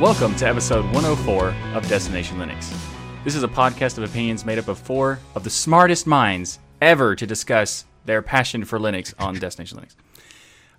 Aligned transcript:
Welcome 0.00 0.34
to 0.36 0.48
episode 0.48 0.84
104 0.86 1.54
of 1.74 1.88
Destination 1.88 2.36
Linux. 2.36 2.76
This 3.22 3.36
is 3.36 3.44
a 3.44 3.48
podcast 3.48 3.96
of 3.96 4.02
opinions 4.02 4.44
made 4.44 4.58
up 4.58 4.66
of 4.66 4.76
four 4.76 5.20
of 5.36 5.44
the 5.44 5.50
smartest 5.50 6.04
minds 6.04 6.58
ever 6.82 7.14
to 7.14 7.24
discuss 7.24 7.84
their 8.04 8.20
passion 8.20 8.64
for 8.64 8.80
Linux 8.80 9.14
on 9.20 9.34
Destination 9.38 9.78
Linux. 9.78 9.94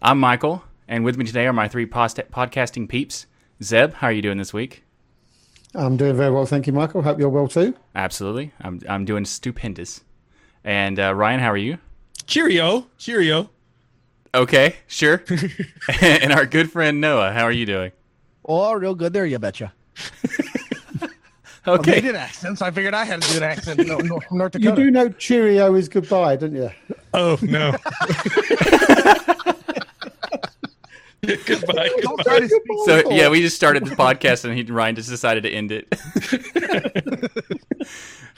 I'm 0.02 0.20
Michael, 0.20 0.66
and 0.90 1.06
with 1.06 1.18
me 1.18 1.24
today 1.24 1.48
are 1.48 1.54
my 1.54 1.70
three 1.70 1.86
post- 1.86 2.18
podcasting 2.30 2.90
peeps. 2.90 3.26
Zeb, 3.64 3.94
how 3.94 4.08
are 4.08 4.12
you 4.12 4.22
doing 4.22 4.38
this 4.38 4.54
week? 4.54 4.84
I'm 5.74 5.96
doing 5.96 6.18
very 6.18 6.30
well, 6.30 6.46
thank 6.46 6.68
you, 6.68 6.74
Michael. 6.74 7.02
Hope 7.02 7.18
you're 7.18 7.30
well 7.30 7.48
too. 7.48 7.74
Absolutely. 7.96 8.52
I'm, 8.60 8.82
I'm 8.88 9.06
doing 9.06 9.24
stupendous. 9.24 10.02
And 10.66 11.00
uh, 11.00 11.16
Ryan, 11.16 11.40
how 11.40 11.52
are 11.52 11.58
you? 11.58 11.78
Cheerio. 12.28 12.88
Cheerio. 12.98 13.50
Okay, 14.34 14.76
sure. 14.88 15.24
and 16.02 16.34
our 16.34 16.46
good 16.46 16.70
friend 16.70 17.00
Noah, 17.00 17.32
how 17.32 17.44
are 17.44 17.52
you 17.52 17.66
doing? 17.66 17.94
Oh, 18.48 18.74
real 18.74 18.96
good 18.96 19.14
there, 19.14 19.26
you 19.26 19.40
betcha. 19.40 19.74
Well, 21.66 21.82
they 21.82 22.00
did 22.00 22.16
accents. 22.16 22.62
I 22.62 22.70
figured 22.70 22.94
I 22.94 23.06
had 23.06 23.24
to 23.24 23.32
do 23.32 23.38
an 23.38 23.44
accent. 23.44 23.88
No, 23.88 23.98
no, 23.98 24.20
from 24.20 24.38
North 24.38 24.54
You 24.54 24.60
Dakota. 24.60 24.84
do 24.84 24.92
know 24.92 25.10
Cheerio 25.10 25.74
is 25.74 25.90
goodbye, 25.90 26.36
don't 26.36 26.54
you? 26.54 26.70
Oh 27.14 27.40
no. 27.42 27.72
goodbye. 31.46 31.90
Don't 32.02 32.20
try 32.22 32.40
to 32.40 32.48
speak. 32.48 32.62
So 32.86 33.12
yeah, 33.12 33.30
we 33.30 33.42
just 33.42 33.56
started 33.56 33.84
the 33.86 33.96
podcast, 33.96 34.46
and 34.46 34.56
he, 34.56 34.62
Ryan 34.64 34.96
just 34.96 35.10
decided 35.10 35.42
to 35.44 35.50
end 35.50 35.72
it. 35.72 35.88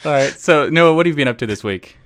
All 0.05 0.11
right. 0.11 0.31
So 0.31 0.69
Noah, 0.69 0.93
what 0.95 1.05
have 1.05 1.11
you 1.11 1.17
been 1.17 1.27
up 1.27 1.37
to 1.39 1.45
this 1.45 1.65
week? 1.65 1.97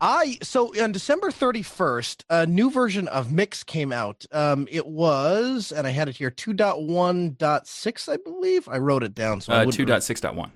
I 0.00 0.36
so 0.42 0.72
on 0.82 0.92
December 0.92 1.30
31st, 1.30 2.24
a 2.28 2.46
new 2.46 2.70
version 2.70 3.08
of 3.08 3.28
Mixxx 3.28 3.64
came 3.64 3.92
out. 3.92 4.26
Um, 4.30 4.68
it 4.70 4.86
was, 4.86 5.72
and 5.72 5.86
I 5.86 5.90
had 5.90 6.08
it 6.08 6.16
here, 6.16 6.30
2.1.6, 6.30 8.08
I 8.12 8.16
believe. 8.18 8.68
I 8.68 8.78
wrote 8.78 9.02
it 9.02 9.14
down. 9.14 9.40
So 9.40 9.52
Uh, 9.52 9.58
wouldn't- 9.60 9.74
two 9.74 9.84
dot 9.86 10.02
six 10.02 10.20
dot 10.20 10.34
one. 10.34 10.52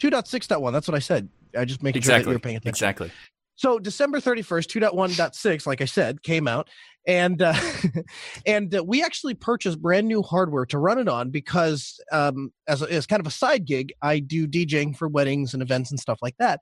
2.6.1. 0.00 0.72
That's 0.72 0.88
what 0.88 0.94
I 0.94 0.98
said. 0.98 1.28
I 1.56 1.64
just 1.64 1.82
making 1.82 2.02
sure 2.02 2.08
that 2.10 2.16
Exactly. 2.16 2.32
you 2.32 2.34
were 2.36 2.40
paying 2.40 2.56
attention. 2.56 2.68
Exactly. 2.70 3.10
So 3.56 3.78
December 3.78 4.20
31st, 4.20 4.66
2.1.6, 4.68 5.66
like 5.66 5.80
I 5.80 5.84
said, 5.84 6.22
came 6.22 6.48
out. 6.48 6.68
And 7.06 7.40
uh, 7.42 7.54
and 8.46 8.74
uh, 8.74 8.82
we 8.82 9.02
actually 9.04 9.34
purchased 9.34 9.80
brand 9.80 10.08
new 10.08 10.22
hardware 10.22 10.66
to 10.66 10.78
run 10.78 10.98
it 10.98 11.08
on 11.08 11.30
because 11.30 12.00
um, 12.10 12.52
as, 12.66 12.82
a, 12.82 12.90
as 12.92 13.06
kind 13.06 13.20
of 13.20 13.26
a 13.26 13.30
side 13.30 13.64
gig, 13.66 13.92
I 14.02 14.18
do 14.18 14.48
DJing 14.48 14.96
for 14.96 15.06
weddings 15.06 15.54
and 15.54 15.62
events 15.62 15.90
and 15.90 16.00
stuff 16.00 16.18
like 16.22 16.36
that. 16.38 16.60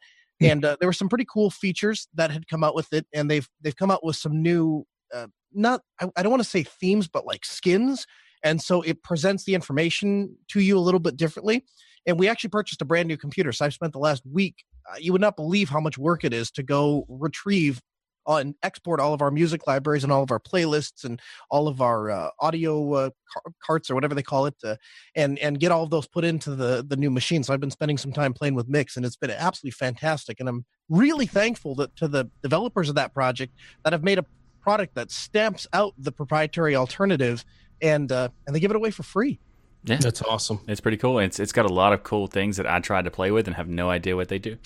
And 0.50 0.64
uh, 0.64 0.76
there 0.80 0.88
were 0.88 0.92
some 0.92 1.08
pretty 1.08 1.26
cool 1.32 1.50
features 1.50 2.08
that 2.14 2.30
had 2.30 2.48
come 2.48 2.64
out 2.64 2.74
with 2.74 2.92
it, 2.92 3.06
and 3.12 3.30
they've 3.30 3.48
they've 3.60 3.76
come 3.76 3.90
out 3.90 4.04
with 4.04 4.16
some 4.16 4.42
new, 4.42 4.84
uh, 5.14 5.28
not 5.52 5.82
I, 6.00 6.08
I 6.16 6.22
don't 6.22 6.30
want 6.30 6.42
to 6.42 6.48
say 6.48 6.62
themes, 6.62 7.08
but 7.08 7.26
like 7.26 7.44
skins. 7.44 8.06
And 8.44 8.60
so 8.60 8.82
it 8.82 9.02
presents 9.02 9.44
the 9.44 9.54
information 9.54 10.36
to 10.48 10.60
you 10.60 10.76
a 10.76 10.80
little 10.80 11.00
bit 11.00 11.16
differently. 11.16 11.64
And 12.06 12.18
we 12.18 12.28
actually 12.28 12.50
purchased 12.50 12.82
a 12.82 12.84
brand 12.84 13.06
new 13.06 13.16
computer. 13.16 13.52
So 13.52 13.64
I've 13.64 13.74
spent 13.74 13.92
the 13.92 14.00
last 14.00 14.24
week 14.26 14.64
uh, 14.90 14.96
you 14.98 15.12
would 15.12 15.20
not 15.20 15.36
believe 15.36 15.68
how 15.68 15.80
much 15.80 15.98
work 15.98 16.24
it 16.24 16.32
is 16.32 16.50
to 16.52 16.62
go 16.62 17.06
retrieve 17.08 17.80
uh, 18.28 18.36
and 18.36 18.54
export 18.62 19.00
all 19.00 19.14
of 19.14 19.22
our 19.22 19.30
music 19.30 19.66
libraries 19.66 20.04
and 20.04 20.12
all 20.12 20.22
of 20.22 20.30
our 20.30 20.40
playlists 20.40 21.04
and 21.04 21.20
all 21.50 21.68
of 21.68 21.80
our 21.80 22.10
uh, 22.10 22.30
audio 22.40 22.92
uh, 22.94 23.10
car- 23.32 23.52
carts 23.64 23.90
or 23.90 23.94
whatever 23.94 24.14
they 24.14 24.22
call 24.22 24.46
it, 24.46 24.54
uh, 24.64 24.76
and 25.14 25.38
and 25.38 25.60
get 25.60 25.72
all 25.72 25.82
of 25.82 25.90
those 25.90 26.06
put 26.06 26.24
into 26.24 26.54
the 26.54 26.84
the 26.86 26.96
new 26.96 27.10
machine. 27.10 27.42
So 27.42 27.52
I've 27.52 27.60
been 27.60 27.70
spending 27.70 27.98
some 27.98 28.12
time 28.12 28.32
playing 28.32 28.54
with 28.54 28.70
Mixxx, 28.70 28.96
and 28.96 29.04
it's 29.04 29.16
been 29.16 29.30
absolutely 29.30 29.72
fantastic. 29.72 30.40
And 30.40 30.48
I'm 30.48 30.64
really 30.88 31.26
thankful 31.26 31.74
that 31.76 31.94
to 31.96 32.08
the 32.08 32.30
developers 32.42 32.88
of 32.88 32.94
that 32.96 33.14
project 33.14 33.54
that 33.84 33.92
have 33.92 34.02
made 34.02 34.18
a 34.18 34.24
product 34.60 34.94
that 34.94 35.10
stamps 35.10 35.66
out 35.72 35.94
the 35.98 36.12
proprietary 36.12 36.76
alternative, 36.76 37.44
and 37.80 38.10
uh, 38.12 38.28
and 38.46 38.54
they 38.54 38.60
give 38.60 38.70
it 38.70 38.76
away 38.76 38.90
for 38.90 39.02
free. 39.02 39.40
Yeah, 39.84 39.96
That's 39.96 40.22
awesome. 40.22 40.60
it's 40.68 40.80
pretty 40.80 40.96
cool. 40.96 41.18
It's 41.18 41.40
it's 41.40 41.52
got 41.52 41.66
a 41.66 41.72
lot 41.72 41.92
of 41.92 42.04
cool 42.04 42.28
things 42.28 42.56
that 42.56 42.66
I 42.68 42.78
tried 42.78 43.04
to 43.06 43.10
play 43.10 43.32
with 43.32 43.48
and 43.48 43.56
have 43.56 43.68
no 43.68 43.90
idea 43.90 44.14
what 44.14 44.28
they 44.28 44.38
do. 44.38 44.56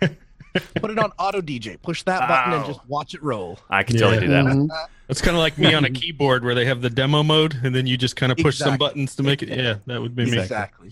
Put 0.76 0.90
it 0.90 0.98
on 0.98 1.10
auto 1.18 1.40
DJ. 1.40 1.80
Push 1.82 2.04
that 2.04 2.28
button 2.28 2.52
and 2.52 2.64
just 2.66 2.80
watch 2.88 3.14
it 3.14 3.22
roll. 3.22 3.58
I 3.70 3.82
can 3.82 3.96
totally 3.96 4.14
Yeah. 4.28 4.42
do 4.42 4.48
that. 4.48 4.54
Mhm. 4.56 4.68
It's 5.08 5.20
kind 5.20 5.36
of 5.36 5.40
like 5.40 5.58
me 5.58 5.74
on 5.74 5.84
a 5.84 5.90
keyboard 6.00 6.44
where 6.44 6.54
they 6.54 6.64
have 6.64 6.80
the 6.80 6.90
demo 6.90 7.22
mode 7.22 7.54
and 7.62 7.74
then 7.74 7.86
you 7.86 7.96
just 7.96 8.16
kind 8.16 8.30
of 8.30 8.38
push 8.38 8.56
some 8.58 8.76
buttons 8.76 9.16
to 9.16 9.22
make 9.22 9.42
it. 9.42 9.48
Yeah, 9.48 9.76
that 9.86 10.00
would 10.00 10.14
be 10.14 10.26
me. 10.30 10.38
Exactly. 10.38 10.90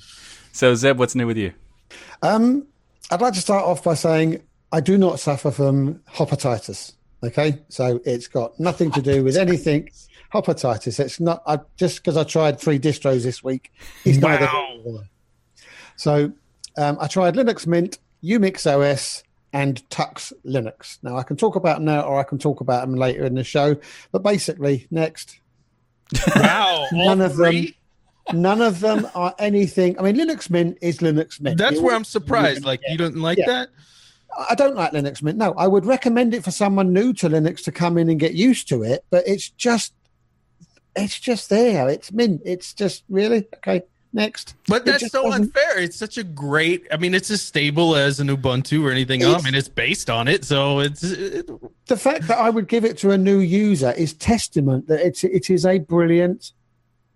So 0.52 0.74
Zeb, 0.74 0.98
what's 0.98 1.14
new 1.14 1.26
with 1.26 1.36
you? 1.36 1.52
Um, 2.22 2.66
I'd 3.10 3.20
like 3.20 3.34
to 3.34 3.40
start 3.40 3.64
off 3.64 3.84
by 3.84 3.94
saying 3.94 4.42
I 4.72 4.80
do 4.80 4.98
not 4.98 5.20
suffer 5.20 5.50
from 5.50 6.00
hepatitis. 6.12 6.92
Okay, 7.24 7.60
so 7.68 8.00
it's 8.04 8.26
got 8.26 8.58
nothing 8.58 8.90
to 8.92 9.00
do 9.02 9.22
with 9.22 9.36
anything. 9.36 9.88
Hepatitis. 10.34 10.98
It's 10.98 11.20
not 11.20 11.42
I, 11.46 11.58
just 11.76 11.98
because 11.98 12.16
I 12.16 12.24
tried 12.24 12.58
three 12.58 12.78
distros 12.80 13.22
this 13.22 13.44
week. 13.44 13.70
It's 14.04 14.18
neither 14.18 14.46
Wow. 14.46 14.78
nor 14.84 14.92
there. 14.98 15.08
So 15.96 16.32
um, 16.76 16.96
I 17.00 17.06
tried 17.06 17.34
Linux 17.34 17.66
Mint, 17.66 17.98
Umix 18.24 18.66
OS, 18.66 19.22
and 19.52 19.82
Tux 19.90 20.32
Linux. 20.46 20.98
Now 21.02 21.16
I 21.16 21.22
can 21.22 21.36
talk 21.36 21.56
about 21.56 21.76
them 21.76 21.84
now, 21.86 22.02
or 22.02 22.18
I 22.18 22.24
can 22.24 22.38
talk 22.38 22.60
about 22.60 22.82
them 22.86 22.94
later 22.96 23.24
in 23.24 23.34
the 23.34 23.44
show. 23.44 23.76
But 24.10 24.22
basically, 24.22 24.86
next. 24.90 25.38
Wow. 26.36 26.86
None 26.92 27.20
of 27.20 27.36
them. 27.36 27.66
None 28.32 28.60
of 28.62 28.80
them 28.80 29.08
are 29.14 29.34
anything. 29.38 29.98
I 29.98 30.02
mean, 30.02 30.16
Linux 30.16 30.48
Mint 30.48 30.78
is 30.80 30.98
Linux 30.98 31.40
Mint. 31.40 31.58
That's 31.58 31.76
It 31.78 31.82
where 31.82 31.94
I'm 31.94 32.04
surprised. 32.04 32.64
Like 32.64 32.80
you 32.88 32.96
don't 32.96 33.16
like 33.16 33.38
Yeah. 33.38 33.46
that? 33.46 33.68
I 34.48 34.54
don't 34.54 34.76
like 34.76 34.92
Linux 34.92 35.22
Mint. 35.22 35.36
No, 35.36 35.52
I 35.54 35.66
would 35.66 35.84
recommend 35.84 36.32
it 36.32 36.42
for 36.44 36.50
someone 36.52 36.92
new 36.92 37.12
to 37.14 37.28
Linux 37.28 37.62
to 37.64 37.72
come 37.72 37.98
in 37.98 38.08
and 38.08 38.18
get 38.20 38.32
used 38.34 38.68
to 38.68 38.82
it. 38.82 39.04
But 39.10 39.26
it's 39.26 39.50
just, 39.50 39.92
it's 40.96 41.18
just 41.20 41.50
there. 41.50 41.88
It's 41.88 42.12
Mint. 42.12 42.40
It's 42.44 42.72
just 42.72 43.02
really 43.10 43.46
okay. 43.56 43.82
Next, 44.14 44.54
But 44.68 44.84
that's 44.84 45.10
so 45.10 45.22
doesn't- 45.22 45.44
unfair. 45.44 45.78
It's 45.78 45.96
such 45.96 46.18
a 46.18 46.22
great. 46.24 46.86
I 46.92 46.98
mean, 46.98 47.14
it's 47.14 47.30
as 47.30 47.40
stable 47.40 47.96
as 47.96 48.20
an 48.20 48.28
Ubuntu 48.28 48.84
or 48.84 48.90
anything 48.90 49.22
else. 49.22 49.30
I 49.30 49.38
It's- 49.38 49.44
mean, 49.44 49.54
it's 49.54 49.68
based 49.68 50.10
on 50.10 50.28
it, 50.28 50.44
so 50.44 50.80
it's. 50.80 51.02
It, 51.02 51.48
the 51.86 51.96
fact 51.96 52.28
that 52.28 52.36
I 52.38 52.50
would 52.50 52.68
give 52.68 52.84
it 52.84 52.98
to 52.98 53.12
a 53.12 53.16
new 53.18 53.38
user 53.38 53.92
is 53.92 54.12
testament 54.12 54.86
that 54.88 55.00
it's 55.00 55.24
it 55.24 55.48
is 55.48 55.64
a 55.64 55.78
brilliant 55.78 56.52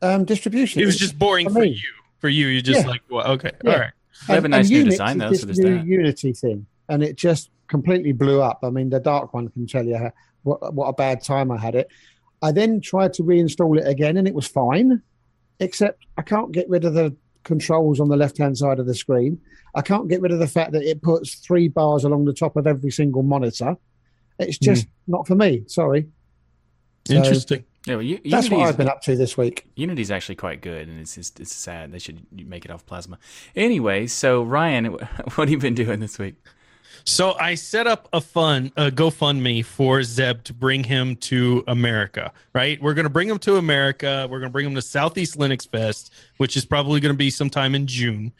um, 0.00 0.24
distribution. 0.24 0.80
it 0.80 0.86
was 0.86 0.96
just 0.96 1.18
boring 1.18 1.48
for 1.48 1.54
for 1.56 1.64
you. 1.64 1.76
For 2.18 2.28
you, 2.30 2.46
you're 2.46 2.62
just 2.62 2.80
Yeah. 2.80 2.86
like, 2.90 3.02
well, 3.10 3.26
okay, 3.32 3.50
Yeah. 3.62 3.72
all 3.72 3.78
right. 3.78 3.90
They 4.26 4.34
have 4.34 4.44
a 4.46 4.48
nice 4.48 4.70
and 4.70 4.70
new 4.70 4.84
Unix 4.86 4.90
design 4.92 5.18
though, 5.18 5.28
this 5.30 5.40
so 5.40 5.46
there's 5.46 5.58
new 5.58 5.76
that. 5.76 5.86
Unity 5.86 6.32
thing, 6.32 6.64
and 6.88 7.02
it 7.02 7.16
just 7.16 7.50
completely 7.68 8.12
blew 8.12 8.40
up. 8.40 8.60
I 8.62 8.70
mean, 8.70 8.88
the 8.88 9.00
dark 9.00 9.34
one 9.34 9.48
can 9.50 9.66
tell 9.66 9.84
you 9.84 9.98
how, 9.98 10.12
what 10.44 10.72
what 10.72 10.86
a 10.86 10.94
bad 10.94 11.22
time 11.22 11.50
I 11.50 11.58
had 11.58 11.74
it. 11.74 11.88
I 12.40 12.52
then 12.52 12.80
tried 12.80 13.12
to 13.14 13.22
reinstall 13.22 13.78
it 13.78 13.86
again, 13.86 14.16
and 14.16 14.26
it 14.26 14.32
was 14.34 14.46
fine, 14.46 15.02
except 15.60 16.06
I 16.16 16.22
can't 16.22 16.52
get 16.52 16.68
rid 16.68 16.84
of 16.84 16.94
the 16.94 17.14
controls 17.44 18.00
on 18.00 18.08
the 18.08 18.16
left 18.16 18.38
hand 18.38 18.58
side 18.58 18.78
of 18.78 18.86
the 18.86 18.94
screen. 18.94 19.40
I 19.74 19.82
can't 19.82 20.08
get 20.08 20.20
rid 20.20 20.32
of 20.32 20.38
the 20.38 20.48
fact 20.48 20.72
that 20.72 20.82
it 20.82 21.02
puts 21.02 21.36
three 21.36 21.68
bars 21.68 22.04
along 22.04 22.24
the 22.24 22.32
top 22.32 22.56
of 22.56 22.66
every 22.66 22.90
single 22.90 23.22
monitor. 23.22 23.76
It's 24.38 24.58
just 24.58 24.84
hmm. 24.84 25.12
not 25.12 25.26
for 25.26 25.34
me. 25.34 25.64
Sorry. 25.66 26.08
So 27.06 27.14
Interesting. 27.14 27.64
Yeah, 27.86 27.94
well, 27.94 28.02
U- 28.02 28.20
That's 28.24 28.50
what 28.50 28.66
I've 28.66 28.76
been 28.76 28.88
up 28.88 29.00
to 29.02 29.16
this 29.16 29.36
week. 29.36 29.64
Unity's 29.76 30.10
actually 30.10 30.34
quite 30.34 30.60
good, 30.60 30.88
and 30.88 31.00
it's 31.00 31.14
just, 31.14 31.38
it's 31.38 31.54
sad 31.54 31.92
they 31.92 32.00
should 32.00 32.26
make 32.32 32.64
it 32.64 32.70
off 32.72 32.84
Plasma. 32.84 33.18
Anyway, 33.54 34.08
so 34.08 34.42
Ryan, 34.42 34.86
what 35.36 35.38
have 35.38 35.50
you 35.50 35.58
been 35.58 35.74
doing 35.74 36.00
this 36.00 36.18
week? 36.18 36.34
So 37.08 37.34
I 37.38 37.54
set 37.54 37.86
up 37.86 38.08
a 38.12 38.20
fund, 38.20 38.72
a 38.76 38.90
GoFundMe 38.90 39.64
for 39.64 40.02
Zeb 40.02 40.42
to 40.42 40.52
bring 40.52 40.82
him 40.82 41.14
to 41.16 41.62
America. 41.68 42.32
Right, 42.52 42.82
we're 42.82 42.94
going 42.94 43.04
to 43.04 43.10
bring 43.10 43.28
him 43.28 43.38
to 43.38 43.56
America. 43.56 44.26
We're 44.28 44.40
going 44.40 44.50
to 44.50 44.52
bring 44.52 44.66
him 44.66 44.74
to 44.74 44.82
Southeast 44.82 45.38
Linux 45.38 45.70
Fest, 45.70 46.12
which 46.38 46.56
is 46.56 46.64
probably 46.64 46.98
going 46.98 47.14
to 47.14 47.16
be 47.16 47.30
sometime 47.30 47.76
in 47.76 47.86
June. 47.86 48.32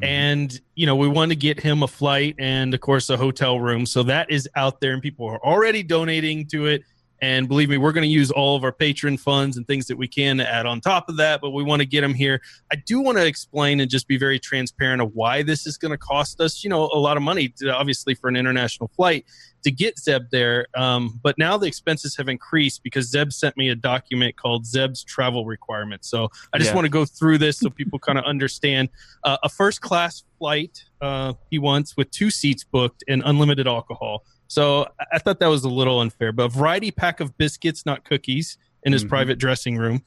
Mm-hmm. 0.00 0.04
And 0.04 0.60
you 0.76 0.86
know, 0.86 0.94
we 0.94 1.08
want 1.08 1.32
to 1.32 1.36
get 1.36 1.58
him 1.58 1.82
a 1.82 1.88
flight 1.88 2.36
and, 2.38 2.72
of 2.72 2.80
course, 2.80 3.10
a 3.10 3.16
hotel 3.16 3.58
room. 3.58 3.84
So 3.86 4.04
that 4.04 4.30
is 4.30 4.48
out 4.54 4.80
there, 4.80 4.92
and 4.92 5.02
people 5.02 5.26
are 5.26 5.44
already 5.44 5.82
donating 5.82 6.46
to 6.46 6.66
it. 6.66 6.84
And 7.22 7.48
believe 7.48 7.70
me, 7.70 7.78
we're 7.78 7.92
going 7.92 8.02
to 8.02 8.10
use 8.10 8.32
all 8.32 8.56
of 8.56 8.64
our 8.64 8.72
patron 8.72 9.16
funds 9.16 9.56
and 9.56 9.64
things 9.64 9.86
that 9.86 9.96
we 9.96 10.08
can 10.08 10.38
to 10.38 10.52
add 10.52 10.66
on 10.66 10.80
top 10.80 11.08
of 11.08 11.16
that. 11.18 11.40
But 11.40 11.50
we 11.50 11.62
want 11.62 11.80
to 11.80 11.86
get 11.86 12.02
him 12.02 12.14
here. 12.14 12.40
I 12.72 12.76
do 12.84 13.00
want 13.00 13.16
to 13.16 13.24
explain 13.24 13.78
and 13.78 13.88
just 13.88 14.08
be 14.08 14.18
very 14.18 14.40
transparent 14.40 15.00
of 15.00 15.12
why 15.14 15.44
this 15.44 15.64
is 15.64 15.78
going 15.78 15.92
to 15.92 15.98
cost 15.98 16.40
us, 16.40 16.64
you 16.64 16.68
know, 16.68 16.82
a 16.92 16.98
lot 16.98 17.16
of 17.16 17.22
money, 17.22 17.48
to, 17.58 17.72
obviously, 17.72 18.14
for 18.16 18.28
an 18.28 18.34
international 18.34 18.90
flight 18.96 19.24
to 19.62 19.70
get 19.70 19.96
Zeb 20.00 20.22
there. 20.32 20.66
Um, 20.76 21.20
but 21.22 21.38
now 21.38 21.56
the 21.56 21.68
expenses 21.68 22.16
have 22.16 22.28
increased 22.28 22.82
because 22.82 23.08
Zeb 23.08 23.30
sent 23.30 23.56
me 23.56 23.68
a 23.68 23.76
document 23.76 24.36
called 24.36 24.66
Zeb's 24.66 25.04
travel 25.04 25.46
requirements. 25.46 26.10
So 26.10 26.28
I 26.52 26.58
just 26.58 26.70
Yeah. 26.70 26.74
want 26.74 26.86
to 26.86 26.90
go 26.90 27.04
through 27.04 27.38
this 27.38 27.58
so 27.60 27.70
people 27.70 28.00
kind 28.00 28.18
of 28.18 28.24
understand. 28.24 28.88
Uh, 29.22 29.36
a 29.44 29.48
first 29.48 29.80
class 29.80 30.24
flight 30.40 30.82
uh, 31.00 31.34
he 31.50 31.60
wants 31.60 31.96
with 31.96 32.10
two 32.10 32.30
seats 32.30 32.64
booked 32.64 33.04
and 33.06 33.22
unlimited 33.24 33.68
alcohol. 33.68 34.24
So 34.52 34.86
I- 35.12 35.18
thought 35.18 35.40
that 35.40 35.46
was 35.46 35.64
a 35.64 35.68
little 35.70 36.00
unfair. 36.00 36.30
But 36.30 36.44
a 36.44 36.48
variety 36.48 36.90
pack 36.90 37.20
of 37.20 37.38
biscuits, 37.38 37.86
not 37.86 38.04
cookies, 38.04 38.58
in 38.84 38.92
his 38.92 39.04
Mhm. 39.04 39.08
private 39.08 39.38
dressing 39.38 39.76
room. 39.76 40.02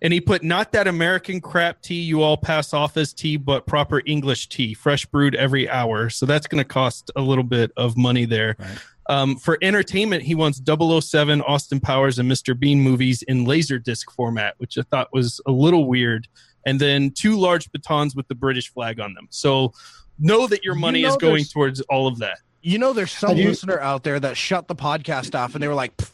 And 0.00 0.12
he 0.14 0.20
put 0.22 0.42
not 0.42 0.72
that 0.72 0.86
American 0.88 1.40
crap 1.42 1.82
tea 1.82 2.00
you 2.00 2.22
all 2.22 2.38
pass 2.38 2.72
off 2.72 2.96
as 2.96 3.12
tea, 3.12 3.36
but 3.36 3.66
proper 3.66 4.00
English 4.06 4.48
tea, 4.48 4.72
fresh 4.72 5.04
brewed 5.04 5.34
every 5.34 5.68
hour. 5.68 6.08
So 6.08 6.24
that's 6.24 6.46
going 6.46 6.62
to 6.62 6.68
cost 6.68 7.10
a 7.16 7.20
little 7.20 7.44
bit 7.44 7.72
of 7.76 7.98
money 7.98 8.24
there. 8.24 8.56
Right. 8.58 8.78
Um, 9.10 9.36
for 9.36 9.58
entertainment, 9.60 10.22
he 10.22 10.34
wants 10.34 10.60
007, 10.60 11.42
Austin 11.42 11.80
Powers, 11.80 12.18
and 12.18 12.30
Mr. 12.30 12.58
Bean 12.58 12.80
movies 12.80 13.20
in 13.22 13.44
Laserdisc 13.44 14.10
format, 14.12 14.54
which 14.58 14.78
I 14.78 14.82
thought 14.82 15.08
was 15.12 15.40
a 15.46 15.52
little 15.52 15.86
weird. 15.86 16.26
and 16.66 16.78
then 16.78 17.10
two 17.10 17.38
large 17.40 17.72
batons 17.72 18.14
with 18.14 18.28
the 18.28 18.34
British 18.34 18.68
flag 18.70 19.00
on 19.00 19.14
them. 19.14 19.26
So 19.30 19.72
know 20.18 20.46
that 20.46 20.62
your 20.62 20.74
You 20.74 20.80
money 20.80 21.02
know 21.02 21.08
is 21.08 21.16
going 21.16 21.44
towards 21.46 21.80
all 21.88 22.06
of 22.06 22.18
that. 22.18 22.36
You 22.62 22.78
know, 22.78 22.92
there's 22.92 23.12
some 23.12 23.36
you- 23.36 23.48
listener 23.48 23.78
out 23.80 24.02
there 24.04 24.20
that 24.20 24.36
shut 24.36 24.68
the 24.68 24.74
podcast 24.74 25.34
off 25.38 25.54
and 25.54 25.62
they 25.62 25.68
were 25.68 25.74
like, 25.74 25.96
"Pff, 25.96 26.10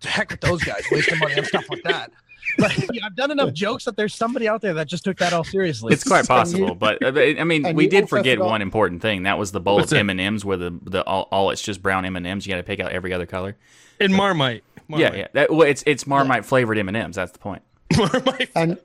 to 0.00 0.08
heck 0.08 0.30
with 0.30 0.40
those 0.40 0.62
guys, 0.64 0.82
wasting 0.90 1.18
money 1.18 1.38
on 1.38 1.44
stuff 1.44 1.64
like 1.70 1.82
that. 1.84 2.10
But 2.58 2.76
yeah, 2.94 3.06
I've 3.06 3.16
done 3.16 3.30
enough 3.32 3.52
jokes 3.54 3.84
that 3.86 3.96
there's 3.96 4.14
somebody 4.14 4.46
out 4.46 4.60
there 4.60 4.74
that 4.74 4.86
just 4.86 5.02
took 5.02 5.16
that 5.16 5.32
all 5.32 5.42
seriously. 5.44 5.92
It's 5.94 6.04
quite 6.04 6.28
possible, 6.28 6.68
you- 6.68 6.74
but 6.74 7.02
uh, 7.02 7.18
I 7.40 7.42
mean, 7.42 7.74
we 7.74 7.88
did 7.88 8.08
forget 8.08 8.38
one 8.38 8.60
important 8.62 9.00
thing. 9.02 9.22
That 9.24 9.38
was 9.38 9.50
the 9.50 9.60
bowl 9.60 9.76
What's 9.76 9.86
of 9.86 9.90
that? 9.96 10.00
M 10.00 10.10
and 10.10 10.20
M's, 10.20 10.44
where 10.44 10.58
the 10.58 10.78
the 10.82 11.02
all, 11.04 11.26
all 11.32 11.50
it's 11.50 11.62
just 11.62 11.82
brown 11.82 12.04
M 12.04 12.14
and 12.16 12.26
M's. 12.26 12.46
You 12.46 12.52
got 12.52 12.58
to 12.58 12.62
pick 12.62 12.78
out 12.80 12.92
every 12.92 13.12
other 13.12 13.26
color. 13.26 13.56
And 13.98 14.14
Marmite. 14.14 14.62
Marmite. 14.88 15.12
Yeah, 15.14 15.18
yeah. 15.18 15.28
That, 15.32 15.50
well, 15.52 15.62
it's 15.66 15.82
it's 15.86 16.06
Marmite 16.06 16.44
flavored 16.44 16.78
M 16.78 16.86
and 16.88 16.96
M's. 16.96 17.16
That's 17.16 17.32
the 17.32 17.38
point. 17.38 17.62
Marmite. 17.96 18.50
and 18.54 18.78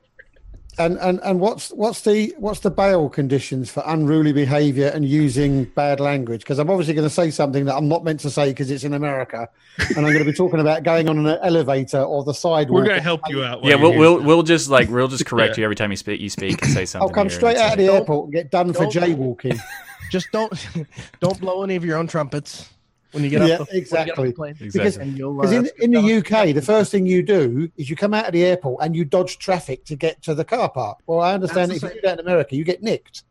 and 0.79 0.97
and 0.99 1.19
and 1.23 1.39
what's 1.39 1.69
what's 1.71 2.01
the 2.01 2.33
what's 2.37 2.61
the 2.61 2.71
bail 2.71 3.09
conditions 3.09 3.69
for 3.69 3.83
unruly 3.85 4.31
behaviour 4.31 4.87
and 4.87 5.05
using 5.05 5.65
bad 5.65 5.99
language? 5.99 6.41
Because 6.41 6.57
I'm 6.57 6.69
obviously 6.69 6.93
going 6.93 7.07
to 7.07 7.13
say 7.13 7.29
something 7.29 7.65
that 7.65 7.75
I'm 7.75 7.87
not 7.89 8.03
meant 8.03 8.21
to 8.21 8.29
say 8.31 8.49
because 8.49 8.71
it's 8.71 8.85
in 8.85 8.93
America, 8.93 9.49
and 9.77 9.97
I'm 9.97 10.03
going 10.13 10.19
to 10.19 10.25
be 10.25 10.33
talking 10.33 10.59
about 10.59 10.83
going 10.83 11.09
on 11.09 11.25
an 11.25 11.37
elevator 11.43 12.01
or 12.01 12.23
the 12.23 12.33
sidewalk. 12.33 12.79
We're 12.79 12.85
going 12.85 12.95
to 12.97 13.03
help 13.03 13.21
you 13.29 13.43
out. 13.43 13.63
Yeah, 13.63 13.75
we'll, 13.75 13.91
here. 13.91 13.99
we'll 13.99 14.23
we'll 14.23 14.43
just 14.43 14.69
like 14.69 14.89
we'll 14.89 15.09
just 15.09 15.25
correct 15.25 15.57
Yeah. 15.57 15.61
you 15.61 15.65
every 15.65 15.75
time 15.75 15.91
you 15.91 15.97
speak. 15.97 16.21
You 16.21 16.29
speak 16.29 16.61
and 16.61 16.71
say 16.71 16.85
something. 16.85 17.07
I'll 17.07 17.13
come 17.13 17.29
straight 17.29 17.57
out 17.57 17.73
of 17.73 17.77
the 17.77 17.87
Don't- 17.87 17.95
airport 17.97 18.25
and 18.25 18.33
get 18.33 18.49
done 18.49 18.73
for 18.73 18.85
jaywalking. 18.85 19.59
just 20.11 20.31
don't 20.31 20.51
don't 21.19 21.39
blow 21.39 21.61
any 21.63 21.75
of 21.75 21.83
your 21.85 21.97
own 21.97 22.07
trumpets 22.07 22.69
when 23.11 23.23
you 23.23 23.29
get 23.29 23.47
Yeah, 23.47 23.55
up 23.55 23.59
the, 23.59 23.63
when 23.65 23.67
you 23.67 23.73
get 23.73 23.77
exactly. 23.81 24.27
the 24.29 24.33
plane. 24.33 24.55
Exactly. 24.59 25.11
Because 25.11 25.51
uh, 25.53 25.55
in, 25.55 25.69
in 25.79 25.91
the 25.91 26.17
UK, 26.17 26.53
the 26.53 26.61
first 26.61 26.91
thing 26.91 27.05
you 27.05 27.21
do 27.23 27.69
is 27.77 27.89
you 27.89 27.95
come 27.95 28.13
out 28.13 28.25
of 28.27 28.33
the 28.33 28.43
airport 28.45 28.83
and 28.83 28.95
you 28.95 29.05
dodge 29.05 29.37
traffic 29.39 29.85
to 29.85 29.95
get 29.95 30.21
to 30.23 30.33
the 30.35 30.45
car 30.45 30.69
park. 30.69 30.99
Well, 31.07 31.19
I 31.21 31.33
understand 31.33 31.71
That's 31.71 31.83
if 31.83 31.89
you 31.95 32.01
do 32.01 32.07
that 32.07 32.19
in 32.19 32.25
America, 32.25 32.55
you 32.55 32.63
get 32.63 32.83
nicked. 32.83 33.23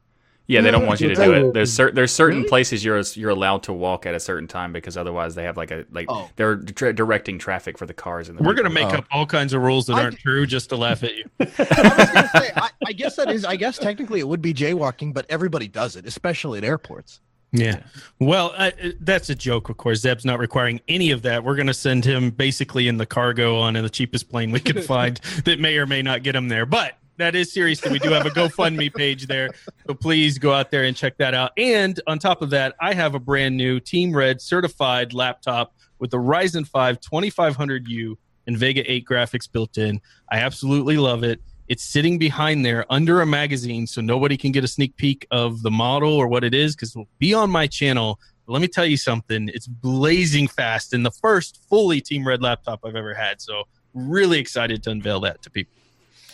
Yeah, 0.51 0.63
they 0.63 0.71
don't 0.71 0.87
want 0.87 1.03
you 1.03 1.09
to 1.11 1.15
do 1.15 1.33
it. 1.35 1.53
There's 1.53 1.71
cer- 1.71 1.91
there's 1.91 2.11
certain 2.11 2.39
Really? 2.39 2.49
places 2.49 2.83
you're 2.83 3.03
you're 3.13 3.29
allowed 3.29 3.65
to 3.65 3.73
walk 3.75 4.07
at 4.07 4.15
a 4.15 4.21
certain 4.21 4.49
time 4.49 4.73
because 4.73 4.97
otherwise 4.97 5.35
they 5.35 5.43
have 5.45 5.59
like 5.59 5.71
a 5.71 5.85
like 5.93 6.07
Oh. 6.09 6.31
they're 6.37 6.57
tra- 6.57 6.95
directing 6.95 7.39
traffic 7.39 7.77
for 7.77 7.85
the 7.85 7.93
cars 7.93 8.31
and 8.31 8.39
the 8.39 8.43
We're 8.43 8.55
gonna 8.55 8.71
make 8.71 8.87
Oh. 8.87 8.97
up 8.97 9.05
all 9.11 9.27
kinds 9.27 9.53
of 9.53 9.61
rules 9.61 9.85
that 9.89 9.97
I- 9.97 10.05
aren't 10.05 10.19
true 10.21 10.47
just 10.47 10.71
to 10.71 10.77
laugh 10.77 11.05
at 11.05 11.15
you. 11.15 11.25
I 11.41 11.45
was 11.45 11.57
gonna 11.59 12.29
say, 12.47 12.51
I, 12.57 12.71
I 12.87 12.93
guess 12.95 13.17
that 13.17 13.31
is. 13.31 13.45
I 13.45 13.57
guess 13.57 13.77
technically 13.77 14.21
it 14.21 14.27
would 14.29 14.41
be 14.41 14.55
jaywalking, 14.55 15.13
but 15.13 15.27
everybody 15.29 15.69
does 15.69 15.97
it, 15.97 16.07
especially 16.07 16.57
at 16.57 16.65
airports. 16.65 17.21
Yeah. 17.53 17.83
Well, 18.19 18.53
uh, 18.57 18.73
uh, 18.83 18.91
that's 19.01 19.31
a 19.31 19.35
joke, 19.35 19.69
of 19.71 19.79
course. 19.79 20.01
Zeb's 20.01 20.25
not 20.25 20.39
requiring 20.39 20.81
any 20.87 21.11
of 21.11 21.23
that. 21.23 21.45
We're 21.45 21.57
going 21.57 21.69
to 21.69 21.75
send 21.75 22.05
him 22.05 22.31
basically 22.31 22.89
in 22.89 22.99
the 22.99 23.07
cargo 23.07 23.59
on 23.59 23.75
in 23.75 23.83
the 23.83 23.91
cheapest 23.91 24.29
plane 24.29 24.51
we 24.51 24.61
can 24.61 24.83
find 24.83 25.17
that 25.45 25.59
may 25.59 25.79
or 25.79 25.87
may 25.87 26.03
not 26.03 26.23
get 26.23 26.37
him 26.37 26.49
there. 26.49 26.67
But 26.67 26.99
that 27.17 27.35
is 27.35 27.53
serious 27.53 27.85
we 27.85 27.99
do 27.99 28.11
have 28.11 28.27
a 28.27 28.31
GoFundMe 28.31 28.95
page 28.97 29.27
there. 29.27 29.51
So 29.87 29.95
please 29.95 30.39
go 30.39 30.53
out 30.53 30.71
there 30.71 30.85
and 30.85 30.97
check 30.97 31.17
that 31.19 31.35
out. 31.35 31.53
And 31.57 31.99
on 32.07 32.19
top 32.19 32.43
of 32.43 32.51
that, 32.51 32.75
I 32.81 32.95
have 32.95 33.15
a 33.15 33.19
brand 33.19 33.57
new 33.57 33.81
Team 33.81 34.15
Red 34.15 34.41
certified 34.41 35.13
laptop 35.13 35.75
with 35.99 36.11
the 36.11 36.19
Ryzen 36.19 36.67
5 36.67 37.01
2500U 37.01 38.17
and 38.47 38.57
Vega 38.57 38.91
8 38.91 39.05
graphics 39.05 39.51
built 39.51 39.79
in. 39.79 40.01
I 40.31 40.39
absolutely 40.39 40.97
love 40.97 41.25
it. 41.25 41.41
It's 41.69 41.85
sitting 41.85 42.19
behind 42.19 42.65
there 42.65 42.87
under 42.91 43.21
a 43.21 43.27
magazine, 43.27 43.87
so 43.87 44.01
nobody 44.01 44.37
can 44.37 44.53
get 44.53 44.65
a 44.65 44.69
sneak 44.69 44.97
peek 44.97 45.27
of 45.31 45.63
the 45.63 45.71
model 45.71 46.13
or 46.15 46.27
what 46.27 46.43
it 46.45 46.55
is 46.55 46.75
because 46.75 46.91
it'll 46.93 47.09
be 47.19 47.35
on 47.35 47.51
my 47.51 47.67
channel. 47.67 48.19
But 48.47 48.55
let 48.55 48.63
me 48.63 48.69
tell 48.69 48.87
you 48.87 48.97
something, 48.97 49.51
it's 49.53 49.67
blazing 49.67 50.49
fast 50.49 50.95
and 50.95 51.05
the 51.05 51.11
first 51.11 51.61
fully 51.69 52.01
Team 52.01 52.27
Red 52.27 52.41
laptop 52.41 52.81
I've 52.85 52.97
ever 52.97 53.13
had. 53.15 53.41
So, 53.43 53.65
really 53.95 54.39
excited 54.39 54.83
to 54.85 54.91
unveil 54.91 55.21
that 55.21 55.43
to 55.43 55.51
people. 55.51 55.75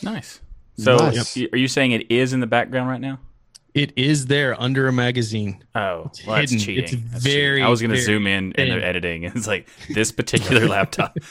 Nice. 0.03 0.41
So 0.77 0.97
Nice. 0.97 1.37
y- 1.37 1.49
are 1.53 1.59
you 1.59 1.69
saying 1.69 1.93
it 1.93 2.11
is 2.11 2.33
in 2.33 2.41
the 2.41 2.47
background 2.47 2.89
right 2.89 3.01
now? 3.01 3.19
It 3.75 3.93
is 3.97 4.27
there 4.27 4.61
under 4.61 4.87
a 4.87 4.93
magazine. 4.93 5.65
Oh, 5.75 6.05
It's 6.07 6.25
well, 6.25 6.37
that's 6.37 6.53
hidden. 6.53 6.65
cheating. 6.65 6.85
It's 6.85 6.93
That's 7.13 7.25
cheating. 7.25 7.41
very, 7.41 7.63
I 7.63 7.69
was 7.69 7.81
going 7.81 7.91
to 7.91 8.01
zoom 8.01 8.29
in 8.29 8.53
in 8.53 8.53
thin. 8.53 8.69
the 8.79 8.85
editing. 8.85 9.25
It's 9.25 9.49
like 9.49 9.69
this 9.91 10.13
particular 10.13 10.69
laptop. 10.69 11.17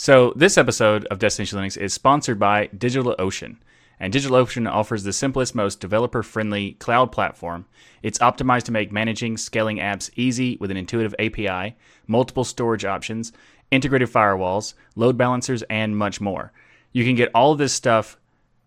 so 0.00 0.32
this 0.34 0.56
episode 0.56 1.04
of 1.10 1.18
Destination 1.18 1.58
Linux 1.58 1.76
is 1.76 1.92
sponsored 1.92 2.38
by 2.38 2.68
DigitalOcean. 2.68 3.58
And 3.98 4.14
DigitalOcean 4.14 4.66
offers 4.66 5.04
the 5.04 5.12
simplest, 5.12 5.54
most 5.54 5.78
developer-friendly 5.78 6.72
cloud 6.78 7.12
platform. 7.12 7.66
It's 8.02 8.18
optimized 8.20 8.62
to 8.62 8.72
make 8.72 8.90
managing, 8.90 9.36
scaling 9.36 9.76
apps 9.76 10.08
easy 10.16 10.56
with 10.58 10.70
an 10.70 10.78
intuitive 10.78 11.14
API, 11.18 11.76
multiple 12.06 12.44
storage 12.44 12.86
options, 12.86 13.34
integrated 13.70 14.08
firewalls, 14.08 14.72
load 14.96 15.18
balancers, 15.18 15.62
and 15.64 15.98
much 15.98 16.18
more. 16.18 16.50
You 16.92 17.04
can 17.04 17.14
get 17.14 17.30
all 17.34 17.52
of 17.52 17.58
this 17.58 17.74
stuff 17.74 18.16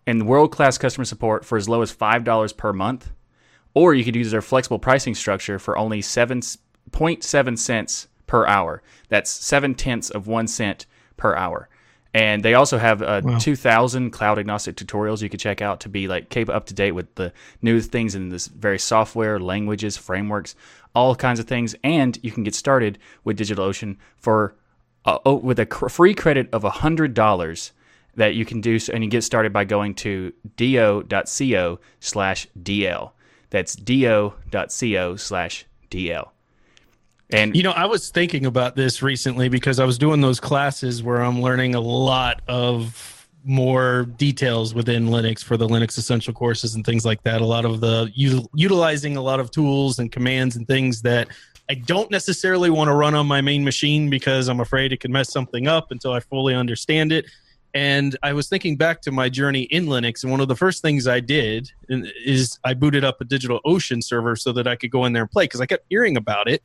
and 0.06 0.28
world-class 0.28 0.78
customer 0.78 1.04
support 1.04 1.44
for 1.44 1.58
as 1.58 1.68
low 1.68 1.82
as 1.82 1.92
$5 1.92 2.56
per 2.56 2.72
month 2.72 3.10
or 3.74 3.92
you 3.92 4.04
could 4.04 4.14
use 4.14 4.30
their 4.30 4.40
flexible 4.40 4.78
pricing 4.78 5.16
structure 5.16 5.58
for 5.58 5.76
only 5.76 6.00
7.7 6.00 7.58
cents 7.58 8.06
per 8.28 8.46
hour. 8.46 8.84
That's 9.08 9.32
seven 9.32 9.74
tenths 9.74 10.10
of 10.10 10.28
one 10.28 10.46
cent 10.46 10.86
per 11.16 11.34
hour. 11.34 11.68
And 12.14 12.44
they 12.44 12.54
also 12.54 12.78
have 12.78 13.02
uh, 13.02 13.38
2,000 13.40 14.12
cloud 14.12 14.38
agnostic 14.38 14.76
tutorials 14.76 15.20
you 15.20 15.28
could 15.28 15.40
check 15.40 15.60
out 15.60 15.80
to 15.80 15.88
be 15.88 16.06
like 16.06 16.28
keep 16.28 16.48
up 16.48 16.66
to 16.66 16.74
date 16.74 16.92
with 16.92 17.12
the 17.16 17.32
new 17.60 17.80
things 17.80 18.14
in 18.14 18.28
this 18.28 18.46
very 18.46 18.78
software, 18.78 19.40
languages, 19.40 19.96
frameworks, 19.96 20.54
all 20.94 21.16
kinds 21.16 21.40
of 21.40 21.48
things. 21.48 21.74
And 21.82 22.16
you 22.22 22.30
can 22.30 22.44
get 22.44 22.54
started 22.54 22.98
with 23.24 23.38
DigitalOcean 23.38 23.96
for 24.16 24.54
uh, 25.04 25.18
oh, 25.26 25.34
with 25.34 25.58
a 25.58 25.66
cr- 25.66 25.88
free 25.88 26.14
credit 26.14 26.48
of 26.52 26.62
$100 26.62 27.72
that 28.16 28.34
you 28.34 28.44
can 28.44 28.60
do 28.60 28.78
so, 28.78 28.92
and 28.92 29.04
you 29.04 29.10
get 29.10 29.22
started 29.24 29.52
by 29.52 29.64
going 29.64 29.94
to 29.94 30.32
do.co 30.56 31.78
slash 32.00 32.46
dl 32.62 33.10
that's 33.50 33.74
do.co 33.74 35.16
slash 35.16 35.66
dl 35.90 36.30
and 37.30 37.56
You 37.56 37.62
know, 37.62 37.72
I 37.72 37.86
was 37.86 38.10
thinking 38.10 38.46
about 38.46 38.76
this 38.76 39.02
recently 39.02 39.48
because 39.48 39.78
I 39.80 39.84
was 39.84 39.98
doing 39.98 40.20
those 40.20 40.40
classes 40.40 41.02
where 41.02 41.22
I'm 41.22 41.40
learning 41.40 41.74
a 41.74 41.80
lot 41.80 42.42
of 42.48 43.28
more 43.44 44.04
details 44.16 44.74
within 44.74 45.08
Linux 45.08 45.44
for 45.44 45.56
the 45.56 45.66
Linux 45.66 45.98
Essential 45.98 46.32
courses 46.32 46.74
and 46.74 46.84
things 46.84 47.04
like 47.04 47.22
that. 47.24 47.40
A 47.40 47.46
lot 47.46 47.64
of 47.64 47.80
the 47.80 48.06
util- 48.16 48.48
utilizing 48.54 49.16
a 49.16 49.22
lot 49.22 49.38
of 49.38 49.50
tools 49.50 49.98
and 49.98 50.10
commands 50.10 50.56
and 50.56 50.66
things 50.66 51.02
that 51.02 51.28
I 51.68 51.74
don't 51.74 52.10
necessarily 52.10 52.70
want 52.70 52.88
to 52.88 52.94
run 52.94 53.14
on 53.14 53.26
my 53.26 53.40
main 53.40 53.64
machine 53.64 54.10
because 54.10 54.48
I'm 54.48 54.60
afraid 54.60 54.92
it 54.92 55.00
could 55.00 55.10
mess 55.10 55.30
something 55.32 55.66
up 55.66 55.90
until 55.90 56.12
I 56.12 56.20
fully 56.20 56.54
understand 56.54 57.12
it. 57.12 57.26
And 57.74 58.16
I 58.22 58.32
was 58.32 58.48
thinking 58.48 58.76
back 58.76 59.00
to 59.02 59.10
my 59.10 59.28
journey 59.28 59.62
in 59.62 59.86
Linux, 59.86 60.22
and 60.22 60.30
one 60.30 60.40
of 60.40 60.46
the 60.46 60.54
first 60.54 60.80
things 60.80 61.08
I 61.08 61.18
did 61.18 61.72
is 61.88 62.58
I 62.62 62.72
booted 62.72 63.02
up 63.02 63.20
a 63.20 63.24
Digital 63.24 63.60
Ocean 63.64 64.00
server 64.00 64.36
so 64.36 64.52
that 64.52 64.68
I 64.68 64.76
could 64.76 64.92
go 64.92 65.04
in 65.06 65.12
there 65.12 65.22
and 65.22 65.30
play 65.30 65.44
because 65.44 65.60
I 65.60 65.66
kept 65.66 65.84
hearing 65.88 66.16
about 66.16 66.48
it. 66.48 66.62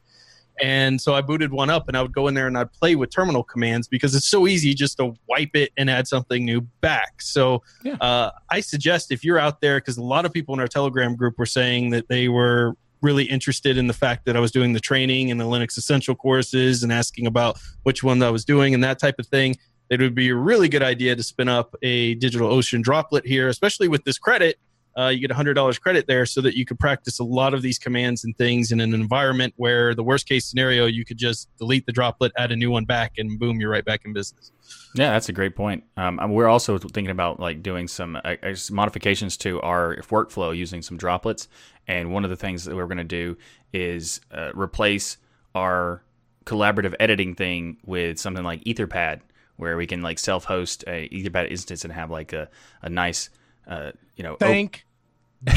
And 0.61 0.99
so 1.01 1.13
I 1.15 1.21
booted 1.21 1.51
one 1.51 1.69
up 1.69 1.87
and 1.87 1.95
I 1.97 2.01
would 2.01 2.13
go 2.13 2.27
in 2.27 2.33
there 2.33 2.47
and 2.47 2.57
I'd 2.57 2.71
play 2.73 2.95
with 2.95 3.09
terminal 3.09 3.43
commands 3.43 3.87
because 3.87 4.13
it's 4.15 4.27
so 4.27 4.47
easy 4.47 4.73
just 4.73 4.97
to 4.97 5.13
wipe 5.27 5.55
it 5.55 5.71
and 5.77 5.89
add 5.89 6.07
something 6.07 6.43
new 6.45 6.61
back. 6.81 7.21
So 7.21 7.63
Yeah. 7.83 7.93
uh, 8.01 8.31
I 8.49 8.59
suggest 8.61 9.11
if 9.11 9.23
you're 9.23 9.39
out 9.39 9.61
there, 9.61 9.77
because 9.79 9.97
a 9.97 10.03
lot 10.03 10.25
of 10.25 10.33
people 10.33 10.53
in 10.53 10.59
our 10.59 10.67
Telegram 10.67 11.15
group 11.15 11.37
were 11.37 11.45
saying 11.45 11.91
that 11.91 12.07
they 12.09 12.27
were 12.27 12.75
really 13.01 13.23
interested 13.23 13.77
in 13.77 13.87
the 13.87 13.93
fact 13.93 14.25
that 14.25 14.35
I 14.35 14.41
was 14.41 14.51
doing 14.51 14.73
the 14.73 14.79
training 14.79 15.31
and 15.31 15.39
the 15.39 15.45
Linux 15.45 15.77
Essential 15.77 16.15
courses 16.15 16.83
and 16.83 16.91
asking 16.91 17.27
about 17.27 17.57
which 17.83 18.03
one 18.03 18.21
I 18.21 18.29
was 18.29 18.43
doing 18.43 18.73
and 18.73 18.83
that 18.83 18.99
type 18.99 19.15
of 19.19 19.27
thing. 19.27 19.55
It 19.89 20.01
would 20.01 20.13
be 20.13 20.29
a 20.29 20.35
really 20.35 20.67
good 20.69 20.83
idea 20.83 21.15
to 21.15 21.23
spin 21.23 21.47
up 21.47 21.73
a 21.81 22.13
Digital 22.15 22.47
Ocean 22.51 22.81
droplet 22.81 23.25
here, 23.25 23.47
especially 23.47 23.87
with 23.87 24.03
this 24.03 24.17
credit. 24.19 24.59
Uh, 24.97 25.07
you 25.07 25.19
get 25.25 25.35
$100 25.35 25.81
credit 25.81 26.07
there 26.07 26.25
so 26.25 26.41
that 26.41 26.55
you 26.55 26.65
could 26.65 26.79
practice 26.79 27.19
a 27.19 27.23
lot 27.23 27.53
of 27.53 27.61
these 27.61 27.77
commands 27.77 28.23
and 28.23 28.37
things 28.37 28.71
in 28.71 28.79
an 28.81 28.93
environment 28.93 29.53
where 29.57 29.95
the 29.95 30.03
worst 30.03 30.27
case 30.27 30.45
scenario, 30.45 30.85
you 30.85 31.05
could 31.05 31.17
just 31.17 31.47
delete 31.57 31.85
the 31.85 31.91
droplet, 31.91 32.31
add 32.37 32.51
a 32.51 32.55
new 32.55 32.71
one 32.71 32.85
back, 32.85 33.13
and 33.17 33.39
boom, 33.39 33.59
you're 33.59 33.69
right 33.69 33.85
back 33.85 34.01
in 34.05 34.13
business. 34.13 34.51
yeah 34.95 35.11
that's 35.11 35.29
a 35.29 35.33
great 35.33 35.55
point 35.55 35.83
um, 35.97 36.19
we're 36.29 36.47
also 36.47 36.77
thinking 36.77 37.09
about 37.11 37.39
like 37.39 37.61
doing 37.61 37.87
some 37.87 38.15
uh, 38.17 38.35
uh, 38.43 38.55
modifications 38.71 39.37
to 39.37 39.61
our 39.61 39.97
workflow 39.97 40.55
using 40.55 40.81
some 40.81 40.97
droplets 40.97 41.47
and 41.87 42.11
one 42.11 42.23
of 42.23 42.29
the 42.29 42.35
things 42.35 42.65
that 42.65 42.75
we're 42.75 42.85
going 42.85 42.97
to 42.97 43.03
do 43.03 43.37
is 43.73 44.21
uh, 44.31 44.51
replace 44.53 45.17
our 45.55 46.03
collaborative 46.45 46.95
editing 46.99 47.35
thing 47.35 47.77
with 47.85 48.19
something 48.19 48.43
like 48.43 48.63
etherpad 48.63 49.21
where 49.57 49.75
we 49.77 49.85
can 49.85 50.01
like 50.01 50.17
self-host 50.17 50.83
a 50.87 51.07
etherpad 51.09 51.49
instance 51.51 51.83
and 51.83 51.93
have 51.93 52.09
like 52.09 52.33
a, 52.33 52.49
a 52.81 52.89
nice 52.89 53.29
uh, 53.67 53.91
you 54.19 54.23
know 54.23 54.33
op- 54.33 54.39
Thank 54.39 54.85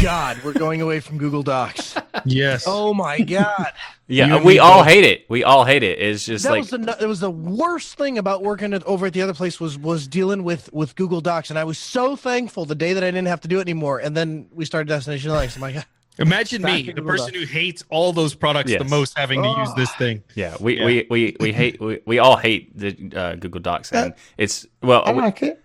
God 0.01 0.39
we're 0.45 0.53
going 0.53 0.81
away 0.81 1.01
from 1.01 1.19
Google 1.19 1.43
Docs. 1.43 1.97
Yes. 2.27 2.65
Oh 2.69 2.93
my 2.95 3.19
God. 3.21 3.73
Yeah, 4.07 4.37
You 4.37 4.45
we 4.45 4.59
all 4.61 4.81
both. 4.81 4.87
hate 4.93 5.03
it. 5.05 5.25
We 5.29 5.43
all 5.43 5.65
hate 5.65 5.83
it. 5.83 5.99
It's 5.99 6.25
just 6.27 6.45
that 6.45 6.51
like 6.51 6.61
was 6.61 6.71
the 6.71 6.97
it 7.01 7.07
was 7.07 7.19
the 7.21 7.31
worst 7.31 7.97
thing 7.97 8.17
about 8.19 8.43
working 8.45 8.75
at, 8.75 8.85
over 8.85 9.07
at 9.07 9.13
the 9.15 9.23
other 9.23 9.33
place 9.35 9.59
was 9.59 9.77
was 9.79 10.07
dealing 10.07 10.45
with 10.45 10.71
with 10.73 10.95
Google 10.95 11.21
Docs, 11.23 11.49
and 11.51 11.59
I 11.59 11.65
was 11.65 11.79
so 11.79 12.15
thankful 12.15 12.65
the 12.67 12.75
day 12.77 12.93
that 12.93 13.03
I 13.03 13.07
didn't 13.11 13.27
have 13.29 13.41
to 13.41 13.49
do 13.49 13.59
it 13.59 13.63
anymore. 13.63 13.99
And 13.99 14.15
then 14.17 14.47
we 14.53 14.65
started 14.67 14.87
Destination 14.89 15.31
Linux. 15.33 15.57
I'm 15.57 15.63
like, 15.63 15.85
Imagine 16.19 16.63
Back 16.63 16.75
me, 16.75 16.83
the 16.83 16.93
Google 16.93 17.11
person 17.11 17.27
Docs. 17.33 17.39
who 17.39 17.47
hates 17.47 17.83
all 17.89 18.13
those 18.13 18.35
products 18.37 18.71
the 18.71 18.85
most, 18.85 19.19
having 19.19 19.43
to 19.43 19.49
use 19.49 19.69
Oh. 19.71 19.75
this 19.75 19.91
thing. 19.95 20.23
yeah, 20.37 20.55
we, 20.61 20.79
Yeah. 20.79 20.85
we, 20.85 21.07
we, 21.11 21.37
we 21.41 21.53
hate 21.53 21.81
we, 21.81 21.99
we 22.07 22.19
all 22.21 22.37
hate 22.37 22.77
the 22.79 22.95
uh, 23.17 23.35
Google 23.37 23.63
Docs 23.63 23.91
and 23.91 24.13
it's 24.39 24.65
well 24.83 25.03
I 25.07 25.11
like 25.13 25.43
it. 25.43 25.61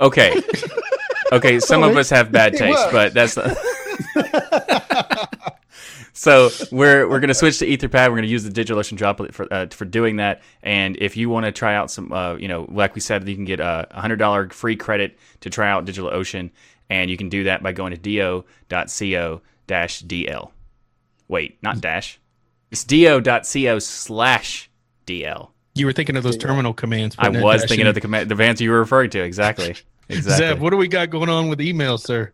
okay. 0.00 0.34
Okay, 1.32 1.60
some 1.60 1.82
of 1.82 1.96
us 1.96 2.10
have 2.10 2.30
bad 2.30 2.54
It 2.54 2.58
taste, 2.58 2.88
but 2.92 3.14
that's. 3.14 3.32
so 6.12 6.50
we're 6.70 7.08
we're 7.08 7.20
gonna 7.20 7.32
switch 7.32 7.58
to 7.60 7.66
Etherpad. 7.66 8.10
We're 8.10 8.16
gonna 8.16 8.26
use 8.26 8.44
the 8.44 8.50
DigitalOcean 8.50 8.96
droplet 8.96 9.34
for 9.34 9.52
uh, 9.52 9.66
for 9.70 9.86
doing 9.86 10.16
that. 10.16 10.42
And 10.62 10.98
if 11.00 11.16
you 11.16 11.30
want 11.30 11.46
to 11.46 11.52
try 11.52 11.74
out 11.74 11.90
some, 11.90 12.12
uh, 12.12 12.34
you 12.34 12.48
know, 12.48 12.66
like 12.70 12.94
we 12.94 13.00
said, 13.00 13.26
you 13.26 13.34
can 13.34 13.46
get 13.46 13.60
a 13.60 13.88
hundred 13.92 14.16
dollar 14.16 14.50
free 14.50 14.76
credit 14.76 15.18
to 15.40 15.48
try 15.48 15.70
out 15.70 15.86
DigitalOcean, 15.86 16.50
and 16.90 17.10
you 17.10 17.16
can 17.16 17.30
do 17.30 17.44
that 17.44 17.62
by 17.62 17.72
going 17.72 17.92
to 17.92 17.98
do.co 17.98 19.40
dash 19.66 20.02
dl. 20.02 20.50
Wait, 21.28 21.62
not 21.62 21.80
dash. 21.80 22.20
It's 22.70 22.84
do.co 22.84 23.78
slash 23.78 24.70
dl. 25.06 25.48
You 25.74 25.86
were 25.86 25.92
thinking 25.92 26.16
of 26.16 26.22
those 26.22 26.36
terminal 26.36 26.74
commands. 26.74 27.16
I 27.18 27.30
was 27.30 27.62
thinking 27.62 27.80
in. 27.80 27.86
of 27.86 27.94
the 27.94 28.02
command, 28.02 28.30
the 28.30 28.44
answer 28.44 28.64
you 28.64 28.70
were 28.70 28.80
referring 28.80 29.08
to. 29.10 29.22
Exactly. 29.22 29.76
Exactly. 30.12 30.46
Zeb, 30.46 30.60
what 30.60 30.70
do 30.70 30.76
we 30.76 30.88
got 30.88 31.10
going 31.10 31.28
on 31.28 31.48
with 31.48 31.60
email, 31.60 31.98
sir? 31.98 32.32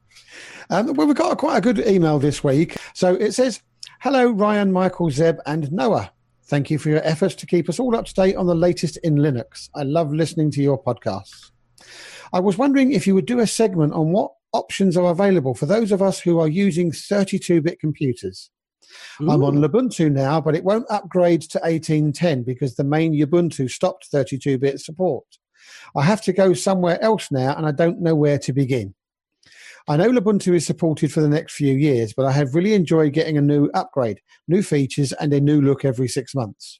Um, 0.70 0.92
well, 0.94 1.06
we've 1.06 1.16
got 1.16 1.32
a, 1.32 1.36
quite 1.36 1.56
a 1.56 1.60
good 1.60 1.78
email 1.78 2.18
this 2.18 2.44
week. 2.44 2.76
So 2.92 3.14
it 3.14 3.32
says, 3.32 3.62
Hello, 4.00 4.30
Ryan, 4.30 4.70
Michael, 4.70 5.10
Zeb, 5.10 5.38
and 5.46 5.72
Noah. 5.72 6.12
Thank 6.44 6.70
you 6.70 6.78
for 6.78 6.88
your 6.88 7.02
efforts 7.04 7.34
to 7.36 7.46
keep 7.46 7.68
us 7.68 7.78
all 7.78 7.96
up 7.96 8.06
to 8.06 8.14
date 8.14 8.36
on 8.36 8.46
the 8.46 8.54
latest 8.54 8.96
in 8.98 9.16
Linux. 9.16 9.68
I 9.74 9.82
love 9.82 10.12
listening 10.12 10.50
to 10.52 10.62
your 10.62 10.82
podcasts. 10.82 11.50
I 12.32 12.40
was 12.40 12.56
wondering 12.56 12.92
if 12.92 13.06
you 13.06 13.14
would 13.14 13.26
do 13.26 13.40
a 13.40 13.46
segment 13.46 13.92
on 13.92 14.12
what 14.12 14.32
options 14.52 14.96
are 14.96 15.10
available 15.10 15.54
for 15.54 15.66
those 15.66 15.92
of 15.92 16.00
us 16.00 16.20
who 16.20 16.38
are 16.38 16.48
using 16.48 16.92
32 16.92 17.60
bit 17.60 17.80
computers. 17.80 18.50
I'm 19.20 19.42
on 19.42 19.56
Ubuntu 19.56 20.10
now, 20.10 20.40
but 20.40 20.54
it 20.54 20.64
won't 20.64 20.86
upgrade 20.90 21.42
to 21.42 21.58
1810 21.58 22.44
because 22.44 22.76
the 22.76 22.84
main 22.84 23.12
Ubuntu 23.12 23.70
stopped 23.70 24.06
32 24.06 24.58
bit 24.58 24.80
support. 24.80 25.26
I 25.96 26.02
have 26.02 26.22
to 26.22 26.32
go 26.32 26.52
somewhere 26.54 27.02
else 27.02 27.30
now 27.30 27.54
and 27.56 27.66
I 27.66 27.72
don't 27.72 28.00
know 28.00 28.14
where 28.14 28.38
to 28.38 28.52
begin. 28.52 28.94
I 29.88 29.96
know 29.96 30.10
Ubuntu 30.10 30.54
is 30.54 30.66
supported 30.66 31.10
for 31.10 31.22
the 31.22 31.28
next 31.28 31.54
few 31.54 31.74
years, 31.74 32.12
but 32.12 32.26
I 32.26 32.32
have 32.32 32.54
really 32.54 32.74
enjoyed 32.74 33.14
getting 33.14 33.38
a 33.38 33.42
new 33.42 33.70
upgrade, 33.72 34.20
new 34.46 34.62
features, 34.62 35.12
and 35.14 35.32
a 35.32 35.40
new 35.40 35.62
look 35.62 35.84
every 35.84 36.08
six 36.08 36.34
months. 36.34 36.78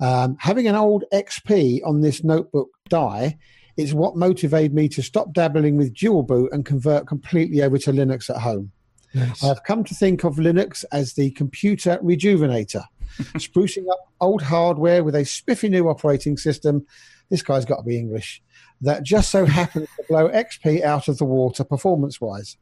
Um, 0.00 0.36
having 0.40 0.66
an 0.66 0.74
old 0.74 1.04
XP 1.12 1.80
on 1.84 2.00
this 2.00 2.24
notebook 2.24 2.70
die 2.88 3.38
is 3.76 3.92
what 3.92 4.16
motivated 4.16 4.72
me 4.72 4.88
to 4.88 5.02
stop 5.02 5.32
dabbling 5.32 5.76
with 5.76 5.94
dual 5.94 6.22
boot 6.22 6.50
and 6.52 6.64
convert 6.64 7.06
completely 7.06 7.62
over 7.62 7.76
to 7.78 7.92
Linux 7.92 8.30
at 8.30 8.40
home. 8.40 8.72
I 9.14 9.46
have 9.46 9.62
come 9.64 9.84
to 9.84 9.94
think 9.94 10.24
of 10.24 10.36
Linux 10.36 10.84
as 10.92 11.12
the 11.12 11.30
computer 11.32 11.98
rejuvenator, 12.02 12.84
sprucing 13.36 13.88
up 13.90 13.98
old 14.20 14.42
hardware 14.42 15.04
with 15.04 15.14
a 15.14 15.24
spiffy 15.24 15.68
new 15.68 15.88
operating 15.88 16.36
system. 16.36 16.86
This 17.30 17.42
guy's 17.42 17.64
got 17.64 17.76
to 17.78 17.82
be 17.82 17.98
English. 17.98 18.42
That 18.80 19.02
just 19.02 19.30
so 19.30 19.44
happens 19.46 19.88
to 19.96 20.04
blow 20.08 20.28
XP 20.28 20.82
out 20.82 21.08
of 21.08 21.18
the 21.18 21.24
water 21.24 21.64
performance 21.64 22.20
wise. 22.20 22.56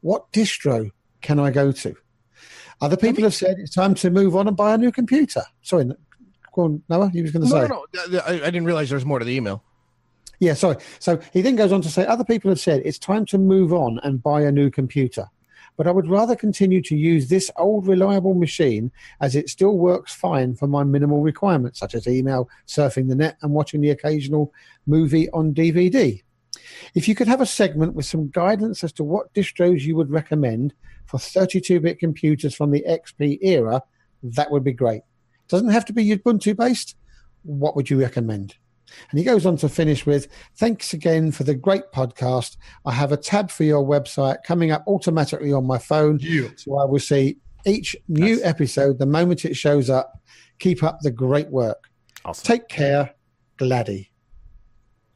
What 0.00 0.30
distro 0.32 0.90
can 1.20 1.38
I 1.38 1.50
go 1.50 1.72
to? 1.72 1.94
Other 2.80 2.96
people 2.96 3.24
have 3.24 3.34
said 3.34 3.58
it's 3.58 3.74
time 3.74 3.94
to 3.96 4.10
move 4.10 4.36
on 4.36 4.46
and 4.46 4.56
buy 4.56 4.74
a 4.74 4.78
new 4.78 4.92
computer. 4.92 5.42
Sorry, 5.62 5.84
go 6.54 6.62
on, 6.62 6.82
Noah, 6.88 7.10
you 7.12 7.22
was 7.22 7.32
going 7.32 7.44
to 7.46 7.52
No, 7.52 7.62
say. 7.62 7.68
no, 7.68 7.84
no. 8.10 8.18
I, 8.20 8.34
I 8.34 8.50
didn't 8.50 8.66
realize 8.66 8.88
there 8.88 8.96
was 8.96 9.04
more 9.04 9.18
to 9.18 9.24
the 9.24 9.34
email. 9.34 9.64
Yeah, 10.38 10.54
sorry. 10.54 10.76
So 11.00 11.18
he 11.32 11.40
then 11.40 11.56
goes 11.56 11.72
on 11.72 11.82
to 11.82 11.88
say 11.88 12.06
other 12.06 12.22
people 12.24 12.48
have 12.50 12.60
said 12.60 12.82
it's 12.84 12.98
time 12.98 13.26
to 13.26 13.38
move 13.38 13.72
on 13.72 13.98
and 14.04 14.22
buy 14.22 14.42
a 14.42 14.52
new 14.52 14.70
computer. 14.70 15.26
But 15.78 15.86
I 15.86 15.92
would 15.92 16.08
rather 16.08 16.36
continue 16.36 16.82
to 16.82 16.96
use 16.96 17.28
this 17.28 17.50
old 17.56 17.86
reliable 17.86 18.34
machine 18.34 18.90
as 19.20 19.34
it 19.36 19.48
still 19.48 19.78
works 19.78 20.12
fine 20.12 20.56
for 20.56 20.66
my 20.66 20.82
minimal 20.84 21.22
requirements, 21.22 21.78
such 21.78 21.94
as 21.94 22.06
email, 22.06 22.50
surfing 22.66 23.08
the 23.08 23.14
net, 23.14 23.38
and 23.40 23.52
watching 23.52 23.80
the 23.80 23.90
occasional 23.90 24.52
movie 24.86 25.30
on 25.30 25.54
DVD. 25.54 26.20
If 26.96 27.06
you 27.06 27.14
could 27.14 27.28
have 27.28 27.40
a 27.40 27.46
segment 27.46 27.94
with 27.94 28.06
some 28.06 28.28
guidance 28.30 28.82
as 28.82 28.92
to 28.94 29.04
what 29.04 29.32
distros 29.34 29.82
you 29.82 29.94
would 29.94 30.10
recommend 30.10 30.74
for 31.06 31.18
32 31.18 31.78
bit 31.80 32.00
computers 32.00 32.54
from 32.54 32.72
the 32.72 32.84
XP 32.86 33.38
era, 33.40 33.80
that 34.22 34.50
would 34.50 34.64
be 34.64 34.72
great. 34.72 35.02
Doesn't 35.46 35.70
have 35.70 35.84
to 35.86 35.92
be 35.92 36.04
Ubuntu 36.04 36.56
based. 36.56 36.96
What 37.44 37.76
would 37.76 37.88
you 37.88 38.00
recommend? 38.00 38.56
And 39.10 39.18
he 39.18 39.24
goes 39.24 39.46
on 39.46 39.56
to 39.58 39.68
finish 39.68 40.06
with 40.06 40.28
Thanks 40.56 40.92
again 40.92 41.32
for 41.32 41.44
the 41.44 41.54
great 41.54 41.92
podcast. 41.94 42.56
I 42.84 42.92
have 42.92 43.12
a 43.12 43.16
tab 43.16 43.50
for 43.50 43.64
your 43.64 43.84
website 43.84 44.42
coming 44.44 44.70
up 44.70 44.84
automatically 44.86 45.52
on 45.52 45.66
my 45.66 45.78
phone. 45.78 46.20
So 46.56 46.78
I 46.78 46.84
will 46.84 46.98
see 47.00 47.38
each 47.66 47.96
new 48.08 48.36
Nice. 48.36 48.44
episode 48.44 48.98
the 48.98 49.06
moment 49.06 49.44
it 49.44 49.54
shows 49.56 49.90
up. 49.90 50.20
Keep 50.58 50.82
up 50.82 51.00
the 51.02 51.10
great 51.10 51.48
work. 51.48 51.88
Awesome. 52.24 52.44
Take 52.44 52.68
care, 52.68 53.14
Gladdy. 53.58 54.10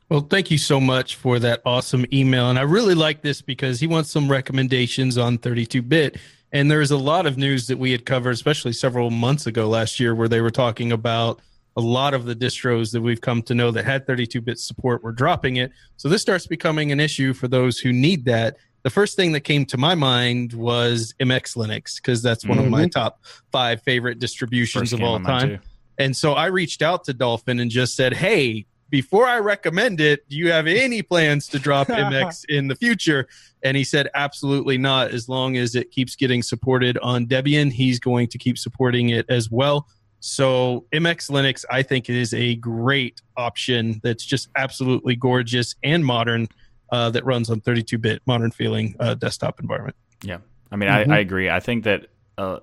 Well, 0.09 0.21
thank 0.29 0.51
you 0.51 0.59
so 0.59 0.79
much 0.79 1.17
for 1.17 1.39
that 1.39 1.63
awesome 1.65 2.05
email. 2.13 2.51
And 2.51 2.59
I 2.59 2.63
really 2.63 2.95
like 2.95 3.23
this 3.23 3.41
because 3.41 3.81
he 3.81 3.87
wants 3.87 4.11
some 4.11 4.31
recommendations 4.31 5.17
on 5.17 5.39
32 5.39 5.81
bit. 5.81 6.19
And 6.53 6.71
there's 6.71 6.91
a 6.91 6.99
lot 6.99 7.25
of 7.25 7.39
news 7.39 7.67
that 7.69 7.79
we 7.79 7.93
had 7.93 8.05
covered, 8.05 8.33
especially 8.33 8.75
several 8.75 9.09
months 9.09 9.47
ago 9.47 9.67
last 9.69 9.99
year, 9.99 10.15
where 10.15 10.29
they 10.29 10.43
were 10.43 10.51
talking 10.51 10.93
about 10.93 11.41
a 11.77 11.81
lot 11.81 12.15
of 12.15 12.25
the 12.25 12.35
distros 12.35 12.93
that 12.93 13.01
we've 13.01 13.21
come 13.21 13.43
to 13.43 13.55
know 13.55 13.71
that 13.71 13.85
had 13.85 14.07
32 14.07 14.41
bit 14.41 14.59
support 14.59 15.03
were 15.03 15.13
dropping 15.13 15.57
it. 15.57 15.73
So 15.97 16.09
this 16.09 16.23
starts 16.23 16.47
becoming 16.47 16.93
an 16.93 17.01
issue 17.01 17.33
for 17.33 17.49
those 17.49 17.79
who 17.79 17.93
need 17.93 18.25
that. 18.27 18.57
The 18.83 18.91
first 18.91 19.17
thing 19.17 19.33
that 19.33 19.41
came 19.41 19.65
to 19.67 19.79
my 19.79 19.95
mind 19.95 20.53
was 20.53 21.15
MX 21.21 21.57
Linux, 21.57 21.97
because 21.97 22.21
that's 22.23 22.45
one 22.45 22.59
of 22.59 22.69
my 22.69 22.89
top 22.89 23.25
five 23.53 23.81
favorite 23.83 24.19
distributions 24.19 24.91
First 24.91 25.01
of 25.01 25.03
all 25.03 25.21
time. 25.21 25.61
And 25.99 26.17
so 26.17 26.33
I 26.33 26.47
reached 26.47 26.83
out 26.83 27.05
to 27.05 27.15
Dolphin 27.15 27.61
and 27.61 27.71
just 27.71 27.95
said, 27.95 28.13
Hey, 28.13 28.67
before 28.91 29.27
I 29.27 29.39
recommend 29.39 30.01
it, 30.01 30.29
do 30.29 30.37
you 30.37 30.51
have 30.51 30.67
any 30.67 31.01
plans 31.01 31.47
to 31.49 31.59
drop 31.59 31.87
MX 31.89 32.47
in 32.49 32.69
the 32.69 32.75
future? 32.75 33.29
And 33.63 33.77
he 33.77 33.85
said, 33.85 34.09
Absolutely 34.15 34.79
not. 34.79 35.13
As 35.13 35.29
long 35.29 35.57
as 35.57 35.77
it 35.77 35.93
keeps 35.93 36.17
getting 36.17 36.43
supported 36.43 36.99
on 36.99 37.27
Debian, 37.27 37.73
he's 37.73 38.01
going 38.01 38.29
to 38.29 38.39
keep 38.39 38.59
supporting 38.59 39.11
it 39.11 39.27
as 39.29 39.51
well. 39.51 39.87
So 40.25 40.87
MX 40.93 41.31
Linux, 41.31 41.65
I 41.69 41.83
think, 41.83 42.09
is 42.09 42.33
a 42.33 42.55
great 42.55 43.21
option 43.37 44.01
that's 44.05 44.25
just 44.25 44.51
absolutely 44.55 45.17
gorgeous 45.17 45.75
and 45.83 46.05
modern 46.05 46.49
uh, 46.93 47.11
that 47.11 47.25
runs 47.25 47.51
on 47.51 47.61
32 47.61 47.99
bit 47.99 48.23
modern 48.25 48.53
feeling 48.53 48.95
uh, 49.01 49.15
desktop 49.15 49.59
environment. 49.59 49.97
Yeah, 50.23 50.39
I 50.71 50.77
mean, 50.77 50.89
Mhm. 50.89 51.11
I, 51.11 51.17
I 51.17 51.19
agree. 51.19 51.51
I 51.51 51.59
think 51.59 51.83
that 51.85 52.07
uh, 52.39 52.61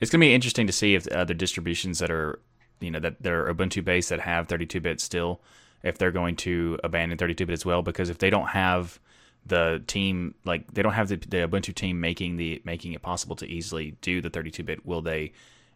it's 0.00 0.10
going 0.10 0.20
to 0.20 0.26
be 0.26 0.34
interesting 0.34 0.66
to 0.66 0.72
see 0.72 0.96
if 0.96 1.04
the 1.04 1.16
other 1.16 1.34
distributions 1.34 2.00
that 2.00 2.10
are, 2.10 2.40
you 2.80 2.90
know, 2.90 2.98
that 2.98 3.22
they're 3.22 3.46
Ubuntu 3.54 3.84
based 3.84 4.08
that 4.08 4.18
have 4.18 4.48
32-bit 4.48 5.00
still, 5.00 5.40
if 5.84 5.98
they're 5.98 6.10
going 6.10 6.34
to 6.36 6.80
abandon 6.82 7.16
32-bit 7.16 7.50
as 7.50 7.64
well. 7.64 7.80
Because 7.82 8.10
if 8.10 8.18
they 8.18 8.28
don't 8.28 8.48
have 8.48 8.98
the 9.46 9.84
team, 9.86 10.34
like 10.44 10.66
they 10.74 10.82
don't 10.82 10.94
have 10.94 11.06
the, 11.06 11.16
the 11.16 11.46
Ubuntu 11.46 11.72
team 11.72 12.00
making 12.00 12.38
the 12.38 12.60
making 12.64 12.92
it 12.92 13.02
possible 13.02 13.36
to 13.36 13.46
easily 13.46 13.92
do 14.00 14.20
the 14.20 14.30
32-bit, 14.30 14.84
will 14.84 15.00
they? 15.00 15.30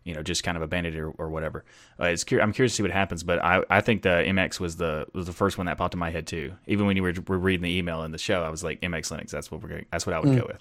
You 0.05 0.15
know, 0.15 0.23
just 0.23 0.43
kind 0.43 0.57
of 0.57 0.63
abandon 0.63 0.95
it 0.95 0.99
or, 0.99 1.11
or 1.11 1.29
whatever. 1.29 1.65
Uh, 2.01 2.07
it's 2.07 2.25
cur- 2.25 2.41
I'm 2.41 2.53
curious 2.53 2.73
to 2.73 2.77
see 2.77 2.83
what 2.83 2.93
happens, 2.93 3.23
but 3.23 3.43
I, 3.45 3.63
I 3.71 3.81
think 3.81 4.03
the 4.03 4.09
MX 4.09 4.59
was 4.61 4.77
the 4.77 5.07
was 5.13 5.27
the 5.27 5.33
first 5.33 5.59
one 5.59 5.67
that 5.67 5.79
popped 5.79 5.95
in 5.95 6.01
my 6.01 6.11
head 6.11 6.27
too. 6.27 6.55
Even 6.67 6.87
when 6.87 6.97
you 6.97 7.03
were, 7.03 7.15
were 7.29 7.39
reading 7.39 7.63
the 7.63 7.77
email 7.77 8.03
in 8.03 8.11
the 8.13 8.19
show, 8.19 8.43
I 8.43 8.49
was 8.51 8.65
like 8.65 8.81
MX 8.81 9.13
Linux. 9.17 9.31
That's 9.31 9.51
what 9.51 9.63
we're 9.63 9.69
going. 9.69 9.87
That's 9.93 10.07
what 10.07 10.15
I 10.15 10.19
would 10.21 10.29
go 10.41 10.47
with. 10.47 10.59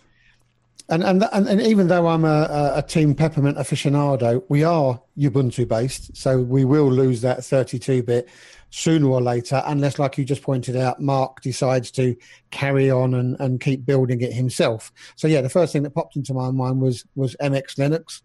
And, 0.90 1.04
and 1.06 1.24
and 1.32 1.62
even 1.62 1.88
though 1.88 2.08
I'm 2.08 2.25
a, 2.25 2.74
a, 2.75 2.82
Team 2.82 3.16
Peppermint 3.16 3.58
aficionado, 3.58 4.44
we 4.50 4.66
are 4.66 5.01
Ubuntu 5.18 5.66
based, 5.66 6.16
so 6.18 6.42
we 6.42 6.66
will 6.66 6.92
lose 6.92 7.22
that 7.22 7.46
32 7.46 8.04
bit 8.04 8.28
sooner 8.72 9.08
or 9.08 9.22
later, 9.22 9.62
unless, 9.66 10.00
like 10.00 10.18
you 10.18 10.25
just 10.25 10.42
pointed 10.42 10.75
out, 10.75 11.00
Mark 11.01 11.42
decides 11.42 11.92
to 11.92 12.16
carry 12.50 12.90
on 12.90 13.13
and, 13.13 13.40
and 13.40 13.62
keep 13.62 13.86
building 13.86 14.22
it 14.22 14.34
himself. 14.34 14.92
So 15.16 15.28
yeah, 15.28 15.42
the 15.42 15.50
first 15.50 15.72
thing 15.72 15.84
that 15.84 15.92
popped 15.92 16.16
into 16.18 16.34
my 16.34 16.51
mind 16.51 16.82
was 16.82 17.06
was 17.16 17.36
MX 17.42 17.75
Linux, 17.78 18.22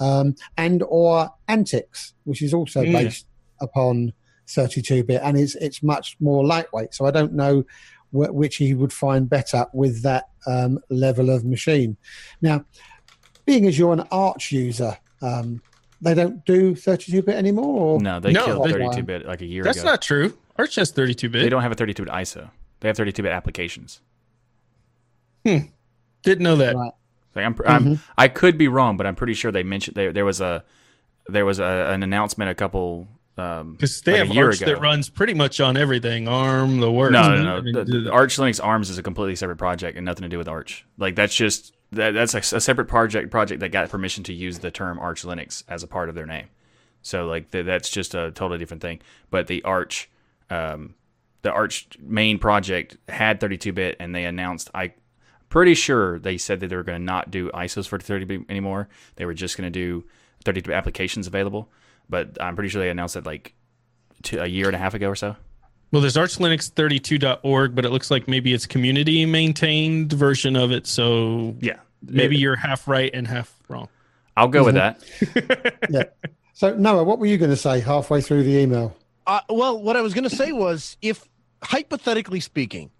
um, 0.00 0.34
and 0.56 0.82
or 0.88 1.30
Antix, 1.48 2.14
which 2.24 2.42
is 2.42 2.52
also 2.54 2.82
Mm. 2.82 2.92
based 2.92 3.26
upon 3.60 4.12
32 4.48 5.04
bit, 5.04 5.20
and 5.22 5.38
it's 5.38 5.54
it's 5.56 5.82
much 5.82 6.16
more 6.20 6.44
lightweight. 6.44 6.94
So 6.94 7.04
I 7.06 7.10
don't 7.10 7.34
know 7.34 7.64
wh- 8.10 8.32
which 8.34 8.56
he 8.56 8.74
would 8.74 8.92
find 8.92 9.28
better 9.28 9.66
with 9.72 10.02
that 10.02 10.30
um, 10.48 10.78
level 10.90 11.30
of 11.30 11.44
machine. 11.44 11.96
Now, 12.42 12.64
being 13.44 13.66
as 13.66 13.78
you're 13.78 13.92
an 13.92 14.00
Arch 14.10 14.50
user, 14.52 14.96
um, 15.22 15.62
they 16.00 16.14
don't 16.14 16.44
do 16.44 16.74
32 16.74 17.22
bit 17.22 17.36
anymore. 17.36 17.94
Or? 17.96 18.00
No, 18.00 18.18
they 18.20 18.32
No, 18.32 18.44
killed 18.44 18.70
32 18.70 19.02
bit 19.02 19.26
like 19.26 19.40
a 19.42 19.46
year 19.46 19.62
That's 19.64 19.78
ago. 19.78 19.84
That's 19.90 19.92
not 19.92 20.02
true. 20.02 20.36
Arch 20.56 20.74
has 20.76 20.92
32-bit. 20.92 21.32
they 21.42 21.48
don't 21.48 21.62
have 21.62 21.72
a 21.72 21.74
32 21.76 22.04
bit 22.04 22.12
ISO. 22.12 22.50
They 22.80 22.88
have 22.88 22.96
32 22.96 23.22
bit 23.22 23.32
applications. 23.32 24.00
Didn't 25.44 26.42
know 26.42 26.56
that. 26.56 26.74
Right. 26.76 26.92
Like 27.34 27.44
I'm, 27.44 27.56
I'm, 27.66 27.84
Mhm. 27.84 27.98
I 28.18 28.28
could 28.28 28.58
be 28.58 28.68
wrong, 28.68 28.96
but 28.96 29.06
I'm 29.06 29.14
pretty 29.14 29.34
sure 29.34 29.50
they 29.52 29.62
mentioned 29.62 29.94
there, 29.96 30.12
there 30.12 30.24
was 30.24 30.40
a 30.40 30.64
there 31.28 31.44
was 31.44 31.58
a, 31.58 31.90
an 31.92 32.02
announcement 32.02 32.50
a 32.50 32.54
couple 32.54 33.06
um, 33.38 33.72
Because 33.72 34.00
they 34.02 34.12
like 34.12 34.22
a 34.22 34.26
have 34.34 34.36
Arch 34.36 34.60
ago. 34.62 34.72
that 34.74 34.80
runs 34.80 35.08
pretty 35.08 35.34
much 35.34 35.60
on 35.60 35.76
everything. 35.76 36.26
ARM, 36.28 36.80
the 36.80 36.90
works. 36.90 37.12
No, 37.12 37.34
no, 37.34 37.60
no. 37.60 37.72
The, 37.72 37.84
the- 37.84 38.00
the 38.00 38.10
Arch 38.12 38.36
Linux 38.36 38.62
ARMS 38.62 38.90
is 38.90 38.98
a 38.98 39.02
completely 39.02 39.36
separate 39.36 39.56
project 39.56 39.96
and 39.96 40.04
nothing 40.04 40.22
to 40.22 40.28
do 40.28 40.38
with 40.38 40.48
Arch. 40.48 40.84
Like 40.98 41.14
that's 41.14 41.34
just 41.34 41.74
that, 41.92 42.12
that's 42.12 42.34
a, 42.34 42.38
a 42.56 42.60
separate 42.60 42.86
project 42.88 43.30
project 43.30 43.60
that 43.60 43.70
got 43.70 43.88
permission 43.88 44.24
to 44.24 44.32
use 44.32 44.58
the 44.58 44.70
term 44.70 44.98
Arch 44.98 45.22
Linux 45.22 45.62
as 45.68 45.82
a 45.82 45.86
part 45.86 46.08
of 46.08 46.14
their 46.14 46.26
name. 46.26 46.46
So 47.02 47.26
like 47.26 47.50
th- 47.50 47.64
that's 47.64 47.88
just 47.90 48.14
a 48.14 48.30
totally 48.32 48.58
different 48.58 48.82
thing. 48.82 49.00
But 49.30 49.46
the 49.46 49.62
Arch, 49.64 50.10
um, 50.50 50.94
the 51.42 51.48
the 51.48 51.52
Arch 51.52 51.86
main 52.00 52.38
project 52.38 52.96
had 53.08 53.40
32-bit, 53.40 53.96
and 54.00 54.14
they 54.14 54.24
announced 54.24 54.70
I. 54.74 54.92
Pretty 55.48 55.72
sure 55.74 56.18
they 56.18 56.36
said 56.36 56.60
that 56.60 56.66
they 56.68 56.76
were 56.76 56.82
going 56.82 57.00
to 57.00 57.04
not 57.04 57.30
do 57.30 57.48
ISOs 57.52 57.88
for 57.88 57.96
30-bit 57.98 58.42
anymore. 58.50 58.86
They 59.16 59.24
were 59.24 59.32
just 59.32 59.56
going 59.56 59.64
to 59.64 59.70
do 59.70 60.04
32-bit 60.44 60.74
applications 60.74 61.26
available. 61.26 61.70
But 62.08 62.38
I'm 62.40 62.54
pretty 62.54 62.68
sure 62.70 62.82
they 62.82 62.90
announced 62.90 63.16
it 63.16 63.26
like 63.26 63.54
two, 64.22 64.40
a 64.40 64.46
year 64.46 64.66
and 64.66 64.74
a 64.76 64.78
half 64.78 64.94
ago 64.94 65.08
or 65.08 65.16
so. 65.16 65.36
Well, 65.92 66.02
there's 66.02 66.16
archlinux32.org, 66.16 67.74
but 67.74 67.84
it 67.84 67.90
looks 67.90 68.10
like 68.10 68.28
maybe 68.28 68.52
it's 68.52 68.66
community 68.66 69.24
maintained 69.26 70.12
version 70.12 70.56
of 70.56 70.70
it. 70.70 70.86
So 70.86 71.56
Yeah, 71.60 71.76
maybe 72.02 72.36
It- 72.36 72.40
you're 72.40 72.56
half 72.56 72.86
right 72.88 73.10
and 73.14 73.26
half 73.26 73.54
wrong. 73.68 73.88
I'll 74.36 74.48
go 74.48 74.64
with 74.64 74.74
that. 74.74 75.02
Yeah. 75.90 76.04
So 76.52 76.74
Noah, 76.74 77.04
what 77.04 77.18
were 77.18 77.26
you 77.26 77.38
going 77.38 77.50
to 77.50 77.56
say 77.56 77.80
halfway 77.80 78.20
through 78.20 78.42
the 78.44 78.56
email? 78.58 78.96
Uh, 79.26 79.40
well, 79.48 79.80
what 79.80 79.96
I 79.96 80.00
was 80.00 80.14
going 80.14 80.28
to 80.28 80.34
say 80.34 80.52
was, 80.52 80.96
if 81.02 81.26
hypothetically 81.62 82.40
speaking, 82.40 82.90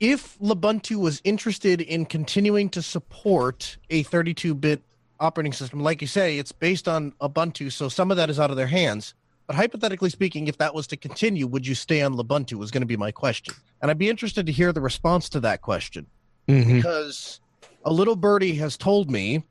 if 0.00 0.38
Lubuntu 0.38 0.96
was 0.96 1.20
interested 1.24 1.80
in 1.80 2.06
continuing 2.06 2.68
to 2.70 2.82
support 2.82 3.76
a 3.90 4.02
32-bit 4.04 4.82
operating 5.20 5.52
system, 5.52 5.80
like 5.80 6.00
you 6.00 6.06
say, 6.06 6.38
it's 6.38 6.52
based 6.52 6.88
on 6.88 7.12
Ubuntu, 7.20 7.70
so 7.70 7.88
some 7.88 8.10
of 8.10 8.16
that 8.16 8.30
is 8.30 8.40
out 8.40 8.50
of 8.50 8.56
their 8.56 8.66
hands. 8.66 9.14
But 9.46 9.56
hypothetically 9.56 10.10
speaking, 10.10 10.46
if 10.48 10.58
that 10.58 10.74
was 10.74 10.86
to 10.88 10.96
continue, 10.96 11.46
would 11.46 11.66
you 11.66 11.74
stay 11.74 12.02
on 12.02 12.14
Ubuntu? 12.14 12.54
Was 12.54 12.70
going 12.70 12.82
to 12.82 12.86
be 12.86 12.96
my 12.96 13.10
question, 13.12 13.54
and 13.82 13.90
I'd 13.90 13.98
be 13.98 14.08
interested 14.08 14.46
to 14.46 14.52
hear 14.52 14.72
the 14.72 14.80
response 14.80 15.28
to 15.30 15.40
that 15.40 15.60
question 15.60 16.06
Mhm. 16.48 16.76
because 16.76 17.40
a 17.84 17.92
little 17.92 18.16
birdie 18.16 18.54
has 18.56 18.76
told 18.76 19.10
me 19.10 19.42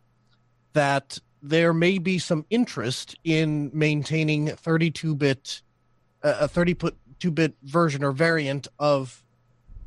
that 0.73 1.19
there 1.41 1.73
may 1.73 1.97
be 1.97 2.19
some 2.19 2.45
interest 2.49 3.15
in 3.23 3.71
maintaining 3.73 4.47
32-bit 4.47 5.61
uh, 6.21 6.35
a 6.41 6.47
32-bit 6.49 7.55
version 7.63 8.03
or 8.03 8.11
variant 8.11 8.67
of 8.77 9.23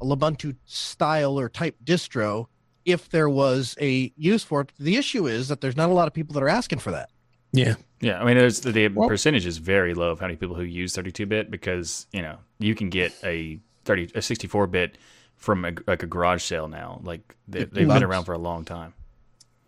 a 0.01 0.05
Ubuntu 0.05 0.57
style 0.65 1.39
or 1.39 1.49
type 1.51 1.77
distro 1.85 2.47
if 2.85 3.09
there 3.11 3.29
was 3.29 3.77
a 3.81 4.13
use 4.17 4.43
for 4.45 4.63
it. 4.63 4.73
The 4.79 4.97
issue 4.97 5.27
is 5.27 5.49
that 5.49 5.61
there's 5.61 5.77
not 5.77 5.91
a 5.91 5.93
lot 5.93 6.09
of 6.09 6.15
people 6.15 6.35
that 6.35 6.43
are 6.43 6.49
asking 6.49 6.81
for 6.81 6.91
that. 6.91 7.11
Yeah. 7.53 7.75
Yeah, 8.01 8.21
I 8.21 8.25
mean, 8.25 8.37
there's 8.37 8.61
the, 8.61 8.73
the 8.73 8.89
Well- 8.89 9.09
percentage 9.09 9.47
is 9.47 9.59
very 9.59 9.95
low 9.95 10.11
of 10.11 10.21
how 10.21 10.27
many 10.27 10.37
people 10.37 10.57
who 10.57 10.63
use 10.65 10.95
32-bit 10.95 11.51
because 11.51 12.07
you 12.13 12.23
know 12.23 12.39
you 12.59 12.75
can 12.75 12.91
get 12.91 13.13
a 13.23 13.59
30 13.85 14.05
a 14.15 14.19
64-bit 14.19 14.99
from 15.37 15.65
a, 15.65 15.73
like 15.87 16.03
a 16.03 16.07
garage 16.07 16.43
sale 16.43 16.69
now. 16.69 17.01
Like 17.05 17.37
they, 17.49 17.65
they've 17.65 17.87
been 17.89 18.03
around 18.03 18.25
for 18.25 18.33
a 18.33 18.39
long 18.39 18.65
time. 18.65 18.95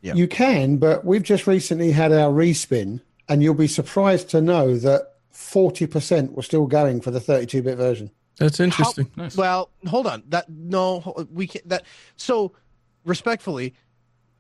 Yeah. 0.02 0.14
You 0.14 0.28
can, 0.28 0.76
but 0.76 1.04
we've 1.04 1.23
just 1.23 1.47
recently 1.47 1.92
had 1.92 2.12
our 2.12 2.30
respin, 2.30 3.00
and 3.28 3.42
you'll 3.42 3.54
be 3.54 3.66
surprised 3.66 4.28
to 4.30 4.40
know 4.42 4.76
that 4.76 5.14
40% 5.33 6.33
were 6.33 6.42
still 6.42 6.66
going 6.66 7.00
for 7.00 7.11
the 7.11 7.21
32 7.21 7.62
bit 7.62 7.76
version. 7.76 8.11
That's 8.37 8.61
interesting. 8.61 9.11
Nice. 9.16 9.37
Well, 9.37 9.71
hold 9.87 10.06
on. 10.06 10.25
That 10.28 10.49
no, 10.49 11.26
we 11.33 11.47
can't. 11.47 11.68
that. 11.68 11.85
So, 12.16 12.52
respectfully, 13.04 13.75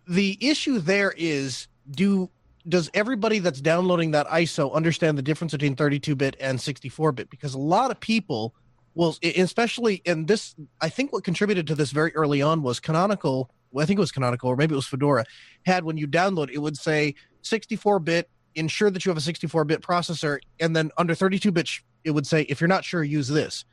the 0.06 0.38
issue 0.40 0.78
there 0.78 1.14
is 1.16 1.68
do 1.90 2.30
does 2.66 2.90
everybody 2.94 3.40
that's 3.40 3.60
downloading 3.60 4.12
that 4.12 4.26
ISO 4.28 4.72
understand 4.72 5.18
the 5.18 5.22
difference 5.22 5.52
between 5.52 5.76
32-bit 5.76 6.36
and 6.40 6.58
64-bit? 6.58 7.28
Because 7.28 7.52
a 7.52 7.58
lot 7.58 7.90
of 7.90 8.00
people 8.00 8.54
will, 8.94 9.16
e- 9.22 9.34
especially 9.40 9.96
in 10.06 10.24
this, 10.26 10.54
I 10.80 10.88
think 10.88 11.12
what 11.12 11.24
contributed 11.24 11.66
to 11.66 11.74
this 11.74 11.90
very 11.90 12.14
early 12.14 12.40
on 12.40 12.62
was 12.62 12.80
Canonical. 12.80 13.50
Well, 13.70 13.82
I 13.82 13.86
think 13.86 13.98
it 13.98 14.00
was 14.00 14.12
Canonical, 14.12 14.48
or 14.48 14.56
maybe 14.56 14.72
it 14.72 14.76
was 14.76 14.86
Fedora. 14.86 15.26
Had 15.66 15.84
when 15.84 15.98
you 15.98 16.08
download, 16.08 16.50
it 16.50 16.58
would 16.58 16.76
say 16.76 17.14
64-bit. 17.42 18.30
Ensure 18.54 18.88
that 18.88 19.04
you 19.04 19.10
have 19.10 19.18
a 19.18 19.20
64-bit 19.20 19.82
processor, 19.82 20.38
and 20.60 20.76
then 20.76 20.90
under 20.96 21.12
32-bit, 21.12 21.68
it 22.04 22.12
would 22.12 22.26
say 22.26 22.42
if 22.42 22.60
you're 22.60 22.68
not 22.68 22.84
sure, 22.84 23.02
use 23.02 23.28
this. 23.28 23.64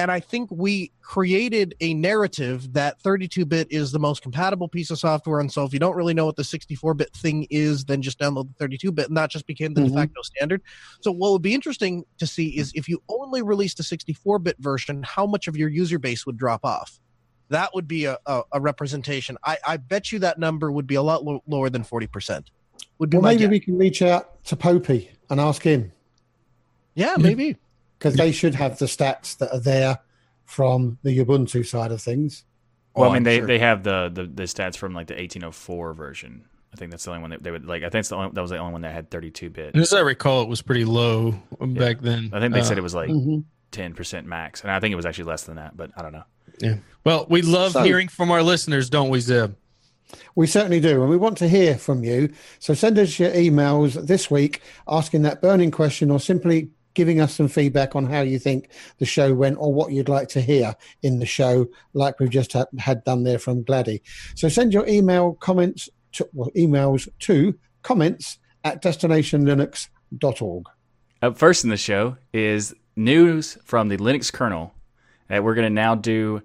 And 0.00 0.10
I 0.10 0.18
think 0.18 0.48
we 0.50 0.92
created 1.02 1.74
a 1.80 1.92
narrative 1.92 2.72
that 2.72 2.98
32 3.02 3.44
bit 3.44 3.66
is 3.70 3.92
the 3.92 3.98
most 3.98 4.22
compatible 4.22 4.66
piece 4.66 4.90
of 4.90 4.98
software. 4.98 5.40
And 5.40 5.52
so 5.52 5.62
if 5.64 5.74
you 5.74 5.78
don't 5.78 5.94
really 5.94 6.14
know 6.14 6.24
what 6.24 6.36
the 6.36 6.44
64 6.44 6.94
bit 6.94 7.12
thing 7.12 7.46
is, 7.50 7.84
then 7.84 8.00
just 8.00 8.18
download 8.18 8.48
the 8.48 8.54
32 8.54 8.92
bit. 8.92 9.08
And 9.08 9.16
that 9.18 9.28
just 9.30 9.46
became 9.46 9.74
the 9.74 9.82
Mhm. 9.82 9.88
de 9.88 9.94
facto 9.94 10.22
standard. 10.22 10.62
So 11.02 11.12
what 11.12 11.32
would 11.32 11.42
be 11.42 11.52
interesting 11.52 12.06
to 12.16 12.26
see 12.26 12.56
is 12.56 12.72
if 12.74 12.88
you 12.88 13.02
only 13.10 13.42
released 13.42 13.78
a 13.78 13.82
64 13.82 14.38
bit 14.38 14.56
version, 14.58 15.02
how 15.02 15.26
much 15.26 15.48
of 15.48 15.54
your 15.56 15.68
user 15.68 15.98
base 15.98 16.24
would 16.24 16.38
drop 16.38 16.64
off? 16.64 16.98
That 17.50 17.74
would 17.74 17.86
be 17.86 18.06
a, 18.06 18.16
a, 18.24 18.40
a 18.52 18.60
representation. 18.60 19.36
I, 19.44 19.58
I 19.66 19.76
bet 19.76 20.12
you 20.12 20.18
that 20.20 20.38
number 20.38 20.72
would 20.72 20.86
be 20.86 20.94
a 20.94 21.02
lot 21.02 21.24
lo- 21.24 21.42
lower 21.46 21.68
than 21.68 21.82
40%. 21.84 22.44
Would 22.98 23.10
be 23.10 23.18
Well, 23.18 23.30
maybe 23.30 23.40
guess. 23.42 23.50
we 23.50 23.60
can 23.60 23.76
reach 23.76 24.00
out 24.00 24.42
to 24.44 24.56
Popey 24.56 25.08
and 25.28 25.38
ask 25.38 25.62
him 25.62 25.92
yeah, 26.94 27.16
maybe. 27.18 27.56
Because 28.00 28.14
they 28.16 28.32
should 28.32 28.54
have 28.54 28.78
the 28.78 28.86
stats 28.86 29.36
that 29.38 29.52
are 29.52 29.60
there 29.60 29.98
from 30.46 30.98
the 31.02 31.18
Ubuntu 31.22 31.64
side 31.66 31.92
of 31.92 32.00
things. 32.00 32.44
Well, 32.96 33.08
Oh, 33.08 33.10
I 33.12 33.14
mean, 33.14 33.22
they, 33.24 33.38
sure. 33.38 33.46
they 33.46 33.58
have 33.58 33.84
the, 33.84 34.10
the, 34.12 34.24
the 34.24 34.42
stats 34.44 34.76
from 34.76 34.94
like 34.94 35.06
the 35.06 35.14
1804 35.14 35.92
version. 35.92 36.46
I 36.72 36.76
think 36.76 36.90
that's 36.90 37.04
the 37.04 37.10
only 37.10 37.20
one 37.20 37.30
that 37.30 37.42
they 37.42 37.50
would 37.50 37.66
like. 37.66 37.82
I 37.82 37.90
think 37.90 38.00
it's 38.00 38.08
the 38.08 38.16
only, 38.16 38.30
that 38.32 38.40
was 38.40 38.50
the 38.50 38.56
only 38.58 38.72
one 38.72 38.80
that 38.82 38.92
had 38.94 39.10
32 39.10 39.50
bit. 39.50 39.76
As 39.76 39.92
I 39.92 40.00
recall, 40.00 40.42
it 40.42 40.48
was 40.48 40.62
pretty 40.62 40.84
low 40.84 41.32
back 41.60 42.00
then. 42.00 42.30
I 42.32 42.40
think 42.40 42.54
they 42.54 42.60
Uh, 42.60 42.64
said 42.64 42.78
it 42.78 42.82
was 42.82 42.94
like 42.94 43.10
Mhm. 43.10 43.44
10% 43.72 44.24
max, 44.24 44.62
and 44.62 44.70
I 44.70 44.80
think 44.80 44.92
it 44.92 44.96
was 44.96 45.06
actually 45.06 45.24
less 45.24 45.42
than 45.44 45.56
that, 45.56 45.76
but 45.76 45.90
I 45.96 46.02
don't 46.02 46.12
know. 46.12 46.24
Yeah. 46.58 46.76
Well, 47.04 47.26
we 47.28 47.42
love 47.42 47.72
So- 47.72 47.82
hearing 47.84 48.08
from 48.08 48.30
our 48.30 48.42
listeners, 48.42 48.88
don't 48.90 49.10
we, 49.10 49.20
Zeb? 49.20 49.52
We 50.34 50.46
certainly 50.48 50.80
do, 50.80 51.00
and 51.02 51.10
we 51.10 51.16
want 51.16 51.38
to 51.38 51.48
hear 51.48 51.76
from 51.76 52.02
you. 52.02 52.30
So 52.58 52.74
send 52.74 52.98
us 52.98 53.18
your 53.20 53.30
emails 53.30 54.06
this 54.06 54.30
week 54.30 54.60
asking 54.88 55.22
that 55.22 55.40
burning 55.40 55.70
question 55.70 56.10
or 56.10 56.18
simply 56.18 56.70
giving 56.94 57.20
us 57.20 57.34
some 57.34 57.48
feedback 57.48 57.94
on 57.94 58.06
how 58.06 58.20
you 58.20 58.38
think 58.38 58.70
the 58.98 59.06
show 59.06 59.32
went 59.32 59.56
or 59.58 59.72
what 59.72 59.92
you'd 59.92 60.08
like 60.08 60.28
to 60.28 60.40
hear 60.40 60.74
in 61.02 61.18
the 61.18 61.26
show, 61.26 61.66
like 61.92 62.18
we've 62.18 62.30
just 62.30 62.52
had, 62.52 62.66
had 62.78 63.04
done 63.04 63.24
there 63.24 63.38
from 63.38 63.62
Gladdy. 63.62 64.02
So 64.34 64.48
send 64.48 64.72
your 64.72 64.86
email 64.86 65.34
comments 65.34 65.88
to 66.12 66.28
well, 66.32 66.50
emails 66.56 67.08
to 67.20 67.58
comments 67.82 68.38
at 68.64 68.82
destinationlinux.org. 68.82 70.64
Up 71.22 71.36
first 71.36 71.64
in 71.64 71.70
the 71.70 71.76
show 71.76 72.16
is 72.32 72.74
news 72.96 73.58
from 73.64 73.88
the 73.88 73.96
Linux 73.96 74.32
kernel 74.32 74.74
that 75.28 75.44
we're 75.44 75.54
going 75.54 75.66
to 75.66 75.74
now 75.74 75.94
do. 75.94 76.42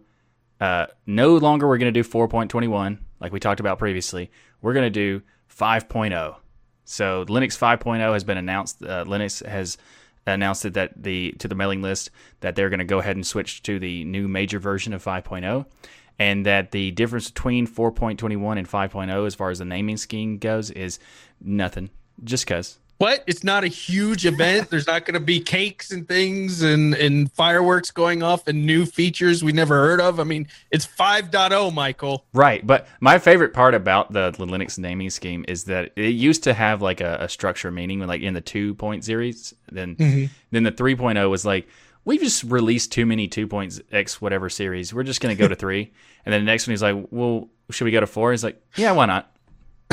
Uh, 0.62 0.86
no 1.05 1.36
longer 1.36 1.67
we're 1.67 1.77
going 1.77 1.93
to 1.93 2.03
do 2.03 2.08
4.21 2.08 2.99
like 3.19 3.34
we 3.34 3.39
talked 3.39 3.60
about 3.60 3.77
previously. 3.77 4.31
We're 4.62 4.73
going 4.73 4.86
to 4.86 4.89
do 4.89 5.21
5.0. 5.53 6.36
So 6.86 7.25
Linux 7.25 7.58
5.0 7.58 8.13
has 8.13 8.23
been 8.23 8.38
announced. 8.38 8.81
Uh, 8.81 9.03
Linux 9.05 9.45
has 9.45 9.77
announced 10.33 10.65
it 10.65 10.73
that 10.73 10.91
the 11.01 11.33
to 11.39 11.47
the 11.47 11.55
mailing 11.55 11.81
list 11.81 12.09
that 12.39 12.55
they're 12.55 12.69
going 12.69 12.79
to 12.79 12.85
go 12.85 12.99
ahead 12.99 13.15
and 13.15 13.25
switch 13.25 13.61
to 13.63 13.79
the 13.79 14.03
new 14.05 14.27
major 14.27 14.59
version 14.59 14.93
of 14.93 15.03
5.0 15.03 15.65
and 16.17 16.45
that 16.45 16.71
the 16.71 16.91
difference 16.91 17.29
between 17.29 17.67
4.21 17.67 18.57
and 18.57 18.69
5.0 18.69 19.27
as 19.27 19.35
far 19.35 19.49
as 19.49 19.59
the 19.59 19.65
naming 19.65 19.97
scheme 19.97 20.38
goes 20.38 20.71
is 20.71 20.99
nothing. 21.41 21.89
Just 22.23 22.47
cuz 22.47 22.79
What? 22.97 23.23
It's 23.27 23.43
not 23.43 23.63
a 23.63 23.67
huge 23.67 24.25
event. 24.25 24.69
There's 24.69 24.88
not 24.88 25.05
going 25.05 25.15
to 25.15 25.19
be 25.19 25.41
cakes 25.41 25.91
and 25.91 26.08
things 26.08 26.62
and, 26.62 26.93
and 26.93 27.29
fireworks 27.31 27.91
going 27.91 28.23
off 28.23 28.47
and 28.47 28.65
new 28.65 28.86
features 28.86 29.43
we 29.43 29.51
never 29.51 29.75
heard 29.75 29.99
of. 29.99 30.19
I 30.19 30.23
mean, 30.23 30.47
it's 30.71 30.88
5.0, 30.88 31.73
Michael. 31.73 32.25
Right, 32.34 32.65
but 32.65 32.88
my 33.01 33.19
favorite 33.19 33.53
part 33.53 33.75
about 33.75 34.13
the, 34.13 34.31
the 34.31 34.45
Linux 34.45 34.77
naming 34.79 35.10
scheme 35.10 35.43
is 35.47 35.65
that 35.65 35.91
it 35.97 36.15
used 36.15 36.43
to 36.43 36.53
have 36.53 36.81
like 36.81 37.01
a, 37.01 37.17
a 37.21 37.29
structure 37.29 37.69
meaning, 37.69 37.99
like 37.99 38.21
in 38.21 38.34
the 38.34 38.41
two 38.41 38.75
point 38.75 39.03
series. 39.03 39.53
Then 39.69 39.95
mm-hmm. 39.95 40.25
then 40.51 40.63
the 40.63 40.71
3.0 40.71 41.29
was 41.29 41.45
like 41.45 41.67
we've 42.05 42.21
just 42.21 42.43
released 42.43 42.91
too 42.91 43.05
many 43.05 43.27
2.x 43.27 44.21
whatever 44.21 44.49
series. 44.49 44.93
We're 44.93 45.03
just 45.03 45.19
gonna 45.19 45.36
go 45.36 45.47
to 45.47 45.55
three, 45.55 45.91
and 46.25 46.34
then 46.34 46.41
the 46.41 46.45
next 46.45 46.67
one 46.67 46.71
he's 46.71 46.84
like, 46.84 47.08
well, 47.10 47.49
should 47.71 47.86
we 47.86 47.91
go 47.91 47.99
to 47.99 48.08
four? 48.08 48.31
He's 48.31 48.43
like, 48.43 48.62
yeah, 48.75 48.91
why 48.93 49.08
not? 49.08 49.36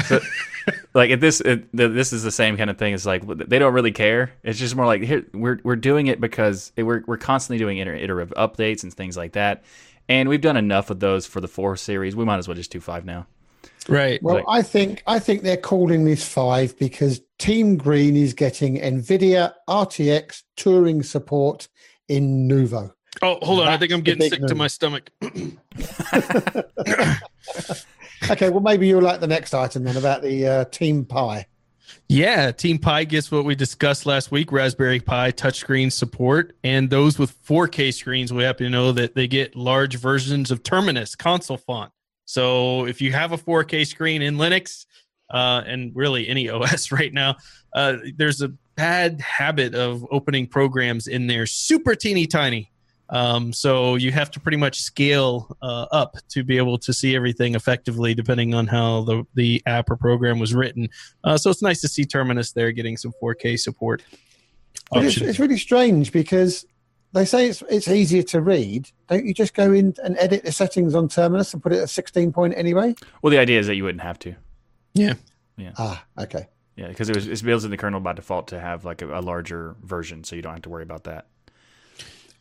So, 0.06 0.20
like 0.94 1.10
if 1.10 1.20
this 1.20 1.40
it, 1.40 1.74
this 1.74 2.12
is 2.12 2.22
the 2.22 2.30
same 2.30 2.56
kind 2.56 2.70
of 2.70 2.78
thing. 2.78 2.94
It's 2.94 3.06
like 3.06 3.26
they 3.26 3.58
don't 3.58 3.74
really 3.74 3.92
care. 3.92 4.32
It's 4.42 4.58
just 4.58 4.76
more 4.76 4.86
like 4.86 5.02
here 5.02 5.26
we're 5.32 5.58
we're 5.62 5.76
doing 5.76 6.06
it 6.06 6.20
because 6.20 6.72
it, 6.76 6.82
we're 6.82 7.02
we're 7.06 7.16
constantly 7.16 7.58
doing 7.58 7.78
iter- 7.78 7.94
iterative 7.94 8.32
updates 8.36 8.82
and 8.82 8.92
things 8.92 9.16
like 9.16 9.32
that. 9.32 9.64
And 10.08 10.28
we've 10.28 10.40
done 10.40 10.56
enough 10.56 10.90
of 10.90 11.00
those 11.00 11.26
for 11.26 11.40
the 11.40 11.48
four 11.48 11.76
series. 11.76 12.14
We 12.14 12.24
might 12.24 12.38
as 12.38 12.48
well 12.48 12.56
just 12.56 12.72
do 12.72 12.80
five 12.80 13.04
now. 13.04 13.26
Right. 13.88 14.22
Well, 14.22 14.36
Like- 14.36 14.44
I 14.48 14.62
think 14.62 15.02
I 15.06 15.18
think 15.18 15.42
they're 15.42 15.56
calling 15.56 16.04
this 16.04 16.26
five 16.26 16.78
because 16.78 17.20
Team 17.38 17.76
Green 17.76 18.16
is 18.16 18.34
getting 18.34 18.76
NVIDIA 18.76 19.52
RTX 19.68 20.42
Turing 20.56 21.04
support 21.04 21.68
in 22.08 22.46
Nouveau. 22.46 22.92
Oh, 23.22 23.38
hold 23.42 23.60
on. 23.60 23.68
I 23.68 23.76
think 23.76 23.92
I'm 23.92 24.02
getting 24.02 24.20
big 24.20 24.32
sick 24.32 24.46
to 24.46 24.54
my 24.54 24.66
stomach. 24.66 25.10
Okay, 28.30 28.50
well 28.50 28.60
maybe 28.60 28.86
you'll 28.86 29.02
like 29.02 29.20
the 29.20 29.26
next 29.26 29.54
item 29.54 29.84
then 29.84 29.96
about 29.96 30.22
the 30.22 30.46
uh, 30.46 30.64
Team 30.66 31.04
Pi. 31.04 31.46
Yeah, 32.08 32.50
Team 32.52 32.78
Pi 32.78 33.04
gets 33.04 33.30
what 33.30 33.44
we 33.44 33.54
discussed 33.54 34.06
last 34.06 34.30
week 34.30 34.52
Raspberry 34.52 35.00
Pi 35.00 35.32
touchscreen 35.32 35.90
support. 35.90 36.56
And 36.62 36.90
those 36.90 37.18
with 37.18 37.42
4K 37.44 37.92
screens, 37.92 38.32
we 38.32 38.42
happen 38.42 38.64
to 38.64 38.70
know 38.70 38.92
that 38.92 39.14
they 39.14 39.26
get 39.26 39.56
large 39.56 39.96
versions 39.96 40.50
of 40.50 40.62
Terminus 40.62 41.14
console 41.14 41.56
font. 41.56 41.92
So 42.24 42.86
if 42.86 43.00
you 43.00 43.12
have 43.12 43.32
a 43.32 43.38
4K 43.38 43.86
screen 43.86 44.22
in 44.22 44.36
Linux, 44.36 44.86
uh, 45.30 45.62
and 45.66 45.92
really 45.94 46.28
any 46.28 46.48
OS 46.50 46.92
right 46.92 47.12
now, 47.12 47.36
uh, 47.74 47.96
there's 48.16 48.42
a 48.42 48.48
bad 48.74 49.20
habit 49.20 49.74
of 49.74 50.06
opening 50.10 50.46
programs 50.46 51.06
in 51.06 51.26
there 51.26 51.46
super 51.46 51.94
teeny 51.94 52.26
tiny. 52.26 52.71
Um, 53.12 53.52
so 53.52 53.96
you 53.96 54.10
have 54.10 54.30
to 54.32 54.40
pretty 54.40 54.56
much 54.56 54.80
scale 54.80 55.54
uh, 55.60 55.86
up 55.92 56.16
to 56.30 56.42
be 56.42 56.56
able 56.56 56.78
to 56.78 56.94
see 56.94 57.14
everything 57.14 57.54
effectively, 57.54 58.14
depending 58.14 58.54
on 58.54 58.66
how 58.66 59.02
the 59.02 59.24
the 59.34 59.62
app 59.66 59.90
or 59.90 59.96
program 59.96 60.38
was 60.38 60.54
written. 60.54 60.88
Uh, 61.22 61.36
so 61.36 61.50
it's 61.50 61.62
nice 61.62 61.82
to 61.82 61.88
see 61.88 62.04
Terminus 62.06 62.52
there 62.52 62.72
getting 62.72 62.96
some 62.96 63.12
4K 63.22 63.58
support. 63.58 64.02
But 64.90 65.04
it's, 65.04 65.18
it's 65.18 65.38
really 65.38 65.58
strange 65.58 66.10
because 66.10 66.64
they 67.12 67.26
say 67.26 67.48
it's 67.48 67.62
it's 67.68 67.86
easier 67.88 68.22
to 68.24 68.40
read. 68.40 68.90
Don't 69.08 69.26
you 69.26 69.34
just 69.34 69.52
go 69.52 69.72
in 69.72 69.94
and 70.02 70.16
edit 70.18 70.44
the 70.44 70.52
settings 70.52 70.94
on 70.94 71.08
Terminus 71.08 71.52
and 71.52 71.62
put 71.62 71.72
it 71.72 71.80
at 71.80 71.90
16 71.90 72.32
point 72.32 72.54
anyway? 72.56 72.94
Well, 73.20 73.30
the 73.30 73.38
idea 73.38 73.60
is 73.60 73.66
that 73.66 73.74
you 73.74 73.84
wouldn't 73.84 74.02
have 74.02 74.18
to. 74.20 74.34
Yeah. 74.94 75.14
Yeah. 75.58 75.72
Ah, 75.76 76.02
okay. 76.18 76.48
Yeah, 76.76 76.88
because 76.88 77.10
it 77.10 77.16
was 77.16 77.28
it's 77.28 77.42
built 77.42 77.64
in 77.64 77.70
the 77.70 77.76
kernel 77.76 78.00
by 78.00 78.14
default 78.14 78.48
to 78.48 78.58
have 78.58 78.86
like 78.86 79.02
a, 79.02 79.18
a 79.18 79.20
larger 79.20 79.76
version, 79.82 80.24
so 80.24 80.34
you 80.34 80.40
don't 80.40 80.54
have 80.54 80.62
to 80.62 80.70
worry 80.70 80.82
about 80.82 81.04
that. 81.04 81.26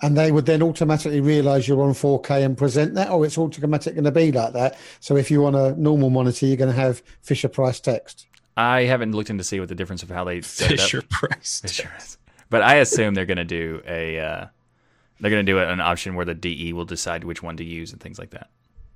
And 0.04 0.18
they 0.18 0.32
would 0.32 0.48
then 0.48 0.64
automatically 0.64 1.22
realize 1.22 1.68
you're 1.68 1.82
on 1.84 1.94
4K 1.94 2.44
and 2.44 2.58
present 2.58 2.96
that, 2.96 3.12
or 3.12 3.24
it's 3.26 3.38
automatically 3.38 3.94
going 3.94 4.06
to 4.06 4.12
be 4.12 4.32
like 4.32 4.54
that. 4.54 4.80
So 5.00 5.16
if 5.16 5.30
you 5.30 5.42
want 5.42 5.56
a 5.56 5.80
normal 5.80 6.10
monitor, 6.10 6.48
you're 6.48 6.58
going 6.58 6.74
to 6.74 6.76
have 6.76 7.04
Fisher 7.22 7.50
Price 7.50 7.80
text. 7.80 8.26
I 8.58 8.84
haven't 8.84 9.14
looked 9.14 9.30
in 9.30 9.38
to 9.38 9.44
see 9.44 9.60
what 9.60 9.70
the 9.70 9.76
difference 9.76 10.02
of 10.02 10.10
how 10.10 10.24
they 10.24 10.42
set 10.42 10.72
it 10.72 10.80
up. 10.80 10.86
Fisher 10.86 11.04
Price. 11.04 11.62
Fisher 11.62 11.92
is. 11.98 12.18
But 12.50 12.64
I 12.64 12.76
assume 12.76 13.14
they're 13.14 13.26
going 13.26 13.38
to 13.38 13.46
do 13.46 13.82
a 13.88 14.20
uh, 14.20 14.48
they're 15.20 15.32
going 15.32 15.46
to 15.46 15.52
do 15.52 15.60
an 15.60 15.80
option 15.80 16.16
where 16.16 16.26
the 16.26 16.34
DE 16.34 16.74
will 16.74 16.86
decide 16.86 17.24
which 17.24 17.42
one 17.42 17.58
to 17.58 17.64
use 17.64 17.92
and 17.94 18.02
things 18.02 18.20
like 18.20 18.32
that. 18.32 18.50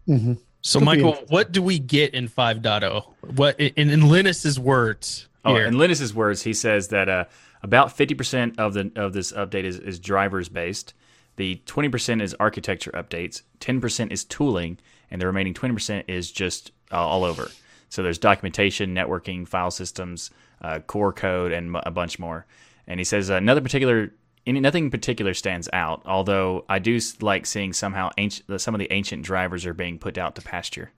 hmm 0.06 0.34
So, 0.62 0.80
Could 0.80 0.86
Michael, 0.86 1.14
what 1.30 1.52
do 1.52 1.62
we 1.62 1.80
get 1.80 2.14
in 2.14 2.28
5.0? 2.28 3.06
What 3.36 3.60
in, 3.60 3.90
in 3.90 4.10
Linus's 4.10 4.60
words? 4.60 5.28
Oh, 5.46 5.56
in 5.56 5.78
Linus's 5.78 6.14
words, 6.14 6.42
he 6.42 6.54
says 6.54 6.88
that 6.88 7.08
uh, 7.08 7.26
about 7.66 7.92
fifty 7.92 8.14
percent 8.14 8.58
of 8.60 8.74
the 8.74 8.92
of 8.96 9.12
this 9.12 9.34
update 9.34 9.64
is, 9.64 9.80
is 9.80 10.00
drivers 10.00 10.48
based. 10.48 10.94
The 11.36 11.56
twenty 11.66 11.90
percent 11.90 12.22
is 12.22 12.34
architecture 12.36 12.92
updates. 12.92 13.42
Ten 13.60 13.82
percent 13.82 14.14
is 14.14 14.24
tooling, 14.24 14.78
and 15.12 15.20
the 15.20 15.26
remaining 15.26 15.54
twenty 15.54 15.74
percent 15.74 16.06
is 16.08 16.32
just 16.32 16.72
uh, 16.92 17.06
all 17.06 17.26
over. 17.26 17.50
So 17.90 18.04
there's 18.04 18.20
documentation, 18.20 18.94
networking, 18.94 19.48
file 19.48 19.72
systems, 19.72 20.30
uh, 20.62 20.80
core 20.80 21.12
code, 21.12 21.52
and 21.52 21.76
m- 21.76 21.82
a 21.86 21.92
bunch 21.92 22.20
more. 22.20 22.46
And 22.88 23.00
he 23.00 23.04
says 23.04 23.30
uh, 23.30 23.36
another 23.36 23.62
particular. 23.62 24.14
Any, 24.48 24.60
nothing 24.60 24.86
in 24.86 24.92
particular 24.92 25.34
stands 25.34 25.68
out, 25.74 26.04
although 26.06 26.66
I 26.70 26.78
do 26.78 27.00
like 27.20 27.48
seeing 27.48 27.74
somehow 27.74 28.12
ancient, 28.20 28.62
some 28.62 28.76
of 28.76 28.80
the 28.80 28.94
ancient 28.94 29.24
drivers 29.24 29.66
are 29.66 29.74
being 29.74 29.98
put 29.98 30.20
out 30.20 30.36
to 30.36 30.44
pasture. 30.44 30.92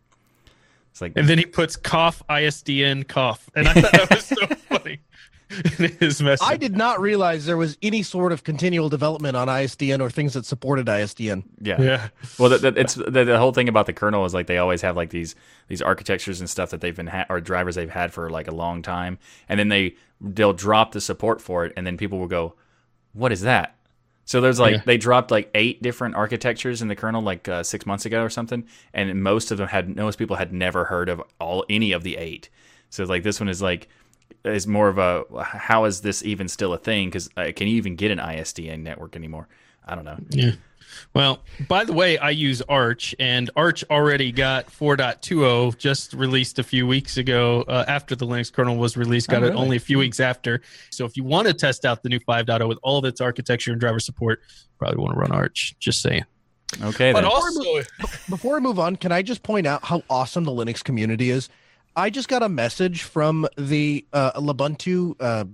It's 0.91 0.99
like 0.99 1.13
and 1.15 1.29
then 1.29 1.37
he 1.37 1.45
puts 1.45 1.77
cough 1.77 2.21
ISDN 2.29 3.07
cough, 3.07 3.49
and 3.55 3.69
I 3.69 3.73
thought 3.73 3.91
that 3.93 4.09
was 4.09 4.25
so 4.25 4.45
funny 4.67 4.99
his 5.99 6.21
message. 6.21 6.45
I 6.47 6.57
did 6.57 6.75
not 6.75 6.99
realize 6.99 7.45
there 7.45 7.57
was 7.57 7.77
any 7.81 8.03
sort 8.03 8.31
of 8.31 8.43
continual 8.43 8.89
development 8.89 9.37
on 9.37 9.47
ISDN 9.47 10.01
or 10.01 10.09
things 10.09 10.33
that 10.33 10.45
supported 10.45 10.87
ISDN. 10.87 11.43
yeah, 11.61 11.81
Yeah. 11.81 12.07
Well, 12.37 12.49
the, 12.49 12.57
the, 12.71 12.79
it's 12.79 12.95
the, 12.95 13.23
the 13.23 13.37
whole 13.37 13.53
thing 13.53 13.69
about 13.69 13.85
the 13.85 13.93
kernel 13.93 14.25
is 14.25 14.33
like 14.33 14.47
they 14.47 14.57
always 14.57 14.81
have 14.81 14.95
like 14.95 15.09
these 15.09 15.35
these 15.67 15.81
architectures 15.81 16.39
and 16.39 16.49
stuff 16.49 16.69
that 16.71 16.81
they've 16.81 16.95
been 16.95 17.07
ha- 17.07 17.25
or 17.29 17.39
drivers 17.41 17.75
they've 17.75 17.89
had 17.89 18.13
for 18.13 18.29
like 18.29 18.47
a 18.47 18.53
long 18.53 18.81
time, 18.81 19.17
and 19.47 19.59
then 19.59 19.69
they 19.69 19.95
they'll 20.19 20.53
drop 20.53 20.91
the 20.91 21.01
support 21.01 21.41
for 21.41 21.65
it, 21.65 21.73
and 21.77 21.85
then 21.87 21.97
people 21.97 22.19
will 22.19 22.27
go, 22.27 22.53
"What 23.13 23.31
is 23.31 23.41
that?" 23.41 23.75
So 24.25 24.41
there's 24.41 24.59
like 24.59 24.73
Yeah. 24.75 24.81
they 24.85 24.97
dropped 24.97 25.31
like 25.31 25.49
eight 25.53 25.81
different 25.81 26.15
architectures 26.15 26.81
in 26.81 26.89
the 26.89 26.95
kernel 26.97 27.21
like 27.21 27.47
uh, 27.47 27.63
six 27.63 27.85
months 27.85 28.05
ago 28.05 28.21
or 28.23 28.29
something, 28.29 28.65
and 28.93 29.23
most 29.23 29.51
of 29.51 29.57
them 29.57 29.69
had 29.69 29.95
most 29.95 30.19
people 30.19 30.35
had 30.35 30.51
never 30.51 30.83
heard 30.85 31.07
of 31.07 31.21
all 31.39 31.63
any 31.69 31.93
of 31.93 32.03
the 32.03 32.17
eight. 32.17 32.49
So 32.89 33.05
like 33.05 33.23
this 33.23 33.39
one 33.39 33.47
is 33.49 33.61
like 33.61 33.87
is 34.43 34.67
more 34.67 34.87
of 34.87 34.97
a 34.97 35.23
how 35.43 35.85
is 35.85 36.01
this 36.01 36.23
even 36.23 36.47
still 36.47 36.73
a 36.73 36.77
thing? 36.77 37.07
Because 37.09 37.29
uh, 37.37 37.51
can 37.55 37.67
you 37.67 37.75
even 37.77 37.95
get 37.95 38.11
an 38.11 38.19
ISDN 38.19 38.81
network 38.81 39.15
anymore? 39.15 39.47
I 39.85 39.95
don't 39.95 40.05
know. 40.05 40.17
Yeah. 40.29 40.51
Well, 41.13 41.43
by 41.67 41.83
the 41.83 41.93
way, 41.93 42.17
I 42.17 42.29
use 42.29 42.61
Arch, 42.63 43.13
and 43.19 43.49
Arch 43.55 43.83
already 43.89 44.31
got 44.31 44.67
4.20 44.67 45.77
just 45.77 46.13
released 46.13 46.59
a 46.59 46.63
few 46.63 46.87
weeks 46.87 47.17
ago 47.17 47.63
uh, 47.67 47.85
after 47.87 48.15
the 48.15 48.25
Linux 48.25 48.51
kernel 48.51 48.77
was 48.77 48.97
released. 48.97 49.27
Got 49.27 49.43
Oh, 49.43 49.47
it 49.47 49.53
only 49.53 49.77
a 49.77 49.81
few 49.81 49.97
weeks 49.97 50.19
after. 50.19 50.61
So 50.89 51.05
if 51.05 51.15
you 51.17 51.23
want 51.23 51.47
to 51.47 51.53
test 51.53 51.85
out 51.85 52.03
the 52.03 52.09
new 52.09 52.19
5.0 52.19 52.67
with 52.67 52.79
all 52.83 52.97
of 52.97 53.05
its 53.05 53.21
architecture 53.21 53.71
and 53.71 53.79
driver 53.79 53.99
support, 53.99 54.41
probably 54.79 54.97
want 54.97 55.13
to 55.13 55.19
run 55.19 55.31
Arch. 55.31 55.75
Just 55.79 56.01
saying. 56.01 56.25
Okay, 56.81 57.11
But 57.13 57.21
then. 57.21 57.29
also, 57.31 57.81
Before 58.29 58.57
I 58.57 58.59
move 58.59 58.79
on, 58.79 58.95
can 58.95 59.11
I 59.11 59.21
just 59.21 59.43
point 59.43 59.67
out 59.67 59.83
how 59.85 60.03
awesome 60.09 60.43
the 60.45 60.51
Linux 60.51 60.83
community 60.83 61.29
is? 61.29 61.49
I 61.97 62.11
just 62.11 62.27
got 62.29 62.43
a 62.43 62.49
message 62.49 63.01
from 63.01 63.47
the 63.57 64.05
uh, 64.13 64.33
Lubuntu 64.33 65.15
uh, 65.19 65.45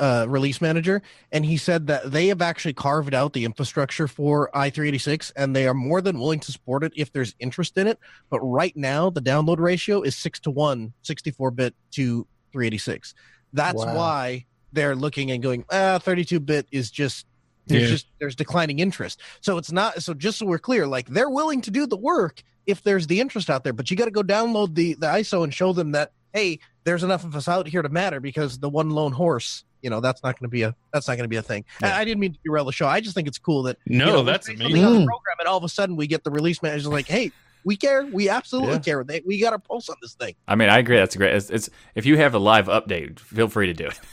uh, 0.00 0.26
release 0.28 0.60
manager, 0.60 1.00
and 1.30 1.46
he 1.46 1.56
said 1.56 1.86
that 1.86 2.10
they 2.10 2.26
have 2.26 2.42
actually 2.42 2.72
carved 2.72 3.14
out 3.14 3.34
the 3.34 3.44
infrastructure 3.44 4.08
for 4.08 4.50
i386, 4.52 5.30
and 5.36 5.54
they 5.54 5.64
are 5.68 5.74
more 5.74 6.00
than 6.00 6.18
willing 6.18 6.40
to 6.40 6.50
support 6.50 6.82
it 6.82 6.92
if 6.96 7.12
there's 7.12 7.36
interest 7.38 7.78
in 7.78 7.86
it. 7.86 8.00
But 8.30 8.40
right 8.40 8.76
now, 8.76 9.10
the 9.10 9.22
download 9.22 9.60
ratio 9.60 10.02
is 10.02 10.16
six 10.16 10.40
to 10.40 10.50
one, 10.50 10.92
64-bit 11.04 11.72
to 11.92 12.26
386. 12.50 13.14
That's 13.52 13.84
Wow. 13.84 13.94
why 13.96 14.46
they're 14.72 14.96
looking 14.96 15.30
and 15.30 15.40
going, 15.40 15.64
ah, 15.70 16.00
32-bit 16.02 16.66
is 16.72 16.90
just 16.90 17.26
there's 17.66 17.82
Yeah. 17.82 17.88
just 17.88 18.06
there's 18.18 18.34
declining 18.36 18.78
interest. 18.78 19.20
So 19.40 19.58
it's 19.58 19.72
not 19.72 20.02
so 20.02 20.14
just 20.14 20.38
so 20.38 20.46
we're 20.46 20.58
clear, 20.58 20.86
like 20.86 21.06
they're 21.08 21.30
willing 21.30 21.60
to 21.62 21.70
do 21.70 21.86
the 21.86 21.96
work 21.96 22.42
if 22.66 22.82
there's 22.82 23.06
the 23.08 23.20
interest 23.20 23.50
out 23.50 23.64
there, 23.64 23.72
but 23.72 23.90
you 23.90 23.96
got 23.96 24.04
to 24.06 24.10
go 24.10 24.22
download 24.22 24.74
the 24.74 24.94
the 24.94 25.06
ISO 25.06 25.44
and 25.44 25.52
show 25.52 25.72
them 25.72 25.92
that 25.92 26.12
hey, 26.32 26.58
there's 26.84 27.02
enough 27.02 27.24
of 27.24 27.36
us 27.36 27.46
out 27.46 27.66
here 27.68 27.82
to 27.82 27.88
matter 27.90 28.18
because 28.18 28.58
the 28.58 28.68
one 28.68 28.88
lone 28.90 29.12
horse, 29.12 29.64
you 29.82 29.90
know, 29.90 30.00
that's 30.00 30.22
not 30.22 30.38
going 30.38 30.48
to 30.48 30.50
be 30.50 30.62
a 30.62 30.74
that's 30.92 31.06
not 31.06 31.16
going 31.16 31.24
to 31.24 31.28
be 31.28 31.36
a 31.36 31.42
thing. 31.42 31.64
Yeah. 31.80 31.96
I, 31.96 32.00
I 32.00 32.04
didn't 32.04 32.20
mean 32.20 32.32
to 32.32 32.38
derail 32.44 32.64
the 32.64 32.72
show. 32.72 32.86
I 32.86 33.00
just 33.00 33.14
think 33.14 33.28
it's 33.28 33.38
cool 33.38 33.64
that 33.64 33.76
no, 33.86 34.06
you 34.06 34.12
know, 34.12 34.22
that's 34.22 34.48
amazing. 34.48 34.66
something 34.66 34.84
on 34.84 34.92
the 34.92 35.06
program, 35.06 35.36
and 35.40 35.48
all 35.48 35.58
of 35.58 35.64
a 35.64 35.68
sudden 35.68 35.94
we 35.96 36.06
get 36.06 36.24
the 36.24 36.30
release 36.30 36.62
manager 36.62 36.88
like, 36.88 37.06
hey, 37.06 37.30
we 37.64 37.76
care, 37.76 38.04
we 38.06 38.28
absolutely 38.28 38.72
Yeah. 38.74 38.78
care. 38.80 39.04
They, 39.04 39.22
we 39.24 39.40
got 39.40 39.52
our 39.52 39.58
pulse 39.58 39.88
on 39.88 39.96
this 40.02 40.14
thing. 40.14 40.34
I 40.48 40.54
mean, 40.54 40.68
I 40.68 40.78
agree. 40.78 40.96
That's 40.96 41.16
great. 41.16 41.34
It's, 41.34 41.50
it's 41.50 41.70
if 41.94 42.04
you 42.06 42.16
have 42.16 42.34
a 42.34 42.38
live 42.38 42.66
update, 42.66 43.18
feel 43.20 43.48
free 43.48 43.66
to 43.68 43.74
do 43.74 43.86
it. 43.86 44.00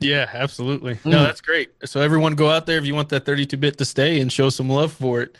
Yeah, 0.00 0.28
absolutely. 0.34 0.98
No, 1.06 1.22
that's 1.22 1.40
great. 1.40 1.70
So 1.86 2.00
everyone 2.02 2.34
go 2.34 2.50
out 2.50 2.66
there 2.66 2.76
if 2.76 2.84
you 2.84 2.94
want 2.94 3.08
that 3.08 3.24
32 3.24 3.56
bit 3.56 3.78
to 3.78 3.86
stay 3.86 4.20
and 4.20 4.30
show 4.30 4.50
some 4.50 4.68
love 4.68 4.92
for 4.92 5.22
it. 5.22 5.36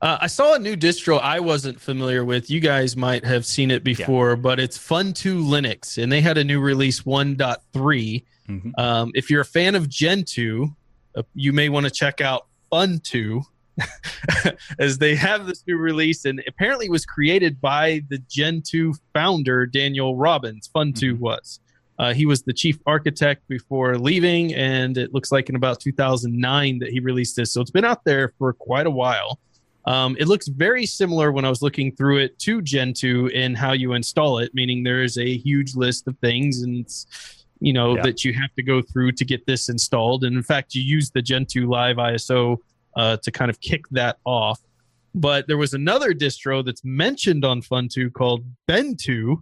Uh, 0.00 0.16
I 0.22 0.26
saw 0.26 0.54
a 0.54 0.58
new 0.58 0.74
distro 0.74 1.20
I 1.20 1.38
wasn't 1.40 1.78
familiar 1.80 2.24
with. 2.24 2.48
You 2.50 2.60
guys 2.60 2.96
might 2.96 3.24
have 3.26 3.44
seen 3.44 3.70
it 3.70 3.84
before, 3.84 4.34
but 4.36 4.58
it's 4.58 4.78
Funtoo 4.78 5.44
Linux, 5.44 6.02
and 6.02 6.10
they 6.10 6.22
had 6.22 6.38
a 6.38 6.44
new 6.44 6.60
release 6.60 7.02
1.3. 7.02 8.24
Mhm. 8.48 8.78
Um, 8.78 9.10
if 9.14 9.30
you're 9.30 9.40
a 9.42 9.44
fan 9.46 9.74
of 9.74 9.88
Gentoo, 9.88 10.68
uh, 11.14 11.22
you 11.34 11.52
may 11.52 11.68
want 11.68 11.84
to 11.84 11.90
check 11.90 12.20
out 12.20 12.46
Funtoo, 12.72 13.42
as 14.78 14.98
they 14.98 15.14
have 15.14 15.46
this 15.46 15.62
new 15.66 15.76
release, 15.76 16.24
and 16.24 16.42
apparently 16.46 16.86
it 16.86 16.92
was 16.92 17.04
created 17.06 17.60
by 17.60 18.02
the 18.08 18.18
Gentoo 18.30 18.94
founder 19.12 19.66
Daniel 19.66 20.16
Robbins. 20.16 20.70
Funtoo 20.74 21.14
Mhm. 21.14 21.18
was. 21.18 21.60
Uh, 21.98 22.12
he 22.12 22.26
was 22.26 22.42
the 22.42 22.52
chief 22.52 22.78
architect 22.86 23.46
before 23.48 23.98
leaving, 23.98 24.54
and 24.54 24.98
it 24.98 25.14
looks 25.14 25.32
like 25.32 25.48
in 25.48 25.56
about 25.56 25.80
2009 25.80 26.78
that 26.80 26.90
he 26.90 27.00
released 27.00 27.36
this. 27.36 27.52
So 27.52 27.60
it's 27.62 27.70
been 27.70 27.86
out 27.86 28.04
there 28.04 28.32
for 28.38 28.52
quite 28.52 28.86
a 28.86 28.90
while. 28.90 29.38
Um, 29.86 30.16
it 30.18 30.26
looks 30.28 30.48
very 30.48 30.84
similar 30.84 31.30
when 31.32 31.44
I 31.44 31.48
was 31.48 31.62
looking 31.62 31.94
through 31.94 32.18
it 32.18 32.38
to 32.40 32.60
Gentoo 32.60 33.28
in 33.28 33.54
how 33.54 33.72
you 33.72 33.92
install 33.92 34.38
it, 34.40 34.52
meaning 34.52 34.82
there 34.82 35.02
is 35.02 35.16
a 35.16 35.36
huge 35.38 35.74
list 35.76 36.06
of 36.08 36.18
things 36.18 36.62
and 36.62 36.78
it's 36.80 37.06
you 37.60 37.72
know 37.72 37.94
Yeah. 37.96 38.02
that 38.02 38.22
you 38.24 38.34
have 38.34 38.52
to 38.56 38.62
go 38.62 38.82
through 38.82 39.12
to 39.12 39.24
get 39.24 39.46
this 39.46 39.70
installed. 39.70 40.24
And 40.24 40.36
in 40.36 40.42
fact, 40.42 40.74
you 40.74 40.82
use 40.82 41.10
the 41.10 41.22
Gentoo 41.22 41.66
Live 41.66 41.96
ISO 41.96 42.58
uh, 42.96 43.16
to 43.18 43.30
kind 43.30 43.50
of 43.50 43.60
kick 43.60 43.88
that 43.90 44.18
off. 44.24 44.60
But 45.14 45.46
there 45.46 45.56
was 45.56 45.72
another 45.72 46.12
distro 46.12 46.64
that's 46.64 46.84
mentioned 46.84 47.44
on 47.44 47.62
Funtoo 47.62 48.12
called 48.12 48.44
Ben2. 48.68 49.36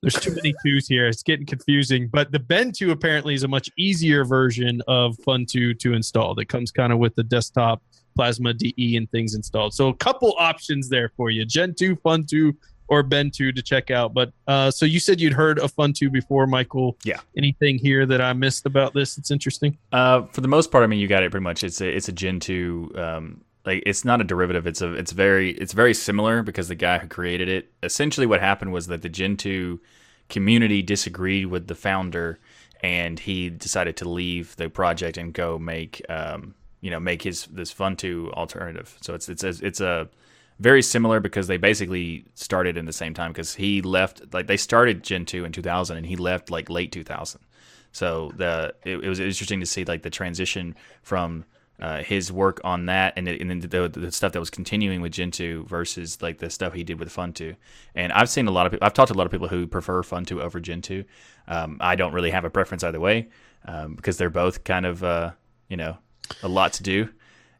There's 0.00 0.14
too 0.14 0.32
many 0.32 0.54
twos 0.64 0.86
here. 0.86 1.08
It's 1.08 1.24
getting 1.24 1.44
confusing. 1.44 2.08
But 2.12 2.30
the 2.30 2.38
Ben2 2.38 2.90
apparently 2.90 3.34
is 3.34 3.42
a 3.42 3.48
much 3.48 3.68
easier 3.76 4.24
version 4.24 4.80
of 4.86 5.16
Funtoo 5.26 5.76
to 5.80 5.94
install. 5.94 6.36
That 6.36 6.48
comes 6.48 6.70
kind 6.70 6.92
of 6.92 7.00
with 7.00 7.16
the 7.16 7.24
desktop 7.24 7.82
Plasma 8.14 8.54
DE 8.54 8.96
and 8.96 9.10
things 9.10 9.34
installed. 9.34 9.74
So 9.74 9.88
a 9.88 9.94
couple 9.94 10.34
options 10.38 10.88
there 10.88 11.08
for 11.16 11.30
you: 11.30 11.44
Gentoo, 11.44 11.96
Fun 11.96 12.24
2, 12.24 12.54
or 12.88 13.02
Ben 13.02 13.30
2 13.30 13.52
to 13.52 13.62
check 13.62 13.90
out. 13.90 14.14
But 14.14 14.32
uh, 14.46 14.70
so 14.70 14.86
you 14.86 15.00
said 15.00 15.20
you'd 15.20 15.32
heard 15.32 15.58
of 15.58 15.74
Funtoo 15.74 16.10
before, 16.10 16.46
Michael. 16.46 16.96
Yeah. 17.04 17.20
Anything 17.36 17.78
here 17.78 18.06
that 18.06 18.20
I 18.20 18.32
missed 18.32 18.66
about 18.66 18.94
this 18.94 19.14
that's 19.14 19.30
interesting? 19.30 19.76
Uh, 19.92 20.22
for 20.22 20.40
the 20.40 20.48
most 20.48 20.70
part, 20.70 20.84
I 20.84 20.86
mean, 20.86 20.98
you 20.98 21.08
got 21.08 21.22
it 21.22 21.30
pretty 21.30 21.44
much. 21.44 21.62
It's 21.62 21.80
a 21.80 21.88
it's 21.88 22.08
a 22.08 22.12
Gentoo. 22.12 22.90
Um, 22.94 23.42
like 23.64 23.82
it's 23.86 24.04
not 24.04 24.20
a 24.20 24.24
derivative. 24.24 24.66
It's 24.66 24.80
a 24.80 24.94
it's 24.94 25.12
very 25.12 25.50
it's 25.52 25.72
very 25.72 25.94
similar 25.94 26.42
because 26.42 26.68
the 26.68 26.74
guy 26.74 26.98
who 26.98 27.06
created 27.06 27.48
it. 27.48 27.70
Essentially, 27.82 28.26
what 28.26 28.40
happened 28.40 28.72
was 28.72 28.86
that 28.86 29.02
the 29.02 29.08
Gentoo 29.08 29.78
community 30.28 30.82
disagreed 30.82 31.46
with 31.46 31.66
the 31.66 31.74
founder, 31.74 32.38
and 32.82 33.18
he 33.18 33.50
decided 33.50 33.96
to 33.98 34.08
leave 34.08 34.56
the 34.56 34.70
project 34.70 35.16
and 35.18 35.32
go 35.32 35.58
make 35.58 36.02
um, 36.08 36.54
you 36.80 36.90
know 36.90 36.98
make 36.98 37.22
his 37.22 37.44
this 37.46 37.72
Funtoo 37.72 38.32
alternative. 38.32 38.96
So 39.02 39.14
it's 39.14 39.28
it's 39.28 39.44
a, 39.44 39.48
it's 39.60 39.80
a 39.80 40.08
very 40.58 40.82
similar 40.82 41.20
because 41.20 41.46
they 41.46 41.56
basically 41.56 42.24
started 42.34 42.76
in 42.76 42.84
the 42.86 42.92
same 42.92 43.14
time 43.14 43.32
because 43.32 43.54
he 43.54 43.80
left 43.82 44.34
like 44.34 44.46
they 44.46 44.56
started 44.56 45.02
Gentoo 45.02 45.44
in 45.44 45.52
2000 45.52 45.96
and 45.96 46.06
he 46.06 46.16
left 46.16 46.50
like 46.50 46.68
late 46.68 46.92
2000. 46.92 47.40
So 47.92 48.32
the 48.36 48.74
it, 48.84 48.98
it 48.98 49.08
was 49.08 49.20
interesting 49.20 49.60
to 49.60 49.66
see 49.66 49.84
like 49.84 50.02
the 50.02 50.10
transition 50.10 50.74
from 51.02 51.44
uh, 51.80 52.02
his 52.02 52.32
work 52.32 52.60
on 52.64 52.86
that 52.86 53.12
and, 53.16 53.28
and 53.28 53.48
then 53.48 53.60
the, 53.60 53.88
the 53.88 54.10
stuff 54.10 54.32
that 54.32 54.40
was 54.40 54.50
continuing 54.50 55.00
with 55.00 55.12
Gentoo 55.12 55.64
versus 55.66 56.20
like 56.20 56.38
the 56.38 56.50
stuff 56.50 56.72
he 56.72 56.82
did 56.82 56.98
with 56.98 57.08
Funtoo. 57.08 57.54
And 57.94 58.12
I've 58.12 58.28
seen 58.28 58.48
a 58.48 58.50
lot 58.50 58.66
of 58.66 58.72
people. 58.72 58.84
I've 58.84 58.94
talked 58.94 59.08
to 59.08 59.14
a 59.14 59.18
lot 59.18 59.26
of 59.26 59.32
people 59.32 59.48
who 59.48 59.66
prefer 59.66 60.02
Funtoo 60.02 60.40
over 60.42 60.58
Gentoo. 60.58 61.04
Um, 61.46 61.76
I 61.80 61.94
don't 61.94 62.12
really 62.12 62.30
have 62.30 62.44
a 62.44 62.50
preference 62.50 62.82
either 62.82 62.98
way 62.98 63.28
um, 63.64 63.94
because 63.94 64.16
they're 64.16 64.28
both 64.28 64.64
kind 64.64 64.86
of 64.86 65.04
uh, 65.04 65.30
you 65.68 65.76
know 65.76 65.98
a 66.42 66.48
lot 66.48 66.72
to 66.74 66.82
do. 66.82 67.08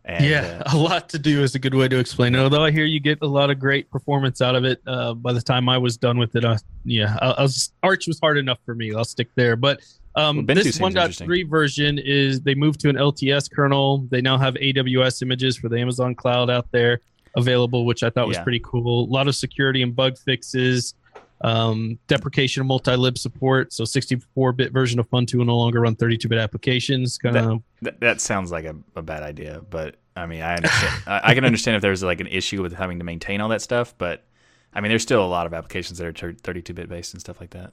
And, 0.08 0.24
yeah, 0.24 0.62
uh, 0.64 0.70
a 0.72 0.76
lot 0.76 1.10
to 1.10 1.18
do 1.18 1.42
is 1.42 1.54
a 1.54 1.58
good 1.58 1.74
way 1.74 1.86
to 1.86 1.98
explain 1.98 2.34
it. 2.34 2.38
Although 2.38 2.64
I 2.64 2.70
hear 2.70 2.84
you 2.84 2.98
get 2.98 3.18
a 3.20 3.26
lot 3.26 3.50
of 3.50 3.58
great 3.58 3.90
performance 3.90 4.40
out 4.40 4.54
of 4.56 4.64
it. 4.64 4.80
Uh, 4.86 5.12
by 5.12 5.34
the 5.34 5.42
time 5.42 5.68
I 5.68 5.76
was 5.76 5.98
done 5.98 6.18
with 6.18 6.34
it, 6.34 6.44
uh, 6.44 6.56
yeah, 6.84 7.16
I, 7.20 7.30
I 7.32 7.42
was, 7.42 7.72
Arch 7.82 8.06
was 8.06 8.18
hard 8.18 8.38
enough 8.38 8.58
for 8.64 8.74
me. 8.74 8.94
I'll 8.94 9.04
stick 9.04 9.28
there. 9.34 9.54
But 9.54 9.82
um, 10.16 10.46
well, 10.46 10.56
this 10.56 10.78
1.3 10.78 11.48
version 11.48 11.98
is 11.98 12.40
they 12.40 12.54
moved 12.54 12.80
to 12.80 12.88
an 12.88 12.96
LTS 12.96 13.52
kernel. 13.52 14.06
They 14.10 14.22
now 14.22 14.38
have 14.38 14.54
AWS 14.54 15.22
images 15.22 15.58
for 15.58 15.68
the 15.68 15.78
Amazon 15.78 16.14
cloud 16.14 16.48
out 16.48 16.66
there 16.72 17.00
available, 17.36 17.84
which 17.84 18.02
I 18.02 18.10
thought 18.10 18.26
was 18.26 18.38
pretty 18.38 18.60
cool. 18.64 19.04
A 19.04 19.10
lot 19.12 19.28
of 19.28 19.36
security 19.36 19.82
and 19.82 19.94
bug 19.94 20.16
fixes, 20.18 20.94
um, 21.40 21.98
deprecation 22.06 22.60
of 22.62 22.66
multi-lib 22.66 23.18
support. 23.18 23.72
So 23.72 23.84
64-bit 23.84 24.72
version 24.72 24.98
of 24.98 25.08
Funtoo 25.08 25.36
will 25.36 25.44
no 25.44 25.56
longer 25.56 25.80
run 25.80 25.96
32-bit 25.96 26.38
applications. 26.38 27.18
Kind 27.18 27.36
of 27.36 27.62
that, 27.82 28.00
that, 28.00 28.20
sounds 28.20 28.50
like 28.50 28.64
a, 28.64 28.74
a, 28.96 29.02
bad 29.02 29.22
idea, 29.22 29.62
but 29.70 29.96
I 30.16 30.26
mean, 30.26 30.42
I 30.42 30.56
understand. 30.56 31.02
I, 31.06 31.20
I, 31.24 31.34
can 31.34 31.44
understand 31.44 31.76
if 31.76 31.82
there's 31.82 32.02
like 32.02 32.20
an 32.20 32.26
issue 32.26 32.62
with 32.62 32.72
having 32.72 32.98
to 32.98 33.04
maintain 33.04 33.40
all 33.40 33.48
that 33.50 33.62
stuff, 33.62 33.94
but 33.98 34.24
I 34.72 34.80
mean, 34.80 34.90
there's 34.90 35.02
still 35.02 35.24
a 35.24 35.26
lot 35.26 35.46
of 35.46 35.54
applications 35.54 35.98
that 35.98 36.06
are 36.06 36.12
32-bit 36.32 36.88
based 36.88 37.14
and 37.14 37.20
stuff 37.20 37.40
like 37.40 37.50
that 37.50 37.72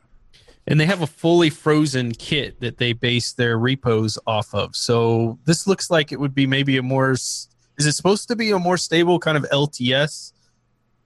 and 0.68 0.80
they 0.80 0.86
have 0.86 1.02
a 1.02 1.08
fully 1.08 1.50
frozen 1.50 2.12
kit 2.12 2.60
that 2.60 2.78
they 2.78 2.94
base 2.94 3.34
their 3.34 3.58
repos 3.58 4.18
off 4.26 4.54
of. 4.54 4.76
So 4.76 5.38
this 5.46 5.68
looks 5.68 5.92
like 5.92 6.12
it 6.12 6.20
would 6.20 6.34
be 6.34 6.48
maybe 6.48 6.78
a 6.78 6.82
more 6.82 7.12
is 7.12 7.86
it 7.86 7.92
supposed 7.92 8.28
to 8.30 8.36
be 8.36 8.52
a 8.52 8.60
more 8.60 8.78
stable 8.78 9.20
kind 9.20 9.38
of 9.38 9.46
LTS 9.52 10.32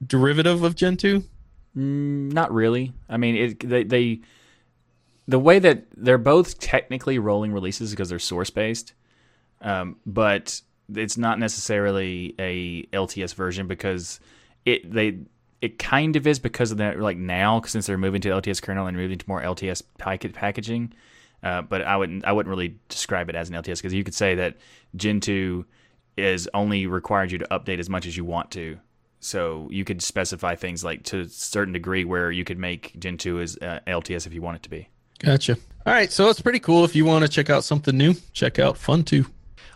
derivative 0.06 0.64
of 0.64 0.76
Gentoo? 0.76 1.24
Mm, 1.80 2.34
not 2.34 2.54
really. 2.54 2.92
I 3.08 3.16
mean, 3.16 3.36
it, 3.36 3.70
they, 3.70 3.84
they 3.84 4.22
the 5.28 5.40
way 5.40 5.60
that 5.60 5.86
they're 5.96 6.18
both 6.18 6.60
technically 6.60 7.20
rolling 7.20 7.54
releases 7.54 7.92
because 7.92 8.10
they're 8.10 8.20
source 8.20 8.50
based, 8.50 8.94
um, 9.62 9.96
but 10.06 10.62
it's 10.94 11.18
not 11.18 11.40
necessarily 11.40 12.36
a 12.40 12.84
LTS 12.88 13.34
version 13.34 13.68
because 13.68 14.20
it 14.66 14.92
they 14.92 15.20
it 15.62 15.78
kind 15.80 16.16
of 16.16 16.28
is 16.28 16.40
because 16.40 16.72
of 16.72 16.78
that 16.80 17.00
like 17.00 17.18
now 17.18 17.62
since 17.62 17.86
they're 17.86 17.98
moving 17.98 18.22
to 18.22 18.30
LTS 18.30 18.62
kernel 18.62 18.88
and 18.88 18.98
moving 18.98 19.18
to 19.18 19.26
more 19.28 19.42
LTS 19.42 19.84
packet 19.98 20.34
packaging. 20.34 20.94
Uh, 21.42 21.62
but 21.62 21.82
I 21.84 21.96
wouldn't 21.96 22.26
I 22.26 22.34
wouldn't 22.34 22.50
really 22.50 22.76
describe 22.90 23.30
it 23.30 23.36
as 23.36 23.50
an 23.50 23.56
LTS 23.56 23.78
because 23.78 23.94
you 23.94 24.04
could 24.04 24.16
say 24.16 24.36
that 24.36 24.58
Gentoo 24.98 25.64
is 26.18 26.50
only 26.54 26.88
required 26.88 27.32
you 27.32 27.38
to 27.38 27.48
update 27.52 27.80
as 27.80 27.90
much 27.90 28.06
as 28.06 28.18
you 28.18 28.26
want 28.26 28.52
to. 28.52 28.80
So 29.20 29.68
you 29.72 29.84
could 29.84 30.02
specify 30.02 30.56
things 30.56 30.84
like 30.84 31.04
to 31.04 31.22
a 31.22 31.30
certain 31.30 31.74
degree 31.74 32.06
where 32.06 32.32
you 32.32 32.44
could 32.44 32.58
make 32.58 32.98
Gentoo 33.00 33.42
as 33.42 33.58
uh, 33.62 33.80
LTS 33.86 34.26
if 34.26 34.34
you 34.34 34.42
want 34.42 34.58
it 34.58 34.64
to 34.64 34.70
be. 34.70 34.90
Gotcha. 35.20 35.58
All 35.86 35.94
right, 35.94 36.12
so 36.12 36.30
it's 36.30 36.42
pretty 36.42 36.60
cool. 36.60 36.86
If 36.86 36.96
you 36.96 37.06
want 37.06 37.26
to 37.26 37.30
check 37.30 37.50
out 37.50 37.64
something 37.64 37.98
new, 37.98 38.16
check 38.34 38.60
out 38.60 38.76
Funtoo. 38.76 39.26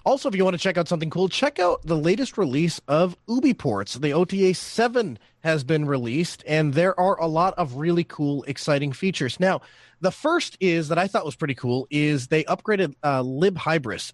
Also, 0.06 0.28
if 0.28 0.36
you 0.36 0.44
want 0.44 0.54
to 0.54 0.62
check 0.62 0.78
out 0.78 0.88
something 0.88 1.10
cool, 1.10 1.30
check 1.30 1.60
out 1.60 1.82
the 1.84 1.98
latest 1.98 2.38
release 2.38 2.82
of 2.90 3.16
UBports. 3.28 4.02
The 4.02 4.12
OTA 4.12 4.54
7 4.54 5.18
has 5.44 5.64
been 5.64 5.86
released, 5.86 6.44
and 6.46 6.74
there 6.74 6.98
are 7.00 7.20
a 7.20 7.28
lot 7.28 7.54
of 7.58 7.76
really 7.76 8.04
cool, 8.04 8.44
exciting 8.44 8.92
features. 8.92 9.40
Now, 9.40 9.62
the 10.02 10.12
first 10.12 10.58
is 10.60 10.90
that 10.90 10.98
I 10.98 11.08
thought 11.08 11.26
was 11.26 11.38
pretty 11.38 11.56
cool 11.56 11.88
is 11.90 12.28
they 12.28 12.44
upgraded 12.46 12.96
uh, 13.02 13.24
libhybris. 13.24 14.12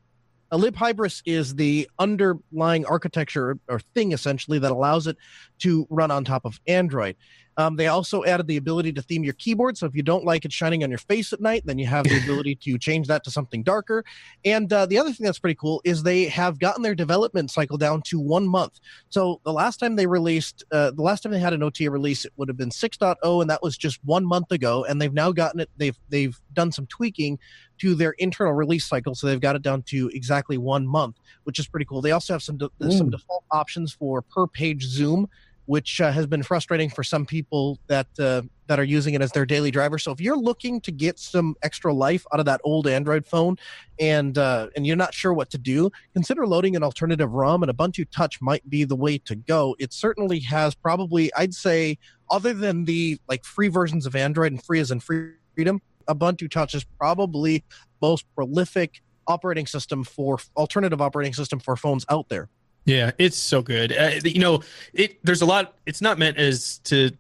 A 0.52 0.58
libhybris 0.58 1.22
is 1.26 1.56
the 1.56 1.90
underlying 2.00 2.86
architecture 2.86 3.60
or 3.68 3.80
thing 3.94 4.12
essentially 4.12 4.60
that 4.60 4.72
allows 4.72 5.08
it 5.08 5.18
to 5.60 5.86
run 5.90 6.12
on 6.12 6.26
top 6.26 6.46
of 6.46 6.60
Android. 6.68 7.16
Um, 7.60 7.76
they 7.76 7.88
also 7.88 8.24
added 8.24 8.48
the 8.48 8.56
ability 8.56 8.94
to 8.94 9.02
theme 9.02 9.26
your 9.26 9.34
keyboard. 9.34 9.78
So 9.78 9.86
if 9.86 9.94
you 9.94 10.02
don't 10.02 10.24
like 10.24 10.46
it 10.46 10.54
shining 10.54 10.82
on 10.82 10.90
your 10.90 10.98
face 10.98 11.34
at 11.34 11.42
night, 11.42 11.64
then 11.66 11.78
you 11.78 11.88
have 11.88 12.06
the 12.06 12.18
ability 12.24 12.56
to 12.56 12.78
change 12.78 13.08
that 13.08 13.26
to 13.26 13.32
something 13.32 13.64
darker. 13.64 14.06
And 14.46 14.72
uh, 14.72 14.86
the 14.86 14.98
other 14.98 15.12
thing 15.12 15.26
that's 15.26 15.40
pretty 15.40 15.56
cool 15.60 15.82
is 15.84 16.02
they 16.02 16.30
have 16.30 16.58
gotten 16.58 16.84
their 16.84 16.96
development 16.96 17.52
cycle 17.52 17.78
down 17.78 18.02
to 18.04 18.20
one 18.20 18.48
month. 18.48 18.80
So 19.10 19.42
the 19.44 19.52
last 19.52 19.78
time 19.78 19.98
they 19.98 20.08
released, 20.08 20.64
uh, 20.72 20.92
the 20.92 21.02
last 21.02 21.22
time 21.22 21.34
they 21.34 21.40
had 21.40 21.52
an 21.52 21.62
OTA 21.62 21.92
release, 21.92 22.24
it 22.24 22.32
would 22.38 22.48
have 22.48 22.56
been 22.56 22.70
6.0, 22.70 23.42
and 23.42 23.50
that 23.50 23.62
was 23.62 23.78
just 23.78 24.00
one 24.06 24.26
month 24.26 24.54
ago. 24.54 24.86
And 24.86 25.02
they've 25.02 25.14
now 25.14 25.34
gotten 25.34 25.60
it. 25.60 25.70
They've 25.76 25.98
they've 26.08 26.40
done 26.54 26.72
some 26.72 26.86
tweaking 26.88 27.40
to 27.80 27.96
their 27.96 28.12
internal 28.18 28.54
release 28.54 28.86
cycle, 28.86 29.16
so 29.16 29.28
they've 29.28 29.40
got 29.40 29.56
it 29.56 29.62
down 29.62 29.84
to 29.84 30.10
exactly 30.14 30.58
one 30.58 30.88
month, 30.88 31.18
which 31.44 31.60
is 31.60 31.68
pretty 31.68 31.86
cool. 31.86 32.02
They 32.02 32.12
also 32.12 32.34
have 32.34 32.44
some 32.44 32.58
de- 32.58 32.70
some 32.90 33.10
default 33.10 33.44
options 33.52 33.94
for 33.94 34.22
per 34.22 34.48
page 34.48 34.84
zoom 34.84 35.28
which 35.70 36.02
uh, 36.02 36.12
has 36.12 36.26
been 36.26 36.42
frustrating 36.42 36.90
for 36.90 37.04
some 37.04 37.28
people 37.28 37.78
that 37.86 38.08
uh, 38.18 38.42
that 38.66 38.80
are 38.80 38.84
using 38.84 39.14
it 39.14 39.22
as 39.22 39.32
their 39.34 39.46
daily 39.46 39.70
driver. 39.70 40.00
So 40.00 40.12
if 40.12 40.20
you're 40.20 40.36
looking 40.36 40.82
to 40.82 40.92
get 40.92 41.20
some 41.20 41.56
extra 41.62 41.94
life 41.94 42.26
out 42.34 42.40
of 42.40 42.48
that 42.48 42.60
old 42.64 42.88
Android 42.88 43.24
phone, 43.24 43.56
and 44.00 44.36
uh, 44.36 44.70
and 44.76 44.88
you're 44.88 44.96
not 44.96 45.14
sure 45.14 45.32
what 45.32 45.52
to 45.52 45.60
do, 45.60 45.92
consider 46.16 46.48
loading 46.48 46.76
an 46.76 46.82
alternative 46.82 47.32
ROM. 47.32 47.62
And 47.62 47.72
Ubuntu 47.72 48.10
Touch 48.10 48.42
might 48.42 48.68
be 48.68 48.84
the 48.84 48.96
way 48.96 49.20
to 49.20 49.36
go. 49.36 49.76
It 49.78 49.94
certainly 49.94 50.40
has 50.40 50.74
probably, 50.74 51.32
I'd 51.36 51.54
say, 51.54 52.00
other 52.32 52.56
than 52.56 52.86
the 52.86 53.20
like 53.28 53.46
free 53.46 53.68
versions 53.68 54.08
of 54.08 54.16
Android 54.16 54.52
and 54.52 54.64
free 54.64 54.80
as 54.80 54.90
in 54.90 55.00
free 55.00 55.34
freedom, 55.54 55.84
Ubuntu 56.10 56.50
Touch 56.50 56.74
is 56.74 56.84
probably 56.84 57.64
most 58.02 58.26
prolific 58.36 59.02
operating 59.28 59.68
system 59.68 60.04
for 60.04 60.40
alternative 60.58 61.02
operating 61.02 61.34
system 61.34 61.60
for 61.60 61.76
phones 61.76 62.06
out 62.10 62.28
there. 62.30 62.50
Yeah, 62.86 63.12
it's 63.18 63.38
so 63.38 63.62
good. 63.62 63.92
Uh, 63.92 64.12
you 64.24 64.40
know, 64.40 64.64
it 64.94 65.24
there's 65.24 65.42
a 65.42 65.46
lot. 65.46 65.76
It's 65.86 66.02
not 66.02 66.18
meant 66.18 66.38
as 66.38 66.80
to 66.86 67.12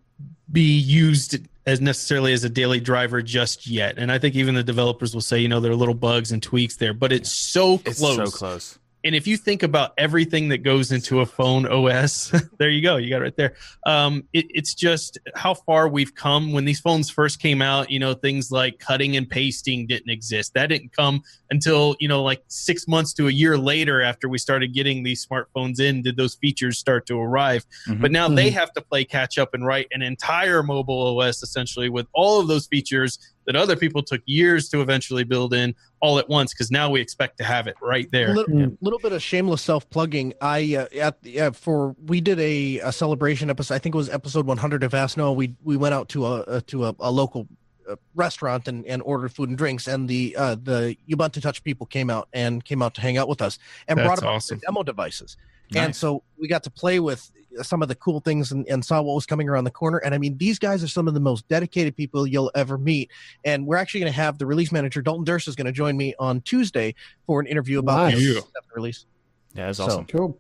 be 0.51 0.77
used 0.77 1.37
as 1.67 1.79
necessarily 1.79 2.33
as 2.33 2.43
a 2.43 2.49
daily 2.49 2.79
driver 2.79 3.21
just 3.21 3.67
yet. 3.67 3.99
And 3.99 4.11
I 4.11 4.17
think 4.17 4.35
even 4.35 4.55
the 4.55 4.63
developers 4.63 5.13
will 5.13 5.21
say, 5.21 5.37
you 5.37 5.47
know, 5.47 5.59
there 5.59 5.71
are 5.71 5.75
little 5.75 5.93
bugs 5.93 6.31
and 6.31 6.41
tweaks 6.41 6.77
there, 6.77 6.93
but 6.93 7.11
it's 7.11 7.31
so 7.31 7.77
close. 7.77 7.99
It's 7.99 7.99
so 7.99 8.25
close 8.25 8.78
and 9.03 9.15
if 9.15 9.27
you 9.27 9.37
think 9.37 9.63
about 9.63 9.93
everything 9.97 10.49
that 10.49 10.59
goes 10.59 10.91
into 10.91 11.21
a 11.21 11.25
phone 11.25 11.65
OS, 11.65 12.33
there 12.57 12.69
you 12.69 12.81
go, 12.81 12.97
you 12.97 13.09
got 13.09 13.21
it 13.21 13.23
right 13.23 13.35
there. 13.37 13.55
Um, 13.85 14.23
it, 14.33 14.45
it's 14.49 14.73
just 14.73 15.17
how 15.35 15.53
far 15.53 15.87
we've 15.87 16.13
come. 16.13 16.51
When 16.51 16.65
these 16.65 16.79
phones 16.79 17.09
first 17.09 17.41
came 17.41 17.61
out, 17.61 17.89
you 17.89 17.99
know, 17.99 18.13
things 18.13 18.51
like 18.51 18.79
cutting 18.79 19.15
and 19.15 19.29
pasting 19.29 19.87
didn't 19.87 20.09
exist. 20.09 20.53
That 20.53 20.67
didn't 20.67 20.91
come 20.91 21.21
until 21.49 21.95
you 21.99 22.07
know, 22.07 22.21
like 22.21 22.43
six 22.47 22.87
months 22.87 23.13
to 23.13 23.27
a 23.27 23.31
year 23.31 23.57
later 23.57 24.01
after 24.01 24.27
we 24.27 24.37
started 24.37 24.73
getting 24.73 25.03
these 25.03 25.25
smartphones 25.25 25.79
in. 25.79 26.01
Did 26.01 26.17
those 26.17 26.35
features 26.35 26.77
start 26.77 27.05
to 27.07 27.19
arrive? 27.19 27.65
Mm-hmm. 27.87 28.01
But 28.01 28.11
now 28.11 28.27
mm-hmm. 28.27 28.35
they 28.35 28.49
have 28.49 28.73
to 28.73 28.81
play 28.81 29.05
catch 29.05 29.37
up 29.37 29.53
and 29.53 29.65
write 29.65 29.87
an 29.91 30.01
entire 30.01 30.61
mobile 30.61 31.19
OS 31.19 31.41
essentially 31.41 31.89
with 31.89 32.07
all 32.13 32.39
of 32.41 32.47
those 32.47 32.67
features 32.67 33.17
that 33.49 33.55
other 33.55 33.75
people 33.75 34.03
took 34.03 34.21
years 34.27 34.69
to 34.69 34.79
eventually 34.79 35.23
build 35.23 35.55
in 35.55 35.73
all 36.01 36.19
at 36.19 36.29
once 36.29 36.53
because 36.53 36.69
now 36.69 36.87
we 36.87 37.01
expect 37.01 37.35
to 37.39 37.43
have 37.43 37.65
it 37.65 37.75
right 37.81 38.07
there. 38.11 38.29
A 38.29 38.33
little, 38.35 38.59
yeah. 38.59 38.67
little 38.79 38.99
bit 38.99 39.11
of 39.11 39.23
shameless 39.23 39.63
self 39.63 39.89
plugging. 39.89 40.35
I 40.39 40.75
uh, 40.75 40.99
at 40.99 41.17
uh, 41.35 41.49
for 41.49 41.95
we 42.05 42.21
did 42.21 42.39
a, 42.39 42.77
a 42.77 42.91
celebration 42.91 43.49
episode. 43.49 43.73
I 43.73 43.79
think 43.79 43.95
it 43.95 43.97
was 43.97 44.07
episode 44.07 44.45
100 44.45 44.83
of 44.83 44.93
Ask 44.93 45.17
Noah. 45.17 45.33
We 45.33 45.55
we 45.63 45.77
went 45.77 45.95
out 45.95 46.09
to 46.09 46.27
a, 46.27 46.41
a 46.41 46.61
to 46.61 46.85
a, 46.85 46.95
a 46.99 47.11
local 47.11 47.47
uh, 47.89 47.95
restaurant 48.13 48.67
and, 48.67 48.85
and 48.85 49.01
ordered 49.01 49.33
food 49.33 49.49
and 49.49 49.57
drinks 49.57 49.87
and 49.87 50.07
the 50.07 50.35
uh, 50.37 50.53
the 50.53 50.95
Ubuntu 51.09 51.41
Touch 51.41 51.63
people 51.63 51.87
came 51.87 52.11
out 52.11 52.29
and 52.31 52.63
came 52.63 52.83
out 52.83 52.93
to 52.93 53.01
hang 53.01 53.17
out 53.17 53.27
with 53.27 53.41
us 53.41 53.57
and 53.87 53.97
That's 53.97 54.05
brought 54.05 54.19
up 54.19 54.25
awesome. 54.25 54.59
demo 54.59 54.83
devices. 54.83 55.37
Nice. 55.71 55.85
And 55.85 55.95
so 55.95 56.21
we 56.39 56.47
got 56.47 56.61
to 56.65 56.69
play 56.69 56.99
with 56.99 57.31
some 57.63 57.81
of 57.81 57.87
the 57.87 57.95
cool 57.95 58.19
things 58.19 58.51
and, 58.51 58.67
and, 58.67 58.83
saw 58.83 59.01
what 59.01 59.13
was 59.13 59.25
coming 59.25 59.49
around 59.49 59.63
the 59.63 59.71
corner. 59.71 59.97
And 59.97 60.15
I 60.15 60.17
mean, 60.17 60.37
these 60.37 60.59
guys 60.59 60.83
are 60.83 60.87
some 60.87 61.07
of 61.07 61.13
the 61.13 61.19
most 61.19 61.47
dedicated 61.47 61.95
people 61.95 62.25
you'll 62.25 62.51
ever 62.55 62.77
meet. 62.77 63.11
And 63.43 63.65
we're 63.65 63.77
actually 63.77 64.01
going 64.01 64.11
to 64.11 64.17
have 64.17 64.37
the 64.37 64.45
release 64.45 64.71
manager, 64.71 65.01
Dalton 65.01 65.25
Durst, 65.25 65.47
is 65.47 65.55
going 65.55 65.67
to 65.67 65.71
join 65.71 65.97
me 65.97 66.15
on 66.19 66.41
Tuesday 66.41 66.95
for 67.25 67.39
an 67.39 67.47
interview 67.47 67.79
about 67.79 68.13
nice. 68.13 68.15
the 68.17 68.43
release. 68.73 69.05
Yeah, 69.55 69.67
that's 69.67 69.79
awesome. 69.79 70.07
So, 70.09 70.17
cool. 70.17 70.39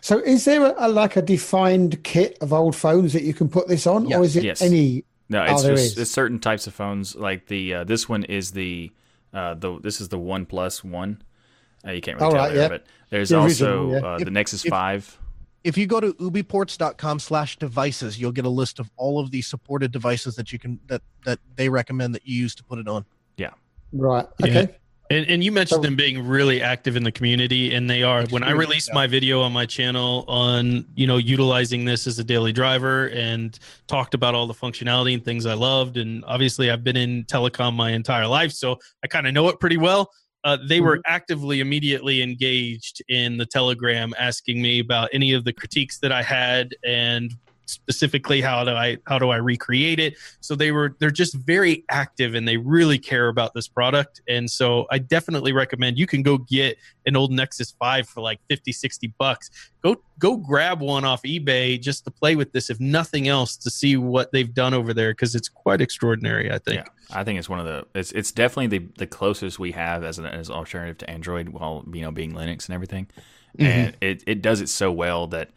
So, 0.00 0.18
is 0.18 0.44
there 0.44 0.66
a, 0.66 0.74
a, 0.76 0.88
like 0.88 1.16
a 1.16 1.22
defined 1.22 2.02
kit 2.04 2.38
of 2.40 2.52
old 2.52 2.76
phones 2.76 3.12
that 3.12 3.22
you 3.22 3.34
can 3.34 3.48
put 3.48 3.68
this 3.68 3.86
on, 3.86 4.08
yes. 4.08 4.18
or 4.18 4.24
is 4.24 4.36
it 4.36 4.44
yes. 4.44 4.62
any? 4.62 5.04
No, 5.28 5.42
it's 5.42 5.64
oh, 5.64 5.74
just 5.74 5.98
it's 5.98 6.10
certain 6.10 6.38
types 6.38 6.66
of 6.66 6.74
phones. 6.74 7.16
Like 7.16 7.46
the 7.46 7.74
uh, 7.74 7.84
this 7.84 8.08
one 8.08 8.24
is 8.24 8.52
the 8.52 8.92
uh, 9.32 9.54
the 9.54 9.80
this 9.80 10.00
is 10.00 10.08
the 10.08 10.18
One 10.18 10.46
Plus 10.46 10.84
One. 10.84 11.22
Uh, 11.86 11.92
you 11.92 12.00
can't 12.00 12.20
really 12.20 12.32
tell 12.32 12.40
right, 12.40 12.54
there, 12.54 12.68
but 12.68 12.86
there's 13.10 13.30
the 13.30 13.38
also 13.38 13.88
original, 13.88 13.92
yeah. 13.92 14.06
uh, 14.06 14.18
the 14.18 14.26
if, 14.26 14.32
Nexus 14.32 14.64
if, 14.64 14.70
Five 14.70 15.18
if 15.66 15.76
you 15.76 15.86
go 15.86 15.98
to 15.98 16.14
ubports.com 16.14 17.18
slash 17.18 17.58
devices 17.58 18.20
you'll 18.20 18.32
get 18.32 18.46
a 18.46 18.48
list 18.48 18.78
of 18.78 18.88
all 18.96 19.18
of 19.18 19.32
the 19.32 19.42
supported 19.42 19.90
devices 19.90 20.36
that 20.36 20.52
you 20.52 20.58
can 20.58 20.78
that 20.86 21.02
that 21.24 21.40
they 21.56 21.68
recommend 21.68 22.14
that 22.14 22.26
you 22.26 22.36
use 22.36 22.54
to 22.54 22.64
put 22.64 22.78
it 22.78 22.86
on. 22.86 23.04
Yeah. 23.36 23.50
Right. 23.92 24.26
Okay. 24.42 24.60
Yeah. 24.60 24.66
And, 25.08 25.24
and 25.28 25.44
you 25.44 25.52
mentioned 25.52 25.78
so, 25.78 25.82
them 25.82 25.94
being 25.94 26.26
really 26.26 26.60
active 26.60 26.96
in 26.96 27.04
the 27.04 27.12
community, 27.12 27.72
and 27.72 27.88
they 27.88 28.02
are. 28.02 28.24
When 28.26 28.42
I 28.42 28.50
released 28.50 28.92
my 28.92 29.06
video 29.06 29.40
on 29.40 29.52
my 29.52 29.64
channel 29.64 30.24
on 30.26 30.84
you 30.96 31.06
know 31.06 31.16
utilizing 31.16 31.84
this 31.84 32.08
as 32.08 32.18
a 32.18 32.24
daily 32.24 32.52
driver 32.52 33.08
and 33.10 33.56
talked 33.86 34.14
about 34.14 34.34
all 34.34 34.48
the 34.48 34.54
functionality 34.54 35.14
and 35.14 35.24
things 35.24 35.46
I 35.46 35.54
loved, 35.54 35.96
and 35.96 36.24
obviously 36.26 36.72
I've 36.72 36.82
been 36.82 36.96
in 36.96 37.24
telecom 37.24 37.74
my 37.74 37.92
entire 37.92 38.26
life, 38.26 38.50
so 38.50 38.78
I 39.04 39.06
kind 39.06 39.28
of 39.28 39.34
know 39.34 39.48
it 39.48 39.60
pretty 39.60 39.76
well 39.76 40.10
uh, 40.46 40.56
they 40.68 40.80
were 40.80 41.00
actively 41.06 41.60
immediately 41.60 42.22
engaged 42.22 43.02
in 43.08 43.36
the 43.36 43.44
telegram 43.44 44.14
asking 44.18 44.62
me 44.62 44.78
about 44.78 45.10
any 45.12 45.32
of 45.32 45.44
the 45.44 45.52
critiques 45.52 45.98
that 45.98 46.12
i 46.12 46.22
had 46.22 46.74
and 46.84 47.34
specifically 47.66 48.40
how 48.40 48.64
do 48.64 48.70
i 48.70 48.96
how 49.06 49.18
do 49.18 49.30
i 49.30 49.36
recreate 49.36 49.98
it? 49.98 50.16
So 50.40 50.54
they 50.54 50.72
were 50.72 50.96
they're 50.98 51.10
just 51.10 51.34
very 51.34 51.84
active 51.90 52.34
and 52.34 52.46
they 52.46 52.56
really 52.56 52.98
care 52.98 53.28
about 53.28 53.54
this 53.54 53.68
product. 53.68 54.22
And 54.28 54.50
so 54.50 54.86
i 54.90 54.98
definitely 54.98 55.52
recommend 55.52 55.98
you 55.98 56.06
can 56.06 56.22
go 56.22 56.38
get 56.38 56.78
an 57.06 57.16
old 57.16 57.32
nexus 57.32 57.74
5 57.78 58.08
for 58.08 58.20
like 58.20 58.40
50 58.48 58.72
60 58.72 59.12
bucks. 59.18 59.50
Go 59.82 59.96
go 60.18 60.36
grab 60.36 60.80
one 60.80 61.04
off 61.04 61.22
ebay 61.22 61.80
just 61.80 62.04
to 62.04 62.10
play 62.10 62.36
with 62.36 62.52
this 62.52 62.70
if 62.70 62.80
nothing 62.80 63.28
else 63.28 63.56
to 63.56 63.70
see 63.70 63.96
what 63.96 64.32
they've 64.32 64.52
done 64.52 64.74
over 64.74 64.94
there 64.94 65.12
because 65.12 65.34
it's 65.34 65.48
quite 65.48 65.80
extraordinary 65.80 66.50
i 66.50 66.58
think. 66.58 66.76
Yeah, 66.76 67.18
I 67.18 67.24
think 67.24 67.38
it's 67.38 67.48
one 67.48 67.60
of 67.60 67.66
the 67.66 67.86
it's 67.94 68.12
it's 68.12 68.32
definitely 68.32 68.78
the 68.78 68.86
the 68.98 69.06
closest 69.06 69.58
we 69.58 69.72
have 69.72 70.04
as 70.04 70.18
an 70.18 70.26
as 70.26 70.50
alternative 70.50 70.98
to 70.98 71.10
Android 71.10 71.50
while 71.50 71.84
you 71.92 72.02
know 72.02 72.10
being 72.10 72.32
Linux 72.32 72.66
and 72.66 72.74
everything, 72.74 73.06
mm-hmm. 73.58 73.66
and 73.66 73.96
it 74.00 74.22
it 74.26 74.42
does 74.42 74.60
it 74.60 74.68
so 74.68 74.90
well 74.90 75.26
that. 75.28 75.50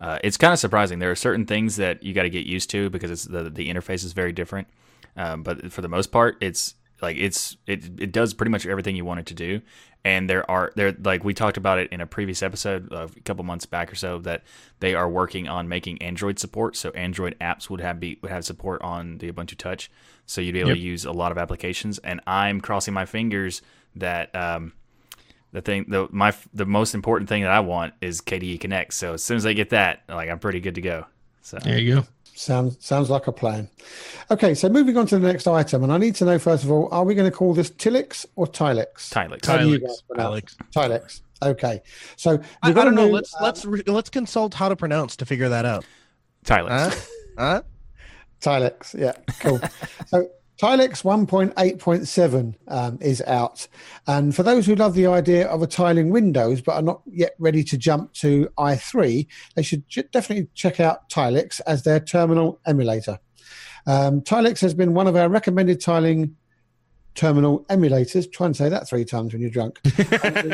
Uh, 0.00 0.18
it's 0.24 0.36
kind 0.36 0.52
of 0.52 0.58
surprising. 0.58 0.98
There 0.98 1.10
are 1.10 1.16
certain 1.16 1.46
things 1.46 1.76
that 1.76 2.02
you 2.02 2.12
got 2.14 2.22
to 2.24 2.30
get 2.30 2.46
used 2.46 2.70
to 2.70 2.90
because 2.90 3.10
it's 3.10 3.24
the 3.24 3.48
the 3.50 3.68
interface 3.68 4.04
is 4.04 4.12
very 4.12 4.32
different. 4.32 4.68
Um, 5.16 5.42
but 5.42 5.72
for 5.72 5.80
the 5.82 5.88
most 5.88 6.10
part, 6.10 6.36
it's 6.40 6.74
like 7.00 7.16
it's 7.16 7.56
it 7.66 7.84
it 8.00 8.12
does 8.12 8.34
pretty 8.34 8.50
much 8.50 8.66
everything 8.66 8.96
you 8.96 9.04
want 9.04 9.20
it 9.20 9.26
to 9.26 9.34
do. 9.34 9.60
And 10.06 10.28
there 10.28 10.48
are 10.50 10.70
there 10.76 10.94
like 11.02 11.24
we 11.24 11.32
talked 11.32 11.56
about 11.56 11.78
it 11.78 11.90
in 11.90 12.00
a 12.00 12.06
previous 12.06 12.42
episode 12.42 12.92
uh, 12.92 13.08
a 13.16 13.20
couple 13.20 13.42
months 13.44 13.64
back 13.64 13.90
or 13.90 13.94
so 13.94 14.18
that 14.18 14.42
they 14.80 14.94
are 14.94 15.08
working 15.08 15.48
on 15.48 15.66
making 15.68 16.02
Android 16.02 16.38
support. 16.38 16.76
So 16.76 16.90
Android 16.90 17.36
apps 17.40 17.70
would 17.70 17.80
have 17.80 18.00
be 18.00 18.18
would 18.20 18.30
have 18.30 18.44
support 18.44 18.82
on 18.82 19.18
the 19.18 19.32
Ubuntu 19.32 19.56
Touch. 19.56 19.90
So 20.26 20.40
you'd 20.40 20.52
be 20.52 20.60
able 20.60 20.70
Yep. 20.70 20.76
to 20.78 20.82
use 20.82 21.04
a 21.06 21.12
lot 21.12 21.32
of 21.32 21.38
applications. 21.38 21.98
And 21.98 22.20
I'm 22.26 22.60
crossing 22.60 22.92
my 22.92 23.06
fingers 23.06 23.62
that 23.96 24.34
um, 24.34 24.72
the 25.54 25.62
thing 25.62 25.86
the 25.88 26.08
my 26.10 26.34
the 26.52 26.66
most 26.66 26.94
important 26.94 27.28
thing 27.28 27.42
that 27.42 27.52
I 27.52 27.60
want 27.60 27.94
is 28.00 28.20
KDE 28.20 28.60
Connect. 28.60 28.92
So 28.92 29.14
as 29.14 29.22
soon 29.22 29.36
as 29.36 29.46
I 29.46 29.52
get 29.52 29.70
that, 29.70 30.02
like 30.08 30.28
I'm 30.28 30.40
pretty 30.40 30.60
good 30.60 30.74
to 30.74 30.80
go. 30.80 31.06
So 31.42 31.58
there 31.58 31.78
you 31.78 31.94
go 31.94 32.06
Sounds 32.36 32.76
sounds 32.84 33.10
like 33.10 33.28
a 33.28 33.32
plan. 33.32 33.68
Okay, 34.28 34.54
so 34.54 34.68
moving 34.68 34.96
on 34.96 35.06
to 35.06 35.18
the 35.20 35.26
next 35.26 35.46
item, 35.46 35.84
and 35.84 35.92
I 35.92 35.98
need 35.98 36.16
to 36.16 36.24
know 36.24 36.36
first 36.40 36.64
of 36.64 36.70
all, 36.72 36.88
are 36.90 37.04
we 37.04 37.14
going 37.14 37.30
to 37.30 37.36
call 37.36 37.54
this 37.54 37.70
Tilix 37.70 38.26
or 38.34 38.48
Tilix? 38.48 39.08
Tilix. 39.10 39.46
How 39.46 39.58
do 39.58 39.68
you 39.68 39.78
Tilix, 39.78 39.86
guys 39.86 40.02
pronounce 40.74 41.22
Okay, 41.40 41.80
so 42.16 42.32
I, 42.32 42.34
I 42.34 42.68
we've 42.68 42.74
got 42.74 42.82
a 42.82 42.84
don't 42.86 42.96
know. 42.96 43.06
new, 43.06 43.12
Let's 43.12 43.32
uh, 43.36 43.44
let's 43.44 43.64
re- 43.64 43.84
let's 43.86 44.10
consult 44.10 44.54
how 44.54 44.68
to 44.68 44.74
pronounce 44.74 45.14
to 45.16 45.26
figure 45.26 45.48
that 45.48 45.64
out. 45.64 45.84
Tilix. 46.44 46.68
Huh? 46.68 46.90
Huh? 47.38 47.62
Tilix, 48.40 48.98
yeah, 48.98 49.12
cool. 49.38 49.60
so 50.08 50.28
Tilix 50.58 51.02
1.8.7 51.02 52.54
um, 52.68 52.98
is 53.00 53.20
out. 53.22 53.66
And 54.06 54.34
for 54.34 54.42
those 54.42 54.66
who 54.66 54.76
love 54.76 54.94
the 54.94 55.06
idea 55.06 55.48
of 55.48 55.62
a 55.62 55.66
tiling 55.66 56.10
Windows 56.10 56.60
but 56.60 56.76
are 56.76 56.82
not 56.82 57.02
yet 57.06 57.34
ready 57.38 57.64
to 57.64 57.76
jump 57.76 58.12
to 58.14 58.48
i3, 58.56 59.26
they 59.56 59.62
should 59.62 59.84
definitely 60.12 60.48
check 60.54 60.78
out 60.78 61.08
Tilix 61.08 61.60
as 61.66 61.82
their 61.82 61.98
terminal 61.98 62.60
emulator. 62.66 63.18
Um, 63.86 64.20
Tilix 64.20 64.60
has 64.60 64.74
been 64.74 64.94
one 64.94 65.06
of 65.06 65.16
our 65.16 65.28
recommended 65.28 65.80
tiling 65.80 66.36
terminal 67.14 67.64
emulators. 67.64 68.30
Try 68.30 68.46
and 68.46 68.56
say 68.56 68.68
that 68.68 68.88
three 68.88 69.04
times 69.04 69.32
when 69.32 69.42
you're 69.42 69.50
drunk. 69.50 69.80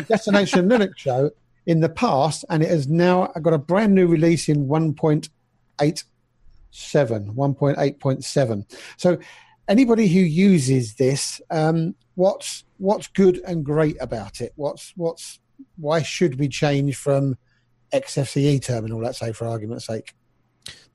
Destination 0.09 0.69
Linux 0.69 0.97
show 0.97 1.31
in 1.67 1.81
the 1.81 1.89
past, 1.89 2.45
and 2.49 2.63
it 2.63 2.71
has 2.71 2.89
now 2.89 3.27
got 3.43 3.53
a 3.53 3.59
brand 3.59 3.95
new 3.95 4.07
release 4.07 4.49
in 4.49 4.67
1.8 4.67 6.05
seven, 6.71 7.35
1.8.7. 7.35 8.79
So 8.97 9.19
anybody 9.71 10.07
who 10.09 10.21
uses 10.21 10.95
this, 10.95 11.41
um, 11.51 11.95
what's 12.17 12.65
what's 12.77 13.09
good 13.09 13.41
and 13.47 13.65
great 13.65 13.97
about 14.01 14.43
it? 14.43 14.53
What's 14.57 14.93
what's 14.97 15.41
why 15.79 16.03
should 16.03 16.39
we 16.39 16.49
change 16.49 16.97
from 16.97 17.39
XFCE 17.95 18.63
terminal, 18.63 19.01
let's 19.01 19.19
say 19.19 19.33
for 19.33 19.47
argument's 19.47 19.87
sake? 19.87 20.15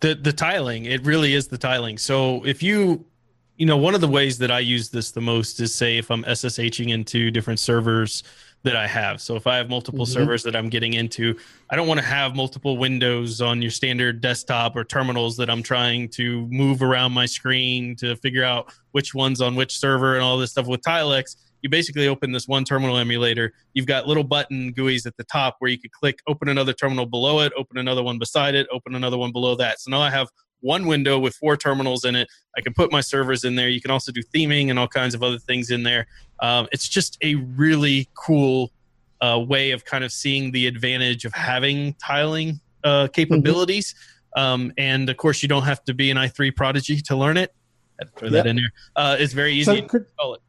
the 0.01 0.15
the 0.15 0.33
tiling 0.33 0.85
it 0.85 1.03
really 1.05 1.33
is 1.33 1.47
the 1.47 1.57
tiling 1.57 1.97
so 1.97 2.43
if 2.45 2.61
you 2.61 3.05
you 3.57 3.65
know 3.65 3.77
one 3.77 3.95
of 3.95 4.01
the 4.01 4.07
ways 4.07 4.38
that 4.38 4.51
i 4.51 4.59
use 4.59 4.89
this 4.89 5.11
the 5.11 5.21
most 5.21 5.59
is 5.59 5.73
say 5.73 5.97
if 5.97 6.11
i'm 6.11 6.23
sshing 6.23 6.89
into 6.89 7.31
different 7.31 7.59
servers 7.59 8.23
that 8.65 8.75
i 8.75 8.86
have 8.86 9.21
so 9.21 9.36
if 9.36 9.47
i 9.47 9.56
have 9.58 9.69
multiple 9.69 10.06
Mhm. 10.06 10.10
servers 10.13 10.43
that 10.43 10.56
i'm 10.56 10.69
getting 10.69 10.93
into 10.93 11.36
i 11.69 11.75
don't 11.75 11.88
want 11.88 11.99
to 11.99 12.06
have 12.06 12.36
multiple 12.36 12.78
windows 12.78 13.39
on 13.41 13.62
your 13.62 13.71
standard 13.71 14.19
desktop 14.21 14.75
or 14.75 14.84
terminals 14.84 15.38
that 15.38 15.49
i'm 15.49 15.63
trying 15.63 16.10
to 16.10 16.47
move 16.47 16.82
around 16.82 17.13
my 17.13 17.25
screen 17.25 17.95
to 17.97 18.15
figure 18.17 18.43
out 18.43 18.73
which 18.91 19.13
one's 19.15 19.39
on 19.39 19.56
which 19.56 19.78
server 19.78 20.15
and 20.15 20.23
all 20.23 20.38
this 20.38 20.51
stuff 20.51 20.67
with 20.67 20.82
Tilix 20.82 21.38
you 21.62 21.69
basically 21.69 22.08
open 22.08 22.32
this 22.32 22.47
one 22.47 22.63
terminal 22.63 22.95
emulator. 22.95 23.51
You've 23.73 23.88
got 23.88 24.08
little 24.08 24.23
button 24.23 24.71
GUIs 24.71 25.08
at 25.08 25.17
the 25.17 25.23
top 25.23 25.56
where 25.58 25.71
you 25.71 25.80
could 25.80 25.91
click 25.93 26.19
open 26.28 26.47
another 26.47 26.73
terminal 26.73 27.08
below 27.08 27.39
it, 27.39 27.51
open 27.58 27.80
another 27.80 28.04
one 28.04 28.19
beside 28.19 28.54
it, 28.54 28.67
open 28.71 28.93
another 28.93 29.17
one 29.17 29.32
below 29.32 29.56
that. 29.56 29.80
So 29.80 29.89
now 29.89 29.99
I 29.99 30.12
have 30.12 30.28
one 30.65 30.88
window 30.88 31.19
with 31.19 31.36
four 31.36 31.56
terminals 31.56 32.04
in 32.06 32.15
it. 32.15 32.28
I 32.58 32.62
can 32.62 32.73
put 32.73 32.91
my 32.91 33.01
servers 33.01 33.43
in 33.43 33.56
there. 33.56 33.69
You 33.69 33.80
can 33.80 33.91
also 33.91 34.12
do 34.12 34.21
theming 34.34 34.69
and 34.69 34.80
all 34.80 34.88
kinds 34.88 35.13
of 35.13 35.21
other 35.21 35.38
things 35.38 35.69
in 35.69 35.84
there. 35.84 36.08
Um, 36.41 36.67
it's 36.71 36.89
just 36.89 37.17
a 37.21 37.36
really 37.36 38.10
cool 38.15 38.71
uh, 39.21 39.39
way 39.47 39.71
of 39.71 39.86
kind 39.86 40.04
of 40.04 40.12
seeing 40.12 40.51
the 40.51 40.65
advantage 40.67 41.23
of 41.23 41.34
having 41.34 41.93
tiling 41.95 42.60
uh, 42.84 43.08
capabilities. 43.13 43.93
Um, 44.36 44.73
and 44.78 45.10
of 45.10 45.17
course, 45.17 45.41
you 45.43 45.47
don't 45.47 45.63
have 45.63 45.84
to 45.86 45.93
be 45.93 46.12
an 46.12 46.17
i3 46.17 46.56
prodigy 46.56 46.99
to 47.01 47.15
learn 47.15 47.38
it. 47.38 47.54
Had 47.99 48.08
to 48.13 48.19
throw 48.19 48.30
that 48.30 48.47
in 48.47 48.56
there. 48.58 48.73
Uh, 48.95 49.15
it's 49.19 49.34
very 49.34 49.54
easy 49.54 49.63
So 49.65 49.75
to 49.75 49.82
could, 49.88 50.01
install 50.01 50.34
it. 50.34 50.41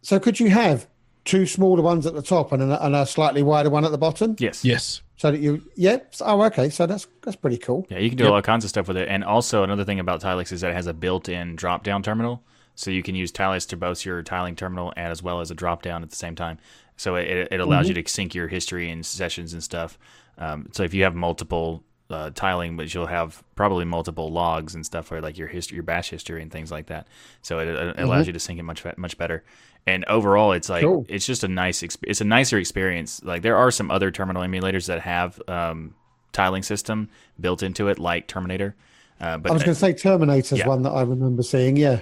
so 0.00 0.18
could 0.18 0.40
you 0.40 0.50
have 0.50 0.88
two 1.24 1.46
smaller 1.46 1.82
ones 1.82 2.04
at 2.06 2.14
the 2.14 2.22
top 2.22 2.50
and 2.50 2.62
a, 2.62 2.84
and 2.84 2.96
a 2.96 3.06
slightly 3.06 3.42
wider 3.44 3.70
one 3.70 3.84
at 3.84 3.92
the 3.92 3.98
bottom? 3.98 4.34
Yes. 4.38 4.64
Yes. 4.64 5.02
So 5.22 5.30
that 5.30 5.38
you, 5.40 5.62
yeah. 5.76 5.98
Oh, 6.20 6.42
okay. 6.46 6.68
So 6.68 6.84
that's 6.84 7.06
that's 7.20 7.36
pretty 7.36 7.56
cool. 7.56 7.86
Yeah, 7.88 7.98
you 7.98 8.08
can 8.08 8.18
do 8.18 8.24
Yep. 8.24 8.32
all 8.32 8.42
kinds 8.42 8.64
of 8.64 8.70
stuff 8.70 8.88
with 8.88 8.96
it. 8.96 9.08
And 9.08 9.22
also 9.22 9.62
another 9.62 9.84
thing 9.84 10.00
about 10.00 10.20
Tilix 10.20 10.50
is 10.50 10.62
that 10.62 10.72
it 10.72 10.74
has 10.74 10.88
a 10.88 10.92
built-in 10.92 11.54
drop-down 11.54 12.02
terminal, 12.02 12.42
so 12.74 12.90
you 12.90 13.04
can 13.04 13.14
use 13.14 13.30
Tilix 13.30 13.68
to 13.68 13.76
both 13.76 14.04
your 14.04 14.20
tiling 14.24 14.56
terminal 14.56 14.92
and 14.96 15.12
as 15.12 15.22
well 15.22 15.38
as 15.38 15.52
a 15.52 15.54
drop-down 15.54 16.02
at 16.02 16.10
the 16.10 16.16
same 16.16 16.34
time. 16.34 16.58
So 16.96 17.14
it, 17.14 17.46
it 17.52 17.60
allows 17.60 17.86
you 17.86 17.94
to 17.94 18.02
sync 18.08 18.34
your 18.34 18.48
history 18.48 18.90
and 18.90 19.06
sessions 19.06 19.52
and 19.52 19.62
stuff. 19.62 19.96
Um, 20.38 20.70
so 20.72 20.82
if 20.82 20.92
you 20.92 21.04
have 21.04 21.14
multiple 21.14 21.84
uh, 22.10 22.30
tiling, 22.34 22.76
but 22.76 22.92
you'll 22.92 23.06
have 23.06 23.44
probably 23.54 23.84
multiple 23.84 24.28
logs 24.32 24.74
and 24.74 24.84
stuff 24.84 25.06
for 25.06 25.20
like 25.20 25.38
your 25.38 25.46
history, 25.46 25.76
your 25.76 25.84
bash 25.84 26.10
history 26.10 26.42
and 26.42 26.50
things 26.50 26.72
like 26.72 26.86
that. 26.86 27.06
So 27.42 27.60
it, 27.60 27.68
it 27.68 28.00
allows 28.00 28.26
you 28.26 28.32
to 28.32 28.40
sync 28.40 28.58
it 28.58 28.64
much 28.64 28.84
much 28.96 29.16
better. 29.16 29.44
And 29.86 30.04
overall, 30.04 30.52
it's 30.52 30.68
like 30.68 30.84
Cool. 30.84 31.04
it's 31.08 31.26
just 31.26 31.42
a 31.42 31.48
nice, 31.48 31.82
exp- 31.82 32.04
it's 32.04 32.20
a 32.20 32.24
nicer 32.24 32.58
experience. 32.58 33.22
Like 33.24 33.42
there 33.42 33.56
are 33.56 33.70
some 33.70 33.90
other 33.90 34.10
terminal 34.10 34.42
emulators 34.42 34.86
that 34.86 35.00
have 35.00 35.42
um, 35.48 35.94
tiling 36.32 36.62
system 36.62 37.08
built 37.40 37.62
into 37.62 37.88
it, 37.88 37.98
like 37.98 38.28
Terminator. 38.28 38.76
Uh, 39.20 39.38
but 39.38 39.50
I 39.50 39.54
was 39.54 39.62
going 39.62 39.74
to 39.74 39.80
say 39.80 39.92
Terminator's 39.92 40.58
yeah. 40.58 40.68
one 40.68 40.82
that 40.82 40.90
I 40.90 41.02
remember 41.02 41.42
seeing. 41.42 41.76
Yeah. 41.76 42.00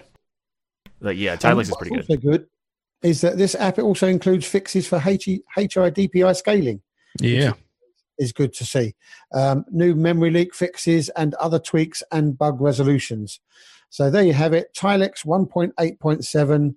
like, 1.01 1.17
yeah, 1.17 1.37
tiling 1.37 1.63
is 1.63 1.75
pretty 1.75 1.97
good. 1.97 2.23
Good 2.23 2.47
is 3.03 3.23
that 3.23 3.39
this 3.39 3.55
app 3.55 3.79
it 3.79 3.83
also 3.83 4.07
includes 4.07 4.47
fixes 4.47 4.87
for 4.87 5.03
H- 5.05 5.41
HIDPI 5.57 6.37
scaling. 6.37 6.83
Yeah. 7.21 7.55
is 8.19 8.33
good 8.33 8.53
to 8.55 8.65
see. 8.65 8.95
Um, 9.33 9.65
new 9.71 9.95
memory 9.95 10.31
leak 10.31 10.55
fixes 10.55 11.09
and 11.11 11.35
other 11.35 11.59
tweaks 11.59 12.03
and 12.13 12.37
bug 12.37 12.61
resolutions. 12.61 13.41
So 13.89 14.11
there 14.11 14.23
you 14.23 14.35
have 14.35 14.53
it. 14.53 14.75
Tilix 14.77 15.25
1.8.7. 15.25 16.75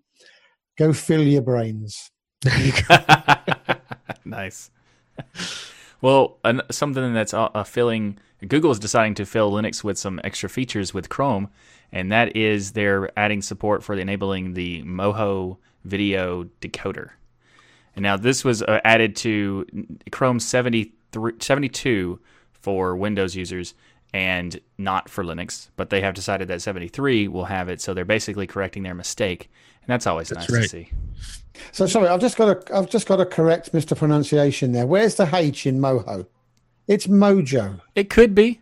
Go 0.78 0.94
fill 0.94 1.22
your 1.22 1.42
brains. 1.42 2.10
nice. 4.26 4.72
Well, 6.02 6.38
an, 6.44 6.62
something 6.72 7.14
that's 7.14 7.34
uh, 7.34 7.50
uh, 7.54 7.64
filling 7.64 8.18
Google 8.48 8.72
is 8.72 8.80
deciding 8.80 9.16
to 9.16 9.26
fill 9.26 9.52
Linux 9.52 9.84
with 9.84 9.98
some 9.98 10.20
extra 10.24 10.50
features 10.50 10.94
with 10.94 11.10
Chrome, 11.10 11.50
and 11.92 12.12
that 12.12 12.36
is 12.36 12.74
they're 12.74 13.18
adding 13.18 13.42
support 13.42 13.84
for 13.84 13.96
enabling 13.96 14.54
the 14.54 14.84
Moho 14.84 15.58
video 15.86 16.46
decoder. 16.60 17.12
And 17.96 18.04
now 18.04 18.18
this 18.18 18.44
was 18.44 18.62
uh, 18.64 18.82
added 18.84 19.16
to 19.18 19.66
Chrome 20.12 20.40
73, 20.40 21.34
72 21.40 22.20
for 22.52 22.96
Windows 22.96 23.36
users 23.36 23.74
and 24.14 24.60
not 24.78 25.10
for 25.10 25.24
Linux, 25.24 25.70
but 25.76 25.90
they 25.90 26.02
have 26.02 26.14
decided 26.14 26.48
that 26.48 26.62
73 26.62 27.28
will 27.28 27.46
have 27.46 27.70
it, 27.70 27.82
so 27.82 27.94
they're 27.94 28.06
basically 28.06 28.46
correcting 28.46 28.84
their 28.84 28.94
mistake, 28.94 29.50
and 29.86 29.88
that's 29.88 30.08
always 30.08 30.30
That's 30.30 30.50
nice 30.50 30.58
right. 30.58 30.64
to 30.64 30.70
see. 30.70 30.90
So 31.72 31.86
sorry, 31.88 32.08
I've 32.08 32.22
just 32.22 32.38
got 32.38 32.66
to 32.66 32.76
I've 32.76 32.90
just 32.90 33.08
got 33.08 33.18
to 33.18 33.26
correct 33.26 33.72
Mr. 33.74 33.96
Pronunciation 33.98 34.72
there. 34.72 34.86
Where's 34.88 35.16
the 35.16 35.30
H 35.34 35.66
in 35.66 35.80
Moho? 35.80 36.26
It's 36.88 37.08
Mojo. 37.08 37.80
It 37.96 38.10
could 38.10 38.36
be. 38.36 38.60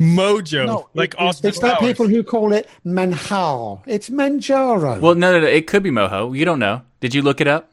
Mojo. 0.00 0.66
No, 0.66 0.88
like 0.94 1.14
it- 1.14 1.20
Austin 1.20 1.48
it's 1.48 1.62
like 1.62 1.74
Powers. 1.78 1.86
people 1.90 2.08
who 2.08 2.22
call 2.22 2.52
it 2.52 2.68
Manhal. 2.86 3.82
It's 3.86 4.08
Manjaro. 4.08 5.00
Well, 5.00 5.14
no, 5.14 5.32
no, 5.32 5.40
no. 5.40 5.46
It 5.46 5.66
could 5.66 5.82
be 5.82 5.90
Moho. 5.90 6.36
You 6.36 6.44
don't 6.44 6.58
know. 6.58 6.82
Did 7.00 7.14
you 7.14 7.22
look 7.22 7.40
it 7.40 7.46
up? 7.46 7.72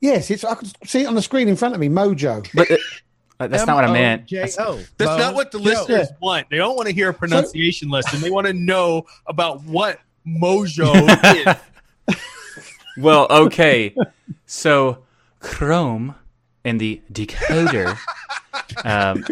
yes, 0.00 0.30
it's 0.30 0.44
I 0.44 0.54
can 0.54 0.68
see 0.86 1.02
it 1.02 1.06
on 1.06 1.14
the 1.16 1.22
screen 1.22 1.48
in 1.48 1.56
front 1.56 1.74
of 1.74 1.80
me. 1.80 1.88
Mojo. 1.88 2.46
But 2.54 2.70
it, 2.70 2.80
uh, 3.40 3.46
that's 3.48 3.66
not 3.66 3.76
what 3.76 3.84
I 3.84 3.92
meant. 3.92 4.28
That's- 4.30 4.58
M-O-J-O. 4.58 4.84
That's 4.96 5.18
not 5.18 5.34
what 5.34 5.50
the 5.52 5.58
Mojo. 5.58 5.64
listeners 5.64 6.08
want. 6.20 6.50
They 6.50 6.56
don't 6.56 6.74
want 6.76 6.88
to 6.88 6.94
hear 6.94 7.08
a 7.10 7.14
pronunciation 7.14 7.88
lesson. 7.88 8.20
They 8.20 8.30
want 8.30 8.46
to 8.48 8.52
know 8.52 9.06
about 9.26 9.62
what 9.64 10.00
Mojo 10.26 10.92
is. 11.46 11.54
Well, 12.98 13.26
okay. 13.30 13.94
so 14.46 15.04
Chrome 15.40 16.14
and 16.64 16.80
the 16.80 17.00
decoder. 17.12 17.96
um, 18.84 19.24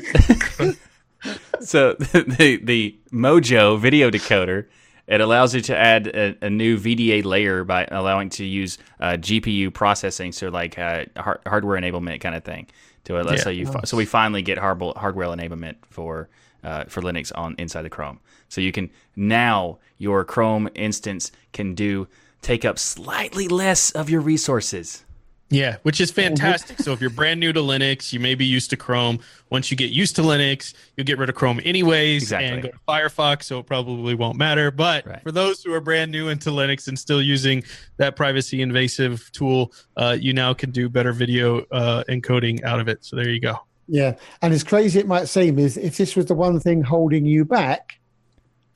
so 1.61 1.95
the 1.99 2.61
the 2.63 2.97
Mojo 3.13 3.79
video 3.79 4.11
decoder 4.11 4.67
it 5.07 5.21
allows 5.21 5.55
you 5.55 5.61
to 5.61 5.77
add 5.77 6.09
a, 6.09 6.37
a 6.43 6.51
new 6.51 6.77
VDA 6.77 7.25
layer 7.25 7.63
by 7.63 7.87
allowing 7.93 8.29
to 8.31 8.45
use 8.45 8.77
uh, 8.99 9.11
GPU 9.13 9.73
processing, 9.73 10.33
so 10.33 10.49
like 10.49 10.77
uh, 10.81 11.05
har- 11.17 11.41
hardware 11.47 11.81
enablement 11.81 12.21
kind 12.21 12.35
of 12.35 12.43
thing. 12.43 12.67
To 13.05 13.17
uh, 13.19 13.31
Yeah. 13.31 13.37
so 13.37 13.51
you 13.51 13.67
fi- 13.67 13.83
so 13.85 13.97
we 13.97 14.05
finally 14.05 14.43
get 14.43 14.59
hardware 14.59 14.93
hardware 14.97 15.29
enablement 15.29 15.77
for 15.91 16.29
uh, 16.65 16.85
for 16.89 17.03
Linux 17.03 17.31
on 17.37 17.55
inside 17.59 17.83
the 17.83 17.91
Chrome. 17.91 18.19
So 18.49 18.61
you 18.61 18.73
can 18.73 18.91
now 19.15 19.79
your 19.99 20.25
Chrome 20.25 20.69
instance 20.75 21.31
can 21.53 21.75
do 21.75 22.09
take 22.43 22.65
up 22.65 22.79
slightly 22.79 23.49
less 23.49 23.91
of 23.93 24.09
your 24.11 24.21
resources. 24.21 25.03
Yeah, 25.49 25.77
which 25.85 26.01
is 26.01 26.11
fantastic. 26.11 26.81
so 26.81 26.93
if 26.93 27.01
you're 27.01 27.09
brand 27.09 27.39
new 27.39 27.53
to 27.53 27.61
Linux, 27.61 28.13
you 28.13 28.19
may 28.19 28.35
be 28.35 28.45
used 28.45 28.69
to 28.71 28.77
Chrome. 28.77 29.21
Once 29.49 29.71
you 29.71 29.77
get 29.77 29.91
used 29.91 30.17
to 30.17 30.23
Linux, 30.23 30.75
you'll 30.97 31.05
get 31.05 31.19
rid 31.19 31.29
of 31.29 31.37
Chrome 31.37 31.61
anyways 31.65 32.23
Exactly. 32.25 32.49
and 32.49 32.63
go 32.65 32.69
to 32.71 32.79
Firefox, 32.89 33.45
so 33.45 33.61
it 33.61 33.67
probably 33.67 34.17
won't 34.17 34.37
matter. 34.37 34.73
But 34.73 35.07
Right. 35.07 35.23
for 35.23 35.31
those 35.31 35.63
who 35.63 35.73
are 35.73 35.81
brand 35.81 36.11
new 36.11 36.31
into 36.31 36.51
Linux 36.51 36.89
and 36.89 36.99
still 36.99 37.23
using 37.23 37.63
that 37.99 38.17
privacy 38.17 38.61
invasive 38.61 39.31
tool, 39.31 39.73
uh, 39.97 40.17
you 40.21 40.33
now 40.33 40.53
can 40.53 40.73
do 40.73 40.89
better 40.89 41.13
video 41.13 41.61
uh, 41.71 42.03
encoding 42.09 42.65
out 42.65 42.81
of 42.81 42.89
it. 42.89 43.05
So 43.05 43.15
there 43.15 43.29
you 43.29 43.39
go. 43.39 43.57
Yeah, 43.87 44.17
and 44.43 44.53
as 44.53 44.65
crazy 44.65 44.99
it 44.99 45.07
might 45.07 45.29
seem, 45.29 45.61
is 45.61 45.77
if 45.77 45.97
this 45.97 46.17
was 46.17 46.27
the 46.27 46.35
one 46.35 46.59
thing 46.59 46.83
holding 46.83 47.25
you 47.25 47.45
back, 47.45 48.01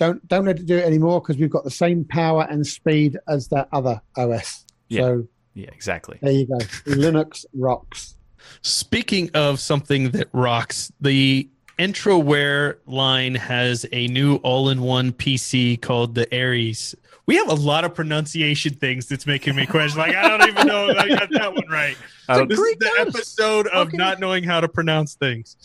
don't 0.00 0.26
don't 0.26 0.46
let 0.46 0.58
it 0.58 0.66
do 0.66 0.76
it 0.78 0.84
anymore 0.84 1.20
because 1.20 1.36
we've 1.36 1.50
got 1.50 1.62
the 1.62 1.70
same 1.70 2.04
power 2.04 2.46
and 2.50 2.66
speed 2.66 3.16
as 3.28 3.46
that 3.48 3.68
other 3.72 4.00
OS. 4.16 4.64
Yeah. 4.88 5.02
So 5.02 5.28
Yeah, 5.54 5.68
exactly. 5.72 6.18
there 6.22 6.32
you 6.32 6.46
go. 6.46 6.56
Linux 6.86 7.44
rocks. 7.54 8.16
Speaking 8.62 9.30
of 9.34 9.60
something 9.60 10.10
that 10.10 10.28
rocks, 10.32 10.90
the 11.00 11.48
Entroware 11.78 12.76
line 12.86 13.34
has 13.34 13.86
a 13.92 14.06
new 14.08 14.36
all-in-one 14.36 15.12
PC 15.12 15.80
called 15.80 16.14
the 16.14 16.26
Ares. 16.36 16.94
We 17.26 17.36
have 17.36 17.48
a 17.48 17.54
lot 17.54 17.84
of 17.84 17.94
pronunciation 17.94 18.74
things 18.74 19.06
that's 19.06 19.26
making 19.26 19.54
me 19.56 19.66
question. 19.66 19.98
Like 19.98 20.14
I 20.16 20.28
don't 20.28 20.48
even 20.48 20.66
know 20.66 20.88
if 20.90 20.96
I 20.98 21.08
got 21.08 21.30
that 21.30 21.54
one 21.54 21.68
right. 21.70 21.96
I 22.28 22.44
This 22.44 22.58
is 22.58 22.76
the 22.78 22.92
episode 23.00 23.66
of 23.68 23.88
Okay. 23.88 23.96
not 23.96 24.18
knowing 24.20 24.44
how 24.44 24.60
to 24.60 24.68
pronounce 24.68 25.14
things. 25.14 25.56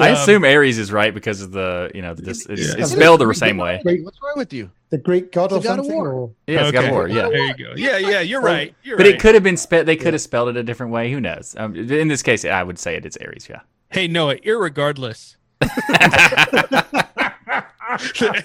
I 0.00 0.10
Um, 0.10 0.14
assume 0.16 0.44
Ares 0.44 0.78
is 0.78 0.90
right 0.90 1.14
because 1.14 1.40
of 1.40 1.52
the 1.52 1.90
you 1.94 2.02
know 2.02 2.14
this 2.14 2.46
it's, 2.46 2.68
Yeah. 2.68 2.74
it's 2.82 2.90
spelled 2.92 3.20
the 3.20 3.32
same 3.34 3.58
way. 3.58 3.80
What's 3.84 4.18
wrong 4.22 4.34
with 4.36 4.52
you? 4.52 4.70
The 4.90 4.98
Greek 4.98 5.30
god 5.32 5.46
It's 5.46 5.54
or 5.54 5.58
a 5.58 5.62
god 5.62 5.78
of 5.78 5.84
something? 5.86 5.94
war. 5.96 6.08
Or 6.12 6.30
Yeah, 6.46 6.62
it's 6.62 6.72
got 6.72 6.84
Okay. 6.84 6.92
war. 6.92 7.08
Yeah, 7.08 7.28
There 7.28 7.46
you 7.46 7.54
go. 7.54 7.72
Yeah, 7.76 7.98
yeah, 7.98 8.20
you're 8.20 8.40
right. 8.40 8.74
You're 8.82 8.96
but 8.96 9.06
right. 9.06 9.14
it 9.14 9.20
could 9.20 9.34
have 9.34 9.44
been 9.44 9.56
spelled. 9.56 9.86
they 9.86 9.96
could 9.96 10.14
have 10.14 10.22
spelled 10.22 10.48
it 10.48 10.56
a 10.56 10.62
different 10.62 10.92
way. 10.92 11.12
Who 11.12 11.20
knows? 11.20 11.54
Um, 11.58 11.74
in 11.76 12.08
this 12.08 12.22
case, 12.22 12.44
I 12.44 12.62
would 12.62 12.78
say 12.78 12.96
it's 12.96 13.16
Ares. 13.18 13.48
Yeah. 13.48 13.60
Hey, 13.90 14.08
Noah, 14.08 14.36
irregardless. 14.36 15.36
the 15.60 16.94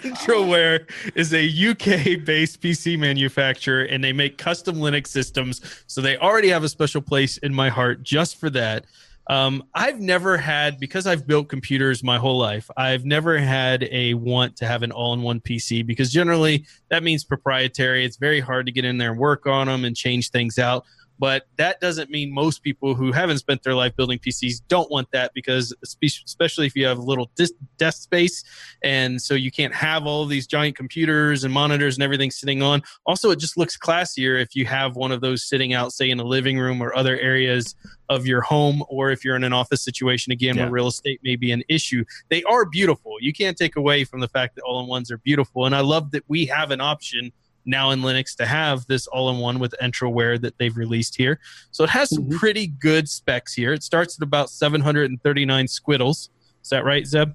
Entroware 0.04 0.90
is 1.16 1.34
a 1.34 1.72
UK 1.72 2.24
based 2.24 2.62
PC 2.62 2.98
manufacturer 3.00 3.84
and 3.84 4.04
they 4.04 4.14
make 4.14 4.38
custom 4.38 4.76
Linux 4.78 5.08
systems. 5.08 5.62
So 5.88 6.02
they 6.02 6.18
already 6.18 6.50
have 6.50 6.64
a 6.64 6.70
special 6.70 7.02
place 7.02 7.38
in 7.38 7.54
my 7.54 7.70
heart 7.70 8.04
just 8.04 8.40
for 8.40 8.50
that. 8.52 8.86
Um, 9.30 9.64
I've 9.76 10.00
never 10.00 10.38
had, 10.38 10.80
because 10.80 11.06
I've 11.06 11.28
built 11.28 11.50
computers 11.50 12.04
my 12.04 12.18
whole 12.18 12.40
life, 12.40 12.70
I've 12.76 13.06
never 13.06 13.38
had 13.38 13.88
a 13.92 14.16
want 14.16 14.56
to 14.58 14.66
have 14.66 14.82
an 14.82 14.92
all 14.92 15.14
in 15.14 15.22
one 15.22 15.40
PC 15.40 15.86
because 15.86 16.12
generally 16.12 16.66
that 16.90 17.04
means 17.04 17.24
proprietary. 17.24 18.04
It's 18.04 18.18
very 18.18 18.40
hard 18.40 18.66
to 18.66 18.72
get 18.72 18.86
in 18.86 18.98
there 18.98 19.12
and 19.12 19.20
work 19.20 19.46
on 19.46 19.68
them 19.68 19.86
and 19.86 19.96
change 19.96 20.32
things 20.32 20.58
out. 20.58 20.84
But 21.20 21.48
that 21.58 21.82
doesn't 21.82 22.10
mean 22.10 22.34
most 22.34 22.64
people 22.64 22.96
who 22.96 23.12
haven't 23.12 23.40
spent 23.40 23.62
their 23.64 23.76
life 23.76 23.94
building 23.98 24.20
PCs 24.20 24.62
don't 24.70 24.90
want 24.90 25.12
that 25.12 25.32
because, 25.34 25.74
especially 25.84 26.66
if 26.66 26.76
you 26.76 26.86
have 26.86 26.98
a 26.98 27.02
little 27.02 27.30
dis- 27.36 27.54
desk 27.78 28.04
space, 28.04 28.44
and 28.84 29.22
so 29.22 29.34
you 29.34 29.52
can't 29.52 29.74
have 29.76 30.06
all 30.06 30.26
these 30.26 30.48
giant 30.48 30.78
computers 30.78 31.44
and 31.44 31.54
monitors 31.54 31.98
and 31.98 32.04
everything 32.04 32.32
sitting 32.32 32.62
on. 32.62 32.82
Also, 33.06 33.32
it 33.32 33.40
just 33.40 33.58
looks 33.58 33.78
classier 33.78 34.42
if 34.42 34.56
you 34.56 34.66
have 34.66 34.96
one 34.96 35.12
of 35.12 35.20
those 35.20 35.44
sitting 35.44 35.74
out, 35.74 35.92
say, 35.92 36.10
in 36.10 36.18
the 36.18 36.24
living 36.24 36.58
room 36.58 36.82
or 36.82 36.96
other 36.96 37.20
areas 37.20 37.76
of 38.08 38.26
your 38.26 38.42
home, 38.42 38.82
or 38.90 39.12
if 39.12 39.24
you're 39.26 39.36
in 39.36 39.44
an 39.44 39.54
office 39.54 39.82
situation 39.84 40.32
again 40.32 40.56
Yeah. 40.56 40.64
where 40.64 40.72
real 40.72 40.88
estate 40.88 41.20
may 41.22 41.36
be 41.36 41.52
an 41.52 41.64
issue. 41.68 42.04
They 42.30 42.44
are 42.44 42.66
beautiful. 42.66 43.18
You 43.20 43.34
can't 43.34 43.58
take 43.58 43.76
away 43.76 44.04
from 44.06 44.22
the 44.22 44.28
fact 44.30 44.56
that 44.56 44.62
all 44.64 44.80
in 44.80 44.88
ones 44.88 45.12
are 45.12 45.18
beautiful. 45.20 45.66
And 45.66 45.76
I 45.76 45.82
love 45.82 46.12
that 46.12 46.24
we 46.28 46.46
have 46.46 46.72
an 46.72 46.82
option 46.82 47.32
now 47.70 47.92
in 47.92 48.02
Linux 48.02 48.36
to 48.38 48.46
have 48.46 48.86
this 48.88 49.08
all 49.08 49.30
in 49.30 49.38
one 49.38 49.60
with 49.60 49.74
Entroware 49.82 50.42
that 50.42 50.58
they've 50.58 50.76
released 50.76 51.16
here. 51.16 51.40
So 51.72 51.84
it 51.84 51.90
has 51.92 52.10
some 52.10 52.26
Mhm. 52.26 52.38
pretty 52.38 52.68
good 52.68 53.08
specs 53.08 53.54
here. 53.54 53.72
It 53.74 53.84
starts 53.84 54.18
at 54.18 54.24
about 54.24 54.50
739 54.50 55.68
squiddles. 55.68 56.30
Is 56.64 56.70
that 56.70 56.84
right, 56.84 57.06
Zeb? 57.06 57.34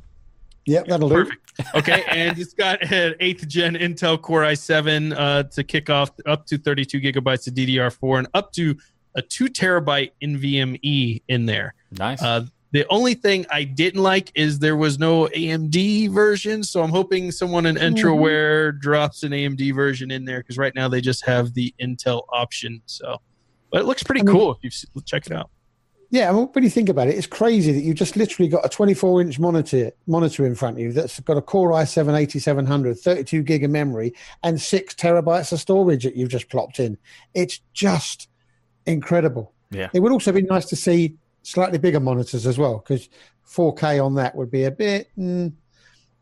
Yep, 0.67 0.87
that'll 0.87 1.09
do. 1.09 1.15
Perfect. 1.15 1.41
Okay, 1.77 2.05
and 2.09 2.39
it's 2.39 2.55
got 2.55 2.83
an 2.91 3.15
eighth 3.21 3.47
gen 3.47 3.75
Intel 3.75 4.21
Core 4.21 4.43
i7 4.43 5.13
uh, 5.17 5.43
to 5.45 5.63
kick 5.63 5.89
off 5.91 6.11
up 6.27 6.47
to 6.47 6.59
32 6.59 7.01
gigabytes 7.01 7.47
of 7.47 7.55
DDR4 7.55 8.19
and 8.21 8.29
up 8.35 8.53
to 8.55 8.77
a 9.15 9.23
two 9.23 9.45
terabyte 9.47 10.11
NVMe 10.23 11.23
in 11.29 11.47
there. 11.47 11.75
Nice. 11.93 12.21
Uh, 12.23 12.47
the 12.75 12.85
only 12.89 13.15
thing 13.15 13.47
I 13.53 13.63
didn't 13.63 14.03
like 14.03 14.33
is 14.35 14.59
there 14.59 14.77
was 14.77 14.99
no 14.99 15.29
AMD 15.29 16.11
version, 16.11 16.65
so 16.65 16.83
I'm 16.83 16.91
hoping 16.91 17.31
someone 17.31 17.67
in 17.67 17.77
Entroware 17.77 18.71
mm-hmm. 18.71 18.81
drops 18.81 19.23
an 19.23 19.31
AMD 19.31 19.73
version 19.77 20.11
in 20.11 20.25
there 20.25 20.41
because 20.41 20.59
right 20.59 20.75
now 20.75 20.89
they 20.89 21.01
just 21.01 21.25
have 21.25 21.55
the 21.55 21.73
Intel 21.81 22.25
option. 22.31 22.83
So, 22.87 23.21
but 23.71 23.81
it 23.81 23.85
looks 23.85 24.03
pretty 24.03 24.23
I 24.23 24.25
mean- 24.25 24.35
cool 24.35 24.59
if 24.61 24.75
you 24.93 25.03
check 25.03 25.25
it 25.27 25.33
out. 25.33 25.51
Yeah, 26.11 26.29
I 26.29 26.33
mean, 26.33 26.47
when 26.47 26.65
you 26.65 26.71
think 26.71 26.89
about 26.89 27.07
it, 27.07 27.15
it's 27.15 27.29
crazy 27.29 27.71
that 27.71 27.81
you've 27.81 27.97
just 27.97 28.17
literally 28.17 28.49
got 28.49 28.67
a 28.67 28.69
24 28.69 29.21
inch 29.21 29.39
monitor 29.39 29.93
monitor 30.09 30.45
in 30.45 30.57
front 30.57 30.77
of 30.77 30.83
you 30.83 30.93
that's 30.93 31.21
got 31.21 31.37
a 31.37 31.43
Core 31.43 31.71
i7 31.71 32.19
8700, 32.19 32.99
32 32.99 33.43
gig 33.45 33.63
of 33.63 33.71
memory, 33.71 34.15
and 34.43 34.61
six 34.61 34.95
terabytes 34.95 35.53
of 35.53 35.61
storage 35.61 36.03
that 36.03 36.17
you've 36.17 36.29
just 36.29 36.49
plopped 36.49 36.81
in. 36.81 36.99
It's 37.35 37.61
just 37.73 38.29
incredible. 38.85 39.53
Yeah. 39.71 39.91
It 39.95 40.01
would 40.01 40.13
also 40.13 40.33
be 40.33 40.43
nice 40.43 40.67
to 40.67 40.77
see 40.77 41.17
slightly 41.45 41.79
bigger 41.79 42.01
monitors 42.01 42.47
as 42.47 42.59
well, 42.59 42.79
because 42.79 43.09
4K 43.47 44.05
on 44.05 44.15
that 44.17 44.35
would 44.35 44.51
be 44.51 44.65
a 44.65 44.71
bit. 44.71 45.09
Mm, 45.19 45.53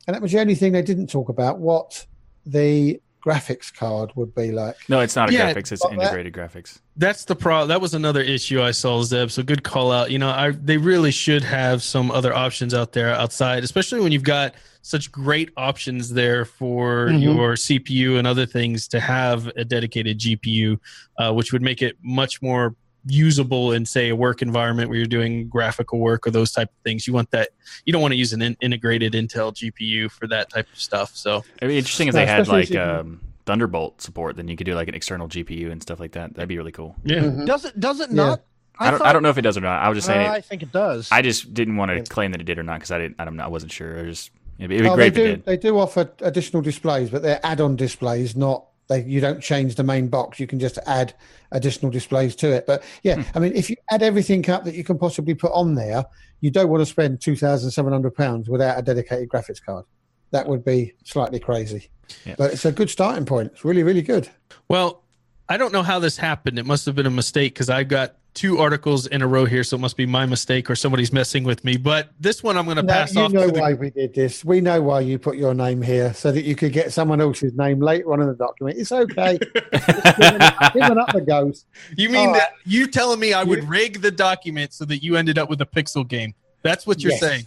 and 0.07 0.15
that 0.15 0.21
was 0.21 0.33
the 0.33 0.41
only 0.41 0.55
thing 0.55 0.73
they 0.73 0.83
didn't 0.83 1.07
talk 1.09 1.29
about 1.29 1.59
what 1.59 2.05
the 2.45 3.01
graphics 3.25 3.73
card 3.73 4.11
would 4.17 4.35
be 4.35 4.51
like. 4.51 4.75
no, 4.89 4.99
it's 4.99 5.15
not 5.15 5.31
a 5.31 5.33
yeah, 5.33 5.53
graphics. 5.55 5.71
It's 5.71 5.81
got 5.83 5.93
that. 5.93 6.01
integrated 6.01 6.33
graphics. 6.35 6.81
That's 6.97 7.25
the 7.25 7.37
problem. 7.37 7.69
That 7.69 7.81
was 7.81 7.95
another 7.95 8.21
issue 8.21 8.61
I 8.61 8.73
saw, 8.73 9.01
Zeb. 9.05 9.31
So 9.31 9.45
good 9.45 9.63
call 9.63 9.93
out. 9.93 10.11
You 10.11 10.19
know, 10.19 10.29
I 10.29 10.51
they 10.51 10.77
really 10.77 11.13
should 11.13 11.45
have 11.45 11.85
some 11.85 12.11
other 12.11 12.35
options 12.35 12.75
out 12.75 12.93
there 12.93 13.11
outside, 13.15 13.63
especially 13.63 14.01
when 14.01 14.11
you've 14.11 14.25
got 14.25 14.55
such 14.83 15.13
great 15.13 15.51
options 15.57 16.11
there 16.13 16.45
for 16.45 17.11
Mhm. 17.11 17.23
your 17.23 17.55
CPU 17.55 18.19
and 18.19 18.27
other 18.27 18.45
things 18.45 18.89
to 18.89 18.99
have 18.99 19.47
a 19.57 19.65
dedicated 19.65 20.19
GPU, 20.19 20.81
uh, 21.19 21.33
which 21.33 21.53
would 21.53 21.63
make 21.63 21.81
it 21.81 21.97
much 22.03 22.43
more 22.43 22.75
usable 23.07 23.73
in 23.73 23.85
say 23.85 24.09
a 24.11 24.17
work 24.17 24.43
environment 24.43 24.89
where 24.89 24.97
you're 24.99 25.07
doing 25.07 25.49
graphical 25.49 25.99
work 25.99 26.27
or 26.27 26.31
those 26.31 26.53
type 26.53 26.69
of 26.69 26.77
things 26.85 27.07
you 27.07 27.13
want 27.13 27.31
that 27.33 27.51
you 27.85 27.93
don't 27.93 28.03
want 28.03 28.13
to 28.13 28.17
use 28.17 28.33
an 28.33 28.41
in- 28.43 28.57
integrated 28.61 29.13
intel 29.15 29.53
gpu 29.53 30.11
for 30.11 30.27
that 30.29 30.49
type 30.51 30.67
of 30.73 30.79
stuff 30.79 31.15
so 31.17 31.45
It'd 31.59 31.69
be 31.69 31.79
interesting 31.79 32.09
if 32.09 32.15
No, 32.15 32.21
they 32.21 32.27
had 32.27 32.49
like 32.49 32.75
um, 32.77 33.21
Thunderbolt 33.45 34.01
support. 34.01 34.37
Then 34.37 34.47
you 34.47 34.57
could 34.57 34.67
do 34.67 34.75
like 34.77 34.87
an 34.87 34.95
external 34.95 35.29
GPU 35.29 35.73
and 35.73 35.83
stuff 35.83 35.99
like 35.99 36.13
that. 36.13 36.33
That'd 36.35 36.49
be 36.49 36.59
really 36.59 36.71
cool. 36.71 36.95
yeah 37.03 37.17
Mhm. 37.23 37.45
Does 37.45 37.65
it? 37.65 37.79
Does 37.81 37.99
it 37.99 38.11
Yeah. 38.11 38.15
not? 38.15 38.43
I, 38.79 38.91
don't. 38.93 39.03
I 39.03 39.13
don't 39.13 39.23
know 39.25 39.31
if 39.31 39.39
it 39.39 39.43
does 39.43 39.57
or 39.57 39.63
not. 39.63 39.83
I 39.83 39.89
was 39.89 39.97
just 39.97 40.07
saying. 40.07 40.29
I 40.29 40.37
it, 40.37 40.45
think 40.45 40.63
it 40.63 40.71
does. 40.71 41.09
I 41.11 41.23
just 41.23 41.53
didn't 41.53 41.77
want 41.77 41.91
to 41.91 41.97
Yeah. 41.97 42.03
claim 42.05 42.31
that 42.33 42.41
it 42.41 42.45
did 42.45 42.59
or 42.61 42.63
not 42.63 42.75
because 42.75 42.93
I 42.93 42.99
didn't. 42.99 43.17
I 43.19 43.25
don't 43.25 43.35
know. 43.37 43.43
I 43.45 43.49
wasn't 43.49 43.73
sure. 43.73 43.99
It 43.99 44.07
was 44.07 44.19
just. 44.19 44.31
It'd 44.61 44.69
be, 44.69 44.77
it'd 44.77 44.85
be 44.85 44.91
Oh, 44.91 44.95
great 44.95 45.15
they 45.15 45.23
if 45.23 45.27
it 45.27 45.31
do. 45.31 45.37
did. 45.39 45.45
They 45.45 45.57
do 45.57 45.77
offer 45.79 46.09
additional 46.21 46.63
displays, 46.63 47.11
but 47.11 47.23
they're 47.23 47.41
add-on 47.43 47.75
displays, 47.75 48.37
not 48.37 48.65
they. 48.93 49.05
You 49.05 49.21
don't 49.21 49.41
change 49.41 49.75
the 49.75 49.83
main 49.83 50.09
box. 50.09 50.39
You 50.39 50.47
can 50.47 50.59
just 50.59 50.79
add 50.87 51.15
additional 51.51 51.91
displays 51.91 52.37
to 52.37 52.53
it. 52.53 52.67
But 52.67 52.83
yeah, 53.03 53.17
Hmm. 53.17 53.37
I 53.37 53.39
mean, 53.41 53.53
if 53.55 53.71
you 53.71 53.77
add 53.91 54.03
everything 54.03 54.49
up 54.51 54.65
that 54.65 54.75
you 54.75 54.85
can 54.85 54.99
possibly 54.99 55.35
put 55.35 55.53
on 55.53 55.75
there, 55.75 56.05
you 56.41 56.51
don't 56.51 56.69
want 56.69 56.81
to 56.83 56.87
spend 56.87 57.21
two 57.21 57.37
thousand 57.37 57.71
seven 57.71 57.93
hundred 57.93 58.15
pounds 58.15 58.49
without 58.49 58.79
a 58.79 58.83
dedicated 58.83 59.29
graphics 59.29 59.65
card. 59.65 59.85
That 60.31 60.49
would 60.49 60.65
be 60.65 60.95
slightly 61.05 61.39
crazy. 61.41 61.91
Yeah. 62.25 62.35
But 62.39 62.53
it's 62.53 62.65
a 62.65 62.73
good 62.73 62.91
starting 62.91 63.25
point. 63.27 63.53
It's 63.53 63.65
really, 63.65 63.83
really 63.83 64.03
good. 64.03 64.29
Well, 64.69 65.03
I 65.49 65.57
don't 65.57 65.73
know 65.73 65.83
how 65.83 65.99
this 65.99 66.17
happened. 66.17 66.59
It 66.59 66.67
must 66.67 66.87
have 66.87 66.95
been 66.95 67.07
a 67.07 67.11
mistake 67.11 67.55
because 67.55 67.69
I've 67.69 67.89
got 67.89 68.17
two 68.35 68.59
articles 68.59 69.07
in 69.07 69.21
a 69.23 69.27
row 69.27 69.45
here, 69.45 69.63
so 69.65 69.77
it 69.77 69.81
must 69.81 69.97
be 69.97 70.07
my 70.07 70.25
mistake 70.27 70.71
or 70.71 70.75
somebody's 70.77 71.13
messing 71.13 71.45
with 71.45 71.65
me. 71.65 71.77
But 71.77 72.11
this 72.19 72.43
one 72.43 72.57
I'm 72.57 72.65
going 72.65 72.77
to 72.79 72.83
No, 72.83 72.93
pass 72.93 73.15
you 73.15 73.21
off. 73.23 73.33
You 73.33 73.39
know 73.39 73.47
to 73.47 73.53
the, 73.53 73.61
why 73.61 73.75
we 73.75 73.91
did 73.91 74.15
this. 74.15 74.45
We 74.45 74.61
know 74.61 74.81
why 74.81 75.01
you 75.01 75.19
put 75.19 75.37
your 75.37 75.55
name 75.55 75.83
here 75.83 76.15
so 76.15 76.33
that 76.33 76.43
you 76.43 76.55
could 76.55 76.73
get 76.73 76.93
someone 76.93 77.21
else's 77.21 77.53
name 77.55 77.81
later 77.81 78.13
on 78.13 78.21
in 78.23 78.29
the 78.29 78.35
document. 78.35 78.79
It's 78.79 78.93
okay. 78.93 79.39
giving, 80.19 80.43
up, 80.43 80.73
giving 80.73 80.99
up 80.99 81.13
the 81.13 81.21
ghost. 81.27 81.67
you 81.97 82.09
mean 82.09 82.33
that 82.33 82.53
you 82.65 82.87
telling 82.87 83.21
me 83.21 83.33
I 83.33 83.45
would 83.45 83.65
rig 83.69 84.01
the 84.01 84.11
document 84.11 84.73
so 84.73 84.85
that 84.87 85.03
you 85.03 85.17
ended 85.17 85.39
up 85.39 85.51
with 85.51 85.61
a 85.61 85.67
pixel 85.67 86.07
game? 86.07 86.35
That's 86.63 86.87
what 86.87 87.03
you're 87.03 87.13
Yes. 87.13 87.21
saying. 87.21 87.47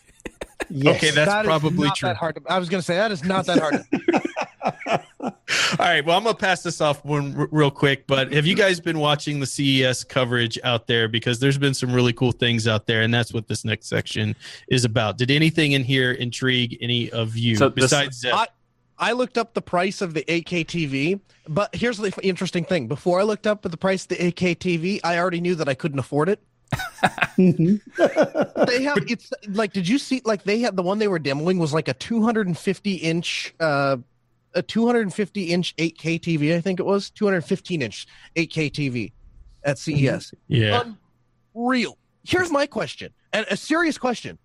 Yes. 0.69 0.97
Okay, 0.97 1.11
that's 1.11 1.29
That 1.31 1.45
is 1.45 1.47
probably 1.47 1.87
not 1.87 1.95
true. 1.95 2.09
That 2.09 2.17
hard 2.17 2.35
to, 2.35 2.41
I 2.49 2.57
was 2.59 2.69
going 2.69 2.79
to 2.79 2.85
say 2.85 2.95
that 2.95 3.11
is 3.11 3.23
not 3.23 3.45
that 3.47 3.59
hard. 3.59 3.73
to- 3.91 4.21
All 5.21 5.33
right. 5.79 6.03
Well, 6.05 6.17
I'm 6.17 6.23
gonna 6.23 6.35
pass 6.35 6.63
this 6.63 6.81
off 6.81 7.03
one 7.05 7.35
r- 7.37 7.47
real 7.51 7.69
quick. 7.71 8.07
But 8.07 8.31
have 8.33 8.45
you 8.45 8.55
guys 8.55 8.79
been 8.79 8.99
watching 8.99 9.39
the 9.39 9.45
CES 9.45 10.03
coverage 10.03 10.57
out 10.63 10.87
there? 10.87 11.07
Because 11.07 11.39
there's 11.39 11.57
been 11.57 11.73
some 11.73 11.93
really 11.93 12.13
cool 12.13 12.31
things 12.31 12.67
out 12.67 12.87
there, 12.87 13.01
and 13.01 13.13
that's 13.13 13.33
what 13.33 13.47
this 13.47 13.63
next 13.65 13.87
section 13.87 14.35
is 14.69 14.85
about. 14.85 15.17
Did 15.17 15.31
anything 15.31 15.73
in 15.73 15.83
here 15.83 16.11
intrigue 16.13 16.77
any 16.81 17.11
of 17.11 17.35
you 17.37 17.55
So 17.55 17.69
this- 17.69 17.85
besides 17.85 18.19
Zeb? 18.19 18.33
I, 18.33 18.47
I 18.97 19.11
looked 19.11 19.37
up 19.37 19.53
the 19.53 19.61
price 19.61 20.01
of 20.01 20.13
the 20.13 20.23
8K 20.23 20.65
TV, 20.65 21.19
but 21.47 21.75
here's 21.75 21.97
the 21.97 22.13
interesting 22.23 22.63
thing. 22.63 22.87
Before 22.87 23.19
I 23.19 23.23
looked 23.23 23.45
up 23.45 23.61
the 23.61 23.77
price 23.77 24.03
of 24.03 24.09
the 24.09 24.15
8K 24.17 24.55
TV, 24.57 24.99
I 25.03 25.17
already 25.19 25.41
knew 25.41 25.55
that 25.55 25.67
I 25.69 25.73
couldn't 25.73 25.99
afford 25.99 26.29
it. 26.29 26.39
Mhm. 27.37 27.81
They 28.67 28.83
have 28.83 28.97
it's 29.09 29.31
like 29.49 29.73
did 29.73 29.87
you 29.87 29.97
see 29.97 30.21
like 30.25 30.43
they 30.43 30.59
had 30.59 30.75
the 30.75 30.81
one 30.83 30.99
they 30.99 31.07
were 31.07 31.19
demoing 31.19 31.59
was 31.59 31.73
like 31.73 31.87
a 31.87 31.93
250 31.93 32.95
inch 32.95 33.53
uh 33.59 33.97
a 34.53 34.61
250 34.61 35.43
inch 35.51 35.75
8K 35.75 36.19
TV, 36.19 36.55
I 36.55 36.61
think 36.61 36.79
it 36.79 36.85
was 36.85 37.09
215 37.09 37.81
inch 37.81 38.07
8K 38.37 38.71
TV 38.71 39.11
at 39.65 39.77
CES. 39.77 40.33
yeah. 40.47 40.83
Unreal. 41.53 41.97
Here's 42.23 42.49
my 42.51 42.65
question, 42.65 43.13
and 43.33 43.45
a 43.51 43.57
serious 43.57 43.97
question. 43.97 44.37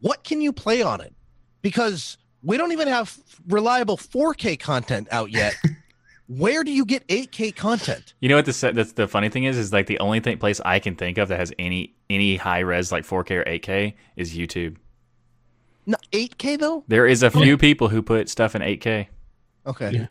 What 0.00 0.22
can 0.24 0.40
you 0.40 0.52
play 0.52 0.80
on 0.82 1.00
it? 1.00 1.12
Because 1.60 2.18
we 2.42 2.56
don't 2.56 2.72
even 2.72 2.88
have 2.88 3.18
reliable 3.48 3.96
4K 3.96 4.58
content 4.60 5.08
out 5.10 5.30
yet. 5.30 5.54
Where 6.26 6.64
do 6.64 6.70
you 6.72 6.84
get 6.86 7.06
8K 7.08 7.54
content? 7.54 8.14
You 8.20 8.28
know 8.30 8.36
what 8.36 8.46
the 8.46 8.72
that's 8.74 8.92
the 8.92 9.06
funny 9.06 9.28
thing 9.28 9.44
is 9.44 9.58
is 9.58 9.72
like 9.72 9.86
the 9.86 9.98
only 9.98 10.20
thing 10.20 10.38
place 10.38 10.58
I 10.64 10.78
can 10.78 10.96
think 10.96 11.18
of 11.18 11.28
that 11.28 11.38
has 11.38 11.52
any 11.58 11.94
any 12.08 12.36
high 12.36 12.60
res 12.60 12.90
like 12.90 13.04
4K 13.04 13.30
or 13.32 13.44
8K 13.44 13.94
is 14.16 14.34
YouTube. 14.34 14.76
No, 15.86 15.96
8K 16.12 16.58
though? 16.58 16.82
There 16.88 17.06
is 17.06 17.22
a 17.22 17.30
few 17.30 17.58
people 17.58 17.88
who 17.88 18.00
put 18.00 18.30
stuff 18.30 18.54
in 18.54 18.62
8K. 18.62 19.06
Okay. 19.66 19.90
Yeah. 19.90 20.06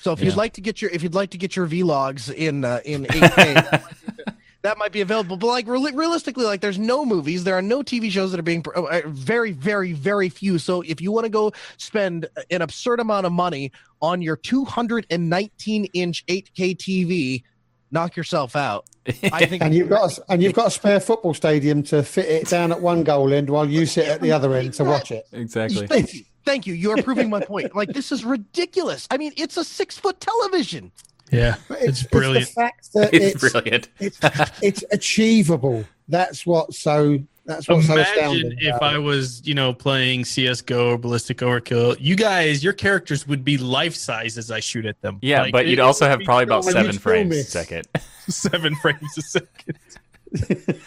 So 0.00 0.12
if 0.12 0.20
Yeah. 0.20 0.26
you'd 0.26 0.36
like 0.36 0.54
to 0.54 0.60
get 0.62 0.80
your 0.80 0.90
if 0.90 1.02
you'd 1.02 1.14
like 1.14 1.30
to 1.30 1.38
get 1.38 1.54
your 1.54 1.66
vlogs 1.66 2.32
in 2.32 2.64
uh, 2.64 2.80
in 2.86 3.04
8K, 3.10 4.17
that 4.62 4.78
might 4.78 4.92
be 4.92 5.00
available. 5.00 5.36
But 5.36 5.46
like 5.46 5.66
reali- 5.66 5.96
realistically, 5.96 6.44
like 6.44 6.60
there's 6.60 6.78
no 6.78 7.04
movies, 7.04 7.44
there 7.44 7.56
are 7.56 7.62
no 7.62 7.82
TV 7.82 8.10
shows 8.10 8.30
that 8.32 8.40
are 8.40 8.44
being 8.44 8.64
uh, 8.74 8.82
uh, 8.82 9.02
very 9.06 9.52
very 9.52 9.92
very 9.92 10.28
few. 10.28 10.58
So 10.58 10.82
if 10.82 11.00
you 11.00 11.12
want 11.12 11.24
to 11.24 11.30
go 11.30 11.52
spend 11.76 12.28
an 12.50 12.62
absurd 12.62 13.00
amount 13.00 13.26
of 13.26 13.32
money 13.32 13.72
on 14.00 14.22
your 14.22 14.36
219 14.36 15.84
inch 15.86 16.26
8K 16.26 16.76
TV, 16.76 17.42
knock 17.90 18.16
yourself 18.16 18.56
out. 18.56 18.86
I 19.32 19.46
think 19.46 19.62
and 19.62 19.74
you've 19.74 19.88
got 19.88 20.18
a, 20.18 20.32
and 20.32 20.42
you've 20.42 20.54
got 20.54 20.68
a 20.68 20.70
spare 20.70 21.00
football 21.00 21.34
stadium 21.34 21.82
to 21.84 22.02
fit 22.02 22.26
it 22.26 22.48
down 22.48 22.72
at 22.72 22.80
one 22.80 23.04
goal 23.04 23.32
end 23.32 23.50
while 23.50 23.68
you 23.68 23.86
sit 23.86 24.08
at 24.08 24.20
the 24.20 24.32
other 24.32 24.54
end 24.54 24.74
to 24.74 24.84
watch 24.84 25.10
it. 25.10 25.26
exactly. 25.32 25.86
Thank 25.86 26.14
you. 26.14 26.22
Thank 26.44 26.66
you. 26.66 26.74
You 26.74 26.92
are 26.92 27.02
proving 27.02 27.28
my 27.28 27.44
point. 27.44 27.74
Like 27.74 27.90
this 27.90 28.10
is 28.10 28.24
ridiculous. 28.24 29.06
I 29.10 29.18
mean, 29.18 29.32
it's 29.36 29.56
a 29.56 29.64
six 29.64 29.98
foot 29.98 30.18
television. 30.20 30.92
Yeah. 31.30 31.56
But 31.68 31.82
It's 31.82 32.02
brilliant. 32.04 32.46
the 32.46 32.52
fact 32.52 32.92
that 32.94 33.12
It's, 33.14 33.34
it's 33.42 33.52
brilliant. 33.52 33.88
it's, 34.00 34.18
it's 34.62 34.84
achievable. 34.92 35.84
That's 36.08 36.46
what 36.46 36.72
so 36.74 37.18
that's 37.44 37.66
what's 37.68 37.86
so 37.86 37.94
Imagine 37.94 38.12
astounding. 38.14 38.58
if 38.60 38.80
I 38.82 38.98
was, 38.98 39.40
you 39.46 39.54
know, 39.54 39.72
playing 39.72 40.24
CS:GO 40.26 40.90
or 40.92 40.98
Ballistic 40.98 41.38
Overkill. 41.38 41.96
You 41.98 42.14
guys, 42.14 42.62
your 42.62 42.74
characters 42.74 43.26
would 43.26 43.42
be 43.44 43.56
life 43.56 43.94
size 43.94 44.36
as 44.38 44.50
I 44.50 44.60
shoot 44.60 44.84
at 44.86 45.00
them. 45.00 45.18
Yeah, 45.22 45.42
Like, 45.42 45.52
but 45.52 45.64
it- 45.66 45.70
you'd 45.70 45.80
also 45.80 46.06
have 46.06 46.20
probably 46.20 46.44
about 46.44 46.64
seven 46.64 46.84
you'd 46.86 46.92
still 46.94 47.00
frames 47.02 47.36
a 47.36 47.44
second. 47.44 47.88
seven 48.28 48.74
frames 48.76 49.16
a 49.16 49.22
second. 49.22 49.78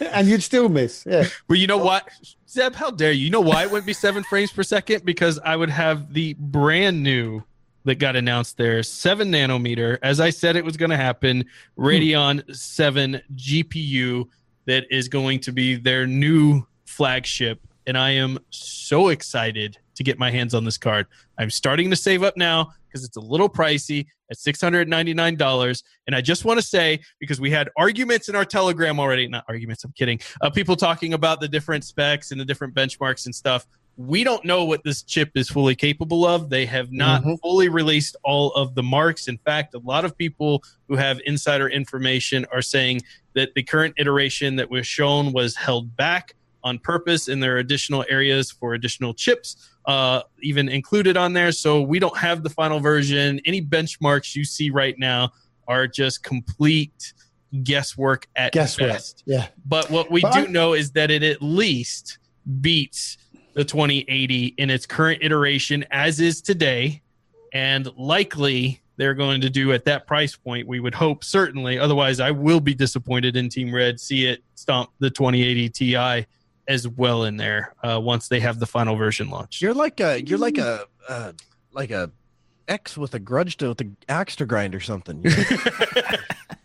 and 0.12 0.28
you'd 0.28 0.42
still 0.42 0.68
miss. 0.68 1.04
Yeah. 1.04 1.24
Well, 1.48 1.58
you 1.58 1.66
know 1.66 1.78
what, 1.78 2.08
Zeb? 2.48 2.74
How 2.74 2.90
dare 2.92 3.10
you? 3.10 3.24
You 3.24 3.30
know 3.30 3.40
why 3.40 3.62
it 3.64 3.70
wouldn't 3.70 3.86
be 3.86 3.92
seven 3.92 4.22
frames 4.22 4.52
per 4.52 4.62
second? 4.62 5.04
Because 5.04 5.40
I 5.44 5.56
would 5.56 5.70
have 5.70 6.12
the 6.14 6.34
brand 6.38 7.02
new 7.02 7.42
that 7.84 7.96
got 7.96 8.16
announced 8.16 8.56
there, 8.56 8.82
seven 8.82 9.30
nanometer. 9.30 9.98
As 10.02 10.20
I 10.20 10.30
said, 10.30 10.56
it 10.56 10.64
was 10.64 10.76
going 10.76 10.90
to 10.90 10.96
happen. 10.96 11.44
Radeon 11.78 12.54
seven 12.54 13.20
GPU 13.34 14.24
that 14.66 14.84
is 14.90 15.08
going 15.08 15.40
to 15.40 15.52
be 15.52 15.74
their 15.74 16.06
new 16.06 16.64
flagship, 16.84 17.60
and 17.86 17.98
I 17.98 18.10
am 18.10 18.38
so 18.50 19.08
excited 19.08 19.78
to 19.94 20.04
get 20.04 20.18
my 20.18 20.30
hands 20.30 20.54
on 20.54 20.64
this 20.64 20.78
card. 20.78 21.06
I'm 21.38 21.50
starting 21.50 21.90
to 21.90 21.96
save 21.96 22.22
up 22.22 22.36
now 22.36 22.72
because 22.92 23.04
it's 23.04 23.16
a 23.16 23.20
little 23.20 23.48
pricey 23.48 24.06
at 24.30 24.36
$699. 24.36 25.82
And 26.06 26.16
I 26.16 26.20
just 26.20 26.44
want 26.44 26.60
to 26.60 26.66
say, 26.66 27.00
because 27.20 27.40
we 27.40 27.50
had 27.50 27.70
arguments 27.76 28.28
in 28.28 28.36
our 28.36 28.44
Telegram 28.44 29.00
already, 29.00 29.26
not 29.28 29.44
arguments, 29.48 29.84
I'm 29.84 29.92
kidding, 29.92 30.20
uh, 30.40 30.50
people 30.50 30.76
talking 30.76 31.14
about 31.14 31.40
the 31.40 31.48
different 31.48 31.84
specs 31.84 32.32
and 32.32 32.40
the 32.40 32.44
different 32.44 32.74
benchmarks 32.74 33.26
and 33.26 33.34
stuff. 33.34 33.66
We 33.96 34.24
don't 34.24 34.44
know 34.44 34.64
what 34.64 34.82
this 34.84 35.02
chip 35.02 35.30
is 35.34 35.48
fully 35.50 35.74
capable 35.74 36.26
of. 36.26 36.48
They 36.50 36.64
have 36.66 36.90
not 36.92 37.22
Mhm. 37.24 37.40
fully 37.40 37.68
released 37.68 38.16
all 38.24 38.52
of 38.54 38.74
the 38.74 38.82
marks. 38.82 39.28
In 39.28 39.38
fact, 39.38 39.74
a 39.74 39.78
lot 39.80 40.04
of 40.04 40.16
people 40.16 40.62
who 40.88 40.96
have 40.96 41.20
insider 41.26 41.68
information 41.68 42.46
are 42.52 42.62
saying 42.62 43.02
that 43.34 43.54
the 43.54 43.62
current 43.62 43.94
iteration 43.98 44.56
that 44.56 44.70
was 44.70 44.86
shown 44.86 45.32
was 45.32 45.56
held 45.56 45.94
back 45.96 46.34
on 46.64 46.78
purpose, 46.78 47.28
and 47.28 47.42
there 47.42 47.56
are 47.56 47.58
additional 47.58 48.04
areas 48.08 48.50
for 48.50 48.74
additional 48.74 49.12
chips 49.14 49.56
uh, 49.86 50.22
even 50.40 50.68
included 50.68 51.16
on 51.16 51.32
there. 51.32 51.50
So 51.50 51.82
we 51.82 51.98
don't 51.98 52.16
have 52.16 52.44
the 52.44 52.50
final 52.50 52.78
version. 52.78 53.40
Any 53.44 53.60
benchmarks 53.60 54.36
you 54.36 54.44
see 54.44 54.70
right 54.70 54.96
now 54.96 55.32
are 55.66 55.88
just 55.88 56.22
complete 56.22 57.12
guesswork 57.64 58.28
at 58.36 58.52
Guesswork. 58.52 58.90
best. 58.92 59.22
Yeah. 59.26 59.48
But 59.66 59.90
what 59.90 60.08
we 60.10 60.20
But 60.20 60.34
do 60.34 60.48
know 60.48 60.72
is 60.72 60.92
that 60.92 61.10
it 61.10 61.22
at 61.24 61.42
least 61.42 62.18
beats 62.60 63.18
the 63.54 63.64
2080 63.64 64.54
in 64.58 64.70
its 64.70 64.86
current 64.86 65.22
iteration 65.22 65.84
as 65.90 66.20
is 66.20 66.40
today, 66.40 67.02
and 67.52 67.88
likely 67.96 68.80
they're 68.96 69.14
going 69.14 69.40
to 69.40 69.50
do 69.50 69.72
at 69.72 69.84
that 69.86 70.06
price 70.06 70.36
point. 70.36 70.66
We 70.66 70.80
would 70.80 70.94
hope 70.94 71.24
certainly. 71.24 71.78
Otherwise, 71.78 72.20
I 72.20 72.30
will 72.30 72.60
be 72.60 72.74
disappointed 72.74 73.36
in 73.36 73.48
Team 73.48 73.74
Red. 73.74 73.98
See 74.00 74.26
it 74.26 74.42
stomp 74.54 74.90
the 74.98 75.10
2080 75.10 75.68
Ti 75.70 76.26
as 76.68 76.86
well 76.86 77.24
in 77.24 77.36
there 77.36 77.74
uh, 77.82 78.00
once 78.00 78.28
they 78.28 78.40
have 78.40 78.58
the 78.58 78.66
final 78.66 78.96
version 78.96 79.28
launched. 79.28 79.60
You're 79.60 79.74
like 79.74 80.00
a 80.00 80.22
you're 80.22 80.38
like 80.38 80.58
a 80.58 80.86
uh, 81.08 81.32
like 81.72 81.90
a 81.90 82.10
X 82.68 82.96
with 82.96 83.14
a 83.14 83.18
grudge 83.18 83.56
to 83.58 83.68
with 83.68 83.80
an 83.80 83.96
axe 84.08 84.36
to 84.36 84.46
grind 84.46 84.74
or 84.74 84.80
something. 84.80 85.22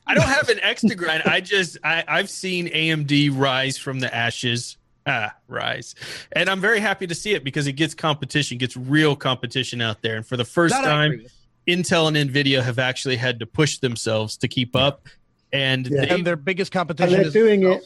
I 0.07 0.13
don't 0.13 0.23
have 0.23 0.49
an 0.49 0.59
X 0.61 0.81
to 0.81 0.95
grind. 0.95 1.23
I 1.23 1.41
just 1.41 1.77
I, 1.83 2.03
I've 2.07 2.29
seen 2.29 2.67
AMD 2.67 3.37
rise 3.37 3.77
from 3.77 3.99
the 3.99 4.13
ashes. 4.13 4.77
Ah, 5.09 5.33
rise. 5.47 5.95
And 6.33 6.49
I'm 6.49 6.59
very 6.59 6.81
happy 6.81 7.07
to 7.07 7.15
see 7.15 7.33
it 7.33 7.43
because 7.45 7.65
it 7.65 7.73
gets 7.73 7.93
competition, 7.93 8.57
gets 8.57 8.75
real 8.75 9.15
competition 9.15 9.79
out 9.81 10.01
there. 10.01 10.17
And 10.17 10.25
for 10.27 10.35
the 10.35 10.43
first 10.43 10.73
That 10.75 10.83
time. 10.83 11.25
Intel 11.65 12.07
and 12.07 12.29
Nvidia 12.29 12.61
have 12.63 12.77
actually 12.79 13.15
had 13.17 13.39
to 13.39 13.45
push 13.45 13.77
themselves 13.79 14.35
to 14.37 14.47
keep 14.47 14.75
up. 14.75 15.07
And 15.53 15.87
Yeah. 15.87 16.01
they, 16.01 16.09
and 16.09 16.25
their 16.27 16.35
biggest 16.37 16.73
And 16.73 16.79
competition 16.79 17.13
they're 17.17 17.27
is 17.27 17.33
doing 17.33 17.63
it 17.63 17.83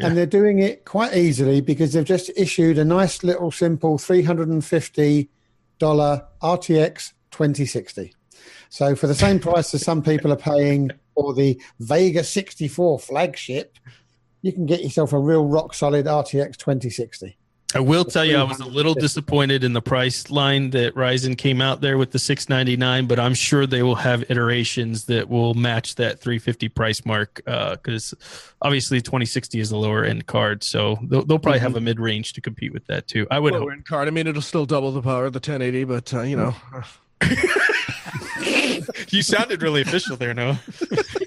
Yeah. 0.00 0.06
and 0.06 0.16
they're 0.16 0.26
doing 0.26 0.58
it 0.58 0.84
quite 0.86 1.14
easily 1.16 1.60
because 1.62 1.92
they've 1.92 2.04
just 2.04 2.30
issued 2.36 2.78
a 2.78 2.84
nice 2.84 3.22
little 3.22 3.50
simple 3.50 3.98
$350 3.98 5.28
RTX 6.42 7.12
2060. 7.30 8.14
So 8.70 8.94
for 8.96 9.06
the 9.06 9.14
same 9.14 9.38
price 9.38 9.74
as 9.74 9.82
some 9.84 10.02
people 10.02 10.32
are 10.32 10.36
paying 10.36 10.90
for 11.14 11.32
the 11.34 11.60
Vega 11.80 12.24
64 12.24 12.98
flagship, 12.98 13.78
you 14.44 14.52
can 14.52 14.66
get 14.66 14.82
yourself 14.82 15.14
a 15.14 15.18
real 15.18 15.46
rock 15.46 15.72
solid 15.72 16.04
RTX 16.04 16.58
2060. 16.58 17.34
I 17.74 17.80
will 17.80 18.04
tell 18.04 18.26
you, 18.26 18.36
I 18.36 18.42
was 18.42 18.60
a 18.60 18.66
little 18.66 18.92
disappointed 18.94 19.64
in 19.64 19.72
the 19.72 19.80
price 19.80 20.30
line 20.30 20.70
that 20.70 20.94
Ryzen 20.94 21.36
came 21.36 21.62
out 21.62 21.80
there 21.80 21.96
with 21.96 22.12
the 22.12 22.18
699, 22.18 23.06
but 23.06 23.18
I'm 23.18 23.32
sure 23.34 23.66
they 23.66 23.82
will 23.82 23.96
have 23.96 24.30
iterations 24.30 25.06
that 25.06 25.28
will 25.30 25.54
match 25.54 25.94
that 25.96 26.20
350 26.20 26.68
price 26.68 27.04
mark 27.06 27.42
because 27.46 28.14
obviously 28.60 29.00
2060 29.00 29.58
is 29.58 29.72
a 29.72 29.76
lower 29.78 30.04
end 30.04 30.26
card, 30.26 30.62
so 30.62 30.98
they'll, 31.02 31.24
they'll 31.24 31.38
probably 31.38 31.58
have 31.60 31.74
a 31.74 31.80
mid 31.80 31.98
range 31.98 32.34
to 32.34 32.42
compete 32.42 32.72
with 32.72 32.86
that 32.86 33.08
too. 33.08 33.26
I 33.30 33.38
would 33.38 33.54
hope. 33.54 33.62
lower 33.62 33.72
end 33.72 33.86
card. 33.86 34.08
I 34.08 34.10
mean, 34.10 34.26
it'll 34.26 34.42
still 34.42 34.66
double 34.66 34.92
the 34.92 35.02
power 35.02 35.24
of 35.24 35.32
the 35.32 35.38
1080, 35.38 35.84
but 35.84 36.14
uh, 36.14 36.20
you 36.20 36.36
know, 36.36 36.54
you 39.08 39.22
sounded 39.22 39.62
really 39.62 39.80
official 39.80 40.16
there, 40.16 40.34
Noah. 40.34 40.60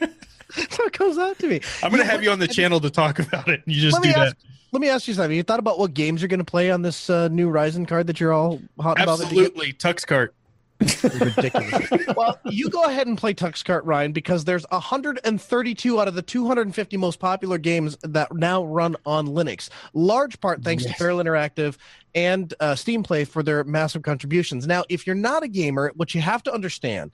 that's 0.77 0.85
what 0.85 0.93
comes 0.93 1.17
out 1.17 1.37
to 1.39 1.47
me. 1.47 1.61
I'm 1.83 1.91
going 1.91 2.03
to 2.03 2.09
have 2.09 2.23
you 2.23 2.31
on 2.31 2.39
the 2.39 2.47
channel 2.47 2.79
to 2.81 2.89
talk 2.89 3.19
about 3.19 3.47
it. 3.49 3.61
You 3.65 3.79
just 3.81 3.95
Let 3.95 4.03
do 4.03 4.09
that. 4.13 4.27
ask. 4.27 4.35
Let 4.71 4.81
me 4.81 4.89
ask 4.89 5.07
you 5.07 5.13
something. 5.13 5.35
You 5.35 5.43
thought 5.43 5.59
about 5.59 5.79
what 5.79 5.93
games 5.93 6.21
you're 6.21 6.27
going 6.27 6.39
to 6.39 6.45
play 6.45 6.71
on 6.71 6.81
this 6.81 7.09
uh, 7.09 7.29
new 7.29 7.49
Ryzen 7.49 7.87
card 7.87 8.07
that 8.07 8.19
you're 8.19 8.33
all 8.33 8.59
hot 8.79 9.01
about? 9.01 9.19
it 9.21 9.29
to 9.29 9.35
get? 9.35 9.45
Absolutely. 9.45 9.73
Tux 9.73 10.05
cart. 10.05 10.33
ridiculous. 10.79 11.89
well, 12.15 12.39
you 12.45 12.69
go 12.69 12.83
ahead 12.83 13.07
and 13.07 13.17
play 13.17 13.33
Tuxcart, 13.33 13.81
Ryan, 13.83 14.11
because 14.11 14.45
there's 14.45 14.63
132 14.69 15.99
out 15.99 16.07
of 16.07 16.13
the 16.13 16.21
250 16.21 16.97
most 16.97 17.19
popular 17.19 17.57
games 17.57 17.97
that 18.03 18.31
now 18.33 18.63
run 18.63 18.95
on 19.05 19.27
Linux. 19.27 19.69
Large 19.93 20.39
part 20.39 20.61
thanks 20.63 20.83
Yes. 20.83 20.93
to 20.93 20.97
Feral 20.99 21.17
Interactive 21.17 21.77
and 22.13 22.53
uh, 22.59 22.75
Steam 22.75 23.01
Play 23.03 23.25
for 23.25 23.41
their 23.41 23.63
massive 23.63 24.03
contributions. 24.03 24.67
Now, 24.67 24.83
if 24.89 25.07
you're 25.07 25.15
not 25.15 25.41
a 25.43 25.47
gamer, 25.47 25.91
what 25.95 26.13
you 26.13 26.21
have 26.21 26.43
to 26.43 26.53
understand 26.53 27.11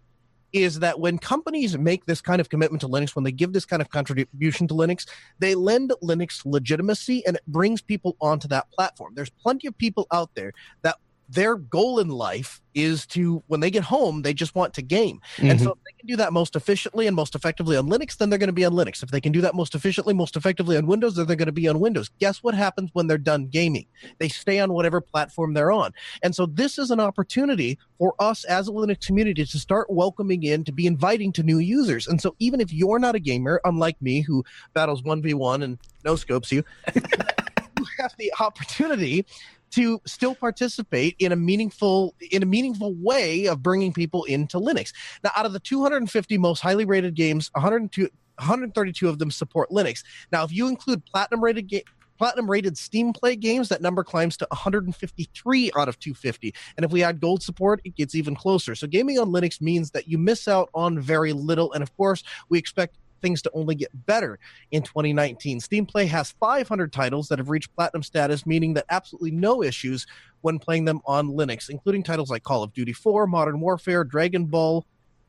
is 0.54 0.80
that 0.80 0.99
when 0.99 1.18
companies 1.18 1.78
make 1.78 2.06
this 2.06 2.22
kind 2.22 2.39
of 2.39 2.49
commitment 2.49 2.82
to 2.82 2.88
Linux, 2.88 3.16
when 3.16 3.24
they 3.24 3.32
give 3.32 3.54
this 3.54 3.66
kind 3.66 3.82
of 3.82 3.89
contribution 3.89 4.68
to 4.68 4.74
Linux, 4.74 5.08
they 5.39 5.56
lend 5.56 5.91
Linux 6.04 6.45
legitimacy 6.45 7.26
and 7.26 7.36
it 7.36 7.43
brings 7.47 7.82
people 7.82 8.16
onto 8.22 8.47
that 8.47 8.72
platform. 8.72 9.14
There's 9.16 9.32
plenty 9.32 9.68
of 9.68 9.78
people 9.78 10.08
out 10.12 10.30
there 10.36 10.54
that 10.84 10.97
their 11.34 11.56
goal 11.56 12.00
in 12.00 12.10
life 12.10 12.62
is 12.74 13.06
to 13.06 13.44
when 13.48 13.60
they 13.60 13.70
get 13.70 13.84
home 13.84 14.22
they 14.24 14.34
just 14.34 14.56
want 14.56 14.74
to 14.74 14.82
game. 14.82 15.20
And 15.38 15.54
Mm-hmm. 15.54 15.64
so 15.64 15.72
if 15.72 15.78
they 15.86 15.92
can 16.00 16.08
do 16.08 16.16
that 16.18 16.34
most 16.34 16.56
efficiently 16.56 17.06
and 17.08 17.16
most 17.16 17.36
effectively 17.36 17.78
on 17.78 17.88
linux 17.88 18.18
then 18.18 18.30
they're 18.30 18.40
going 18.40 18.48
to 18.48 18.54
be 18.54 18.66
on 18.66 18.74
linux. 18.74 19.04
If 19.04 19.12
they 19.12 19.22
can 19.22 19.32
do 19.32 19.42
that 19.42 19.56
most 19.56 19.76
efficiently 19.76 20.14
most 20.14 20.36
effectively 20.36 20.76
on 20.78 20.88
windows 20.88 21.16
then 21.16 21.28
they're 21.28 21.36
going 21.36 21.46
to 21.48 21.52
be 21.52 21.68
on 21.68 21.80
windows. 21.80 22.10
Guess 22.20 22.42
what 22.44 22.56
happens 22.56 22.90
when 22.94 23.08
they're 23.08 23.18
done 23.18 23.48
gaming? 23.48 23.86
They 24.20 24.30
stay 24.30 24.60
on 24.60 24.74
whatever 24.74 25.02
platform 25.02 25.54
they're 25.54 25.72
on. 25.72 25.92
And 26.24 26.36
so 26.36 26.46
this 26.46 26.78
is 26.78 26.92
an 26.92 27.00
opportunity 27.00 27.78
for 27.98 28.16
us 28.20 28.44
as 28.46 28.68
a 28.68 28.72
linux 28.72 29.06
community 29.06 29.46
to 29.46 29.60
start 29.60 29.88
welcoming 29.90 30.44
in 30.44 30.64
to 30.66 30.72
be 30.72 30.88
inviting 30.88 31.32
to 31.34 31.44
new 31.44 31.60
users. 31.60 32.08
And 32.08 32.20
so 32.22 32.36
even 32.40 32.60
if 32.60 32.74
you're 32.74 33.00
not 33.00 33.16
a 33.16 33.20
gamer 33.20 33.62
unlike 33.66 34.02
me 34.02 34.22
who 34.22 34.44
battles 34.74 35.02
1v1 35.04 35.64
and 35.64 35.78
no 36.04 36.16
scopes 36.16 36.52
you 36.52 36.64
you 36.96 37.86
have 38.00 38.14
the 38.18 38.32
opportunity 38.40 39.26
to 39.74 40.00
still 40.06 40.36
participate 40.36 41.16
in 41.20 41.32
a 41.32 41.36
meaningful 41.36 42.14
in 42.32 42.44
a 42.44 42.46
meaningful 42.46 42.94
way 42.96 43.48
of 43.48 43.64
bringing 43.64 43.92
people 43.92 44.24
into 44.26 44.60
Linux. 44.60 44.94
Now, 45.24 45.32
out 45.36 45.46
of 45.46 45.54
the 45.54 45.60
250 45.60 46.38
most 46.38 46.60
highly 46.60 46.86
rated 46.86 47.16
games, 47.16 47.50
102 47.54 48.10
132 48.40 49.10
of 49.10 49.20
them 49.20 49.32
support 49.32 49.70
Linux. 49.70 50.04
Now, 50.32 50.44
if 50.44 50.52
you 50.52 50.68
include 50.68 51.06
platinum 51.06 51.44
rated 51.44 51.72
platinum 52.18 52.50
rated 52.50 52.78
Steam 52.78 53.14
Play 53.14 53.36
games, 53.36 53.70
that 53.70 53.82
number 53.82 54.04
climbs 54.04 54.38
to 54.38 54.48
153 54.52 55.72
out 55.76 55.90
of 55.90 56.00
250. 56.00 56.54
And 56.78 56.86
if 56.86 56.92
we 56.92 57.04
add 57.04 57.20
gold 57.20 57.42
support, 57.42 57.82
it 57.84 57.96
gets 57.96 58.16
even 58.16 58.36
closer. 58.36 58.76
So 58.76 58.88
gaming 58.88 59.20
on 59.20 59.30
Linux 59.30 59.60
means 59.60 59.92
that 59.92 60.08
you 60.08 60.18
miss 60.18 60.48
out 60.48 60.70
on 60.74 61.00
very 61.00 61.34
little. 61.34 61.74
And 61.74 61.82
of 61.82 61.96
course, 61.98 62.24
we 62.50 62.60
expect 62.60 62.98
things 63.24 63.42
to 63.42 63.52
only 63.56 63.74
get 63.74 63.90
better 64.06 64.38
in 64.70 64.84
2019. 64.84 65.60
Steam 65.60 65.88
Play 65.88 66.06
has 66.06 66.32
500 66.40 66.94
titles 66.94 67.30
that 67.30 67.40
have 67.40 67.50
reached 67.50 67.74
platinum 67.76 68.04
status, 68.04 68.46
meaning 68.46 68.76
that 68.76 68.86
absolutely 68.92 69.32
no 69.32 69.64
issues 69.64 70.06
when 70.42 70.60
playing 70.60 70.86
them 70.86 71.02
on 71.06 71.30
Linux, 71.30 71.70
including 71.70 72.04
titles 72.04 72.30
like 72.30 72.44
Call 72.44 72.62
of 72.62 72.74
Duty 72.74 72.94
4, 72.94 73.26
Modern 73.26 73.60
Warfare, 73.60 74.04
Dragon 74.04 74.46
Ball, 74.46 74.86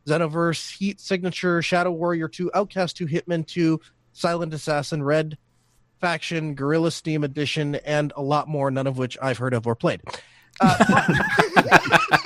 Xenoverse, 0.06 0.76
Heat 0.76 1.00
Signature, 1.00 1.62
Shadow 1.62 1.92
Warrior 1.92 2.28
2, 2.28 2.50
Outcast 2.54 2.96
2, 2.98 3.06
Hitman 3.06 3.46
2, 3.46 3.80
Silent 4.12 4.52
Assassin, 4.52 5.02
Red 5.02 5.38
Faction, 6.00 6.54
Guerrilla 6.54 6.90
Steam 6.90 7.24
Edition, 7.24 7.76
and 7.76 8.12
a 8.16 8.22
lot 8.22 8.48
more, 8.48 8.70
none 8.70 8.86
of 8.86 8.98
which 8.98 9.16
I've 9.22 9.38
heard 9.38 9.54
of 9.54 9.66
or 9.66 9.74
played. 9.74 10.02
Uh, 10.60 11.14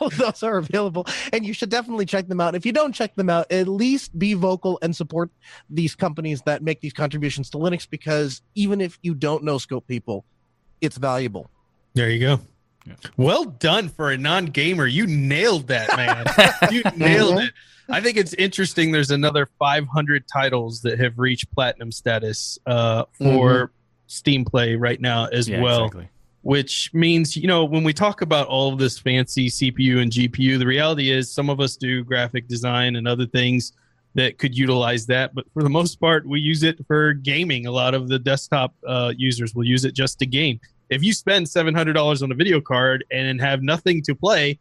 all 0.00 0.08
of 0.08 0.16
those 0.16 0.42
are 0.42 0.58
available 0.58 1.06
and 1.32 1.44
you 1.46 1.52
should 1.52 1.68
definitely 1.70 2.06
check 2.06 2.28
them 2.28 2.40
out 2.40 2.54
if 2.54 2.64
you 2.66 2.72
don't 2.72 2.92
check 2.92 3.14
them 3.14 3.28
out 3.30 3.50
at 3.52 3.68
least 3.68 4.16
be 4.18 4.34
vocal 4.34 4.78
and 4.82 4.94
support 4.94 5.30
these 5.70 5.94
companies 5.94 6.42
that 6.42 6.62
make 6.62 6.80
these 6.80 6.92
contributions 6.92 7.50
to 7.50 7.58
linux 7.58 7.88
because 7.88 8.42
even 8.54 8.80
if 8.80 8.98
you 9.02 9.14
don't 9.14 9.42
no 9.44 9.58
scope 9.58 9.86
people 9.86 10.24
it's 10.80 10.96
valuable 10.98 11.50
There 11.94 12.10
you 12.10 12.20
go. 12.20 12.40
Yeah. 12.86 12.94
Well 13.16 13.44
done 13.46 13.88
for 13.88 14.10
a 14.10 14.18
non-gamer. 14.18 14.86
You 14.86 15.06
nailed 15.06 15.68
that, 15.68 15.96
man. 15.96 16.26
you 16.70 16.82
nailed 16.96 17.38
it. 17.38 17.52
I 17.88 18.02
think 18.02 18.18
it's 18.18 18.34
interesting. 18.34 18.92
There's 18.92 19.10
another 19.10 19.48
500 19.58 20.24
titles 20.28 20.82
that 20.82 20.98
have 21.00 21.18
reached 21.18 21.50
platinum 21.54 21.90
status 21.92 22.58
uh, 22.66 23.04
for 23.16 23.70
Steam 24.06 24.44
Play 24.44 24.76
right 24.76 25.00
now 25.00 25.26
as 25.26 25.48
Yeah, 25.48 25.62
well. 25.62 25.84
exactly. 25.86 26.08
Which 26.44 26.90
means 26.92 27.36
you 27.36 27.48
know 27.48 27.64
when 27.64 27.82
we 27.82 27.92
talk 27.92 28.20
about 28.20 28.46
all 28.48 28.70
of 28.70 28.78
this 28.78 28.98
fancy 28.98 29.48
CPU 29.48 30.02
and 30.02 30.12
GPU, 30.12 30.58
the 30.58 30.66
reality 30.66 31.10
is 31.10 31.32
some 31.32 31.48
of 31.48 31.58
us 31.58 31.74
do 31.74 32.04
graphic 32.04 32.46
design 32.46 32.96
and 32.96 33.08
other 33.08 33.26
things 33.26 33.72
that 34.14 34.38
could 34.38 34.56
utilize 34.56 35.06
that, 35.06 35.34
but 35.34 35.44
for 35.52 35.62
the 35.62 35.70
most 35.70 35.98
part, 35.98 36.24
we 36.28 36.38
use 36.38 36.62
it 36.62 36.78
for 36.86 37.14
gaming. 37.14 37.66
A 37.66 37.70
lot 37.70 37.94
of 37.94 38.08
the 38.08 38.18
desktop 38.18 38.74
uh, 38.86 39.12
users 39.16 39.54
will 39.54 39.64
use 39.64 39.84
it 39.84 39.94
just 39.94 40.18
to 40.20 40.26
game. 40.26 40.60
If 40.90 41.02
you 41.02 41.14
spend 41.14 41.48
seven 41.48 41.74
hundred 41.74 41.94
dollars 41.94 42.22
on 42.22 42.30
a 42.30 42.34
video 42.34 42.60
card 42.60 43.04
and 43.10 43.40
have 43.40 43.62
nothing 43.62 44.02
to 44.02 44.14
play, 44.14 44.58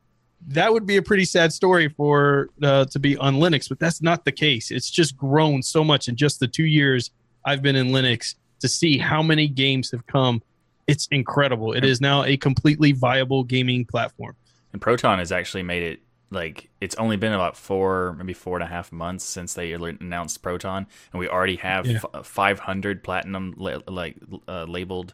that 0.48 0.72
would 0.72 0.86
be 0.86 0.96
a 0.96 1.02
pretty 1.02 1.26
sad 1.26 1.52
story 1.52 1.90
for 1.90 2.50
uh, 2.64 2.86
to 2.86 2.98
be 2.98 3.18
on 3.18 3.36
Linux. 3.36 3.68
But 3.68 3.80
that's 3.80 4.02
not 4.02 4.24
the 4.24 4.32
case. 4.32 4.72
It's 4.72 4.90
just 4.90 5.18
grown 5.18 5.62
so 5.62 5.84
much 5.84 6.08
in 6.08 6.16
just 6.16 6.40
the 6.40 6.48
two 6.48 6.66
years 6.66 7.12
I've 7.46 7.62
been 7.62 7.76
in 7.76 7.90
Linux 7.90 8.36
to 8.62 8.70
see 8.70 8.98
how 8.98 9.22
many 9.22 9.50
games 9.50 9.92
have 9.92 10.08
come 10.08 10.42
it's 10.88 11.08
incredible. 11.12 11.74
It 11.74 11.86
is 11.86 12.02
now 12.02 12.24
a 12.24 12.38
completely 12.38 12.92
viable 12.92 13.44
gaming 13.44 13.86
platform. 13.86 14.36
And 14.74 14.82
Proton 14.82 15.20
has 15.20 15.32
actually 15.32 15.64
made 15.64 15.84
it 15.84 16.00
like 16.32 16.70
it's 16.82 16.96
only 16.96 17.16
been 17.16 17.32
about 17.34 17.56
four, 17.56 18.16
maybe 18.18 18.34
four 18.34 18.58
and 18.58 18.64
a 18.64 18.68
half 18.68 18.92
months 18.92 19.24
since 19.24 19.54
they 19.54 19.74
announced 19.74 20.42
Proton, 20.42 20.88
and 21.12 21.20
we 21.20 21.28
already 21.30 21.58
have 21.58 21.86
Yeah. 21.86 22.00
f- 22.16 22.26
500 22.26 23.04
platinum 23.04 23.54
la- 23.58 23.80
like 23.88 24.18
uh, 24.48 24.64
labeled 24.64 25.14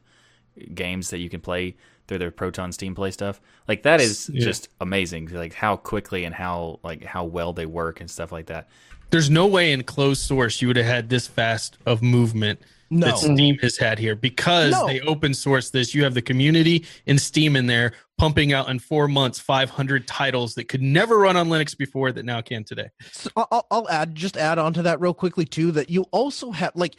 games 0.73 1.09
that 1.09 1.19
you 1.19 1.29
can 1.29 1.41
play 1.41 1.75
through 2.07 2.19
their 2.19 2.31
Proton 2.31 2.71
Steam 2.71 2.95
Play 2.95 3.11
stuff. 3.11 3.39
Like 3.67 3.83
that 3.83 3.99
is 4.01 4.29
Yeah. 4.33 4.43
just 4.45 4.69
amazing. 4.81 5.27
Like 5.27 5.53
how 5.53 5.75
quickly 5.75 6.23
and 6.25 6.33
how 6.33 6.79
like 6.83 7.03
how 7.03 7.25
well 7.25 7.51
they 7.53 7.65
work 7.65 7.99
and 7.99 8.09
stuff 8.09 8.31
like 8.31 8.45
that. 8.47 8.69
There's 9.11 9.29
no 9.29 9.45
way 9.45 9.71
in 9.71 9.83
closed 9.83 10.21
source 10.21 10.61
you 10.61 10.67
would 10.69 10.77
have 10.77 10.85
had 10.85 11.09
this 11.09 11.27
fast 11.27 11.77
of 11.85 12.01
movement 12.01 12.61
no 12.89 13.07
that 13.07 13.17
Steam 13.17 13.57
has 13.59 13.77
had 13.77 13.99
here 13.99 14.15
because 14.15 14.71
No. 14.71 14.87
they 14.87 14.99
open 15.01 15.33
source 15.33 15.69
this. 15.69 15.93
You 15.93 16.03
have 16.03 16.13
the 16.13 16.21
community 16.21 16.85
and 17.05 17.19
Steam 17.21 17.55
in 17.55 17.67
there 17.67 17.93
pumping 18.17 18.51
out 18.53 18.69
in 18.69 18.79
four 18.79 19.07
months 19.07 19.39
500 19.39 20.07
titles 20.07 20.55
that 20.55 20.67
could 20.67 20.81
never 20.81 21.17
run 21.17 21.37
on 21.37 21.47
Linux 21.49 21.77
before 21.77 22.11
that 22.11 22.25
now 22.25 22.41
can 22.41 22.63
today. 22.63 22.89
So 23.11 23.29
I'll, 23.35 23.65
I'll 23.71 23.89
add 23.89 24.15
just 24.15 24.37
add 24.37 24.57
on 24.57 24.73
to 24.73 24.81
that 24.83 24.99
real 24.99 25.13
quickly 25.13 25.45
too 25.45 25.71
that 25.73 25.89
you 25.89 26.05
also 26.11 26.51
have 26.51 26.71
like 26.75 26.95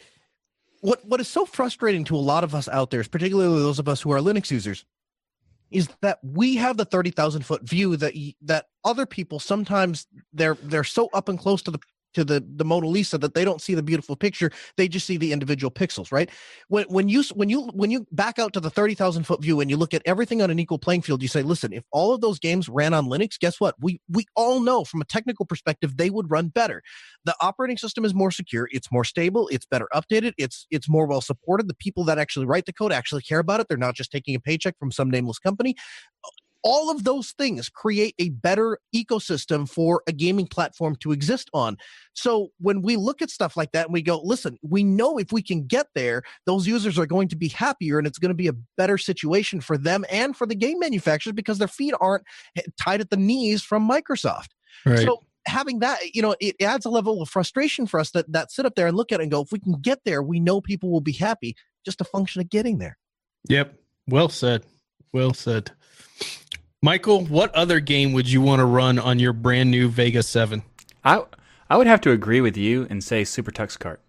what 0.81 1.05
what 1.05 1.19
is 1.21 1.27
so 1.27 1.45
frustrating 1.45 2.03
to 2.05 2.15
a 2.15 2.17
lot 2.17 2.43
of 2.43 2.55
us 2.55 2.67
out 2.67 2.89
there, 2.89 3.03
particularly 3.03 3.59
those 3.61 3.77
of 3.79 3.87
us 3.87 4.01
who 4.01 4.11
are 4.11 4.19
Linux 4.19 4.49
users, 4.49 4.83
is 5.69 5.87
that 6.01 6.17
we 6.23 6.55
have 6.55 6.77
the 6.77 6.85
thirty 6.85 7.11
thousand 7.11 7.45
foot 7.45 7.61
view 7.63 7.95
that 7.97 8.13
that 8.41 8.65
other 8.83 9.05
people 9.05 9.39
sometimes 9.39 10.07
they're 10.33 10.55
they're 10.63 10.83
so 10.83 11.09
up 11.13 11.29
and 11.29 11.37
close 11.37 11.61
to 11.61 11.71
the 11.71 11.79
to 12.13 12.23
the 12.23 12.45
the 12.55 12.65
Mona 12.65 12.87
Lisa 12.87 13.17
that 13.17 13.33
they 13.33 13.45
don't 13.45 13.61
see 13.61 13.75
the 13.75 13.83
beautiful 13.83 14.15
picture. 14.15 14.51
They 14.77 14.87
just 14.87 15.05
see 15.05 15.17
the 15.17 15.31
individual 15.31 15.71
pixels, 15.71 16.11
right? 16.11 16.29
When 16.67 16.85
when 16.85 17.09
you 17.09 17.23
when 17.33 17.49
you 17.49 17.63
when 17.73 17.91
you 17.91 18.05
back 18.11 18.39
out 18.39 18.53
to 18.53 18.59
the 18.59 18.69
thirty 18.69 18.95
thousand 18.95 19.23
foot 19.23 19.41
view 19.41 19.59
and 19.59 19.69
you 19.69 19.77
look 19.77 19.93
at 19.93 20.01
everything 20.05 20.41
on 20.41 20.49
an 20.49 20.59
equal 20.59 20.79
playing 20.79 21.01
field, 21.01 21.21
you 21.21 21.27
say, 21.27 21.41
listen, 21.41 21.73
if 21.73 21.83
all 21.91 22.13
of 22.13 22.21
those 22.21 22.39
games 22.39 22.69
ran 22.69 22.93
on 22.93 23.05
Linux, 23.05 23.39
guess 23.39 23.59
what? 23.59 23.75
We 23.79 24.01
we 24.09 24.25
all 24.35 24.59
know 24.59 24.83
from 24.83 25.01
a 25.01 25.05
technical 25.05 25.45
perspective 25.45 25.97
they 25.97 26.09
would 26.09 26.29
run 26.29 26.49
better. 26.49 26.81
The 27.25 27.35
operating 27.41 27.77
system 27.77 28.05
is 28.05 28.13
more 28.13 28.31
secure, 28.31 28.67
it's 28.71 28.91
more 28.91 29.03
stable, 29.03 29.47
it's 29.49 29.65
better 29.65 29.87
updated, 29.93 30.33
it's 30.37 30.65
it's 30.71 30.89
more 30.89 31.05
well 31.05 31.21
supported. 31.21 31.67
The 31.67 31.75
people 31.75 32.03
that 32.05 32.17
actually 32.17 32.45
write 32.45 32.65
the 32.65 32.73
code 32.73 32.91
actually 32.91 33.21
care 33.21 33.39
about 33.39 33.59
it. 33.59 33.67
They're 33.67 33.77
not 33.77 33.95
just 33.95 34.11
taking 34.11 34.35
a 34.35 34.39
paycheck 34.39 34.77
from 34.79 34.91
some 34.91 35.09
nameless 35.09 35.39
company 35.39 35.75
all 36.63 36.91
of 36.91 37.03
those 37.03 37.31
things 37.31 37.69
create 37.69 38.15
a 38.19 38.29
better 38.29 38.77
ecosystem 38.95 39.67
for 39.67 40.03
a 40.07 40.11
gaming 40.11 40.47
platform 40.47 40.95
to 40.97 41.11
exist 41.11 41.49
on. 41.53 41.77
So 42.13 42.49
when 42.59 42.81
we 42.81 42.95
look 42.95 43.21
at 43.21 43.29
stuff 43.29 43.57
like 43.57 43.71
that 43.71 43.87
and 43.87 43.93
we 43.93 44.01
go, 44.01 44.21
listen, 44.21 44.57
we 44.61 44.83
know 44.83 45.17
if 45.17 45.31
we 45.31 45.41
can 45.41 45.65
get 45.65 45.87
there, 45.95 46.23
those 46.45 46.67
users 46.67 46.99
are 46.99 47.05
going 47.05 47.29
to 47.29 47.35
be 47.35 47.47
happier 47.47 47.97
and 47.97 48.05
it's 48.05 48.19
going 48.19 48.29
to 48.29 48.35
be 48.35 48.47
a 48.47 48.55
better 48.77 48.97
situation 48.97 49.61
for 49.61 49.77
them 49.77 50.05
and 50.09 50.35
for 50.35 50.45
the 50.45 50.55
game 50.55 50.79
manufacturers 50.79 51.33
because 51.33 51.57
their 51.57 51.67
feet 51.67 51.93
aren't 51.99 52.23
eh, 52.55 52.61
tied 52.79 53.01
at 53.01 53.09
the 53.09 53.17
knees 53.17 53.63
from 53.63 53.89
Microsoft. 53.89 54.49
So 55.03 55.21
having 55.45 55.79
that, 55.79 55.99
you 56.13 56.21
know, 56.21 56.35
it 56.39 56.55
adds 56.61 56.85
a 56.85 56.89
level 56.89 57.21
of 57.21 57.29
frustration 57.29 57.87
for 57.87 57.99
us 57.99 58.11
that 58.11 58.31
that 58.31 58.51
sit 58.51 58.65
up 58.65 58.75
there 58.75 58.87
and 58.87 58.95
look 58.95 59.11
at 59.11 59.19
it 59.19 59.23
and 59.23 59.31
go, 59.31 59.41
if 59.41 59.51
we 59.51 59.59
can 59.59 59.73
get 59.81 59.99
there, 60.05 60.21
we 60.21 60.39
know 60.39 60.61
people 60.61 60.89
will 60.89 61.01
be 61.01 61.11
happy. 61.11 61.55
Just 61.83 62.01
a 62.01 62.05
function 62.05 62.41
of 62.41 62.49
getting 62.49 62.77
there. 62.77 62.97
Yep. 63.49 63.75
Well 64.07 64.29
said. 64.29 64.63
Well 65.13 65.33
said. 65.33 65.71
Michael, 66.85 67.25
what 67.25 67.53
other 67.53 67.79
game 67.79 68.11
would 68.13 68.27
you 68.27 68.41
want 68.41 68.59
to 68.59 68.65
run 68.65 68.97
on 68.97 69.19
your 69.19 69.33
brand 69.33 69.69
new 69.69 69.87
Vega 69.87 70.23
7? 70.23 70.63
I 71.03 71.23
I 71.69 71.77
would 71.77 71.85
have 71.85 72.01
to 72.01 72.11
agree 72.11 72.41
with 72.41 72.57
you 72.57 72.87
and 72.89 73.03
say 73.03 73.23
Super 73.23 73.51
Tux 73.51 73.77
Kart. 73.77 73.97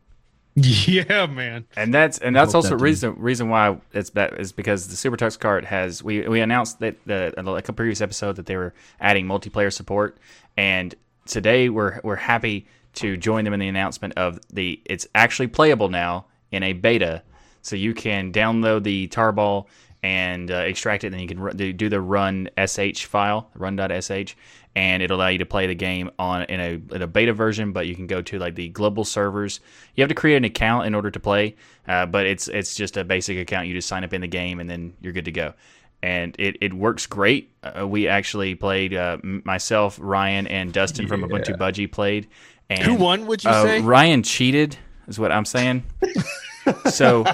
Yeah, 0.54 1.26
man. 1.26 1.66
And 1.76 1.92
that's 1.92 2.16
and 2.18 2.34
that's 2.34 2.54
also 2.54 2.68
that 2.70 2.74
didn't- 2.76 2.82
reason 2.82 3.14
reason 3.18 3.48
why 3.50 3.76
it's 3.92 4.08
that 4.10 4.38
is 4.40 4.52
because 4.52 4.88
the 4.88 4.96
Super 4.96 5.18
Tux 5.18 5.38
Kart 5.38 5.64
has 5.64 6.02
we 6.02 6.26
we 6.26 6.40
announced 6.40 6.80
that 6.80 6.96
the 7.04 7.34
like 7.44 7.68
a 7.68 7.72
previous 7.74 8.00
episode 8.00 8.36
that 8.36 8.46
they 8.46 8.56
were 8.56 8.72
adding 9.00 9.26
multiplayer 9.26 9.70
support 9.72 10.16
and 10.56 10.94
today 11.26 11.68
we're 11.68 12.00
we're 12.02 12.16
happy 12.16 12.66
to 12.94 13.18
join 13.18 13.44
them 13.44 13.52
in 13.52 13.60
the 13.60 13.68
announcement 13.68 14.14
of 14.16 14.40
the 14.50 14.80
it's 14.86 15.06
actually 15.14 15.46
playable 15.46 15.90
now 15.90 16.24
in 16.50 16.62
a 16.62 16.72
beta 16.72 17.22
so 17.60 17.76
you 17.76 17.92
can 17.94 18.32
download 18.32 18.82
the 18.82 19.08
tarball 19.08 19.66
and 20.02 20.50
uh, 20.50 20.56
extract 20.56 21.04
it 21.04 21.08
and 21.08 21.14
then 21.14 21.20
you 21.20 21.28
can 21.28 21.38
ru- 21.40 21.52
do 21.52 21.72
do 21.72 21.88
the 21.88 22.00
run 22.00 22.48
sh 22.66 23.04
file 23.04 23.50
run.sh 23.54 24.34
and 24.74 25.02
it'll 25.02 25.18
allow 25.18 25.28
you 25.28 25.38
to 25.38 25.46
play 25.46 25.66
the 25.66 25.74
game 25.74 26.10
on 26.18 26.42
in 26.44 26.58
a, 26.58 26.94
in 26.94 27.02
a 27.02 27.06
beta 27.06 27.32
version 27.32 27.72
but 27.72 27.86
you 27.86 27.94
can 27.94 28.06
go 28.06 28.22
to 28.22 28.38
like 28.38 28.54
the 28.54 28.68
global 28.70 29.04
servers. 29.04 29.60
You 29.94 30.02
have 30.02 30.08
to 30.08 30.14
create 30.14 30.36
an 30.36 30.44
account 30.44 30.86
in 30.86 30.94
order 30.94 31.10
to 31.10 31.20
play 31.20 31.56
uh, 31.86 32.06
but 32.06 32.26
it's 32.26 32.48
it's 32.48 32.74
just 32.74 32.96
a 32.96 33.04
basic 33.04 33.38
account. 33.38 33.68
You 33.68 33.74
just 33.74 33.88
sign 33.88 34.02
up 34.04 34.12
in 34.12 34.20
the 34.20 34.26
game 34.28 34.60
and 34.60 34.68
then 34.68 34.94
you're 35.00 35.12
good 35.12 35.26
to 35.26 35.32
go. 35.32 35.54
And 36.02 36.34
it, 36.36 36.56
it 36.60 36.72
works 36.74 37.06
great. 37.06 37.52
Uh, 37.62 37.86
we 37.86 38.08
actually 38.08 38.56
played 38.56 38.92
uh, 38.94 39.18
myself 39.22 39.98
ryan 40.02 40.46
and 40.48 40.72
dustin 40.72 41.06
from 41.06 41.22
ubuntu 41.22 41.56
budgie 41.56 41.90
played 41.90 42.28
and 42.70 42.82
Who 42.82 42.94
won, 42.94 43.26
would 43.26 43.44
you 43.44 43.50
uh, 43.50 43.62
say? 43.64 43.80
ryan 43.82 44.22
cheated 44.22 44.76
is 45.06 45.18
what 45.18 45.30
i'm 45.30 45.44
saying 45.44 45.84
So, 46.90 47.24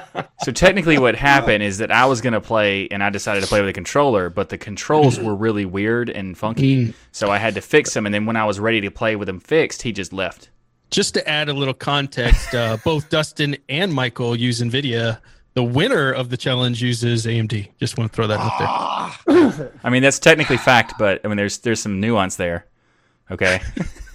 so 0.42 0.52
technically, 0.52 0.98
what 0.98 1.14
happened 1.14 1.62
is 1.62 1.78
that 1.78 1.90
I 1.90 2.06
was 2.06 2.20
gonna 2.20 2.40
play, 2.40 2.88
and 2.88 3.02
I 3.02 3.10
decided 3.10 3.42
to 3.42 3.46
play 3.46 3.60
with 3.60 3.68
a 3.68 3.72
controller, 3.72 4.30
but 4.30 4.48
the 4.48 4.58
controls 4.58 5.18
were 5.18 5.34
really 5.34 5.64
weird 5.64 6.08
and 6.10 6.36
funky, 6.36 6.94
so 7.12 7.30
I 7.30 7.38
had 7.38 7.54
to 7.56 7.60
fix 7.60 7.92
them. 7.94 8.06
And 8.06 8.14
then 8.14 8.26
when 8.26 8.36
I 8.36 8.44
was 8.44 8.58
ready 8.60 8.80
to 8.82 8.90
play 8.90 9.16
with 9.16 9.26
them 9.26 9.40
fixed, 9.40 9.82
he 9.82 9.92
just 9.92 10.12
left. 10.12 10.50
Just 10.90 11.12
to 11.14 11.28
add 11.28 11.48
a 11.48 11.52
little 11.52 11.74
context, 11.74 12.54
uh, 12.54 12.78
both 12.84 13.10
Dustin 13.10 13.56
and 13.68 13.92
Michael 13.92 14.34
use 14.34 14.60
NVIDIA. 14.62 15.20
The 15.54 15.62
winner 15.62 16.12
of 16.12 16.30
the 16.30 16.36
challenge 16.36 16.82
uses 16.82 17.26
AMD. 17.26 17.68
Just 17.78 17.98
want 17.98 18.12
to 18.12 18.16
throw 18.16 18.26
that 18.28 18.38
out 18.40 19.12
there. 19.26 19.72
I 19.84 19.90
mean, 19.90 20.02
that's 20.02 20.18
technically 20.18 20.56
fact, 20.56 20.94
but 20.98 21.20
I 21.24 21.28
mean, 21.28 21.36
there's 21.36 21.58
there's 21.58 21.80
some 21.80 22.00
nuance 22.00 22.36
there. 22.36 22.66
Okay. 23.30 23.60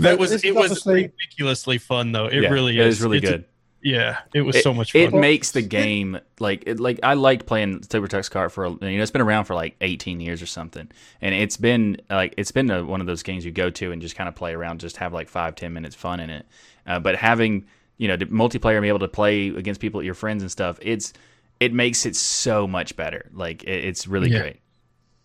That 0.00 0.18
was 0.18 0.44
it 0.44 0.54
was 0.54 0.86
ridiculously 0.86 1.78
fun 1.78 2.12
though. 2.12 2.26
It 2.26 2.42
Yeah, 2.42 2.48
really 2.50 2.78
it 2.78 2.86
is. 2.86 3.00
really 3.02 3.18
It's 3.18 3.28
a- 3.28 3.32
good. 3.32 3.44
yeah, 3.82 4.18
it 4.34 4.42
was 4.42 4.56
it, 4.56 4.62
so 4.62 4.72
much 4.74 4.92
fun. 4.92 5.02
It 5.02 5.14
makes 5.14 5.52
the 5.52 5.62
game 5.62 6.18
like 6.40 6.64
it, 6.66 6.80
like 6.80 7.00
I 7.02 7.14
liked 7.14 7.46
playing 7.46 7.82
Super 7.90 8.08
Tux 8.08 8.30
Kart 8.30 8.50
for 8.50 8.64
a- 8.64 8.70
you 8.70 8.96
know 8.96 9.02
it's 9.02 9.10
been 9.10 9.20
around 9.22 9.44
for 9.44 9.54
like 9.54 9.76
18 9.80 10.20
years 10.20 10.42
or 10.42 10.46
something, 10.46 10.88
and 11.20 11.34
it's 11.34 11.56
been 11.56 11.98
like 12.10 12.34
it's 12.36 12.52
been 12.52 12.70
a, 12.70 12.84
one 12.84 13.00
of 13.00 13.06
those 13.06 13.22
games 13.22 13.44
you 13.44 13.52
go 13.52 13.70
to 13.70 13.92
and 13.92 14.02
just 14.02 14.16
kind 14.16 14.28
of 14.28 14.34
play 14.34 14.52
around, 14.54 14.80
just 14.80 14.96
have 14.98 15.12
like 15.12 15.28
five 15.28 15.54
ten 15.54 15.72
minutes 15.72 15.94
fun 15.94 16.20
in 16.20 16.30
it. 16.30 16.46
Uh, 16.86 16.98
but 16.98 17.16
having 17.16 17.66
you 17.98 18.08
know 18.08 18.16
the 18.16 18.26
multiplayer 18.26 18.74
and 18.76 18.82
be 18.82 18.88
able 18.88 18.98
to 19.00 19.08
play 19.08 19.48
against 19.48 19.80
people, 19.80 20.02
your 20.02 20.14
friends 20.14 20.42
and 20.42 20.50
stuff, 20.50 20.78
it's 20.82 21.12
it 21.60 21.72
makes 21.72 22.04
it 22.04 22.14
so 22.14 22.66
much 22.66 22.96
better. 22.96 23.30
Like 23.32 23.64
it, 23.64 23.84
it's 23.86 24.06
really 24.06 24.30
Yeah. 24.30 24.40
great. 24.40 24.56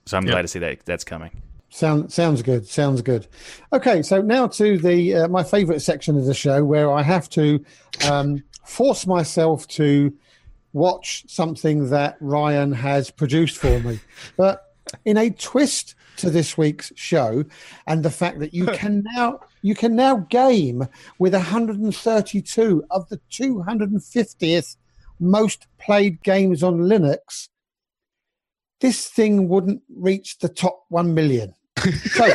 So 0.05 0.17
I'm 0.17 0.23
Yep. 0.25 0.31
glad 0.31 0.41
to 0.43 0.47
see 0.47 0.59
that 0.59 0.85
that's 0.85 1.03
coming. 1.03 1.31
Sound, 1.71 2.11
sounds 2.11 2.41
good. 2.41 2.67
Sounds 2.67 3.01
good. 3.01 3.27
Okay, 3.71 4.01
so 4.01 4.21
now 4.21 4.45
to 4.47 4.77
the 4.77 5.15
uh, 5.15 5.27
my 5.29 5.41
favourite 5.41 5.81
section 5.81 6.17
of 6.17 6.25
the 6.25 6.33
show, 6.33 6.65
where 6.65 6.91
I 6.91 7.01
have 7.01 7.29
to 7.29 7.63
um, 8.09 8.43
force 8.65 9.07
myself 9.07 9.67
to 9.69 10.13
watch 10.73 11.23
something 11.27 11.89
that 11.89 12.17
Ryan 12.19 12.73
has 12.73 13.09
produced 13.09 13.57
for 13.57 13.79
me. 13.79 14.01
But 14.35 14.65
in 15.05 15.15
a 15.15 15.29
twist 15.29 15.95
to 16.17 16.29
this 16.29 16.57
week's 16.57 16.91
show, 16.95 17.45
and 17.87 18.03
the 18.03 18.09
fact 18.09 18.39
that 18.39 18.53
you 18.53 18.65
can 18.67 19.03
now 19.15 19.39
you 19.61 19.73
can 19.73 19.95
now 19.95 20.17
game 20.29 20.87
with 21.19 21.33
132 21.33 22.83
of 22.91 23.07
the 23.07 23.19
250th 23.31 24.75
most 25.21 25.67
played 25.77 26.21
games 26.21 26.63
on 26.63 26.79
Linux. 26.79 27.47
This 28.81 29.07
thing 29.07 29.47
wouldn't 29.47 29.83
reach 29.95 30.39
the 30.39 30.49
top 30.49 30.83
one 30.89 31.13
million. 31.13 31.53
So, 31.77 32.31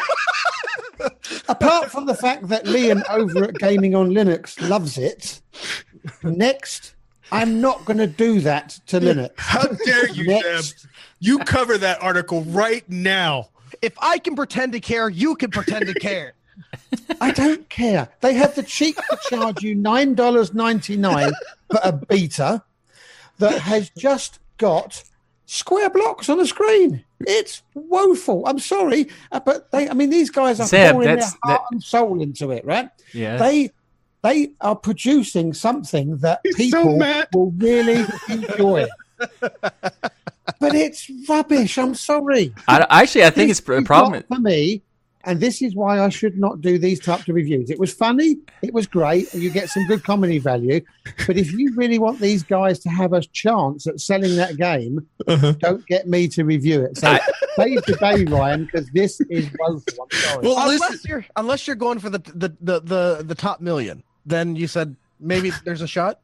apart 1.48 1.90
from 1.90 2.06
the 2.06 2.14
fact 2.14 2.48
that 2.48 2.64
Liam 2.64 3.02
over 3.08 3.44
at 3.44 3.54
Gaming 3.54 3.94
on 3.94 4.10
Linux 4.10 4.60
loves 4.68 4.98
it, 4.98 5.40
next, 6.22 6.94
I'm 7.30 7.60
not 7.60 7.84
going 7.84 7.98
to 7.98 8.06
do 8.06 8.40
that 8.40 8.70
to 8.86 9.00
Linux. 9.00 9.32
How 9.36 9.66
dare 9.66 10.08
you, 10.10 10.26
Next. 10.26 10.82
Deb? 10.82 10.90
You 11.20 11.38
cover 11.38 11.78
that 11.78 12.02
article 12.02 12.42
right 12.44 12.88
now. 12.88 13.50
If 13.82 13.92
I 14.00 14.18
can 14.18 14.36
pretend 14.36 14.72
to 14.72 14.80
care, 14.80 15.08
you 15.08 15.34
can 15.36 15.50
pretend 15.50 15.86
to 15.86 15.94
care. 15.94 16.34
I 17.20 17.30
don't 17.32 17.68
care. 17.68 18.08
They 18.20 18.34
have 18.34 18.54
the 18.54 18.62
cheek 18.62 18.96
to 18.96 19.18
charge 19.28 19.62
you 19.62 19.74
nine 19.74 20.14
dollars 20.14 20.54
ninety 20.54 20.96
nine 20.96 21.32
for 21.70 21.80
a 21.82 21.92
beta 21.92 22.62
that 23.38 23.60
has 23.60 23.90
just 23.90 24.38
got 24.56 25.04
square 25.46 25.88
blocks 25.90 26.28
on 26.28 26.38
the 26.38 26.46
screen. 26.46 27.02
It's 27.20 27.62
woeful. 27.74 28.46
I'm 28.46 28.58
sorry, 28.58 29.08
uh, 29.32 29.40
but 29.40 29.70
they. 29.70 29.88
I 29.88 29.94
mean, 29.94 30.10
these 30.10 30.28
guys 30.30 30.60
are 30.60 30.66
Zeb, 30.66 30.92
pouring 30.92 31.06
their 31.08 31.18
heart 31.24 31.34
that- 31.46 31.60
and 31.70 31.82
soul 31.82 32.20
into 32.20 32.50
it, 32.50 32.64
right? 32.66 32.90
Yeah. 33.14 33.36
they 33.38 33.70
they 34.22 34.50
are 34.60 34.76
producing 34.76 35.54
something 35.54 36.18
that 36.18 36.40
He's 36.44 36.56
people 36.56 36.96
mad. 36.98 37.28
will 37.32 37.52
really 37.52 38.04
enjoy. 38.28 38.86
but 39.40 40.74
it's 40.74 41.10
rubbish. 41.28 41.78
I'm 41.78 41.94
sorry. 41.94 42.54
I, 42.68 42.86
actually 42.90 43.24
I 43.24 43.30
think 43.30 43.48
This 43.48 43.60
it's 43.60 43.68
a 43.68 43.82
problem. 43.82 44.12
not 44.12 44.26
for 44.36 44.40
me, 44.40 44.82
and 45.26 45.40
this 45.40 45.60
is 45.60 45.74
why 45.74 46.00
I 46.00 46.08
should 46.08 46.38
not 46.38 46.60
do 46.60 46.78
these 46.78 47.00
types 47.00 47.28
of 47.28 47.34
reviews. 47.34 47.68
It 47.70 47.78
was 47.78 47.92
funny, 47.92 48.36
it 48.62 48.72
was 48.72 48.86
great, 48.86 49.32
and 49.34 49.42
you 49.42 49.50
get 49.50 49.68
some 49.68 49.84
good 49.86 50.02
comedy 50.04 50.38
value. 50.38 50.80
But 51.26 51.36
if 51.36 51.52
you 51.52 51.74
really 51.74 51.98
want 51.98 52.20
these 52.20 52.42
guys 52.42 52.78
to 52.80 52.88
have 52.88 53.12
a 53.12 53.20
chance 53.20 53.86
at 53.86 54.00
selling 54.00 54.36
that 54.36 54.56
game, 54.56 55.06
Uh-huh. 55.26 55.52
don't 55.58 55.84
get 55.86 56.08
me 56.08 56.28
to 56.28 56.44
review 56.44 56.82
it. 56.82 56.96
So 56.96 57.18
save 57.56 57.82
the 57.84 57.96
day, 57.96 58.24
Ryan, 58.24 58.64
because 58.64 58.88
this 58.94 59.20
is 59.28 59.48
woeful. 59.58 60.06
I'm 60.10 60.18
sorry. 60.18 60.42
Well, 60.46 60.56
unless 60.58 60.80
listen, 60.80 61.00
you're 61.10 61.26
unless 61.36 61.66
you're 61.66 61.76
going 61.76 61.98
for 61.98 62.10
the 62.10 62.18
the, 62.18 62.54
the 62.60 62.80
the 62.80 63.22
the 63.24 63.34
top 63.34 63.60
million, 63.60 64.02
then 64.24 64.56
you 64.56 64.66
said 64.66 64.96
maybe 65.20 65.50
there's 65.64 65.82
a 65.82 65.88
shot. 65.88 66.20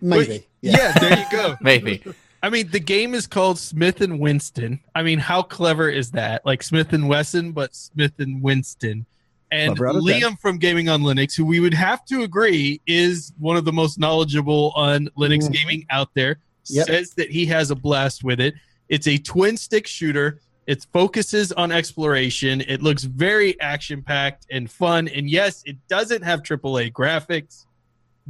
Maybe. 0.00 0.46
yeah. 0.62 0.92
there 0.98 1.18
you 1.18 1.24
go. 1.30 1.56
Maybe. 1.60 2.02
I 2.42 2.48
mean, 2.50 2.70
the 2.70 2.80
game 2.80 3.14
is 3.14 3.26
called 3.26 3.58
Smith 3.58 4.00
and 4.00 4.18
Winston. 4.18 4.80
I 4.94 5.02
mean, 5.02 5.18
how 5.18 5.42
clever 5.42 5.88
is 5.90 6.10
that? 6.12 6.44
Like 6.46 6.62
Smith 6.62 6.92
and 6.92 7.08
Wesson, 7.08 7.52
but 7.52 7.74
Smith 7.74 8.14
and 8.18 8.42
Winston. 8.42 9.04
And 9.52 9.76
Clever 9.76 9.88
out 9.88 9.96
of 9.96 10.06
ten. 10.06 10.20
Liam 10.22 10.38
from 10.40 10.58
Gaming 10.58 10.88
on 10.88 11.02
Linux, 11.02 11.36
who 11.36 11.44
we 11.44 11.60
would 11.60 11.74
have 11.74 12.04
to 12.06 12.22
agree 12.22 12.80
is 12.86 13.32
one 13.38 13.56
of 13.56 13.64
the 13.64 13.72
most 13.72 13.98
knowledgeable 13.98 14.72
on 14.76 15.08
Linux 15.18 15.48
Mhm. 15.48 15.52
gaming 15.52 15.86
out 15.90 16.08
there, 16.14 16.38
Yep. 16.66 16.86
says 16.86 17.10
that 17.14 17.30
he 17.30 17.46
has 17.46 17.70
a 17.70 17.74
blast 17.74 18.22
with 18.24 18.40
it. 18.40 18.54
It's 18.88 19.06
a 19.08 19.18
twin 19.18 19.56
stick 19.56 19.86
shooter. 19.86 20.40
It 20.66 20.86
focuses 20.92 21.50
on 21.52 21.72
exploration. 21.72 22.60
It 22.60 22.80
looks 22.80 23.02
very 23.02 23.60
action 23.60 24.02
packed 24.02 24.46
and 24.50 24.70
fun. 24.70 25.08
And 25.08 25.28
yes, 25.28 25.62
it 25.66 25.76
doesn't 25.88 26.22
have 26.22 26.42
AAA 26.44 26.90
graphics, 26.92 27.66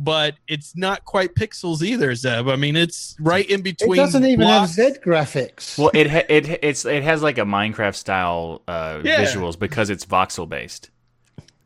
but 0.02 0.34
it's 0.48 0.76
not 0.76 1.04
quite 1.04 1.34
pixels 1.34 1.82
either, 1.82 2.14
Zeb. 2.14 2.48
I 2.48 2.56
mean, 2.56 2.74
it's 2.74 3.14
right 3.20 3.48
in 3.48 3.60
between. 3.62 3.92
It 3.92 3.96
doesn't 3.96 4.24
even 4.24 4.40
blocks. 4.46 4.76
have 4.76 4.94
Z 4.94 4.98
graphics. 5.04 5.78
Well, 5.78 5.90
it 5.94 6.10
ha- 6.10 6.26
it 6.28 6.48
it's 6.64 6.84
it 6.84 7.02
has 7.02 7.22
like 7.22 7.38
a 7.38 7.42
Minecraft 7.42 7.94
style 7.94 8.62
uh, 8.66 9.00
Yeah. 9.04 9.22
visuals 9.24 9.58
because 9.58 9.90
it's 9.90 10.06
voxel 10.06 10.48
based, 10.48 10.90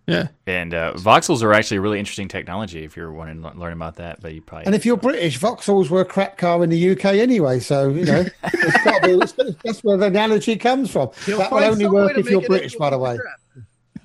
Yeah. 0.07 0.29
and 0.47 0.75
uh, 0.75 0.95
voxels 0.95 1.43
are 1.43 1.53
actually 1.53 1.77
a 1.77 1.81
really 1.81 1.99
interesting 2.01 2.29
technology 2.29 2.83
if 2.85 2.97
you're 2.97 3.13
wanting 3.13 3.43
to 3.43 3.53
learn 3.57 3.73
about 3.73 3.97
that. 3.97 4.21
But 4.21 4.35
you 4.35 4.43
probably 4.43 4.67
and 4.67 4.75
if 4.75 4.85
you're 4.85 4.97
British, 4.97 5.39
voxels 5.39 5.89
were 5.89 6.01
a 6.01 6.05
crap 6.05 6.37
car 6.37 6.65
in 6.65 6.71
the 6.71 6.91
UK 6.93 7.05
anyway. 7.17 7.61
So 7.61 7.89
you 7.91 8.05
know, 8.05 8.25
it's 8.45 8.85
got 8.85 9.03
to 9.03 9.07
be, 9.07 9.13
it's- 9.15 9.55
that's 9.65 9.85
where 9.85 9.97
the 9.97 10.07
analogy 10.07 10.57
comes 10.57 10.91
from. 10.91 11.11
You'll 11.27 11.39
that 11.39 11.53
will 11.53 11.63
only 11.65 11.87
work 11.87 12.19
if 12.19 12.29
you're 12.29 12.41
British, 12.43 12.75
by 12.75 12.91
the 12.91 12.99
way. 12.99 13.17
crap. 13.17 13.41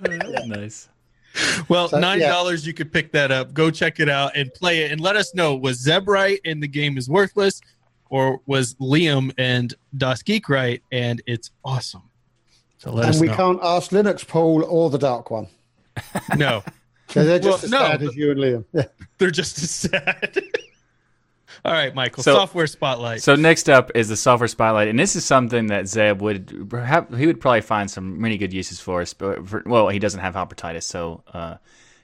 nice. 0.45 0.87
Well, 1.67 1.87
So, 1.89 1.99
nine 1.99 2.19
yeah. 2.19 2.29
dollars 2.29 2.65
you 2.65 2.73
could 2.73 2.91
pick 2.91 3.11
that 3.13 3.31
up. 3.31 3.53
Go 3.53 3.69
check 3.71 3.99
it 3.99 4.09
out 4.09 4.35
and 4.35 4.53
play 4.53 4.83
it, 4.83 4.91
and 4.91 4.99
let 5.01 5.15
us 5.15 5.33
know 5.35 5.55
was 5.55 5.77
Zeb 5.77 6.07
right 6.07 6.39
and 6.45 6.61
the 6.63 6.67
game 6.67 6.97
is 6.97 7.09
worthless, 7.09 7.61
or 8.09 8.41
was 8.45 8.75
Liam 8.75 9.31
and 9.37 9.73
Das 9.97 10.21
Geek 10.23 10.49
right 10.49 10.81
and 10.91 11.21
it's 11.27 11.51
awesome. 11.63 12.03
So 12.77 12.91
let 12.91 13.05
And 13.05 13.15
us 13.15 13.21
we 13.21 13.27
know. 13.27 13.35
can't 13.35 13.59
ask 13.61 13.91
Linux 13.91 14.25
Paul 14.27 14.63
or 14.65 14.89
the 14.89 14.97
Dark 14.97 15.29
One. 15.31 15.47
No, 16.37 16.63
they're 17.13 17.39
just 17.39 17.45
Well, 17.45 17.55
as 17.65 17.69
no. 17.71 17.77
sad 17.79 18.01
as 18.03 18.15
you 18.15 18.31
and 18.31 18.39
Liam. 18.39 18.65
Yeah. 18.73 18.85
they're 19.17 19.31
just 19.31 19.57
as 19.61 19.69
sad. 19.69 20.41
All 21.65 21.73
right, 21.73 21.93
Michael. 21.93 22.23
So- 22.23 22.35
software 22.35 22.67
spotlight. 22.67 23.21
So 23.21 23.35
next 23.35 23.69
up 23.69 23.91
is 23.95 24.09
the 24.09 24.15
software 24.15 24.47
spotlight, 24.47 24.87
and 24.87 24.97
this 24.97 25.15
is 25.15 25.25
something 25.25 25.67
that 25.67 25.87
Zeb 25.87 26.21
would 26.21 26.69
perhaps 26.69 27.15
he 27.17 27.27
would 27.27 27.41
probably 27.41 27.61
find 27.61 27.89
some 27.89 28.21
really 28.21 28.37
good 28.37 28.53
uses 28.53 28.79
for 28.79 29.01
us. 29.01 29.13
But 29.13 29.47
for, 29.47 29.63
well, 29.65 29.89
he 29.89 29.99
doesn't 29.99 30.19
have 30.19 30.35
hepatitis, 30.35 30.83
so 30.83 31.23
uh, 31.33 31.55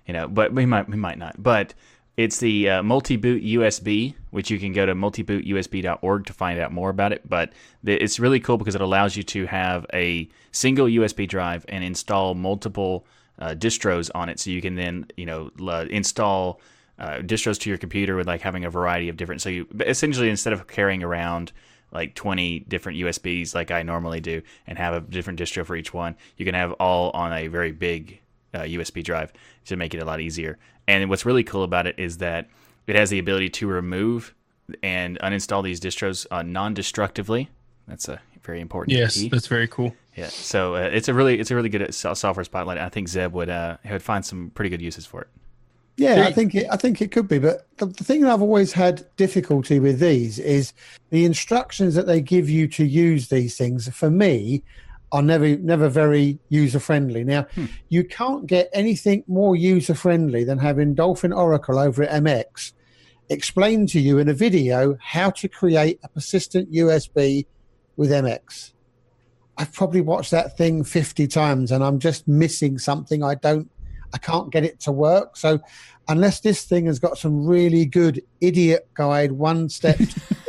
you 0.06 0.14
know, 0.14 0.28
but 0.28 0.54
we 0.54 0.66
might 0.66 0.90
we 0.90 0.98
might 0.98 1.18
not. 1.18 1.42
But 1.42 1.74
it's 2.18 2.38
the 2.38 2.70
uh, 2.70 2.84
multi-boot 2.84 3.44
USB, 3.44 4.16
which 4.32 4.50
you 4.50 4.58
can 4.58 4.72
go 4.72 4.86
to 4.86 4.96
multibootusb.org 4.96 6.26
to 6.26 6.34
find 6.34 6.60
out 6.60 6.72
more 6.72 6.90
about 6.90 7.12
it. 7.12 7.28
But 7.28 7.52
the, 7.84 8.02
it's 8.02 8.20
really 8.20 8.40
cool 8.40 8.58
because 8.58 8.76
it 8.76 8.82
allows 8.82 9.18
you 9.18 9.24
to 9.24 9.46
have 9.48 9.86
a 9.94 10.30
single 10.52 10.88
USB 10.88 11.28
drive 11.28 11.66
and 11.68 11.84
install 11.84 12.34
multiple 12.34 13.06
uh, 13.40 13.54
distros 13.58 14.10
on 14.16 14.30
it, 14.30 14.40
so 14.40 14.50
you 14.50 14.62
can 14.62 14.76
then 14.76 15.08
you 15.18 15.26
know 15.26 15.50
install 15.90 16.62
uh, 17.00 17.18
distros 17.20 17.60
to 17.60 17.70
your 17.70 17.78
computer 17.78 18.16
with 18.16 18.28
like 18.28 18.42
having 18.42 18.66
a 18.66 18.70
variety 18.70 19.10
of 19.10 19.18
different. 19.18 19.42
So 19.42 19.50
you 19.50 19.68
essentially 19.82 20.30
instead 20.30 20.54
of 20.54 20.68
carrying 20.68 21.04
around 21.04 21.52
like 21.92 22.16
20 22.16 22.60
different 22.62 22.98
USBs 23.00 23.56
like 23.56 23.72
I 23.72 23.84
normally 23.84 24.20
do 24.20 24.42
and 24.68 24.78
have 24.78 24.94
a 24.94 25.02
different 25.02 25.40
distro 25.40 25.66
for 25.66 25.76
each 25.76 25.94
one, 25.94 26.16
you 26.38 26.46
can 26.46 26.56
have 26.56 26.74
all 26.74 27.12
on 27.12 27.34
a 27.34 27.48
very 27.48 27.72
big 27.72 28.22
uh, 28.54 28.62
USB 28.62 29.04
drive 29.04 29.34
to 29.66 29.76
make 29.76 29.94
it 29.94 30.00
a 30.00 30.06
lot 30.06 30.20
easier. 30.20 30.58
And 30.88 31.10
what's 31.10 31.26
really 31.26 31.44
cool 31.44 31.64
about 31.64 31.88
it 31.88 31.96
is 31.98 32.18
that 32.20 32.50
it 32.88 32.96
has 32.96 33.10
the 33.10 33.20
ability 33.20 33.50
to 33.50 33.68
remove 33.68 34.34
and 34.82 35.20
uninstall 35.20 35.64
these 35.64 35.80
distros 35.80 36.26
uh, 36.32 36.44
non-destructively. 36.44 37.50
That's 37.88 38.08
a 38.08 38.20
very 38.44 38.62
important 38.62 38.98
yes, 38.98 39.16
key. 39.16 39.30
that's 39.30 39.48
very 39.48 39.68
cool. 39.68 39.96
Yeah, 40.16 40.28
so 40.28 40.76
uh, 40.76 40.90
it's 40.92 41.08
a 41.08 41.14
really 41.14 41.40
it's 41.40 41.52
a 41.52 41.56
really 41.56 41.70
good 41.70 41.82
uh, 41.82 41.92
software 41.92 42.44
spotlight. 42.44 42.78
I 42.78 42.90
think 42.90 43.10
Zeb 43.10 43.34
would 43.34 43.50
uh, 43.50 43.78
he 43.84 43.92
would 43.92 44.04
find 44.04 44.26
some 44.26 44.52
pretty 44.56 44.70
good 44.70 44.82
uses 44.82 45.06
for 45.06 45.22
it. 45.22 45.28
Yeah. 45.98 46.26
I 46.28 46.32
think 46.34 46.54
it, 46.56 46.68
I 46.72 46.76
think 46.76 47.02
it 47.02 47.12
could 47.12 47.28
be, 47.28 47.40
but 47.40 47.68
the, 47.78 47.86
the 47.86 48.04
thing 48.04 48.22
that 48.22 48.32
I've 48.32 48.42
always 48.42 48.74
had 48.74 49.06
difficulty 49.16 49.80
with 49.80 50.00
these 50.00 50.40
is 50.40 50.74
the 51.10 51.24
instructions 51.26 51.96
that 51.96 52.06
they 52.06 52.20
give 52.22 52.50
you 52.50 52.68
to 52.70 52.86
use 52.86 53.30
these 53.30 53.58
things. 53.58 53.88
For 53.90 54.10
me, 54.10 54.64
are 55.12 55.22
never 55.22 55.56
never 55.58 55.88
very 55.88 56.38
user 56.50 56.80
friendly. 56.80 57.24
Now, 57.24 57.44
Hmm. 57.56 57.66
you 57.90 58.04
can't 58.04 58.46
get 58.48 58.70
anything 58.74 59.24
more 59.28 59.56
user 59.56 59.94
friendly 59.94 60.44
than 60.44 60.58
having 60.58 60.96
Dolphin 60.96 61.32
Oracle 61.32 61.80
over 61.80 62.04
at 62.04 62.22
MX 62.24 62.74
explain 63.30 63.88
to 63.88 64.00
you 64.00 64.20
in 64.20 64.30
a 64.30 64.34
video 64.34 64.98
how 65.02 65.30
to 65.32 65.48
create 65.48 66.00
a 66.04 66.10
persistent 66.10 66.72
USB 66.72 67.46
with 67.98 68.12
MX. 68.12 68.74
I've 69.58 69.74
probably 69.74 70.02
watched 70.02 70.32
that 70.32 70.58
thing 70.58 70.84
50 70.84 71.28
times 71.28 71.72
and 71.72 71.84
I'm 71.84 71.98
just 72.00 72.28
missing 72.28 72.78
something 72.78 73.24
I 73.24 73.36
don't 73.36 73.70
I 74.16 74.18
can't 74.18 74.50
get 74.50 74.64
it 74.64 74.80
to 74.82 74.94
work. 74.94 75.36
So 75.36 75.60
unless 76.08 76.40
this 76.40 76.64
thing 76.64 76.86
has 76.86 77.00
got 77.00 77.18
some 77.18 77.46
really 77.46 77.86
good 77.86 78.24
idiot 78.40 78.88
guide 78.94 79.34
one 79.34 79.68
step 79.68 80.00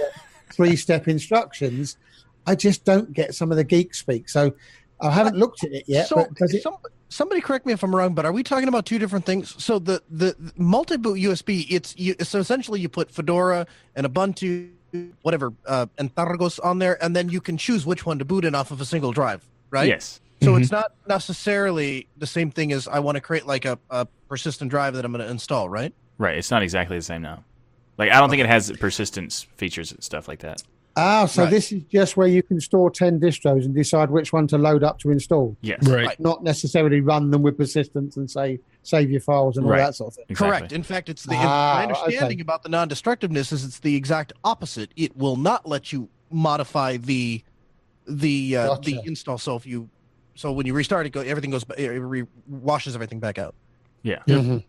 three 0.52 0.76
step 0.76 1.08
instructions, 1.08 1.98
I 2.46 2.54
just 2.54 2.84
don't 2.84 3.12
get 3.12 3.34
some 3.34 3.50
of 3.50 3.56
the 3.56 3.64
geek 3.64 3.92
speak. 3.92 4.28
So 4.28 4.54
I 5.00 5.10
haven't 5.10 5.36
looked 5.36 5.64
at 5.64 5.72
it 5.72 5.84
yet, 5.88 6.06
so 6.06 6.16
but 6.16 6.34
does 6.34 6.54
it 6.54 6.62
some, 6.62 6.76
somebody 7.08 7.40
correct 7.40 7.66
me 7.66 7.72
if 7.72 7.82
I'm 7.82 7.94
wrong, 7.94 8.14
but 8.14 8.24
are 8.24 8.32
we 8.32 8.44
talking 8.44 8.68
about 8.68 8.86
two 8.86 9.00
different 9.00 9.26
things? 9.26 9.60
So 9.62 9.80
the 9.80 10.00
the, 10.08 10.36
the 10.38 10.52
multi-boot 10.56 11.18
USB, 11.18 11.66
it's 11.68 11.98
you, 11.98 12.14
so 12.22 12.38
essentially 12.38 12.78
you 12.78 12.88
put 12.88 13.10
Fedora 13.10 13.66
and 13.96 14.06
Ubuntu, 14.06 14.70
whatever, 15.22 15.52
uh, 15.66 15.86
and 15.98 16.14
Targos 16.14 16.60
on 16.64 16.78
there, 16.78 17.02
and 17.02 17.16
then 17.16 17.30
you 17.30 17.40
can 17.40 17.56
choose 17.56 17.84
which 17.84 18.06
one 18.06 18.20
to 18.20 18.24
boot 18.24 18.44
in 18.44 18.54
off 18.54 18.70
of 18.70 18.80
a 18.80 18.84
single 18.84 19.10
drive, 19.10 19.46
right? 19.70 19.88
Yes. 19.88 20.20
So 20.42 20.52
Mhm. 20.52 20.60
it's 20.62 20.70
not 20.70 20.92
necessarily 21.08 22.08
the 22.16 22.26
same 22.26 22.50
thing 22.50 22.72
as 22.72 22.86
I 22.86 22.98
want 22.98 23.16
to 23.16 23.20
create 23.20 23.46
like 23.46 23.64
a, 23.64 23.78
a 23.90 24.06
persistent 24.28 24.70
drive 24.70 24.94
that 24.94 25.04
I'm 25.04 25.12
going 25.12 25.24
to 25.24 25.30
install, 25.30 25.68
right? 25.68 25.92
Right. 26.18 26.36
It's 26.36 26.50
not 26.50 26.62
exactly 26.62 26.96
the 26.96 27.02
same 27.02 27.22
now. 27.22 27.44
Like 27.98 28.10
I 28.10 28.20
don't 28.20 28.28
think 28.30 28.40
it 28.40 28.46
has 28.46 28.70
persistence 28.72 29.42
features 29.56 29.92
and 29.92 30.02
stuff 30.02 30.28
like 30.28 30.40
that. 30.40 30.62
Ah, 30.98 31.26
so 31.26 31.42
Right. 31.42 31.50
this 31.50 31.72
is 31.72 31.82
just 31.92 32.16
where 32.16 32.26
you 32.26 32.42
can 32.42 32.58
store 32.60 32.90
10 32.90 33.20
distros 33.20 33.64
and 33.66 33.74
decide 33.74 34.10
which 34.10 34.32
one 34.32 34.46
to 34.48 34.56
load 34.56 34.82
up 34.82 34.98
to 35.00 35.10
install, 35.10 35.54
Yes. 35.60 35.86
Right. 35.86 36.06
Right. 36.06 36.20
not 36.20 36.42
necessarily 36.42 37.00
run 37.02 37.30
them 37.30 37.42
with 37.42 37.56
persistence 37.58 38.16
and 38.16 38.30
say 38.30 38.60
save 38.82 39.10
your 39.10 39.20
files 39.20 39.56
and 39.56 39.66
all 39.66 39.72
that 39.72 39.94
sort 39.94 40.08
of 40.08 40.14
thing. 40.16 40.24
Exactly. 40.28 40.58
Correct. 40.58 40.72
In 40.72 40.82
fact, 40.82 41.08
it's 41.08 41.24
the 41.24 41.34
Ah, 41.34 41.74
my 41.76 41.82
understanding 41.82 42.36
okay. 42.38 42.40
about 42.40 42.62
the 42.62 42.68
non-destructiveness 42.70 43.52
is 43.52 43.64
it's 43.64 43.80
the 43.80 43.94
exact 43.96 44.32
opposite. 44.44 44.90
It 44.96 45.16
will 45.16 45.36
not 45.36 45.66
let 45.66 45.92
you 45.92 46.08
modify 46.30 46.96
the 46.98 47.42
the 48.08 48.56
uh, 48.56 48.74
the 48.76 49.00
install. 49.04 49.36
So 49.38 49.56
if 49.56 49.66
you 49.66 49.88
so 50.36 50.52
when 50.52 50.66
you 50.66 50.74
restart 50.74 51.06
it, 51.06 51.10
go 51.10 51.20
everything 51.20 51.50
goes 51.50 51.64
it 51.76 51.88
re- 51.88 52.24
washes 52.48 52.94
everything 52.94 53.18
back 53.20 53.38
out. 53.38 53.54
Yeah. 54.02 54.22
Mhm. 54.26 54.62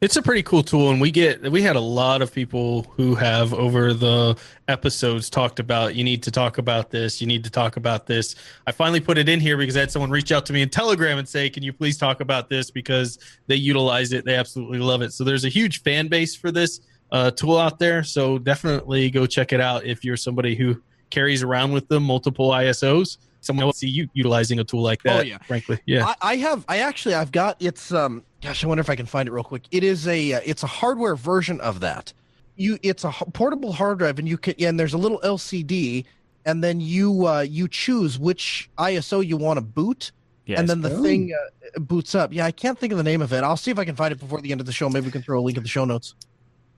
It's 0.00 0.14
a 0.14 0.22
pretty 0.22 0.44
cool 0.44 0.62
tool, 0.62 0.90
and 0.90 1.00
we 1.00 1.10
get 1.10 1.50
we 1.50 1.60
had 1.60 1.74
a 1.74 1.80
lot 1.80 2.22
of 2.22 2.32
people 2.32 2.84
who 2.96 3.16
have 3.16 3.52
over 3.52 3.92
the 3.92 4.36
episodes 4.68 5.28
talked 5.28 5.58
about 5.58 5.96
you 5.96 6.04
need 6.04 6.22
to 6.22 6.30
talk 6.30 6.58
about 6.58 6.90
this, 6.90 7.20
you 7.20 7.26
need 7.26 7.42
to 7.42 7.50
talk 7.50 7.76
about 7.76 8.06
this. 8.06 8.36
I 8.66 8.70
finally 8.70 9.00
put 9.00 9.18
it 9.18 9.28
in 9.28 9.40
here 9.40 9.56
because 9.56 9.76
I 9.76 9.80
had 9.80 9.90
someone 9.90 10.10
reach 10.10 10.30
out 10.30 10.46
to 10.46 10.52
me 10.52 10.62
in 10.62 10.68
Telegram 10.68 11.18
and 11.18 11.28
say, 11.28 11.50
"Can 11.50 11.64
you 11.64 11.72
please 11.72 11.98
talk 11.98 12.20
about 12.20 12.48
this?" 12.48 12.70
Because 12.70 13.18
they 13.48 13.56
utilize 13.56 14.12
it, 14.12 14.24
they 14.24 14.36
absolutely 14.36 14.78
love 14.78 15.02
it. 15.02 15.12
So 15.12 15.24
there's 15.24 15.44
a 15.44 15.48
huge 15.48 15.82
fan 15.82 16.06
base 16.06 16.36
for 16.36 16.52
this 16.52 16.80
uh, 17.10 17.32
tool 17.32 17.58
out 17.58 17.80
there. 17.80 18.04
So 18.04 18.38
definitely 18.38 19.10
go 19.10 19.26
check 19.26 19.52
it 19.52 19.60
out 19.60 19.84
if 19.84 20.04
you're 20.04 20.16
somebody 20.16 20.54
who 20.54 20.80
carries 21.10 21.42
around 21.42 21.72
with 21.72 21.88
them 21.88 22.04
multiple 22.04 22.50
ISOs. 22.50 23.16
Someone 23.40 23.66
will 23.66 23.72
see 23.72 23.88
you 23.88 24.08
utilizing 24.14 24.58
a 24.58 24.64
tool 24.64 24.82
like 24.82 25.02
that. 25.04 25.20
Oh, 25.20 25.22
yeah. 25.22 25.38
frankly, 25.38 25.78
yeah. 25.86 26.06
I, 26.06 26.32
I 26.32 26.36
have 26.36 26.64
I 26.68 26.78
actually 26.78 27.14
I've 27.14 27.32
got 27.32 27.56
it's 27.60 27.92
um 27.92 28.24
gosh 28.42 28.64
I 28.64 28.66
wonder 28.66 28.80
if 28.80 28.90
I 28.90 28.96
can 28.96 29.06
find 29.06 29.28
it 29.28 29.32
real 29.32 29.44
quick. 29.44 29.62
It 29.70 29.84
is 29.84 30.06
a 30.08 30.34
uh, 30.34 30.40
it's 30.44 30.62
a 30.62 30.66
hardware 30.66 31.14
version 31.16 31.60
of 31.60 31.80
that. 31.80 32.12
You 32.56 32.78
it's 32.82 33.04
a 33.04 33.08
h- 33.08 33.22
portable 33.34 33.72
hard 33.72 33.98
drive 33.98 34.18
and 34.18 34.28
you 34.28 34.36
can 34.38 34.54
and 34.58 34.78
there's 34.78 34.94
a 34.94 34.98
little 34.98 35.20
LCD 35.20 36.04
and 36.44 36.64
then 36.64 36.80
you 36.80 37.26
uh, 37.26 37.40
you 37.40 37.68
choose 37.68 38.18
which 38.18 38.68
ISO 38.78 39.24
you 39.24 39.36
want 39.36 39.58
to 39.58 39.60
boot 39.62 40.12
Yes. 40.46 40.58
and 40.60 40.68
then 40.68 40.80
the 40.80 40.90
Oh. 40.96 41.02
thing 41.02 41.32
uh, 41.76 41.78
boots 41.80 42.14
up. 42.14 42.32
Yeah, 42.32 42.46
I 42.46 42.50
can't 42.52 42.78
think 42.78 42.90
of 42.90 42.96
the 42.96 43.04
name 43.04 43.20
of 43.20 43.34
it. 43.34 43.44
I'll 43.44 43.58
see 43.58 43.70
if 43.70 43.78
I 43.78 43.84
can 43.84 43.94
find 43.94 44.12
it 44.12 44.18
before 44.18 44.40
the 44.40 44.50
end 44.50 44.60
of 44.62 44.66
the 44.66 44.72
show. 44.72 44.88
Maybe 44.88 45.04
we 45.04 45.12
can 45.12 45.20
throw 45.20 45.38
a 45.38 45.42
link 45.42 45.58
in 45.58 45.62
the 45.62 45.68
show 45.68 45.84
notes. 45.84 46.14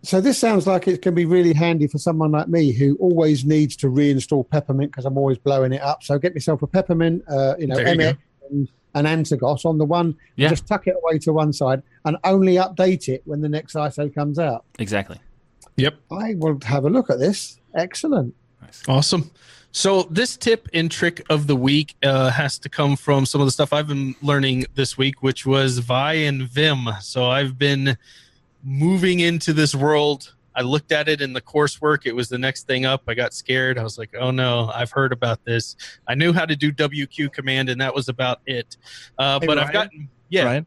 So 0.02 0.20
this 0.20 0.38
sounds 0.38 0.66
like 0.66 0.88
it 0.88 1.02
can 1.02 1.14
be 1.14 1.26
really 1.26 1.52
handy 1.52 1.86
for 1.86 1.98
someone 1.98 2.30
like 2.30 2.48
me 2.48 2.72
who 2.72 2.96
always 2.96 3.44
needs 3.44 3.76
to 3.76 3.86
reinstall 3.88 4.48
Peppermint 4.48 4.92
because 4.92 5.04
I'm 5.04 5.18
always 5.18 5.36
blowing 5.38 5.72
it 5.72 5.82
up. 5.82 6.02
So 6.02 6.18
get 6.18 6.34
myself 6.34 6.62
a 6.62 6.66
Peppermint, 6.66 7.22
uh, 7.28 7.54
you 7.58 7.66
know, 7.66 7.76
There 7.76 7.88
you 7.88 8.00
MX 8.00 8.18
and 8.50 8.68
an 8.94 9.04
Antergos 9.04 9.64
on 9.64 9.78
the 9.78 9.84
one. 9.84 10.16
Yeah. 10.36 10.48
Just 10.48 10.66
tuck 10.66 10.86
it 10.86 10.96
away 11.02 11.18
to 11.18 11.32
one 11.32 11.52
side 11.52 11.82
and 12.04 12.16
only 12.24 12.54
update 12.54 13.08
it 13.08 13.22
when 13.26 13.40
the 13.42 13.48
next 13.48 13.74
ISO 13.74 14.12
comes 14.14 14.38
out. 14.38 14.64
exactly. 14.78 15.18
yep. 15.76 15.96
I 16.10 16.34
will 16.34 16.58
have 16.64 16.84
a 16.84 16.90
look 16.90 17.10
at 17.10 17.18
this. 17.18 17.60
Excellent. 17.74 18.34
Nice. 18.62 18.82
Awesome. 18.88 19.30
So 19.72 20.04
this 20.10 20.36
tip 20.36 20.68
and 20.74 20.90
trick 20.90 21.24
of 21.30 21.46
the 21.46 21.54
week 21.54 21.94
uh, 22.02 22.30
has 22.30 22.58
to 22.60 22.68
come 22.68 22.96
from 22.96 23.24
some 23.24 23.40
of 23.40 23.46
the 23.46 23.52
stuff 23.52 23.72
I've 23.72 23.86
been 23.86 24.16
learning 24.20 24.66
this 24.74 24.98
week, 24.98 25.22
which 25.22 25.46
was 25.46 25.78
Vi 25.78 26.14
and 26.14 26.42
Vim. 26.42 26.88
So 27.00 27.30
I've 27.30 27.56
been 27.56 27.96
moving 28.62 29.20
into 29.20 29.52
this 29.52 29.74
world. 29.74 30.34
I 30.54 30.62
looked 30.62 30.90
at 30.92 31.08
it 31.08 31.20
in 31.20 31.32
the 31.32 31.40
coursework. 31.40 32.06
It 32.06 32.14
was 32.14 32.28
the 32.28 32.38
next 32.38 32.66
thing 32.66 32.84
up. 32.84 33.02
I 33.06 33.14
got 33.14 33.32
scared. 33.32 33.78
I 33.78 33.82
was 33.82 33.98
like, 33.98 34.10
"Oh 34.18 34.30
no, 34.30 34.70
I've 34.74 34.90
heard 34.90 35.12
about 35.12 35.44
this." 35.44 35.76
I 36.08 36.14
knew 36.14 36.32
how 36.32 36.44
to 36.44 36.56
do 36.56 36.72
WQ 36.72 37.32
command, 37.32 37.68
and 37.68 37.80
that 37.80 37.94
was 37.94 38.08
about 38.08 38.40
it. 38.46 38.76
Uh, 39.16 39.38
Hey, 39.40 39.46
but 39.46 39.58
I've 39.58 39.72
gotten 39.72 40.08
yeah. 40.28 40.44
Ryan, 40.44 40.66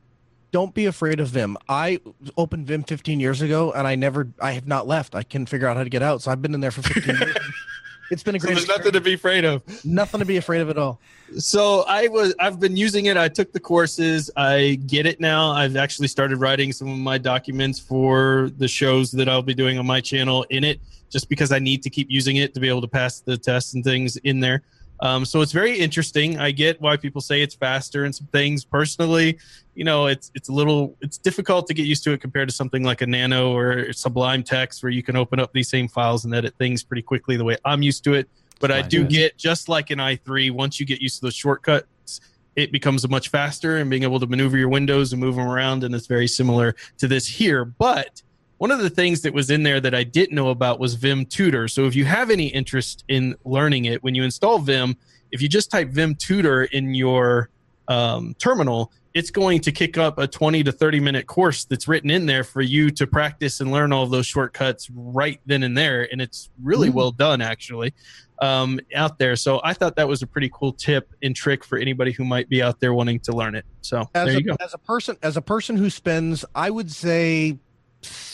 don't 0.52 0.74
be 0.74 0.86
afraid 0.86 1.20
of 1.20 1.28
Vim. 1.30 1.58
I 1.68 2.00
opened 2.38 2.68
Vim 2.68 2.84
15 2.84 3.20
years 3.20 3.42
ago, 3.42 3.72
and 3.74 3.88
I 3.88 3.96
never, 3.96 4.30
I 4.40 4.52
have 4.52 4.68
not 4.68 4.88
left. 4.88 5.16
I 5.16 5.24
can 5.24 5.46
figure 5.46 5.68
out 5.68 5.78
how 5.78 5.84
to 5.84 5.90
get 5.90 6.04
out. 6.04 6.22
So 6.22 6.32
I've 6.32 6.42
been 6.42 6.54
in 6.54 6.62
there 6.62 6.72
for 6.72 6.84
15 6.84 7.16
years. 7.16 7.36
It's 8.14 8.22
been 8.22 8.36
a 8.36 8.40
So 8.40 8.46
great. 8.46 8.56
there's 8.56 8.68
nothing 8.68 8.92
to 8.92 9.02
be 9.02 9.14
afraid 9.14 9.44
of. 9.44 9.64
nothing 9.84 10.20
to 10.20 10.26
be 10.26 10.38
afraid 10.38 10.62
of 10.62 10.70
at 10.70 10.78
all. 10.78 11.00
so 11.38 11.84
i 11.88 12.08
was 12.08 12.36
i've 12.40 12.60
been 12.60 12.78
using 12.78 13.08
it 13.08 13.18
i 13.18 13.28
took 13.28 13.52
the 13.52 13.60
courses 13.60 14.30
i 14.38 14.80
get 14.86 15.08
it 15.08 15.20
now 15.20 15.50
i've 15.52 15.76
actually 15.76 16.08
started 16.08 16.38
writing 16.38 16.72
some 16.72 16.88
of 16.90 16.98
my 17.00 17.18
documents 17.18 17.80
for 17.80 18.52
the 18.60 18.68
shows 18.68 19.12
that 19.12 19.28
i'll 19.28 19.42
be 19.42 19.56
doing 19.56 19.80
on 19.80 19.86
my 19.88 20.00
channel 20.00 20.46
in 20.52 20.64
it 20.64 20.80
just 21.10 21.28
because 21.28 21.52
i 21.52 21.58
need 21.58 21.82
to 21.82 21.90
keep 21.90 22.08
using 22.12 22.36
it 22.36 22.54
to 22.54 22.60
be 22.60 22.70
able 22.70 22.82
to 22.82 22.88
pass 22.88 23.20
the 23.22 23.36
tests 23.36 23.74
and 23.74 23.84
things 23.84 24.16
in 24.18 24.40
there 24.40 24.62
um, 25.04 25.24
so 25.24 25.42
it's 25.42 25.52
very 25.52 25.78
interesting 25.78 26.40
i 26.40 26.50
get 26.50 26.82
why 26.82 26.98
people 26.98 27.22
say 27.22 27.42
it's 27.42 27.54
faster 27.54 28.06
and 28.06 28.16
some 28.16 28.28
things 28.28 28.66
personally 28.66 29.38
you 29.76 29.84
know 29.84 30.08
it's 30.08 30.32
it's 30.34 30.50
a 30.50 30.52
little 30.52 30.98
it's 31.02 31.20
difficult 31.20 31.68
to 31.68 31.76
get 31.76 31.86
used 31.86 32.04
to 32.04 32.12
it 32.14 32.22
compared 32.22 32.50
to 32.50 32.56
something 32.56 32.84
like 32.84 33.02
a 33.02 33.08
nano 33.08 33.56
or 33.56 33.94
sublime 33.94 34.42
text 34.42 34.82
where 34.82 34.92
you 34.92 35.04
can 35.04 35.16
open 35.16 35.40
up 35.40 35.54
these 35.54 35.70
same 35.70 35.88
files 35.88 36.26
and 36.26 36.34
edit 36.34 36.56
things 36.58 36.84
pretty 36.84 37.04
quickly 37.04 37.38
the 37.38 37.44
way 37.44 37.56
i'm 37.66 37.84
used 37.84 38.04
to 38.04 38.14
it 38.14 38.28
but 38.64 38.72
I 38.72 38.82
do 38.82 39.04
get 39.04 39.38
just 39.38 39.68
like 39.68 39.90
an 39.90 40.00
i3. 40.00 40.50
Once 40.52 40.80
you 40.80 40.86
get 40.86 41.02
used 41.02 41.16
to 41.16 41.26
those 41.26 41.36
shortcuts, 41.36 42.22
it 42.56 42.72
becomes 42.72 43.08
much 43.10 43.28
faster 43.28 43.76
and 43.78 43.90
being 43.90 44.04
able 44.04 44.22
to 44.22 44.26
maneuver 44.26 44.58
your 44.58 44.70
windows 44.70 45.12
and 45.12 45.20
move 45.20 45.36
them 45.36 45.48
around. 45.48 45.84
And 45.84 45.94
it's 45.94 46.08
very 46.08 46.28
similar 46.28 46.74
to 47.00 47.10
this 47.10 47.28
here. 47.28 47.66
But 47.66 48.22
one 48.58 48.72
of 48.72 48.80
the 48.80 48.90
things 48.90 49.22
that 49.22 49.34
was 49.34 49.50
in 49.50 49.64
there 49.64 49.80
that 49.82 49.94
I 49.94 50.04
didn't 50.04 50.36
know 50.36 50.50
about 50.50 50.80
was 50.80 50.94
Vim 50.96 51.26
Tutor. 51.26 51.68
So 51.68 51.86
if 51.86 51.96
you 51.96 52.06
have 52.06 52.30
any 52.30 52.48
interest 52.48 53.04
in 53.08 53.36
learning 53.46 53.86
it, 53.86 54.02
when 54.04 54.16
you 54.16 54.24
install 54.24 54.60
Vim, 54.60 54.96
if 55.32 55.42
you 55.42 55.50
just 55.50 55.70
type 55.72 55.90
Vim 55.90 56.16
Tutor 56.16 56.64
in 56.66 56.94
your 56.94 57.50
um, 57.88 58.34
terminal, 58.40 58.92
it's 59.14 59.30
going 59.30 59.60
to 59.62 59.72
kick 59.72 59.98
up 59.98 60.18
a 60.18 60.26
20 60.28 60.64
to 60.64 60.72
30 60.72 61.00
minute 61.00 61.28
course 61.28 61.66
that's 61.66 61.88
written 61.88 62.10
in 62.10 62.26
there 62.26 62.44
for 62.44 62.62
you 62.62 62.90
to 62.92 63.06
practice 63.06 63.60
and 63.60 63.72
learn 63.72 63.92
all 63.92 64.08
those 64.08 64.26
shortcuts 64.26 64.90
right 64.92 65.40
then 65.46 65.64
and 65.64 65.78
there. 65.78 66.08
And 66.12 66.22
it's 66.22 66.50
really 66.62 66.90
Mm. 66.90 66.94
well 66.94 67.12
done, 67.12 67.42
actually, 67.42 67.94
um, 68.42 68.80
out 68.96 69.20
there. 69.20 69.36
So 69.36 69.60
I 69.64 69.74
thought 69.74 69.96
that 69.98 70.08
was 70.08 70.22
a 70.24 70.28
pretty 70.28 70.50
cool 70.54 70.72
tip 70.74 71.12
and 71.22 71.36
trick 71.36 71.64
for 71.64 71.78
anybody 71.78 72.12
who 72.12 72.24
might 72.26 72.50
be 72.50 72.64
out 72.64 72.80
there 72.80 72.94
wanting 72.94 73.20
to 73.22 73.34
learn 73.34 73.54
it. 73.56 73.66
So 73.82 74.10
As 74.16 74.28
there 74.28 74.36
a, 74.38 74.40
you 74.40 74.44
go. 74.46 74.56
as 74.60 74.74
a 74.74 74.80
person, 74.80 75.18
as 75.22 75.38
a 75.38 75.42
person 75.42 75.76
who 75.78 75.90
spends, 75.90 76.44
I 76.56 76.70
would 76.72 76.92
say, 76.92 77.58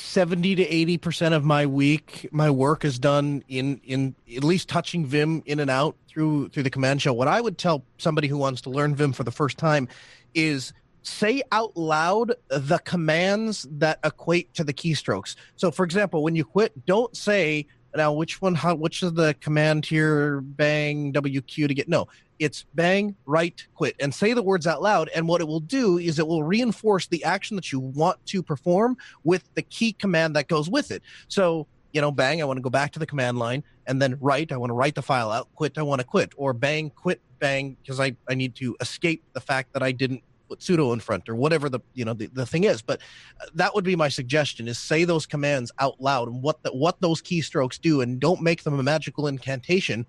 seventy 0.10 0.56
to 0.56 0.64
eighty 0.68 0.98
percent 0.98 1.36
of 1.36 1.44
my 1.44 1.66
week, 1.66 2.28
my 2.32 2.50
work 2.50 2.84
is 2.84 2.98
done 2.98 3.44
in 3.48 3.80
in 3.84 4.16
at 4.36 4.44
least 4.44 4.68
touching 4.68 5.06
Vim 5.06 5.44
in 5.46 5.60
and 5.60 5.70
out 5.70 5.96
through 6.08 6.50
through 6.50 6.64
the 6.64 6.70
command 6.70 7.02
shell. 7.02 7.16
What 7.16 7.28
I 7.28 7.40
would 7.40 7.58
tell 7.58 7.84
somebody 7.98 8.28
who 8.28 8.38
wants 8.38 8.62
to 8.62 8.70
learn 8.70 8.96
Vim 8.96 9.14
for 9.14 9.24
the 9.24 9.32
first 9.32 9.58
time 9.58 9.88
is 10.34 10.74
say 11.04 11.42
out 11.52 11.78
loud 11.78 12.34
the 12.50 12.80
commands 12.80 13.68
that 13.72 14.00
equate 14.04 14.54
to 14.56 14.64
the 14.64 14.74
keystrokes. 14.74 15.36
So, 15.56 15.72
for 15.72 15.86
example, 15.86 16.24
when 16.24 16.36
you 16.36 16.44
quit, 16.44 16.86
don't 16.86 17.16
say 17.16 17.68
now 17.96 18.14
which 18.14 18.42
one, 18.42 18.56
how, 18.56 18.76
which 18.76 19.04
is 19.04 19.14
the 19.14 19.36
command 19.42 19.86
here, 19.86 20.42
bang 20.42 21.14
WQ 21.14 21.68
to 21.68 21.74
get 21.74 21.88
no 21.90 22.08
it's 22.40 22.66
bang, 22.74 23.16
right, 23.26 23.68
quit, 23.76 23.96
and 24.00 24.16
say 24.16 24.34
the 24.34 24.42
words 24.42 24.66
out 24.66 24.82
loud. 24.82 25.10
And 25.14 25.28
what 25.28 25.42
it 25.42 25.48
will 25.48 25.60
do 25.60 25.98
is 25.98 26.18
it 26.18 26.28
will 26.28 26.44
reinforce 26.44 27.08
the 27.08 27.24
action 27.24 27.56
that 27.58 27.72
you 27.72 27.80
want 27.80 28.26
to 28.28 28.42
perform 28.42 28.98
with 29.24 29.44
the 29.54 29.62
key 29.62 29.94
command 29.94 30.36
that 30.36 30.48
goes 30.48 30.70
with 30.70 30.90
it. 30.90 31.04
So, 31.28 31.68
you 31.92 32.02
know, 32.02 32.12
bang, 32.12 32.42
I 32.42 32.46
want 32.46 32.58
to 32.58 32.62
go 32.62 32.70
back 32.70 32.94
to 32.94 33.00
the 33.00 33.06
command 33.06 33.38
line, 33.38 33.64
and 33.86 34.02
then 34.02 34.18
write, 34.22 34.52
I 34.52 34.58
want 34.58 34.70
to 34.70 34.76
write 34.76 34.96
the 34.96 35.02
file 35.02 35.32
out, 35.32 35.50
quit, 35.56 35.78
I 35.78 35.82
want 35.82 36.00
to 36.00 36.08
quit, 36.08 36.32
or 36.38 36.54
bang, 36.54 36.90
quit, 36.92 37.22
bang, 37.40 37.76
because 37.82 38.00
I, 38.00 38.16
I 38.30 38.36
need 38.36 38.56
to 38.56 38.76
escape 38.80 39.24
the 39.34 39.42
fact 39.42 39.74
that 39.74 39.84
I 39.84 39.92
didn't 39.92 40.24
put 40.50 40.60
sudo 40.60 40.92
in 40.94 41.00
front 41.00 41.30
or 41.30 41.36
whatever 41.36 41.70
the 41.70 41.80
you 41.94 42.04
know 42.04 42.14
the, 42.14 42.28
the 42.28 42.46
thing 42.46 42.64
is 42.66 42.82
but 42.82 43.00
uh, 43.42 43.46
that 43.54 43.74
would 43.74 43.86
be 43.86 43.96
my 43.96 44.10
suggestion 44.10 44.68
is 44.68 44.78
say 44.78 45.04
those 45.06 45.26
commands 45.26 45.72
out 45.80 46.00
loud 46.02 46.28
and 46.28 46.42
what 46.42 46.62
the, 46.64 46.72
what 46.72 47.00
those 47.00 47.22
keystrokes 47.22 47.80
do 47.80 48.02
and 48.02 48.20
don't 48.20 48.42
make 48.42 48.64
them 48.64 48.78
a 48.80 48.84
magical 48.84 49.28
incantation 49.28 50.06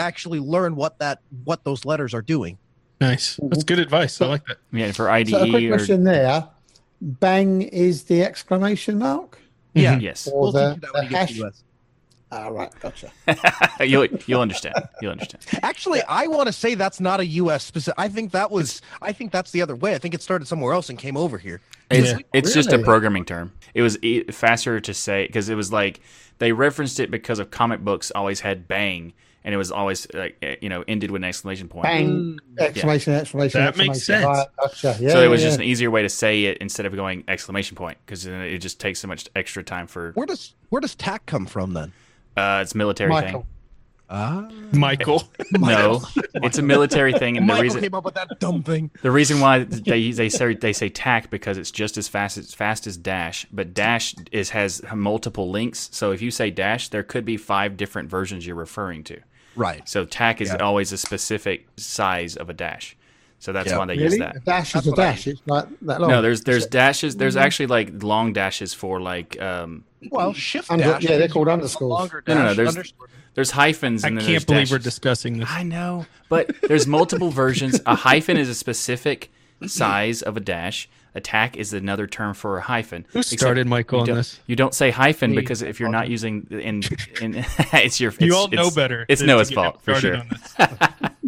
actually 0.00 0.40
learn 0.40 0.74
what 0.74 0.98
that 0.98 1.20
what 1.44 1.62
those 1.64 1.84
letters 1.84 2.14
are 2.14 2.22
doing. 2.22 2.58
Nice. 3.00 3.38
That's 3.42 3.64
good 3.64 3.78
advice. 3.78 4.20
I 4.20 4.26
like 4.26 4.44
that. 4.46 4.58
Yeah, 4.72 4.92
for 4.92 5.08
IDE 5.08 5.28
So 5.28 5.42
a 5.42 5.48
quick 5.48 5.64
or 5.64 5.76
question 5.76 6.04
there. 6.04 6.48
Bang 7.00 7.62
is 7.62 8.04
the 8.04 8.22
exclamation 8.22 8.98
mark? 8.98 9.38
Yeah. 9.72 9.98
yes, 9.98 10.26
Or 10.26 10.42
We'll 10.42 10.52
the, 10.52 10.58
that 10.58 10.80
the 10.80 10.88
when 10.92 11.04
you 11.04 11.10
get 11.10 11.28
to 11.28 11.34
hash? 11.44 11.52
The 12.30 12.36
US. 12.36 12.42
Ah, 12.42 12.48
right, 12.48 12.70
gotcha. 12.80 13.12
you'll 13.84 14.06
you'll 14.26 14.40
understand. 14.40 14.74
You'll 15.00 15.12
understand. 15.12 15.44
Actually, 15.62 16.02
I 16.02 16.26
want 16.26 16.46
to 16.46 16.52
say 16.52 16.74
that's 16.74 17.00
not 17.00 17.20
a 17.20 17.26
U.S. 17.26 17.64
specific. 17.64 17.98
I 17.98 18.08
think 18.08 18.32
that 18.32 18.50
was. 18.50 18.80
I 19.02 19.12
think 19.12 19.32
that's 19.32 19.50
the 19.50 19.62
other 19.62 19.76
way. 19.76 19.94
I 19.94 19.98
think 19.98 20.14
it 20.14 20.22
started 20.22 20.46
somewhere 20.48 20.72
else 20.72 20.88
and 20.88 20.98
came 20.98 21.16
over 21.16 21.38
here. 21.38 21.60
It's, 21.90 22.10
Yeah. 22.12 22.18
it's 22.32 22.54
just 22.54 22.72
a 22.72 22.78
programming 22.78 23.24
term. 23.24 23.52
It 23.74 23.82
was 23.82 23.98
e- 24.02 24.24
faster 24.30 24.80
to 24.80 24.94
say 24.94 25.26
because 25.26 25.48
it 25.48 25.54
was 25.56 25.72
like 25.72 26.00
they 26.38 26.52
referenced 26.52 27.00
it 27.00 27.10
because 27.10 27.38
of 27.38 27.50
comic 27.50 27.80
books 27.80 28.10
always 28.14 28.40
had 28.40 28.68
bang, 28.68 29.12
and 29.44 29.52
it 29.52 29.58
was 29.58 29.72
always 29.72 30.06
like 30.14 30.36
eh, 30.42 30.56
you 30.62 30.68
know 30.68 30.84
ended 30.86 31.10
with 31.10 31.20
an 31.20 31.24
exclamation 31.28 31.68
point. 31.68 31.82
Bang, 31.84 32.38
exclamation, 32.58 33.14
exclamation, 33.14 33.60
That 33.60 33.76
makes 33.76 34.04
sense. 34.04 34.24
Right, 34.24 34.46
gotcha. 34.60 34.96
Yeah, 35.00 35.10
so 35.10 35.22
it 35.22 35.28
was 35.28 35.40
yeah, 35.42 35.48
just 35.48 35.58
an 35.58 35.64
easier 35.64 35.90
way 35.90 36.02
to 36.02 36.08
say 36.08 36.44
it 36.44 36.58
instead 36.58 36.86
of 36.86 36.94
going 36.94 37.24
exclamation 37.26 37.76
point 37.76 37.98
because 38.06 38.24
it 38.26 38.58
just 38.58 38.78
takes 38.80 39.00
so 39.00 39.08
much 39.08 39.28
extra 39.34 39.62
time 39.64 39.86
for 39.88 40.12
Where 40.12 40.26
does 40.26 40.54
where 40.68 40.80
does 40.80 40.94
tack 40.94 41.26
come 41.26 41.46
from 41.46 41.74
then? 41.74 41.92
Uh, 42.36 42.60
it's 42.62 42.74
a 42.74 42.78
military 42.78 43.10
thing. 43.14 43.24
Michael. 43.24 43.46
Ah, 44.12 44.48
Michael. 44.72 45.22
No, 45.52 46.02
it's 46.34 46.58
a 46.58 46.62
military 46.62 47.12
thing, 47.12 47.36
and 47.36 47.44
the 47.48 47.52
Michael 47.52 47.62
reason 47.62 47.80
came 47.80 47.94
up 47.94 48.04
with 48.04 48.14
that 48.14 48.40
dumb 48.40 48.62
thing. 48.64 48.90
The 49.02 49.10
reason 49.10 49.38
why 49.38 49.60
they 49.64 50.10
they 50.10 50.28
say 50.28 50.54
they 50.54 50.72
say 50.72 50.88
tack 50.88 51.30
because 51.30 51.56
it's 51.58 51.70
just 51.70 51.96
as 51.96 52.08
fast 52.08 52.36
as 52.36 52.52
fast 52.52 52.88
as 52.88 52.96
dash, 52.96 53.46
but 53.52 53.72
dash 53.72 54.14
is 54.32 54.50
has 54.50 54.82
multiple 54.94 55.48
links. 55.50 55.88
So 55.92 56.10
if 56.10 56.20
you 56.22 56.30
say 56.32 56.50
dash, 56.50 56.88
there 56.88 57.04
could 57.04 57.24
be 57.24 57.36
five 57.36 57.76
different 57.76 58.10
versions 58.10 58.44
you're 58.46 58.56
referring 58.56 59.04
to. 59.04 59.20
Right. 59.54 59.88
So 59.88 60.04
tack 60.04 60.40
is 60.40 60.48
Yeah. 60.48 60.56
always 60.56 60.90
a 60.92 60.98
specific 60.98 61.68
size 61.76 62.34
of 62.36 62.50
a 62.50 62.52
dash. 62.52 62.96
So 63.40 63.52
that's 63.52 63.70
Yeah. 63.70 63.78
why 63.78 63.86
they 63.86 63.94
use 63.94 64.16
that. 64.18 64.36
A 64.36 64.40
dash 64.40 64.74
That's 64.74 64.86
is 64.86 64.92
a 64.92 64.94
what 64.94 65.00
I 65.00 65.02
dash. 65.12 65.26
It's 65.26 65.40
like 65.46 65.66
that 65.82 66.00
long. 66.00 66.10
No, 66.10 66.22
there's 66.22 66.42
there's 66.42 66.66
dashes. 66.66 67.16
There's 67.16 67.36
actually 67.36 67.66
like 67.68 68.02
long 68.02 68.32
dashes 68.32 68.72
for 68.74 69.00
like 69.00 69.40
um 69.40 69.84
Well, 70.10 70.32
shift 70.34 70.70
Under- 70.70 70.84
dash. 70.84 71.02
yeah, 71.02 71.16
they're 71.18 71.26
called 71.28 71.46
you 71.46 71.50
have 71.50 71.58
a 71.60 71.62
underscores. 71.62 71.88
Longer 71.90 72.22
No, 72.28 72.34
no, 72.34 72.42
no, 72.44 72.54
there's- 72.54 72.76
underscore. 72.76 73.08
there's 73.34 73.50
hyphens 73.52 74.04
I 74.04 74.08
and 74.08 74.18
then 74.18 74.24
can't 74.26 74.32
there's 74.32 74.44
believe 74.44 74.70
we're 74.70 74.78
discussing 74.78 75.38
this. 75.38 75.48
I 75.50 75.62
know, 75.62 76.06
but 76.28 76.50
there's 76.68 76.86
multiple 76.86 77.30
versions. 77.30 77.80
A 77.86 77.94
hyphen 77.96 78.36
is 78.36 78.48
a 78.48 78.54
specific 78.54 79.30
size 79.66 80.20
of 80.22 80.36
a 80.36 80.40
dash. 80.40 80.88
A 81.12 81.20
tack 81.20 81.56
is 81.56 81.72
another 81.72 82.06
term 82.06 82.34
for 82.34 82.58
a 82.58 82.60
hyphen. 82.60 83.04
Who 83.08 83.22
started 83.24 83.66
Michael 83.66 83.98
you 83.98 84.00
on 84.02 84.06
don't, 84.06 84.16
this? 84.18 84.38
You 84.46 84.54
don't 84.54 84.72
say 84.74 84.90
hyphen 84.90 85.34
because 85.34 85.60
if 85.60 85.80
you're 85.80 85.88
not 85.88 86.08
using 86.08 86.46
in, 86.50 86.82
in 87.20 87.34
it's 87.72 87.98
your 88.00 88.12
You 88.20 88.36
all 88.36 88.46
know 88.48 88.60
it's- 88.68 88.74
better. 88.76 89.06
It's 89.08 89.20
Noah's 89.22 89.50
fault 89.50 89.80
for 89.82 89.94
started 89.96 90.22
sure. 90.56 90.68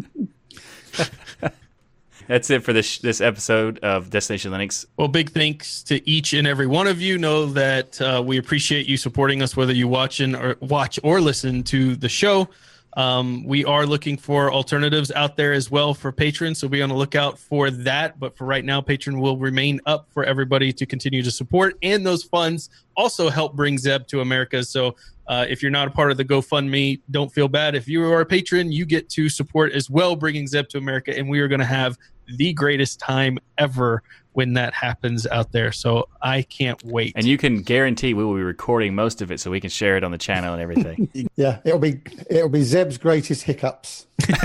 That's 2.33 2.49
it 2.49 2.65
for 2.65 2.73
this 2.73 2.97
this 2.97 3.21
episode 3.21 3.79
of 3.81 4.09
Destination 4.09 4.53
Linux. 4.53 4.87
Well, 4.97 5.07
big 5.07 5.33
thanks 5.33 5.83
to 5.83 6.09
each 6.09 6.33
and 6.33 6.47
every 6.47 6.67
one 6.67 6.87
of 6.87 6.99
you. 6.99 7.19
Know 7.19 7.45
that 7.45 8.01
uh, 8.01 8.23
we 8.25 8.39
appreciate 8.39 8.87
you 8.87 8.97
supporting 8.97 9.43
us, 9.43 9.55
whether 9.55 9.75
you 9.75 9.87
watching 9.87 10.35
or 10.35 10.57
watch 10.61 10.99
or 11.03 11.21
listen 11.21 11.63
to 11.65 11.95
the 11.95 12.09
show. 12.09 12.49
Um, 12.97 13.45
we 13.45 13.67
are 13.67 13.85
looking 13.85 14.17
for 14.17 14.51
alternatives 14.51 15.13
out 15.13 15.37
there 15.37 15.53
as 15.53 15.71
well 15.71 15.93
for 15.93 16.11
patrons, 16.11 16.59
so 16.59 16.69
be 16.69 16.81
on 16.81 16.89
the 16.89 16.95
lookout 16.95 17.39
for 17.39 17.71
that. 17.71 18.19
But 18.19 18.35
for 18.35 18.47
right 18.47 18.65
now, 18.65 18.81
Patreon 18.81 19.21
will 19.21 19.37
remain 19.37 19.79
up 19.85 20.09
for 20.11 20.25
everybody 20.25 20.73
to 20.73 20.87
continue 20.87 21.23
to 21.23 21.31
support, 21.31 21.77
and 21.83 22.05
those 22.05 22.23
funds 22.23 22.71
also 22.97 23.29
help 23.29 23.55
bring 23.55 23.77
Zeb 23.77 24.07
to 24.07 24.23
America. 24.23 24.65
So 24.65 24.97
uh, 25.27 25.47
if 25.49 25.63
you're 25.63 25.71
not 25.71 25.89
a 25.89 25.91
part 25.91 26.11
of 26.11 26.17
the 26.17 26.25
GoFundMe, 26.25 27.01
don't 27.11 27.33
feel 27.33 27.49
bad. 27.49 27.75
If 27.75 27.89
you 27.89 28.05
are 28.05 28.21
a 28.21 28.27
patron, 28.27 28.73
you 28.73 28.85
get 28.85 29.09
to 29.11 29.29
support 29.29 29.73
as 29.73 29.89
well, 29.89 30.17
bringing 30.17 30.47
Zeb 30.47 30.69
to 30.71 30.79
America, 30.79 31.17
and 31.17 31.29
we 31.29 31.41
are 31.41 31.49
going 31.49 31.61
to 31.61 31.65
have 31.65 31.97
the 32.27 32.53
greatest 32.53 32.99
time 33.01 33.39
ever 33.59 34.03
when 34.33 34.55
that 34.55 34.73
happens 34.75 35.27
out 35.27 35.53
there. 35.53 35.73
So 35.73 36.09
I 36.21 36.43
can't 36.43 36.83
wait. 36.85 37.13
And 37.17 37.27
you 37.27 37.39
can 37.39 37.63
guarantee 37.63 38.15
we 38.15 38.25
will 38.25 38.35
be 38.35 38.43
recording 38.43 38.95
most 38.95 39.21
of 39.23 39.31
it 39.31 39.41
so 39.41 39.51
we 39.51 39.61
can 39.61 39.71
share 39.71 39.97
it 39.97 40.05
on 40.05 40.11
the 40.11 40.19
channel 40.19 40.53
and 40.53 40.63
everything. 40.63 41.09
Yeah, 41.37 41.61
it'll 41.65 41.79
be 41.79 42.01
it'll 42.29 42.49
be 42.49 42.63
Zeb's 42.63 42.99
greatest 42.99 43.43
hiccups. 43.45 44.07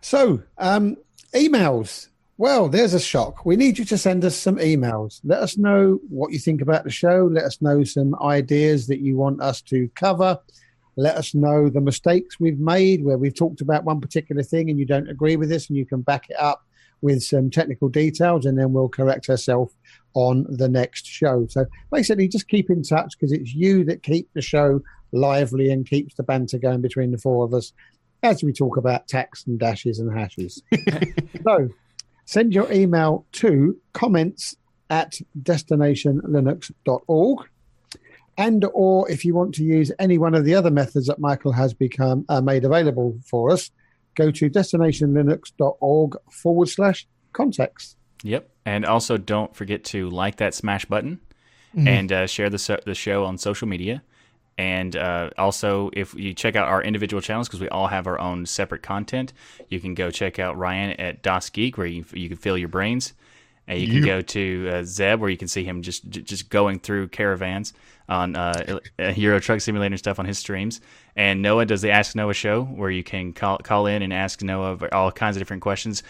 so, 0.00 0.42
um, 0.58 0.96
emails. 1.34 2.08
Well, 2.36 2.68
there's 2.68 2.94
a 2.94 3.00
shock. 3.00 3.44
We 3.46 3.56
need 3.56 3.78
you 3.78 3.84
to 3.86 3.98
send 3.98 4.24
us 4.24 4.36
some 4.36 4.56
emails. 4.56 5.20
Let 5.22 5.40
us 5.40 5.56
know 5.56 6.00
what 6.08 6.32
you 6.32 6.38
think 6.38 6.60
about 6.60 6.84
the 6.84 6.90
show. 6.90 7.28
Let 7.30 7.44
us 7.44 7.62
know 7.62 7.84
some 7.84 8.16
ideas 8.20 8.88
that 8.88 9.00
you 9.00 9.16
want 9.16 9.40
us 9.40 9.60
to 9.62 9.88
cover. 9.94 10.38
Let 10.96 11.16
us 11.16 11.34
know 11.34 11.68
the 11.68 11.80
mistakes 11.80 12.38
we've 12.38 12.58
made 12.58 13.04
where 13.04 13.18
we've 13.18 13.34
talked 13.34 13.60
about 13.60 13.84
one 13.84 14.00
particular 14.00 14.42
thing 14.42 14.70
and 14.70 14.78
you 14.78 14.86
don't 14.86 15.08
agree 15.08 15.36
with 15.36 15.48
this 15.48 15.68
and 15.68 15.76
you 15.76 15.86
can 15.86 16.02
back 16.02 16.30
it 16.30 16.36
up 16.38 16.64
with 17.02 17.22
some 17.22 17.50
technical 17.50 17.88
details 17.88 18.46
and 18.46 18.58
then 18.58 18.72
we'll 18.72 18.88
correct 18.88 19.28
ourselves 19.28 19.74
on 20.14 20.46
the 20.48 20.68
next 20.68 21.06
show. 21.06 21.46
So 21.48 21.66
basically, 21.92 22.28
just 22.28 22.48
keep 22.48 22.70
in 22.70 22.82
touch 22.82 23.18
because 23.18 23.32
it's 23.32 23.54
you 23.54 23.84
that 23.84 24.02
keep 24.02 24.32
the 24.32 24.40
show 24.40 24.80
lively 25.12 25.70
and 25.70 25.88
keeps 25.88 26.14
the 26.14 26.22
banter 26.22 26.58
going 26.58 26.80
between 26.80 27.10
the 27.10 27.18
four 27.18 27.44
of 27.44 27.54
us 27.54 27.72
as 28.22 28.42
we 28.42 28.52
talk 28.52 28.76
about 28.76 29.06
tax 29.06 29.46
and 29.46 29.58
dashes 29.58 29.98
and 29.98 30.16
hashes. 30.16 30.62
so 31.44 31.68
send 32.24 32.54
your 32.54 32.72
email 32.72 33.26
to 33.32 33.76
comments 33.92 34.56
at 34.90 35.18
destinationlinux.org. 35.42 37.48
And 38.36 38.64
or 38.72 39.08
if 39.10 39.24
you 39.24 39.34
want 39.34 39.54
to 39.56 39.64
use 39.64 39.92
any 39.98 40.18
one 40.18 40.34
of 40.34 40.44
the 40.44 40.54
other 40.54 40.70
methods 40.70 41.06
that 41.06 41.18
Michael 41.18 41.52
has 41.52 41.72
become 41.72 42.24
uh, 42.28 42.40
made 42.40 42.64
available 42.64 43.16
for 43.24 43.50
us, 43.52 43.70
go 44.16 44.30
to 44.30 44.50
destinationlinux.org 44.50 46.16
forward 46.30 46.68
slash 46.68 47.06
context. 47.32 47.96
yep. 48.22 48.48
And 48.66 48.86
also 48.86 49.16
don't 49.18 49.54
forget 49.54 49.84
to 49.84 50.08
like 50.08 50.36
that 50.36 50.54
smash 50.54 50.84
button 50.86 51.20
Mhm. 51.76 51.88
and 51.88 52.12
uh, 52.12 52.26
share 52.26 52.48
the, 52.48 52.58
so- 52.58 52.80
the 52.86 52.94
show 52.94 53.24
on 53.24 53.36
social 53.36 53.66
media. 53.68 54.02
And 54.56 54.94
uh, 54.94 55.30
also, 55.36 55.90
if 55.92 56.14
you 56.14 56.32
check 56.32 56.54
out 56.54 56.68
our 56.68 56.80
individual 56.80 57.20
channels, 57.20 57.48
because 57.48 57.60
we 57.60 57.68
all 57.70 57.88
have 57.88 58.06
our 58.06 58.20
own 58.20 58.46
separate 58.46 58.82
content, 58.82 59.32
you 59.68 59.80
can 59.80 59.94
go 59.94 60.12
check 60.12 60.38
out 60.38 60.56
Ryan 60.56 60.92
at 61.00 61.22
Das 61.22 61.50
Geek, 61.50 61.76
where 61.76 61.88
you, 61.88 62.04
you 62.14 62.28
can 62.28 62.38
fill 62.38 62.56
your 62.56 62.68
brains. 62.68 63.12
And 63.66 63.80
you 63.80 63.86
can 63.86 63.96
Yep. 63.96 64.06
go 64.06 64.20
to 64.20 64.68
uh, 64.72 64.82
Zeb, 64.84 65.20
where 65.20 65.30
you 65.30 65.36
can 65.38 65.48
see 65.48 65.64
him 65.64 65.80
just 65.82 66.08
just 66.08 66.50
going 66.50 66.78
through 66.80 67.08
caravans 67.08 67.72
on 68.08 68.36
uh, 68.36 68.78
uh, 68.98 69.12
Euro 69.16 69.40
Truck 69.40 69.60
Simulator 69.62 69.96
stuff 69.96 70.18
on 70.18 70.26
his 70.26 70.38
streams. 70.38 70.80
And 71.16 71.40
Noah 71.40 71.64
does 71.64 71.80
the 71.80 71.90
Ask 71.90 72.14
Noah 72.14 72.34
show, 72.34 72.64
where 72.64 72.90
you 72.90 73.02
can 73.02 73.32
call 73.32 73.56
call 73.58 73.86
in 73.86 74.02
and 74.02 74.12
ask 74.12 74.42
Noah 74.42 74.76
all 74.92 75.10
kinds 75.10 75.36
of 75.36 75.40
different 75.40 75.62
questions, 75.62 76.02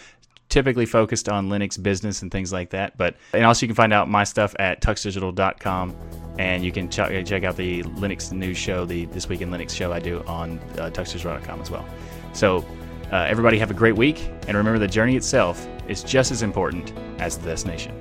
typically 0.49 0.85
focused 0.85 1.29
on 1.29 1.47
Linux 1.47 1.81
business 1.81 2.21
and 2.21 2.29
things 2.29 2.51
like 2.51 2.71
that. 2.71 2.97
But 2.97 3.15
and 3.31 3.45
also 3.45 3.65
you 3.65 3.69
can 3.69 3.75
find 3.75 3.93
out 3.93 4.09
my 4.09 4.25
stuff 4.25 4.53
at 4.59 4.81
tuxdigital.com, 4.81 5.95
and 6.37 6.63
you 6.65 6.71
can 6.73 6.89
ch- 6.89 7.25
check 7.25 7.43
out 7.45 7.55
the 7.55 7.83
Linux 7.83 8.33
news 8.33 8.57
show, 8.57 8.85
the 8.85 9.05
This 9.05 9.29
Week 9.29 9.39
in 9.41 9.49
Linux 9.49 9.69
show 9.71 9.93
I 9.93 9.99
do 9.99 10.21
on 10.27 10.59
uh, 10.77 10.89
tuxdigital.com 10.89 11.61
as 11.61 11.71
well. 11.71 11.85
So 12.33 12.65
uh, 13.11 13.25
everybody 13.27 13.57
have 13.59 13.71
a 13.71 13.73
great 13.73 13.95
week, 13.95 14.29
and 14.47 14.57
remember 14.57 14.79
the 14.79 14.87
journey 14.87 15.15
itself 15.15 15.67
is 15.87 16.03
just 16.03 16.31
as 16.31 16.41
important 16.41 16.93
as 17.19 17.37
the 17.37 17.45
destination. 17.45 17.93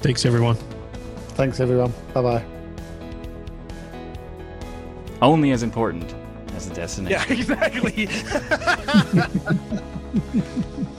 Thanks, 0.00 0.24
everyone. 0.26 0.56
Thanks, 1.34 1.60
everyone. 1.60 1.92
Bye 2.12 2.22
bye. 2.22 2.44
Only 5.20 5.52
as 5.52 5.62
important 5.62 6.14
as 6.56 6.68
the 6.68 6.74
destination. 6.74 7.20
Yeah, 7.28 7.32
exactly. 7.38 8.08